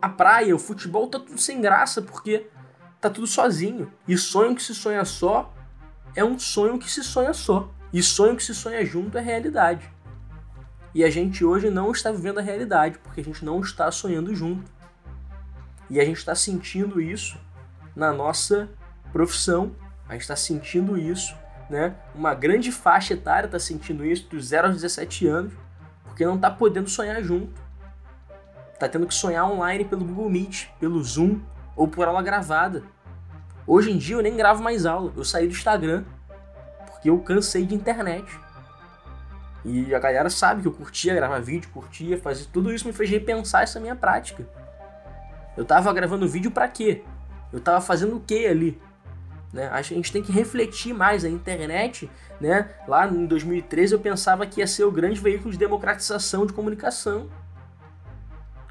a 0.00 0.08
praia, 0.08 0.56
o 0.56 0.58
futebol 0.58 1.06
tá 1.06 1.20
tudo 1.20 1.38
sem 1.38 1.60
graça 1.60 2.00
porque 2.02 2.48
tá 3.00 3.10
tudo 3.10 3.26
sozinho. 3.26 3.92
E 4.08 4.16
sonho 4.16 4.54
que 4.54 4.62
se 4.62 4.74
sonha 4.74 5.04
só 5.04 5.52
é 6.14 6.24
um 6.24 6.38
sonho 6.38 6.78
que 6.78 6.90
se 6.90 7.04
sonha 7.04 7.32
só. 7.32 7.68
E 7.96 8.02
sonho 8.02 8.36
que 8.36 8.44
se 8.44 8.54
sonha 8.54 8.84
junto 8.84 9.16
é 9.16 9.22
realidade. 9.22 9.90
E 10.94 11.02
a 11.02 11.08
gente 11.08 11.42
hoje 11.42 11.70
não 11.70 11.92
está 11.92 12.12
vivendo 12.12 12.36
a 12.36 12.42
realidade, 12.42 12.98
porque 12.98 13.22
a 13.22 13.24
gente 13.24 13.42
não 13.42 13.58
está 13.58 13.90
sonhando 13.90 14.34
junto. 14.34 14.70
E 15.88 15.98
a 15.98 16.04
gente 16.04 16.18
está 16.18 16.34
sentindo 16.34 17.00
isso 17.00 17.40
na 17.96 18.12
nossa 18.12 18.68
profissão, 19.10 19.74
a 20.06 20.12
gente 20.12 20.20
está 20.20 20.36
sentindo 20.36 20.98
isso, 20.98 21.34
né? 21.70 21.96
Uma 22.14 22.34
grande 22.34 22.70
faixa 22.70 23.14
etária 23.14 23.46
está 23.46 23.58
sentindo 23.58 24.04
isso, 24.04 24.28
dos 24.28 24.48
0 24.48 24.66
aos 24.66 24.74
17 24.74 25.26
anos, 25.26 25.54
porque 26.04 26.26
não 26.26 26.34
está 26.34 26.50
podendo 26.50 26.90
sonhar 26.90 27.22
junto. 27.22 27.58
Está 28.74 28.90
tendo 28.90 29.06
que 29.06 29.14
sonhar 29.14 29.50
online 29.50 29.86
pelo 29.86 30.04
Google 30.04 30.28
Meet, 30.28 30.68
pelo 30.78 31.02
Zoom 31.02 31.40
ou 31.74 31.88
por 31.88 32.06
aula 32.06 32.20
gravada. 32.20 32.82
Hoje 33.66 33.90
em 33.90 33.96
dia 33.96 34.16
eu 34.16 34.22
nem 34.22 34.36
gravo 34.36 34.62
mais 34.62 34.84
aula, 34.84 35.14
eu 35.16 35.24
saí 35.24 35.46
do 35.46 35.54
Instagram, 35.54 36.04
porque 36.96 37.10
eu 37.10 37.18
cansei 37.18 37.64
de 37.64 37.74
internet. 37.74 38.26
E 39.64 39.94
a 39.94 39.98
galera 39.98 40.30
sabe 40.30 40.62
que 40.62 40.68
eu 40.68 40.72
curtia 40.72 41.14
gravar 41.14 41.40
vídeo, 41.40 41.68
curtia 41.70 42.18
fazer 42.18 42.46
tudo 42.52 42.72
isso 42.72 42.86
me 42.86 42.92
fez 42.92 43.10
repensar 43.10 43.62
essa 43.62 43.80
minha 43.80 43.96
prática. 43.96 44.46
Eu 45.56 45.64
tava 45.64 45.92
gravando 45.92 46.28
vídeo 46.28 46.50
para 46.50 46.68
quê? 46.68 47.02
Eu 47.52 47.60
tava 47.60 47.80
fazendo 47.80 48.16
o 48.16 48.20
que 48.20 48.46
ali? 48.46 48.80
Né? 49.52 49.68
A 49.72 49.82
gente 49.82 50.12
tem 50.12 50.22
que 50.22 50.30
refletir 50.30 50.92
mais. 50.92 51.24
A 51.24 51.28
internet, 51.28 52.10
né? 52.40 52.70
lá 52.86 53.08
em 53.08 53.26
2013, 53.26 53.94
eu 53.94 53.98
pensava 53.98 54.46
que 54.46 54.60
ia 54.60 54.66
ser 54.66 54.84
o 54.84 54.90
grande 54.92 55.20
veículo 55.20 55.50
de 55.50 55.58
democratização 55.58 56.46
de 56.46 56.52
comunicação. 56.52 57.28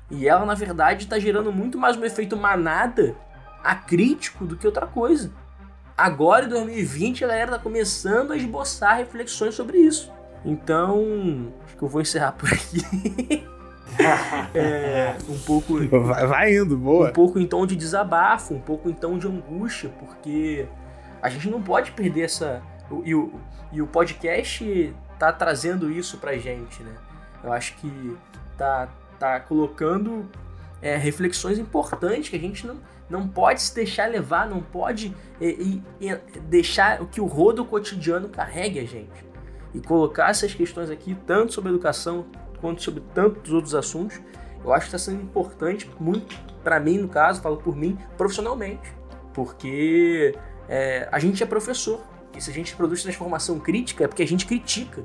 E 0.09 0.27
ela, 0.27 0.45
na 0.45 0.53
verdade, 0.53 1.03
está 1.03 1.17
gerando 1.19 1.51
muito 1.51 1.77
mais 1.77 1.97
um 1.97 2.05
efeito 2.05 2.37
manada 2.37 3.15
acrítico 3.63 4.45
do 4.45 4.55
que 4.55 4.67
outra 4.67 4.85
coisa. 4.85 5.31
Agora, 5.97 6.45
em 6.45 6.49
2020, 6.49 7.23
a 7.23 7.27
galera 7.27 7.51
está 7.51 7.59
começando 7.59 8.31
a 8.31 8.37
esboçar 8.37 8.97
reflexões 8.97 9.55
sobre 9.55 9.77
isso. 9.77 10.11
Então, 10.43 11.53
acho 11.65 11.77
que 11.77 11.83
eu 11.83 11.87
vou 11.87 12.01
encerrar 12.01 12.33
por 12.33 12.51
aqui. 12.51 13.45
é, 14.53 15.15
um 15.29 15.39
pouco. 15.39 15.87
Vai, 15.87 16.27
vai, 16.27 16.55
indo, 16.55 16.77
boa. 16.77 17.09
Um 17.09 17.13
pouco 17.13 17.39
em 17.39 17.47
tom 17.47 17.65
de 17.65 17.75
desabafo, 17.75 18.53
um 18.53 18.59
pouco 18.59 18.89
em 18.89 18.93
tom 18.93 19.17
de 19.17 19.25
angústia, 19.25 19.89
porque 19.97 20.67
a 21.21 21.29
gente 21.29 21.49
não 21.49 21.61
pode 21.61 21.91
perder 21.91 22.23
essa. 22.23 22.61
E 23.03 23.15
o, 23.15 23.33
e 23.71 23.81
o 23.81 23.87
podcast 23.87 24.93
tá 25.17 25.31
trazendo 25.31 25.89
isso 25.89 26.17
pra 26.17 26.37
gente, 26.37 26.83
né? 26.83 26.93
Eu 27.41 27.53
acho 27.53 27.73
que 27.77 28.17
tá, 28.57 28.89
tá 29.17 29.39
colocando 29.39 30.29
é, 30.81 30.97
reflexões 30.97 31.57
importantes 31.57 32.29
que 32.29 32.35
a 32.35 32.39
gente 32.39 32.67
não, 32.67 32.77
não 33.09 33.27
pode 33.27 33.61
se 33.61 33.75
deixar 33.75 34.09
levar, 34.09 34.47
não 34.47 34.61
pode 34.61 35.15
e, 35.39 35.81
e, 35.99 36.15
deixar 36.41 37.05
que 37.07 37.21
o 37.21 37.25
rodo 37.25 37.63
cotidiano 37.63 38.29
carregue 38.29 38.79
a 38.79 38.85
gente 38.85 39.25
e 39.73 39.79
colocar 39.79 40.29
essas 40.29 40.53
questões 40.53 40.89
aqui, 40.89 41.15
tanto 41.27 41.53
sobre 41.53 41.69
educação 41.69 42.25
quanto 42.61 42.81
sobre 42.81 43.03
tantos 43.13 43.51
outros 43.51 43.75
assuntos, 43.75 44.19
eu 44.63 44.73
acho 44.73 44.89
que 44.89 44.95
está 44.95 45.11
sendo 45.11 45.21
importante, 45.21 45.89
muito 45.99 46.35
para 46.63 46.79
mim, 46.79 46.97
no 46.97 47.07
caso, 47.07 47.41
falo 47.41 47.57
por 47.57 47.75
mim, 47.75 47.97
profissionalmente. 48.17 48.91
Porque 49.33 50.33
é, 50.67 51.07
a 51.11 51.19
gente 51.19 51.43
é 51.43 51.45
professor. 51.45 52.01
Porque 52.23 52.41
se 52.41 52.49
a 52.49 52.53
gente 52.53 52.75
produz 52.75 53.03
transformação 53.03 53.59
crítica 53.59 54.05
é 54.05 54.07
porque 54.07 54.23
a 54.23 54.27
gente 54.27 54.45
critica. 54.45 55.03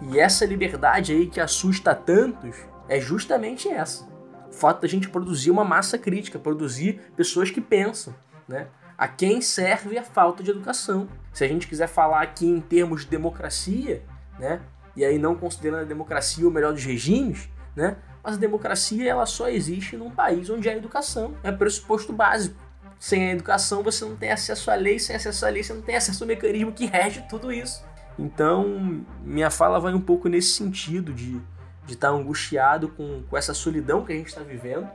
E 0.00 0.18
essa 0.18 0.46
liberdade 0.46 1.12
aí 1.12 1.26
que 1.26 1.40
assusta 1.40 1.94
tantos 1.94 2.56
é 2.88 2.98
justamente 3.00 3.68
essa. 3.68 4.08
Fato 4.54 4.82
da 4.82 4.88
gente 4.88 5.08
produzir 5.08 5.50
uma 5.50 5.64
massa 5.64 5.98
crítica, 5.98 6.38
produzir 6.38 7.00
pessoas 7.16 7.50
que 7.50 7.60
pensam, 7.60 8.14
né? 8.48 8.68
A 8.96 9.08
quem 9.08 9.40
serve 9.40 9.98
a 9.98 10.04
falta 10.04 10.42
de 10.42 10.50
educação? 10.50 11.08
Se 11.32 11.44
a 11.44 11.48
gente 11.48 11.66
quiser 11.66 11.88
falar 11.88 12.22
aqui 12.22 12.46
em 12.46 12.60
termos 12.60 13.02
de 13.02 13.08
democracia, 13.08 14.02
né? 14.38 14.60
E 14.94 15.04
aí 15.04 15.18
não 15.18 15.34
considerando 15.34 15.82
a 15.82 15.84
democracia 15.84 16.46
o 16.46 16.50
melhor 16.50 16.72
dos 16.72 16.84
regimes, 16.84 17.48
né? 17.74 17.96
Mas 18.22 18.36
a 18.36 18.38
democracia 18.38 19.10
ela 19.10 19.26
só 19.26 19.48
existe 19.48 19.96
num 19.96 20.10
país 20.10 20.48
onde 20.48 20.68
há 20.68 20.76
educação, 20.76 21.34
é 21.42 21.50
pressuposto 21.50 22.12
básico. 22.12 22.56
Sem 22.98 23.28
a 23.28 23.32
educação 23.32 23.82
você 23.82 24.04
não 24.04 24.14
tem 24.14 24.30
acesso 24.30 24.70
à 24.70 24.74
lei, 24.76 24.98
sem 24.98 25.16
acesso 25.16 25.44
à 25.44 25.48
lei 25.48 25.64
você 25.64 25.74
não 25.74 25.82
tem 25.82 25.96
acesso 25.96 26.22
ao 26.22 26.28
mecanismo 26.28 26.72
que 26.72 26.86
rege 26.86 27.24
tudo 27.28 27.52
isso. 27.52 27.84
Então, 28.16 29.04
minha 29.22 29.50
fala 29.50 29.80
vai 29.80 29.92
um 29.92 30.00
pouco 30.00 30.28
nesse 30.28 30.52
sentido 30.52 31.12
de 31.12 31.42
de 31.86 31.94
estar 31.94 32.08
tá 32.08 32.14
angustiado 32.14 32.88
com, 32.88 33.22
com 33.28 33.36
essa 33.36 33.54
solidão 33.54 34.04
que 34.04 34.12
a 34.12 34.16
gente 34.16 34.28
está 34.28 34.42
vivendo, 34.42 34.88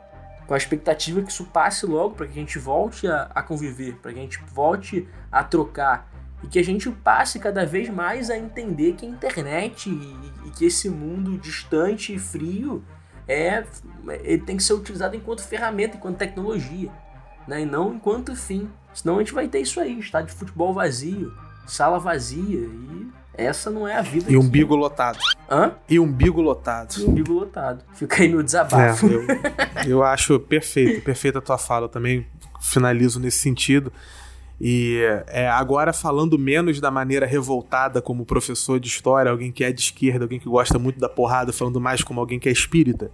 com 0.48 0.53
a 0.53 0.57
expectativa 0.57 1.22
que 1.22 1.32
isso 1.32 1.45
passe 1.45 1.86
logo 1.86 2.16
para 2.16 2.26
que 2.26 2.32
a 2.32 2.41
gente 2.41 2.57
volte 2.57 3.07
a, 3.07 3.30
a 3.36 3.44
conviver, 3.44 3.95
para 3.95 4.11
que 4.11 4.20
a 4.20 4.22
gente 4.22 4.40
volte 4.52 5.07
a 5.32 5.44
trocar 5.44 6.10
e 6.44 6.48
que 6.48 6.57
a 6.57 6.64
gente 6.64 6.90
passe 6.90 7.38
cada 7.38 7.66
vez 7.66 7.90
mais 7.90 8.30
a 8.30 8.38
entender 8.38 8.94
que 8.94 9.06
a 9.06 9.10
internet 9.10 9.90
e, 9.90 10.48
e 10.48 10.52
que 10.52 10.66
esse 10.66 10.90
mundo 10.90 11.38
distante 11.38 12.16
e 12.16 12.20
frio 12.20 12.84
é 13.28 13.64
ele 14.24 14.41
tem 14.41 14.57
que 14.57 14.64
ser 14.64 14.74
utilizado 14.74 15.16
enquanto 15.16 15.44
ferramenta, 15.44 15.98
enquanto 15.98 16.18
tecnologia, 16.18 16.91
né? 17.48 17.61
e 17.61 17.66
não 17.66 17.94
enquanto 17.94 18.36
fim. 18.36 18.70
Senão 18.94 19.18
a 19.18 19.20
gente 19.20 19.34
vai 19.34 19.48
ter 19.48 19.60
isso 19.60 19.80
aí, 19.80 19.99
estádio 19.99 20.34
de 20.34 20.40
futebol 20.40 20.74
vazio, 20.74 21.32
sala 21.68 21.99
vazia 21.99 22.60
e 22.60 23.07
essa 23.45 23.70
não 23.70 23.88
é 23.88 23.95
a 23.95 24.02
vida. 24.02 24.32
E 24.32 24.38
umbigo 24.38 24.76
lotado. 24.76 25.20
Hã? 25.49 25.74
E 25.88 25.99
umbigo 25.99 26.41
lotado. 26.41 26.95
E 26.99 27.03
umbigo 27.03 27.34
lotado. 27.34 27.84
Fica 27.94 28.22
aí 28.22 28.30
meu 28.30 28.44
desabafo. 28.44 29.07
É, 29.07 29.14
eu, 29.14 29.91
eu 29.91 30.03
acho 30.03 30.40
perfeito, 30.40 31.03
perfeita 31.03 31.40
a 31.40 31.41
tua 31.41 31.57
fala. 31.57 31.86
Eu 31.86 31.90
também 31.90 32.26
finalizo 32.61 33.20
nesse 33.20 33.40
sentido. 33.40 33.91
E 34.61 34.99
é, 35.28 35.48
agora 35.48 35.94
falando 35.94 36.38
menos 36.38 36.82
da 36.82 36.91
maneira 36.91 37.26
revoltada 37.26 38.02
como 38.02 38.26
professor 38.26 38.80
de 38.80 38.88
história, 38.88 39.32
alguém 39.32 39.52
que 39.52 39.64
é 39.64 39.72
de 39.72 39.80
esquerda, 39.80 40.26
alguém 40.26 40.40
que 40.40 40.49
gosta 40.49 40.78
muito 40.78 40.99
da 40.99 41.07
porrada, 41.07 41.53
falando 41.53 41.80
mais 41.80 42.03
como 42.03 42.20
alguém 42.20 42.40
que 42.40 42.49
é 42.49 42.52
espírita. 42.52 43.10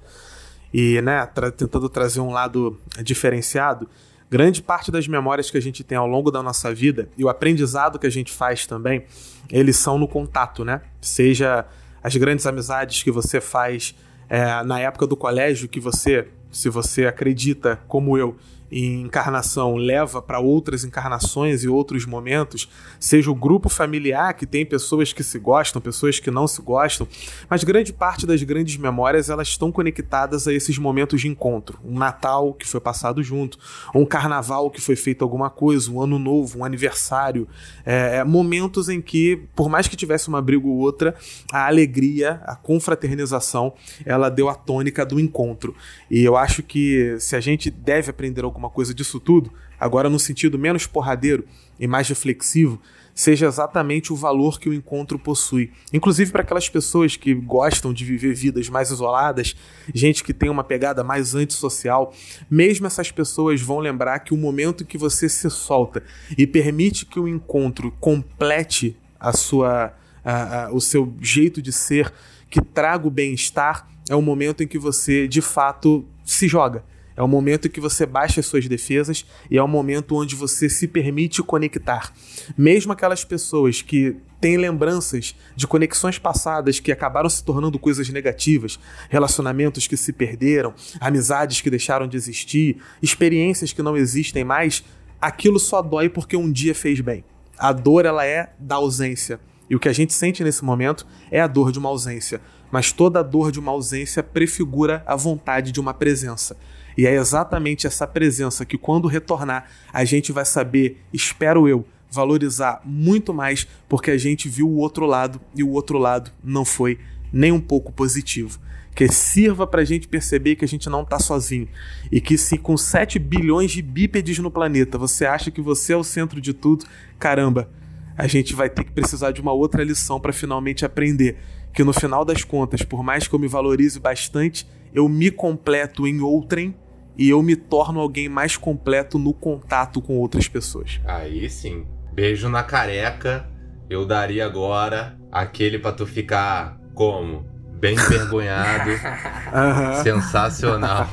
E, 0.73 0.99
né, 1.01 1.25
tra 1.27 1.51
tentando 1.51 1.87
trazer 1.87 2.19
um 2.19 2.31
lado 2.31 2.79
diferenciado. 3.03 3.87
Grande 4.29 4.61
parte 4.61 4.91
das 4.91 5.07
memórias 5.07 5.51
que 5.51 5.57
a 5.57 5.61
gente 5.61 5.83
tem 5.83 5.97
ao 5.97 6.07
longo 6.07 6.31
da 6.31 6.41
nossa 6.41 6.73
vida 6.73 7.09
e 7.17 7.23
o 7.23 7.29
aprendizado 7.29 7.99
que 7.99 8.07
a 8.07 8.09
gente 8.09 8.31
faz 8.31 8.65
também, 8.65 9.05
eles 9.51 9.77
são 9.77 9.97
no 9.97 10.07
contato, 10.07 10.65
né? 10.65 10.81
Seja 10.99 11.65
as 12.01 12.15
grandes 12.15 12.45
amizades 12.45 13.03
que 13.03 13.11
você 13.11 13.39
faz 13.39 13.95
é, 14.27 14.63
na 14.63 14.79
época 14.79 15.05
do 15.05 15.15
colégio, 15.15 15.67
que 15.67 15.79
você, 15.79 16.27
se 16.51 16.69
você 16.69 17.05
acredita, 17.05 17.79
como 17.87 18.17
eu, 18.17 18.35
em 18.71 19.01
encarnação 19.01 19.75
leva 19.75 20.21
para 20.21 20.39
outras 20.39 20.83
encarnações 20.83 21.63
e 21.63 21.67
outros 21.67 22.05
momentos, 22.05 22.69
seja 22.99 23.29
o 23.29 23.35
grupo 23.35 23.69
familiar 23.69 24.33
que 24.33 24.45
tem 24.45 24.65
pessoas 24.65 25.13
que 25.13 25.23
se 25.23 25.37
gostam, 25.39 25.81
pessoas 25.81 26.19
que 26.19 26.31
não 26.31 26.47
se 26.47 26.61
gostam, 26.61 27.07
mas 27.49 27.63
grande 27.63 27.93
parte 27.93 28.25
das 28.25 28.41
grandes 28.43 28.77
memórias 28.77 29.29
elas 29.29 29.47
estão 29.47 29.71
conectadas 29.71 30.47
a 30.47 30.53
esses 30.53 30.77
momentos 30.77 31.21
de 31.21 31.27
encontro. 31.27 31.79
Um 31.83 31.97
Natal 31.97 32.53
que 32.53 32.67
foi 32.67 32.79
passado 32.79 33.21
junto, 33.23 33.57
um 33.93 34.05
Carnaval 34.05 34.69
que 34.69 34.81
foi 34.81 34.95
feito 34.95 35.23
alguma 35.23 35.49
coisa, 35.49 35.91
um 35.91 36.01
Ano 36.01 36.17
Novo, 36.17 36.59
um 36.59 36.65
aniversário, 36.65 37.47
é, 37.85 38.17
é 38.17 38.23
momentos 38.23 38.89
em 38.89 39.01
que, 39.01 39.41
por 39.55 39.69
mais 39.69 39.87
que 39.87 39.95
tivesse 39.95 40.27
uma 40.27 40.41
briga 40.41 40.67
ou 40.67 40.77
outra, 40.77 41.15
a 41.51 41.67
alegria, 41.67 42.41
a 42.45 42.55
confraternização, 42.55 43.73
ela 44.05 44.29
deu 44.29 44.49
a 44.49 44.55
tônica 44.55 45.05
do 45.05 45.19
encontro. 45.19 45.75
E 46.09 46.23
eu 46.23 46.35
acho 46.35 46.63
que 46.63 47.15
se 47.19 47.35
a 47.35 47.39
gente 47.39 47.69
deve 47.69 48.09
aprender 48.09 48.43
coisa 48.69 48.93
disso 48.93 49.19
tudo, 49.19 49.51
agora 49.79 50.09
no 50.09 50.19
sentido 50.19 50.57
menos 50.57 50.85
porradeiro 50.85 51.45
e 51.79 51.87
mais 51.87 52.07
reflexivo, 52.07 52.81
seja 53.15 53.47
exatamente 53.47 54.11
o 54.11 54.15
valor 54.15 54.59
que 54.59 54.67
o 54.67 54.73
encontro 54.73 55.17
possui. 55.17 55.71
Inclusive 55.93 56.31
para 56.31 56.41
aquelas 56.41 56.67
pessoas 56.67 57.15
que 57.15 57.33
gostam 57.33 57.93
de 57.93 58.03
viver 58.03 58.35
vidas 58.35 58.67
mais 58.67 58.91
isoladas, 58.91 59.55
gente 59.93 60.21
que 60.21 60.33
tem 60.33 60.49
uma 60.49 60.65
pegada 60.65 61.03
mais 61.03 61.33
antissocial, 61.33 62.13
mesmo 62.51 62.85
essas 62.85 63.11
pessoas 63.11 63.61
vão 63.61 63.79
lembrar 63.79 64.19
que 64.19 64.33
o 64.33 64.37
momento 64.37 64.85
que 64.85 64.97
você 64.97 65.29
se 65.29 65.49
solta 65.49 66.03
e 66.37 66.45
permite 66.45 67.05
que 67.05 67.19
o 67.19 67.27
encontro 67.27 67.91
complete 68.01 68.97
a 69.17 69.31
sua, 69.31 69.93
a, 70.23 70.65
a, 70.65 70.73
o 70.73 70.81
seu 70.81 71.15
jeito 71.21 71.61
de 71.61 71.71
ser, 71.71 72.13
que 72.49 72.61
traga 72.61 73.07
o 73.07 73.11
bem-estar, 73.11 73.87
é 74.09 74.15
o 74.15 74.21
momento 74.21 74.61
em 74.61 74.67
que 74.67 74.77
você 74.77 75.27
de 75.27 75.41
fato 75.41 76.05
se 76.23 76.47
joga 76.47 76.83
é 77.15 77.23
o 77.23 77.27
momento 77.27 77.67
em 77.67 77.71
que 77.71 77.79
você 77.79 78.05
baixa 78.05 78.39
as 78.39 78.45
suas 78.45 78.67
defesas 78.67 79.25
e 79.49 79.57
é 79.57 79.63
o 79.63 79.67
momento 79.67 80.15
onde 80.15 80.35
você 80.35 80.67
se 80.69 80.87
permite 80.87 81.41
conectar. 81.41 82.13
Mesmo 82.57 82.91
aquelas 82.91 83.23
pessoas 83.23 83.81
que 83.81 84.17
têm 84.41 84.57
lembranças 84.57 85.35
de 85.55 85.65
conexões 85.65 86.19
passadas 86.19 86.79
que 86.79 86.91
acabaram 86.91 87.29
se 87.29 87.43
tornando 87.43 87.79
coisas 87.79 88.09
negativas, 88.09 88.77
relacionamentos 89.09 89.87
que 89.87 89.95
se 89.95 90.11
perderam, 90.11 90.73
amizades 90.99 91.61
que 91.61 91.69
deixaram 91.69 92.07
de 92.07 92.17
existir, 92.17 92.77
experiências 93.01 93.71
que 93.71 93.81
não 93.81 93.95
existem 93.95 94.43
mais, 94.43 94.83
aquilo 95.21 95.59
só 95.59 95.81
dói 95.81 96.09
porque 96.09 96.35
um 96.35 96.51
dia 96.51 96.75
fez 96.75 96.99
bem. 96.99 97.23
A 97.57 97.71
dor 97.71 98.05
ela 98.05 98.25
é 98.25 98.53
da 98.59 98.75
ausência. 98.75 99.39
E 99.69 99.75
o 99.75 99.79
que 99.79 99.89
a 99.89 99.93
gente 99.93 100.13
sente 100.13 100.43
nesse 100.43 100.63
momento 100.63 101.07
é 101.31 101.39
a 101.41 101.47
dor 101.47 101.71
de 101.71 101.79
uma 101.79 101.89
ausência. 101.89 102.41
Mas 102.71 102.91
toda 102.91 103.21
a 103.21 103.23
dor 103.23 103.51
de 103.51 103.59
uma 103.59 103.71
ausência 103.71 104.21
prefigura 104.21 105.01
a 105.07 105.15
vontade 105.15 105.71
de 105.71 105.79
uma 105.79 105.93
presença. 105.93 106.57
E 106.97 107.05
é 107.05 107.15
exatamente 107.15 107.85
essa 107.85 108.07
presença 108.07 108.65
que, 108.65 108.77
quando 108.77 109.07
retornar, 109.07 109.69
a 109.91 110.05
gente 110.05 110.31
vai 110.31 110.45
saber, 110.45 111.01
espero 111.11 111.67
eu, 111.67 111.85
valorizar 112.09 112.81
muito 112.85 113.33
mais, 113.33 113.67
porque 113.89 114.11
a 114.11 114.17
gente 114.17 114.47
viu 114.47 114.67
o 114.69 114.77
outro 114.77 115.05
lado 115.05 115.41
e 115.53 115.63
o 115.63 115.69
outro 115.71 115.97
lado 115.97 116.31
não 116.43 116.63
foi 116.63 116.97
nem 117.31 117.51
um 117.51 117.59
pouco 117.59 117.91
positivo. 117.91 118.59
Que 118.95 119.09
sirva 119.09 119.67
para 119.67 119.81
a 119.81 119.85
gente 119.85 120.07
perceber 120.07 120.55
que 120.55 120.63
a 120.63 120.67
gente 120.67 120.89
não 120.89 121.01
está 121.01 121.19
sozinho. 121.19 121.67
E 122.09 122.21
que 122.21 122.37
se 122.37 122.57
com 122.57 122.77
7 122.77 123.19
bilhões 123.19 123.71
de 123.71 123.81
bípedes 123.81 124.39
no 124.39 124.49
planeta 124.49 124.97
você 124.97 125.25
acha 125.25 125.51
que 125.51 125.61
você 125.61 125.91
é 125.91 125.97
o 125.97 126.03
centro 126.03 126.39
de 126.39 126.53
tudo, 126.53 126.85
caramba, 127.19 127.69
a 128.17 128.25
gente 128.25 128.55
vai 128.55 128.69
ter 128.69 128.85
que 128.85 128.91
precisar 128.93 129.31
de 129.31 129.41
uma 129.41 129.51
outra 129.51 129.83
lição 129.83 130.17
para 130.17 130.31
finalmente 130.31 130.85
aprender 130.85 131.37
que 131.73 131.83
no 131.83 131.91
final 131.91 132.23
das 132.23 132.41
contas, 132.45 132.83
por 132.83 133.03
mais 133.03 133.27
que 133.27 133.35
eu 133.35 133.39
me 133.39 133.49
valorize 133.49 133.99
bastante, 133.99 134.65
eu 134.93 135.09
me 135.09 135.29
completo 135.29 136.07
em 136.07 136.21
outrem 136.21 136.73
e 137.17 137.29
eu 137.29 137.41
me 137.41 137.55
torno 137.55 137.99
alguém 137.99 138.27
mais 138.27 138.57
completo 138.57 139.17
no 139.17 139.33
contato 139.33 140.01
com 140.01 140.17
outras 140.17 140.47
pessoas. 140.47 140.99
Aí 141.05 141.49
sim. 141.49 141.85
Beijo 142.13 142.49
na 142.49 142.63
careca. 142.63 143.47
Eu 143.89 144.05
daria 144.05 144.45
agora 144.45 145.17
aquele 145.31 145.77
pra 145.77 145.91
tu 145.91 146.05
ficar 146.05 146.79
como? 146.93 147.45
Bem 147.79 147.93
envergonhado. 147.93 148.89
uhum. 149.53 150.03
Sensacional. 150.03 151.07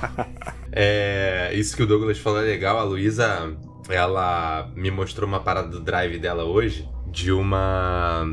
É, 0.70 1.50
isso 1.54 1.76
que 1.76 1.82
o 1.82 1.86
Douglas 1.86 2.18
falou 2.18 2.40
é 2.40 2.44
legal. 2.44 2.78
A 2.78 2.82
Luísa, 2.84 3.54
ela 3.88 4.70
me 4.74 4.90
mostrou 4.90 5.28
uma 5.28 5.40
parada 5.40 5.68
do 5.68 5.80
drive 5.80 6.18
dela 6.18 6.44
hoje 6.44 6.88
de 7.12 7.30
uma 7.30 8.24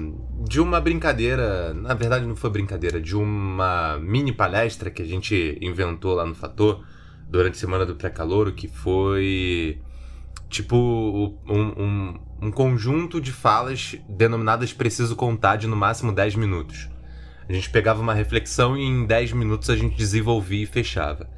de 0.48 0.62
uma 0.62 0.80
brincadeira, 0.80 1.74
na 1.74 1.94
verdade 1.94 2.26
não 2.26 2.36
foi 2.36 2.50
brincadeira, 2.50 3.00
de 3.00 3.16
uma 3.16 4.00
mini 4.00 4.32
palestra 4.32 4.90
que 4.90 5.02
a 5.02 5.06
gente 5.06 5.58
inventou 5.62 6.16
lá 6.16 6.26
no 6.26 6.34
Fator 6.34 6.82
durante 7.30 7.54
a 7.54 7.60
semana 7.60 7.86
do 7.86 7.96
pré-calouro, 7.96 8.54
que 8.54 8.68
foi 8.68 9.80
tipo 10.50 10.76
um, 11.48 11.62
um, 11.62 12.20
um, 12.42 12.52
conjunto 12.52 13.22
de 13.22 13.32
falas 13.32 13.96
denominadas 14.10 14.74
preciso 14.74 15.16
contar 15.16 15.58
de 15.58 15.68
no 15.68 15.76
máximo 15.76 16.12
10 16.12 16.36
minutos. 16.36 16.90
A 17.48 17.54
gente 17.54 17.70
pegava 17.70 18.02
uma 18.02 18.14
reflexão 18.14 18.76
e 18.76 18.82
em 18.82 19.06
10 19.06 19.34
minutos 19.34 19.70
a 19.70 19.76
gente 19.76 19.96
desenvolvia 19.96 20.64
e 20.64 20.66
fechava. 20.66 21.30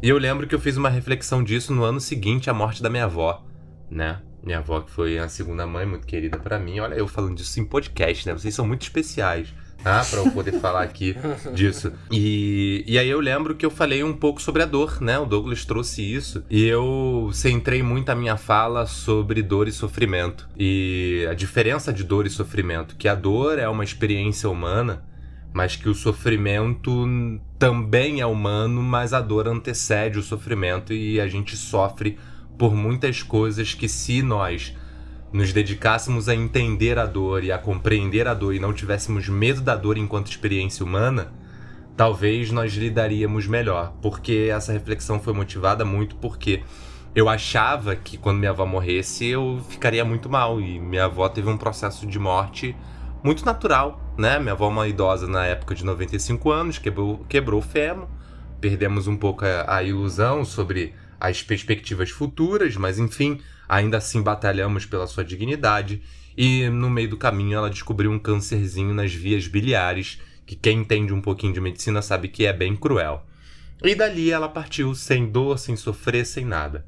E 0.00 0.08
eu 0.08 0.18
lembro 0.18 0.46
que 0.46 0.54
eu 0.54 0.60
fiz 0.60 0.76
uma 0.76 0.88
reflexão 0.88 1.42
disso 1.42 1.72
no 1.72 1.82
ano 1.82 2.00
seguinte 2.00 2.48
à 2.48 2.54
morte 2.54 2.82
da 2.82 2.90
minha 2.90 3.04
avó, 3.04 3.44
né? 3.90 4.20
Minha 4.42 4.58
avó 4.58 4.80
que 4.80 4.90
foi 4.90 5.18
a 5.18 5.28
segunda 5.28 5.66
mãe, 5.66 5.86
muito 5.86 6.06
querida 6.06 6.38
para 6.38 6.58
mim. 6.58 6.80
Olha, 6.80 6.94
eu 6.94 7.06
falando 7.06 7.36
disso 7.36 7.60
em 7.60 7.64
podcast, 7.64 8.26
né? 8.26 8.32
Vocês 8.32 8.54
são 8.54 8.66
muito 8.66 8.82
especiais 8.82 9.52
ah, 9.84 10.04
para 10.08 10.20
eu 10.20 10.30
poder 10.30 10.52
falar 10.60 10.82
aqui 10.82 11.16
disso. 11.54 11.92
E, 12.10 12.84
e 12.86 12.98
aí 12.98 13.08
eu 13.08 13.20
lembro 13.20 13.54
que 13.54 13.66
eu 13.66 13.70
falei 13.70 14.02
um 14.02 14.12
pouco 14.12 14.40
sobre 14.40 14.62
a 14.62 14.66
dor, 14.66 15.00
né? 15.00 15.18
O 15.18 15.26
Douglas 15.26 15.64
trouxe 15.64 16.02
isso. 16.02 16.44
E 16.50 16.64
eu 16.64 17.30
centrei 17.32 17.82
muito 17.82 18.10
a 18.10 18.14
minha 18.14 18.36
fala 18.36 18.86
sobre 18.86 19.42
dor 19.42 19.68
e 19.68 19.72
sofrimento. 19.72 20.48
E 20.58 21.26
a 21.30 21.34
diferença 21.34 21.92
de 21.92 22.04
dor 22.04 22.26
e 22.26 22.30
sofrimento. 22.30 22.96
Que 22.96 23.08
a 23.08 23.14
dor 23.14 23.58
é 23.58 23.68
uma 23.68 23.84
experiência 23.84 24.48
humana, 24.48 25.04
mas 25.52 25.76
que 25.76 25.88
o 25.88 25.94
sofrimento 25.94 27.06
também 27.58 28.20
é 28.20 28.26
humano, 28.26 28.82
mas 28.82 29.12
a 29.12 29.20
dor 29.20 29.48
antecede 29.48 30.18
o 30.18 30.22
sofrimento 30.22 30.92
e 30.92 31.20
a 31.20 31.26
gente 31.26 31.56
sofre 31.56 32.18
por 32.58 32.74
muitas 32.74 33.22
coisas 33.22 33.74
que 33.74 33.88
se 33.88 34.22
nós 34.22 34.74
nos 35.32 35.52
dedicássemos 35.52 36.28
a 36.28 36.34
entender 36.34 36.98
a 36.98 37.06
dor 37.06 37.42
e 37.42 37.50
a 37.50 37.58
compreender 37.58 38.28
a 38.28 38.34
dor 38.34 38.54
e 38.54 38.60
não 38.60 38.72
tivéssemos 38.72 39.28
medo 39.28 39.60
da 39.60 39.74
dor 39.74 39.96
enquanto 39.96 40.30
experiência 40.30 40.84
humana, 40.84 41.32
talvez 41.96 42.50
nós 42.50 42.74
lidaríamos 42.74 43.46
melhor. 43.46 43.94
Porque 44.02 44.48
essa 44.52 44.72
reflexão 44.72 45.18
foi 45.18 45.32
motivada 45.32 45.84
muito 45.84 46.16
porque 46.16 46.62
eu 47.14 47.28
achava 47.28 47.96
que 47.96 48.16
quando 48.18 48.38
minha 48.38 48.50
avó 48.50 48.66
morresse 48.66 49.26
eu 49.26 49.60
ficaria 49.68 50.04
muito 50.04 50.28
mal 50.28 50.60
e 50.60 50.78
minha 50.78 51.06
avó 51.06 51.28
teve 51.28 51.48
um 51.48 51.56
processo 51.56 52.06
de 52.06 52.18
morte 52.18 52.76
muito 53.22 53.44
natural, 53.44 54.00
né? 54.18 54.38
Minha 54.38 54.52
avó 54.52 54.66
é 54.66 54.68
uma 54.68 54.88
idosa 54.88 55.26
na 55.26 55.46
época 55.46 55.74
de 55.74 55.84
95 55.84 56.50
anos, 56.50 56.78
quebrou, 56.78 57.24
quebrou 57.28 57.60
o 57.60 57.62
fêmur, 57.62 58.08
perdemos 58.60 59.06
um 59.06 59.16
pouco 59.16 59.44
a, 59.44 59.76
a 59.76 59.82
ilusão 59.82 60.44
sobre 60.44 60.94
as 61.20 61.42
perspectivas 61.42 62.10
futuras, 62.10 62.76
mas 62.76 62.98
enfim, 62.98 63.40
ainda 63.72 63.96
assim 63.96 64.20
batalhamos 64.20 64.84
pela 64.84 65.06
sua 65.06 65.24
dignidade 65.24 66.02
e 66.36 66.68
no 66.68 66.90
meio 66.90 67.08
do 67.08 67.16
caminho 67.16 67.56
ela 67.56 67.70
descobriu 67.70 68.10
um 68.10 68.18
câncerzinho 68.18 68.92
nas 68.92 69.14
vias 69.14 69.46
biliares, 69.46 70.20
que 70.44 70.54
quem 70.54 70.80
entende 70.80 71.14
um 71.14 71.22
pouquinho 71.22 71.54
de 71.54 71.60
medicina 71.60 72.02
sabe 72.02 72.28
que 72.28 72.44
é 72.44 72.52
bem 72.52 72.76
cruel. 72.76 73.24
E 73.82 73.94
dali 73.94 74.30
ela 74.30 74.46
partiu 74.46 74.94
sem 74.94 75.26
dor, 75.26 75.58
sem 75.58 75.74
sofrer, 75.74 76.26
sem 76.26 76.44
nada. 76.44 76.84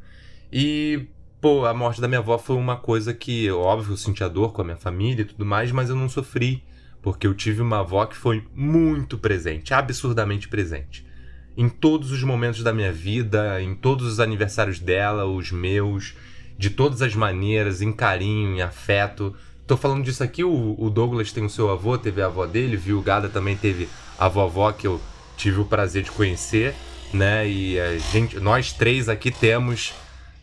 E 0.52 1.06
pô, 1.40 1.64
a 1.64 1.72
morte 1.72 2.02
da 2.02 2.08
minha 2.08 2.20
avó 2.20 2.36
foi 2.36 2.56
uma 2.56 2.76
coisa 2.76 3.14
que, 3.14 3.50
óbvio, 3.50 3.94
eu 3.94 3.96
senti 3.96 4.22
a 4.22 4.28
dor 4.28 4.52
com 4.52 4.60
a 4.60 4.64
minha 4.64 4.76
família 4.76 5.22
e 5.22 5.26
tudo 5.26 5.46
mais, 5.46 5.72
mas 5.72 5.88
eu 5.88 5.96
não 5.96 6.08
sofri, 6.08 6.62
porque 7.00 7.26
eu 7.26 7.32
tive 7.32 7.62
uma 7.62 7.80
avó 7.80 8.04
que 8.04 8.16
foi 8.16 8.44
muito 8.54 9.16
presente, 9.16 9.72
absurdamente 9.72 10.48
presente. 10.48 11.06
Em 11.56 11.68
todos 11.68 12.10
os 12.12 12.22
momentos 12.22 12.62
da 12.62 12.74
minha 12.74 12.92
vida, 12.92 13.62
em 13.62 13.74
todos 13.74 14.06
os 14.06 14.20
aniversários 14.20 14.78
dela, 14.78 15.24
os 15.24 15.50
meus, 15.50 16.14
de 16.56 16.70
todas 16.70 17.02
as 17.02 17.14
maneiras, 17.14 17.82
em 17.82 17.92
carinho, 17.92 18.56
em 18.56 18.62
afeto. 18.62 19.34
Tô 19.66 19.76
falando 19.76 20.04
disso 20.04 20.22
aqui, 20.22 20.44
o, 20.44 20.76
o 20.78 20.90
Douglas 20.90 21.32
tem 21.32 21.44
o 21.44 21.50
seu 21.50 21.70
avô, 21.70 21.96
teve 21.96 22.22
a 22.22 22.26
avó 22.26 22.46
dele, 22.46 22.76
viu? 22.76 22.98
O 22.98 23.02
Gada 23.02 23.28
também 23.28 23.56
teve 23.56 23.88
a 24.18 24.28
vovó 24.28 24.72
que 24.72 24.86
eu 24.86 25.00
tive 25.36 25.60
o 25.60 25.64
prazer 25.64 26.02
de 26.02 26.10
conhecer, 26.10 26.74
né? 27.12 27.48
E 27.48 27.78
a 27.80 27.98
gente, 27.98 28.38
nós 28.38 28.72
três 28.72 29.08
aqui 29.08 29.30
temos 29.30 29.94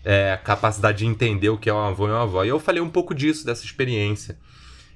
é, 0.04 0.38
capacidade 0.44 1.00
de 1.00 1.06
entender 1.06 1.50
o 1.50 1.58
que 1.58 1.70
é 1.70 1.74
um 1.74 1.80
avô 1.80 2.08
e 2.08 2.12
uma 2.12 2.24
avó. 2.24 2.44
E 2.44 2.50
eu 2.50 2.60
falei 2.60 2.82
um 2.82 2.90
pouco 2.90 3.14
disso, 3.14 3.46
dessa 3.46 3.64
experiência. 3.64 4.38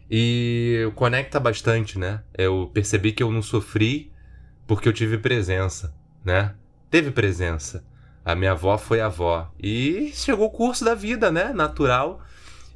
E 0.09 0.91
conecta 0.95 1.39
bastante, 1.39 1.97
né? 1.97 2.21
Eu 2.37 2.69
percebi 2.73 3.11
que 3.11 3.23
eu 3.23 3.31
não 3.31 3.41
sofri 3.41 4.11
porque 4.67 4.87
eu 4.87 4.93
tive 4.93 5.17
presença, 5.17 5.93
né? 6.23 6.53
Teve 6.89 7.11
presença. 7.11 7.83
A 8.25 8.35
minha 8.35 8.51
avó 8.51 8.77
foi 8.77 8.99
avó. 8.99 9.49
E 9.61 10.11
chegou 10.13 10.47
o 10.47 10.51
curso 10.51 10.83
da 10.83 10.95
vida, 10.95 11.31
né? 11.31 11.53
Natural. 11.53 12.21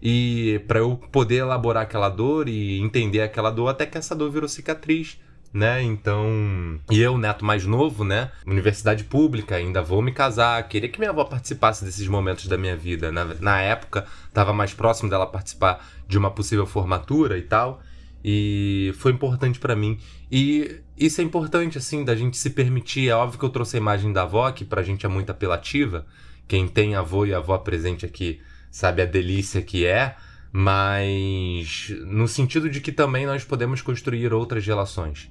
E 0.01 0.63
para 0.67 0.79
eu 0.79 0.95
poder 1.11 1.37
elaborar 1.37 1.83
aquela 1.83 2.07
dor 2.07 2.47
e 2.47 2.79
entender 2.79 3.21
aquela 3.21 3.49
dor, 3.49 3.67
até 3.67 3.85
que 3.85 3.97
essa 3.97 4.15
dor 4.15 4.31
virou 4.31 4.47
cicatriz 4.47 5.17
né? 5.53 5.81
Então, 5.81 6.79
e 6.89 6.99
eu, 7.01 7.17
neto 7.17 7.43
mais 7.43 7.65
novo, 7.65 8.03
né? 8.03 8.31
Universidade 8.45 9.03
pública, 9.03 9.55
ainda 9.55 9.81
vou 9.81 10.01
me 10.01 10.11
casar. 10.11 10.67
Queria 10.67 10.89
que 10.89 10.99
minha 10.99 11.11
avó 11.11 11.23
participasse 11.23 11.83
desses 11.83 12.07
momentos 12.07 12.47
da 12.47 12.57
minha 12.57 12.75
vida. 12.75 13.11
Na, 13.11 13.25
na 13.25 13.61
época, 13.61 14.05
estava 14.27 14.53
mais 14.53 14.73
próximo 14.73 15.09
dela 15.09 15.25
participar 15.25 15.85
de 16.07 16.17
uma 16.17 16.31
possível 16.31 16.65
formatura 16.65 17.37
e 17.37 17.41
tal. 17.41 17.81
E 18.23 18.93
foi 18.97 19.11
importante 19.11 19.59
para 19.59 19.75
mim. 19.75 19.97
E 20.31 20.81
isso 20.97 21.21
é 21.21 21.23
importante, 21.23 21.77
assim, 21.77 22.03
da 22.03 22.15
gente 22.15 22.37
se 22.37 22.49
permitir. 22.49 23.09
É 23.09 23.15
óbvio 23.15 23.39
que 23.39 23.45
eu 23.45 23.49
trouxe 23.49 23.77
a 23.77 23.79
imagem 23.79 24.11
da 24.11 24.23
avó, 24.23 24.51
que 24.51 24.65
pra 24.65 24.83
gente 24.83 25.05
é 25.05 25.09
muito 25.09 25.31
apelativa. 25.31 26.05
Quem 26.47 26.67
tem 26.67 26.95
avô 26.95 27.25
e 27.25 27.33
avó 27.33 27.57
presente 27.57 28.05
aqui 28.05 28.39
sabe 28.71 29.01
a 29.01 29.05
delícia 29.05 29.61
que 29.61 29.85
é 29.85 30.15
mas 30.51 31.93
no 32.05 32.27
sentido 32.27 32.69
de 32.69 32.81
que 32.81 32.91
também 32.91 33.25
nós 33.25 33.43
podemos 33.43 33.81
construir 33.81 34.33
outras 34.33 34.65
relações 34.65 35.29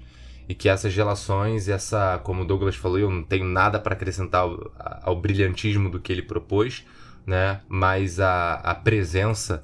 e 0.48 0.54
que 0.54 0.68
essas 0.68 0.94
relações, 0.94 1.68
essa, 1.68 2.18
como 2.24 2.42
o 2.42 2.44
Douglas 2.44 2.76
falou, 2.76 2.98
eu 2.98 3.10
não 3.10 3.22
tenho 3.22 3.44
nada 3.44 3.78
para 3.78 3.94
acrescentar 3.94 4.42
ao, 4.42 4.72
ao, 5.02 5.20
brilhantismo 5.20 5.90
do 5.90 6.00
que 6.00 6.10
ele 6.10 6.22
propôs, 6.22 6.86
né? 7.26 7.60
Mas 7.68 8.18
a, 8.18 8.54
a 8.54 8.74
presença, 8.74 9.62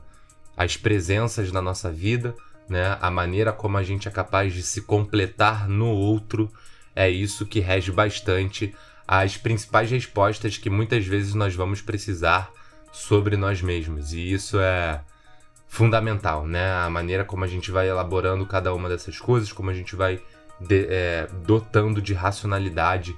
as 0.54 0.76
presenças 0.76 1.50
na 1.50 1.62
nossa 1.62 1.90
vida, 1.90 2.34
né? 2.68 2.96
A 3.00 3.10
maneira 3.10 3.52
como 3.52 3.76
a 3.76 3.82
gente 3.82 4.08
é 4.08 4.10
capaz 4.10 4.52
de 4.52 4.62
se 4.62 4.82
completar 4.82 5.68
no 5.68 5.86
outro, 5.86 6.50
é 6.94 7.08
isso 7.08 7.46
que 7.46 7.60
rege 7.60 7.90
bastante 7.92 8.74
as 9.06 9.36
principais 9.36 9.90
respostas 9.90 10.56
que 10.56 10.70
muitas 10.70 11.06
vezes 11.06 11.34
nós 11.34 11.54
vamos 11.54 11.80
precisar 11.80 12.50
sobre 12.92 13.36
nós 13.36 13.60
mesmos. 13.60 14.12
E 14.12 14.32
isso 14.32 14.58
é 14.58 15.00
fundamental, 15.66 16.46
né? 16.46 16.72
A 16.72 16.88
maneira 16.88 17.24
como 17.24 17.44
a 17.44 17.48
gente 17.48 17.70
vai 17.70 17.88
elaborando 17.88 18.46
cada 18.46 18.72
uma 18.72 18.88
dessas 18.88 19.18
coisas, 19.18 19.52
como 19.52 19.70
a 19.70 19.74
gente 19.74 19.96
vai 19.96 20.20
de, 20.60 20.86
é, 20.88 21.28
dotando 21.44 22.00
de 22.00 22.14
racionalidade, 22.14 23.16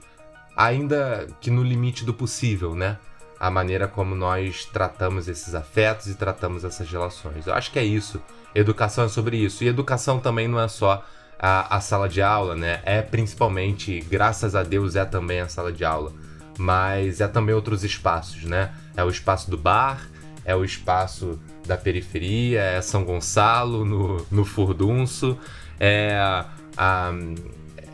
ainda 0.57 1.27
que 1.41 1.51
no 1.51 1.63
limite 1.63 2.05
do 2.05 2.15
possível, 2.15 2.75
né? 2.75 2.99
A 3.39 3.51
maneira 3.51 3.87
como 3.87 4.15
nós 4.15 4.65
tratamos 4.65 5.29
esses 5.29 5.55
afetos 5.55 6.07
e 6.07 6.15
tratamos 6.15 6.65
essas 6.65 6.91
relações. 6.91 7.47
Eu 7.47 7.53
acho 7.53 7.71
que 7.71 7.79
é 7.79 7.85
isso. 7.85 8.21
Educação 8.59 9.05
é 9.05 9.09
sobre 9.09 9.37
isso. 9.37 9.63
E 9.63 9.69
educação 9.69 10.19
também 10.19 10.49
não 10.49 10.59
é 10.59 10.69
só 10.69 11.05
a, 11.39 11.77
a 11.77 11.81
sala 11.81 12.09
de 12.09 12.23
aula, 12.23 12.55
né? 12.57 12.81
É 12.85 13.03
principalmente, 13.03 14.01
graças 14.11 14.55
a 14.55 14.63
Deus, 14.63 14.97
é 14.97 15.05
também 15.05 15.41
a 15.41 15.49
sala 15.49 15.73
de 15.73 15.85
aula. 15.85 16.13
Mas 16.59 17.21
é 17.21 17.29
também 17.29 17.55
outros 17.55 17.85
espaços, 17.85 18.45
né? 18.45 18.73
É 18.97 19.05
o 19.05 19.11
espaço 19.11 19.51
do 19.51 19.59
bar, 19.59 20.09
é 20.45 20.57
o 20.57 20.65
espaço 20.65 21.39
da 21.67 21.77
periferia, 21.77 22.63
é 22.63 22.81
São 22.81 23.05
Gonçalo, 23.05 23.85
no, 23.85 24.27
no 24.31 24.45
Furdunço, 24.45 25.39
é 25.79 26.17
a 26.77 27.13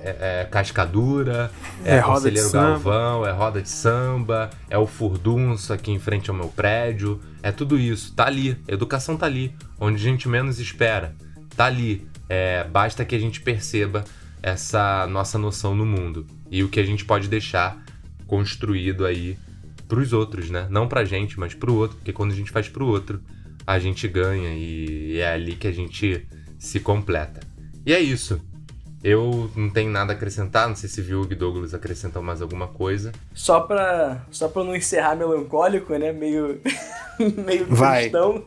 é, 0.02 0.40
é 0.40 0.44
Cascadura, 0.50 1.50
é, 1.84 1.96
é 1.96 2.02
Conselheiro 2.02 2.50
Galvão, 2.50 3.26
é 3.26 3.30
Roda 3.30 3.62
de 3.62 3.68
Samba, 3.68 4.50
é 4.68 4.76
o 4.76 4.86
Furdunço 4.86 5.72
aqui 5.72 5.90
em 5.90 5.98
frente 5.98 6.30
ao 6.30 6.36
meu 6.36 6.48
prédio. 6.48 7.20
É 7.42 7.52
tudo 7.52 7.78
isso. 7.78 8.14
Tá 8.14 8.26
ali. 8.26 8.56
Educação 8.66 9.16
tá 9.16 9.26
ali. 9.26 9.54
Onde 9.78 9.96
a 9.96 10.10
gente 10.10 10.28
menos 10.28 10.58
espera. 10.58 11.14
Tá 11.56 11.66
ali. 11.66 12.06
É, 12.28 12.64
basta 12.64 13.04
que 13.04 13.14
a 13.14 13.18
gente 13.18 13.40
perceba 13.40 14.04
essa 14.42 15.06
nossa 15.06 15.38
noção 15.38 15.74
no 15.74 15.86
mundo. 15.86 16.26
E 16.50 16.62
o 16.62 16.68
que 16.68 16.80
a 16.80 16.84
gente 16.84 17.04
pode 17.04 17.28
deixar 17.28 17.82
construído 18.26 19.06
aí 19.06 19.38
pros 19.86 20.12
outros, 20.12 20.50
né? 20.50 20.66
Não 20.70 20.88
pra 20.88 21.04
gente, 21.04 21.38
mas 21.38 21.54
pro 21.54 21.74
outro. 21.74 21.96
Porque 21.98 22.12
quando 22.12 22.32
a 22.32 22.34
gente 22.36 22.50
faz 22.50 22.68
pro 22.68 22.86
outro, 22.86 23.22
a 23.66 23.78
gente 23.78 24.08
ganha. 24.08 24.54
E 24.54 25.18
é 25.18 25.32
ali 25.32 25.54
que 25.54 25.68
a 25.68 25.72
gente 25.72 26.26
se 26.58 26.80
completa. 26.80 27.40
E 27.84 27.92
é 27.92 28.00
isso. 28.00 28.40
Eu 29.02 29.50
não 29.56 29.68
tenho 29.68 29.90
nada 29.90 30.12
a 30.12 30.16
acrescentar, 30.16 30.68
não 30.68 30.76
sei 30.76 30.88
se 30.88 31.02
viu 31.02 31.22
o 31.22 31.26
Douglas 31.26 31.74
acrescentou 31.74 32.22
mais 32.22 32.40
alguma 32.40 32.68
coisa. 32.68 33.10
Só 33.34 33.60
pra, 33.60 34.24
só 34.30 34.48
pra 34.48 34.62
não 34.62 34.76
encerrar 34.76 35.16
melancólico, 35.16 35.92
né? 35.98 36.12
Meio, 36.12 36.60
meio 37.44 37.66
Vai. 37.66 38.02
cristão. 38.02 38.44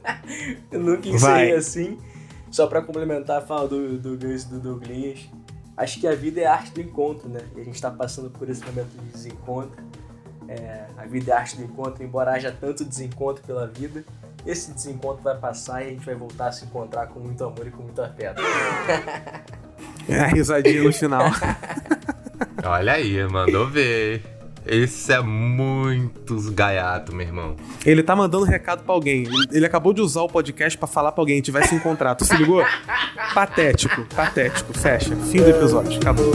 Eu 0.72 0.80
nunca 0.80 1.10
encerrei 1.10 1.50
Vai. 1.50 1.52
assim. 1.52 2.00
Só 2.50 2.68
pra 2.68 2.82
complementar 2.82 3.40
a 3.40 3.46
fala 3.46 3.68
do, 3.68 3.98
do 3.98 4.18
Gus 4.18 4.44
e 4.44 4.48
do 4.48 4.60
Douglas. 4.60 5.30
Acho 5.76 6.00
que 6.00 6.08
a 6.08 6.16
vida 6.16 6.40
é 6.40 6.46
a 6.46 6.54
arte 6.54 6.72
do 6.72 6.80
encontro, 6.80 7.28
né? 7.28 7.42
E 7.54 7.60
a 7.60 7.64
gente 7.66 7.82
tá 7.82 7.92
passando 7.92 8.30
por 8.30 8.50
esse 8.50 8.64
momento 8.66 8.92
de 8.92 9.12
desencontro. 9.12 9.84
É, 10.48 10.86
a 10.96 11.06
vida 11.06 11.32
é 11.32 11.36
a 11.36 11.40
arte 11.40 11.58
do 11.58 11.64
encontro, 11.64 12.02
embora 12.02 12.32
haja 12.32 12.56
tanto 12.58 12.86
desencontro 12.86 13.44
pela 13.44 13.68
vida. 13.68 14.06
Esse 14.46 14.72
desencontro 14.72 15.22
vai 15.22 15.38
passar 15.38 15.84
e 15.84 15.88
a 15.88 15.90
gente 15.90 16.06
vai 16.06 16.16
voltar 16.16 16.48
a 16.48 16.52
se 16.54 16.64
encontrar 16.64 17.08
com 17.08 17.20
muito 17.20 17.44
amor 17.44 17.68
e 17.68 17.72
com 17.72 17.84
muito 17.84 18.02
afeto. 18.02 18.42
É 20.08 20.20
a 20.20 20.28
risadinha 20.28 20.84
no 20.84 20.94
final. 20.94 21.32
Olha 22.64 22.94
aí, 22.94 23.28
mandou 23.28 23.68
ver. 23.68 24.22
Esse 24.66 25.14
é 25.14 25.22
muito 25.22 26.36
gaiato, 26.52 27.14
meu 27.14 27.28
irmão. 27.28 27.56
Ele 27.86 28.02
tá 28.02 28.16
mandando 28.16 28.46
recado 28.46 28.84
pra 28.84 28.96
alguém. 28.96 29.28
Ele 29.52 29.66
acabou 29.66 29.94
de 29.94 30.02
usar 30.02 30.22
o 30.22 30.28
podcast 30.28 30.76
para 30.76 30.88
falar 30.88 31.12
pra 31.12 31.22
alguém. 31.22 31.40
Tivesse 31.40 31.76
um 31.76 31.80
contrato. 31.80 32.26
Se 32.26 32.36
ligou? 32.36 32.66
patético, 33.36 34.06
patético. 34.16 34.74
Fecha. 34.78 35.16
Fim 35.16 35.38
do 35.38 35.50
episódio. 35.50 36.00
Acabou. 36.00 36.32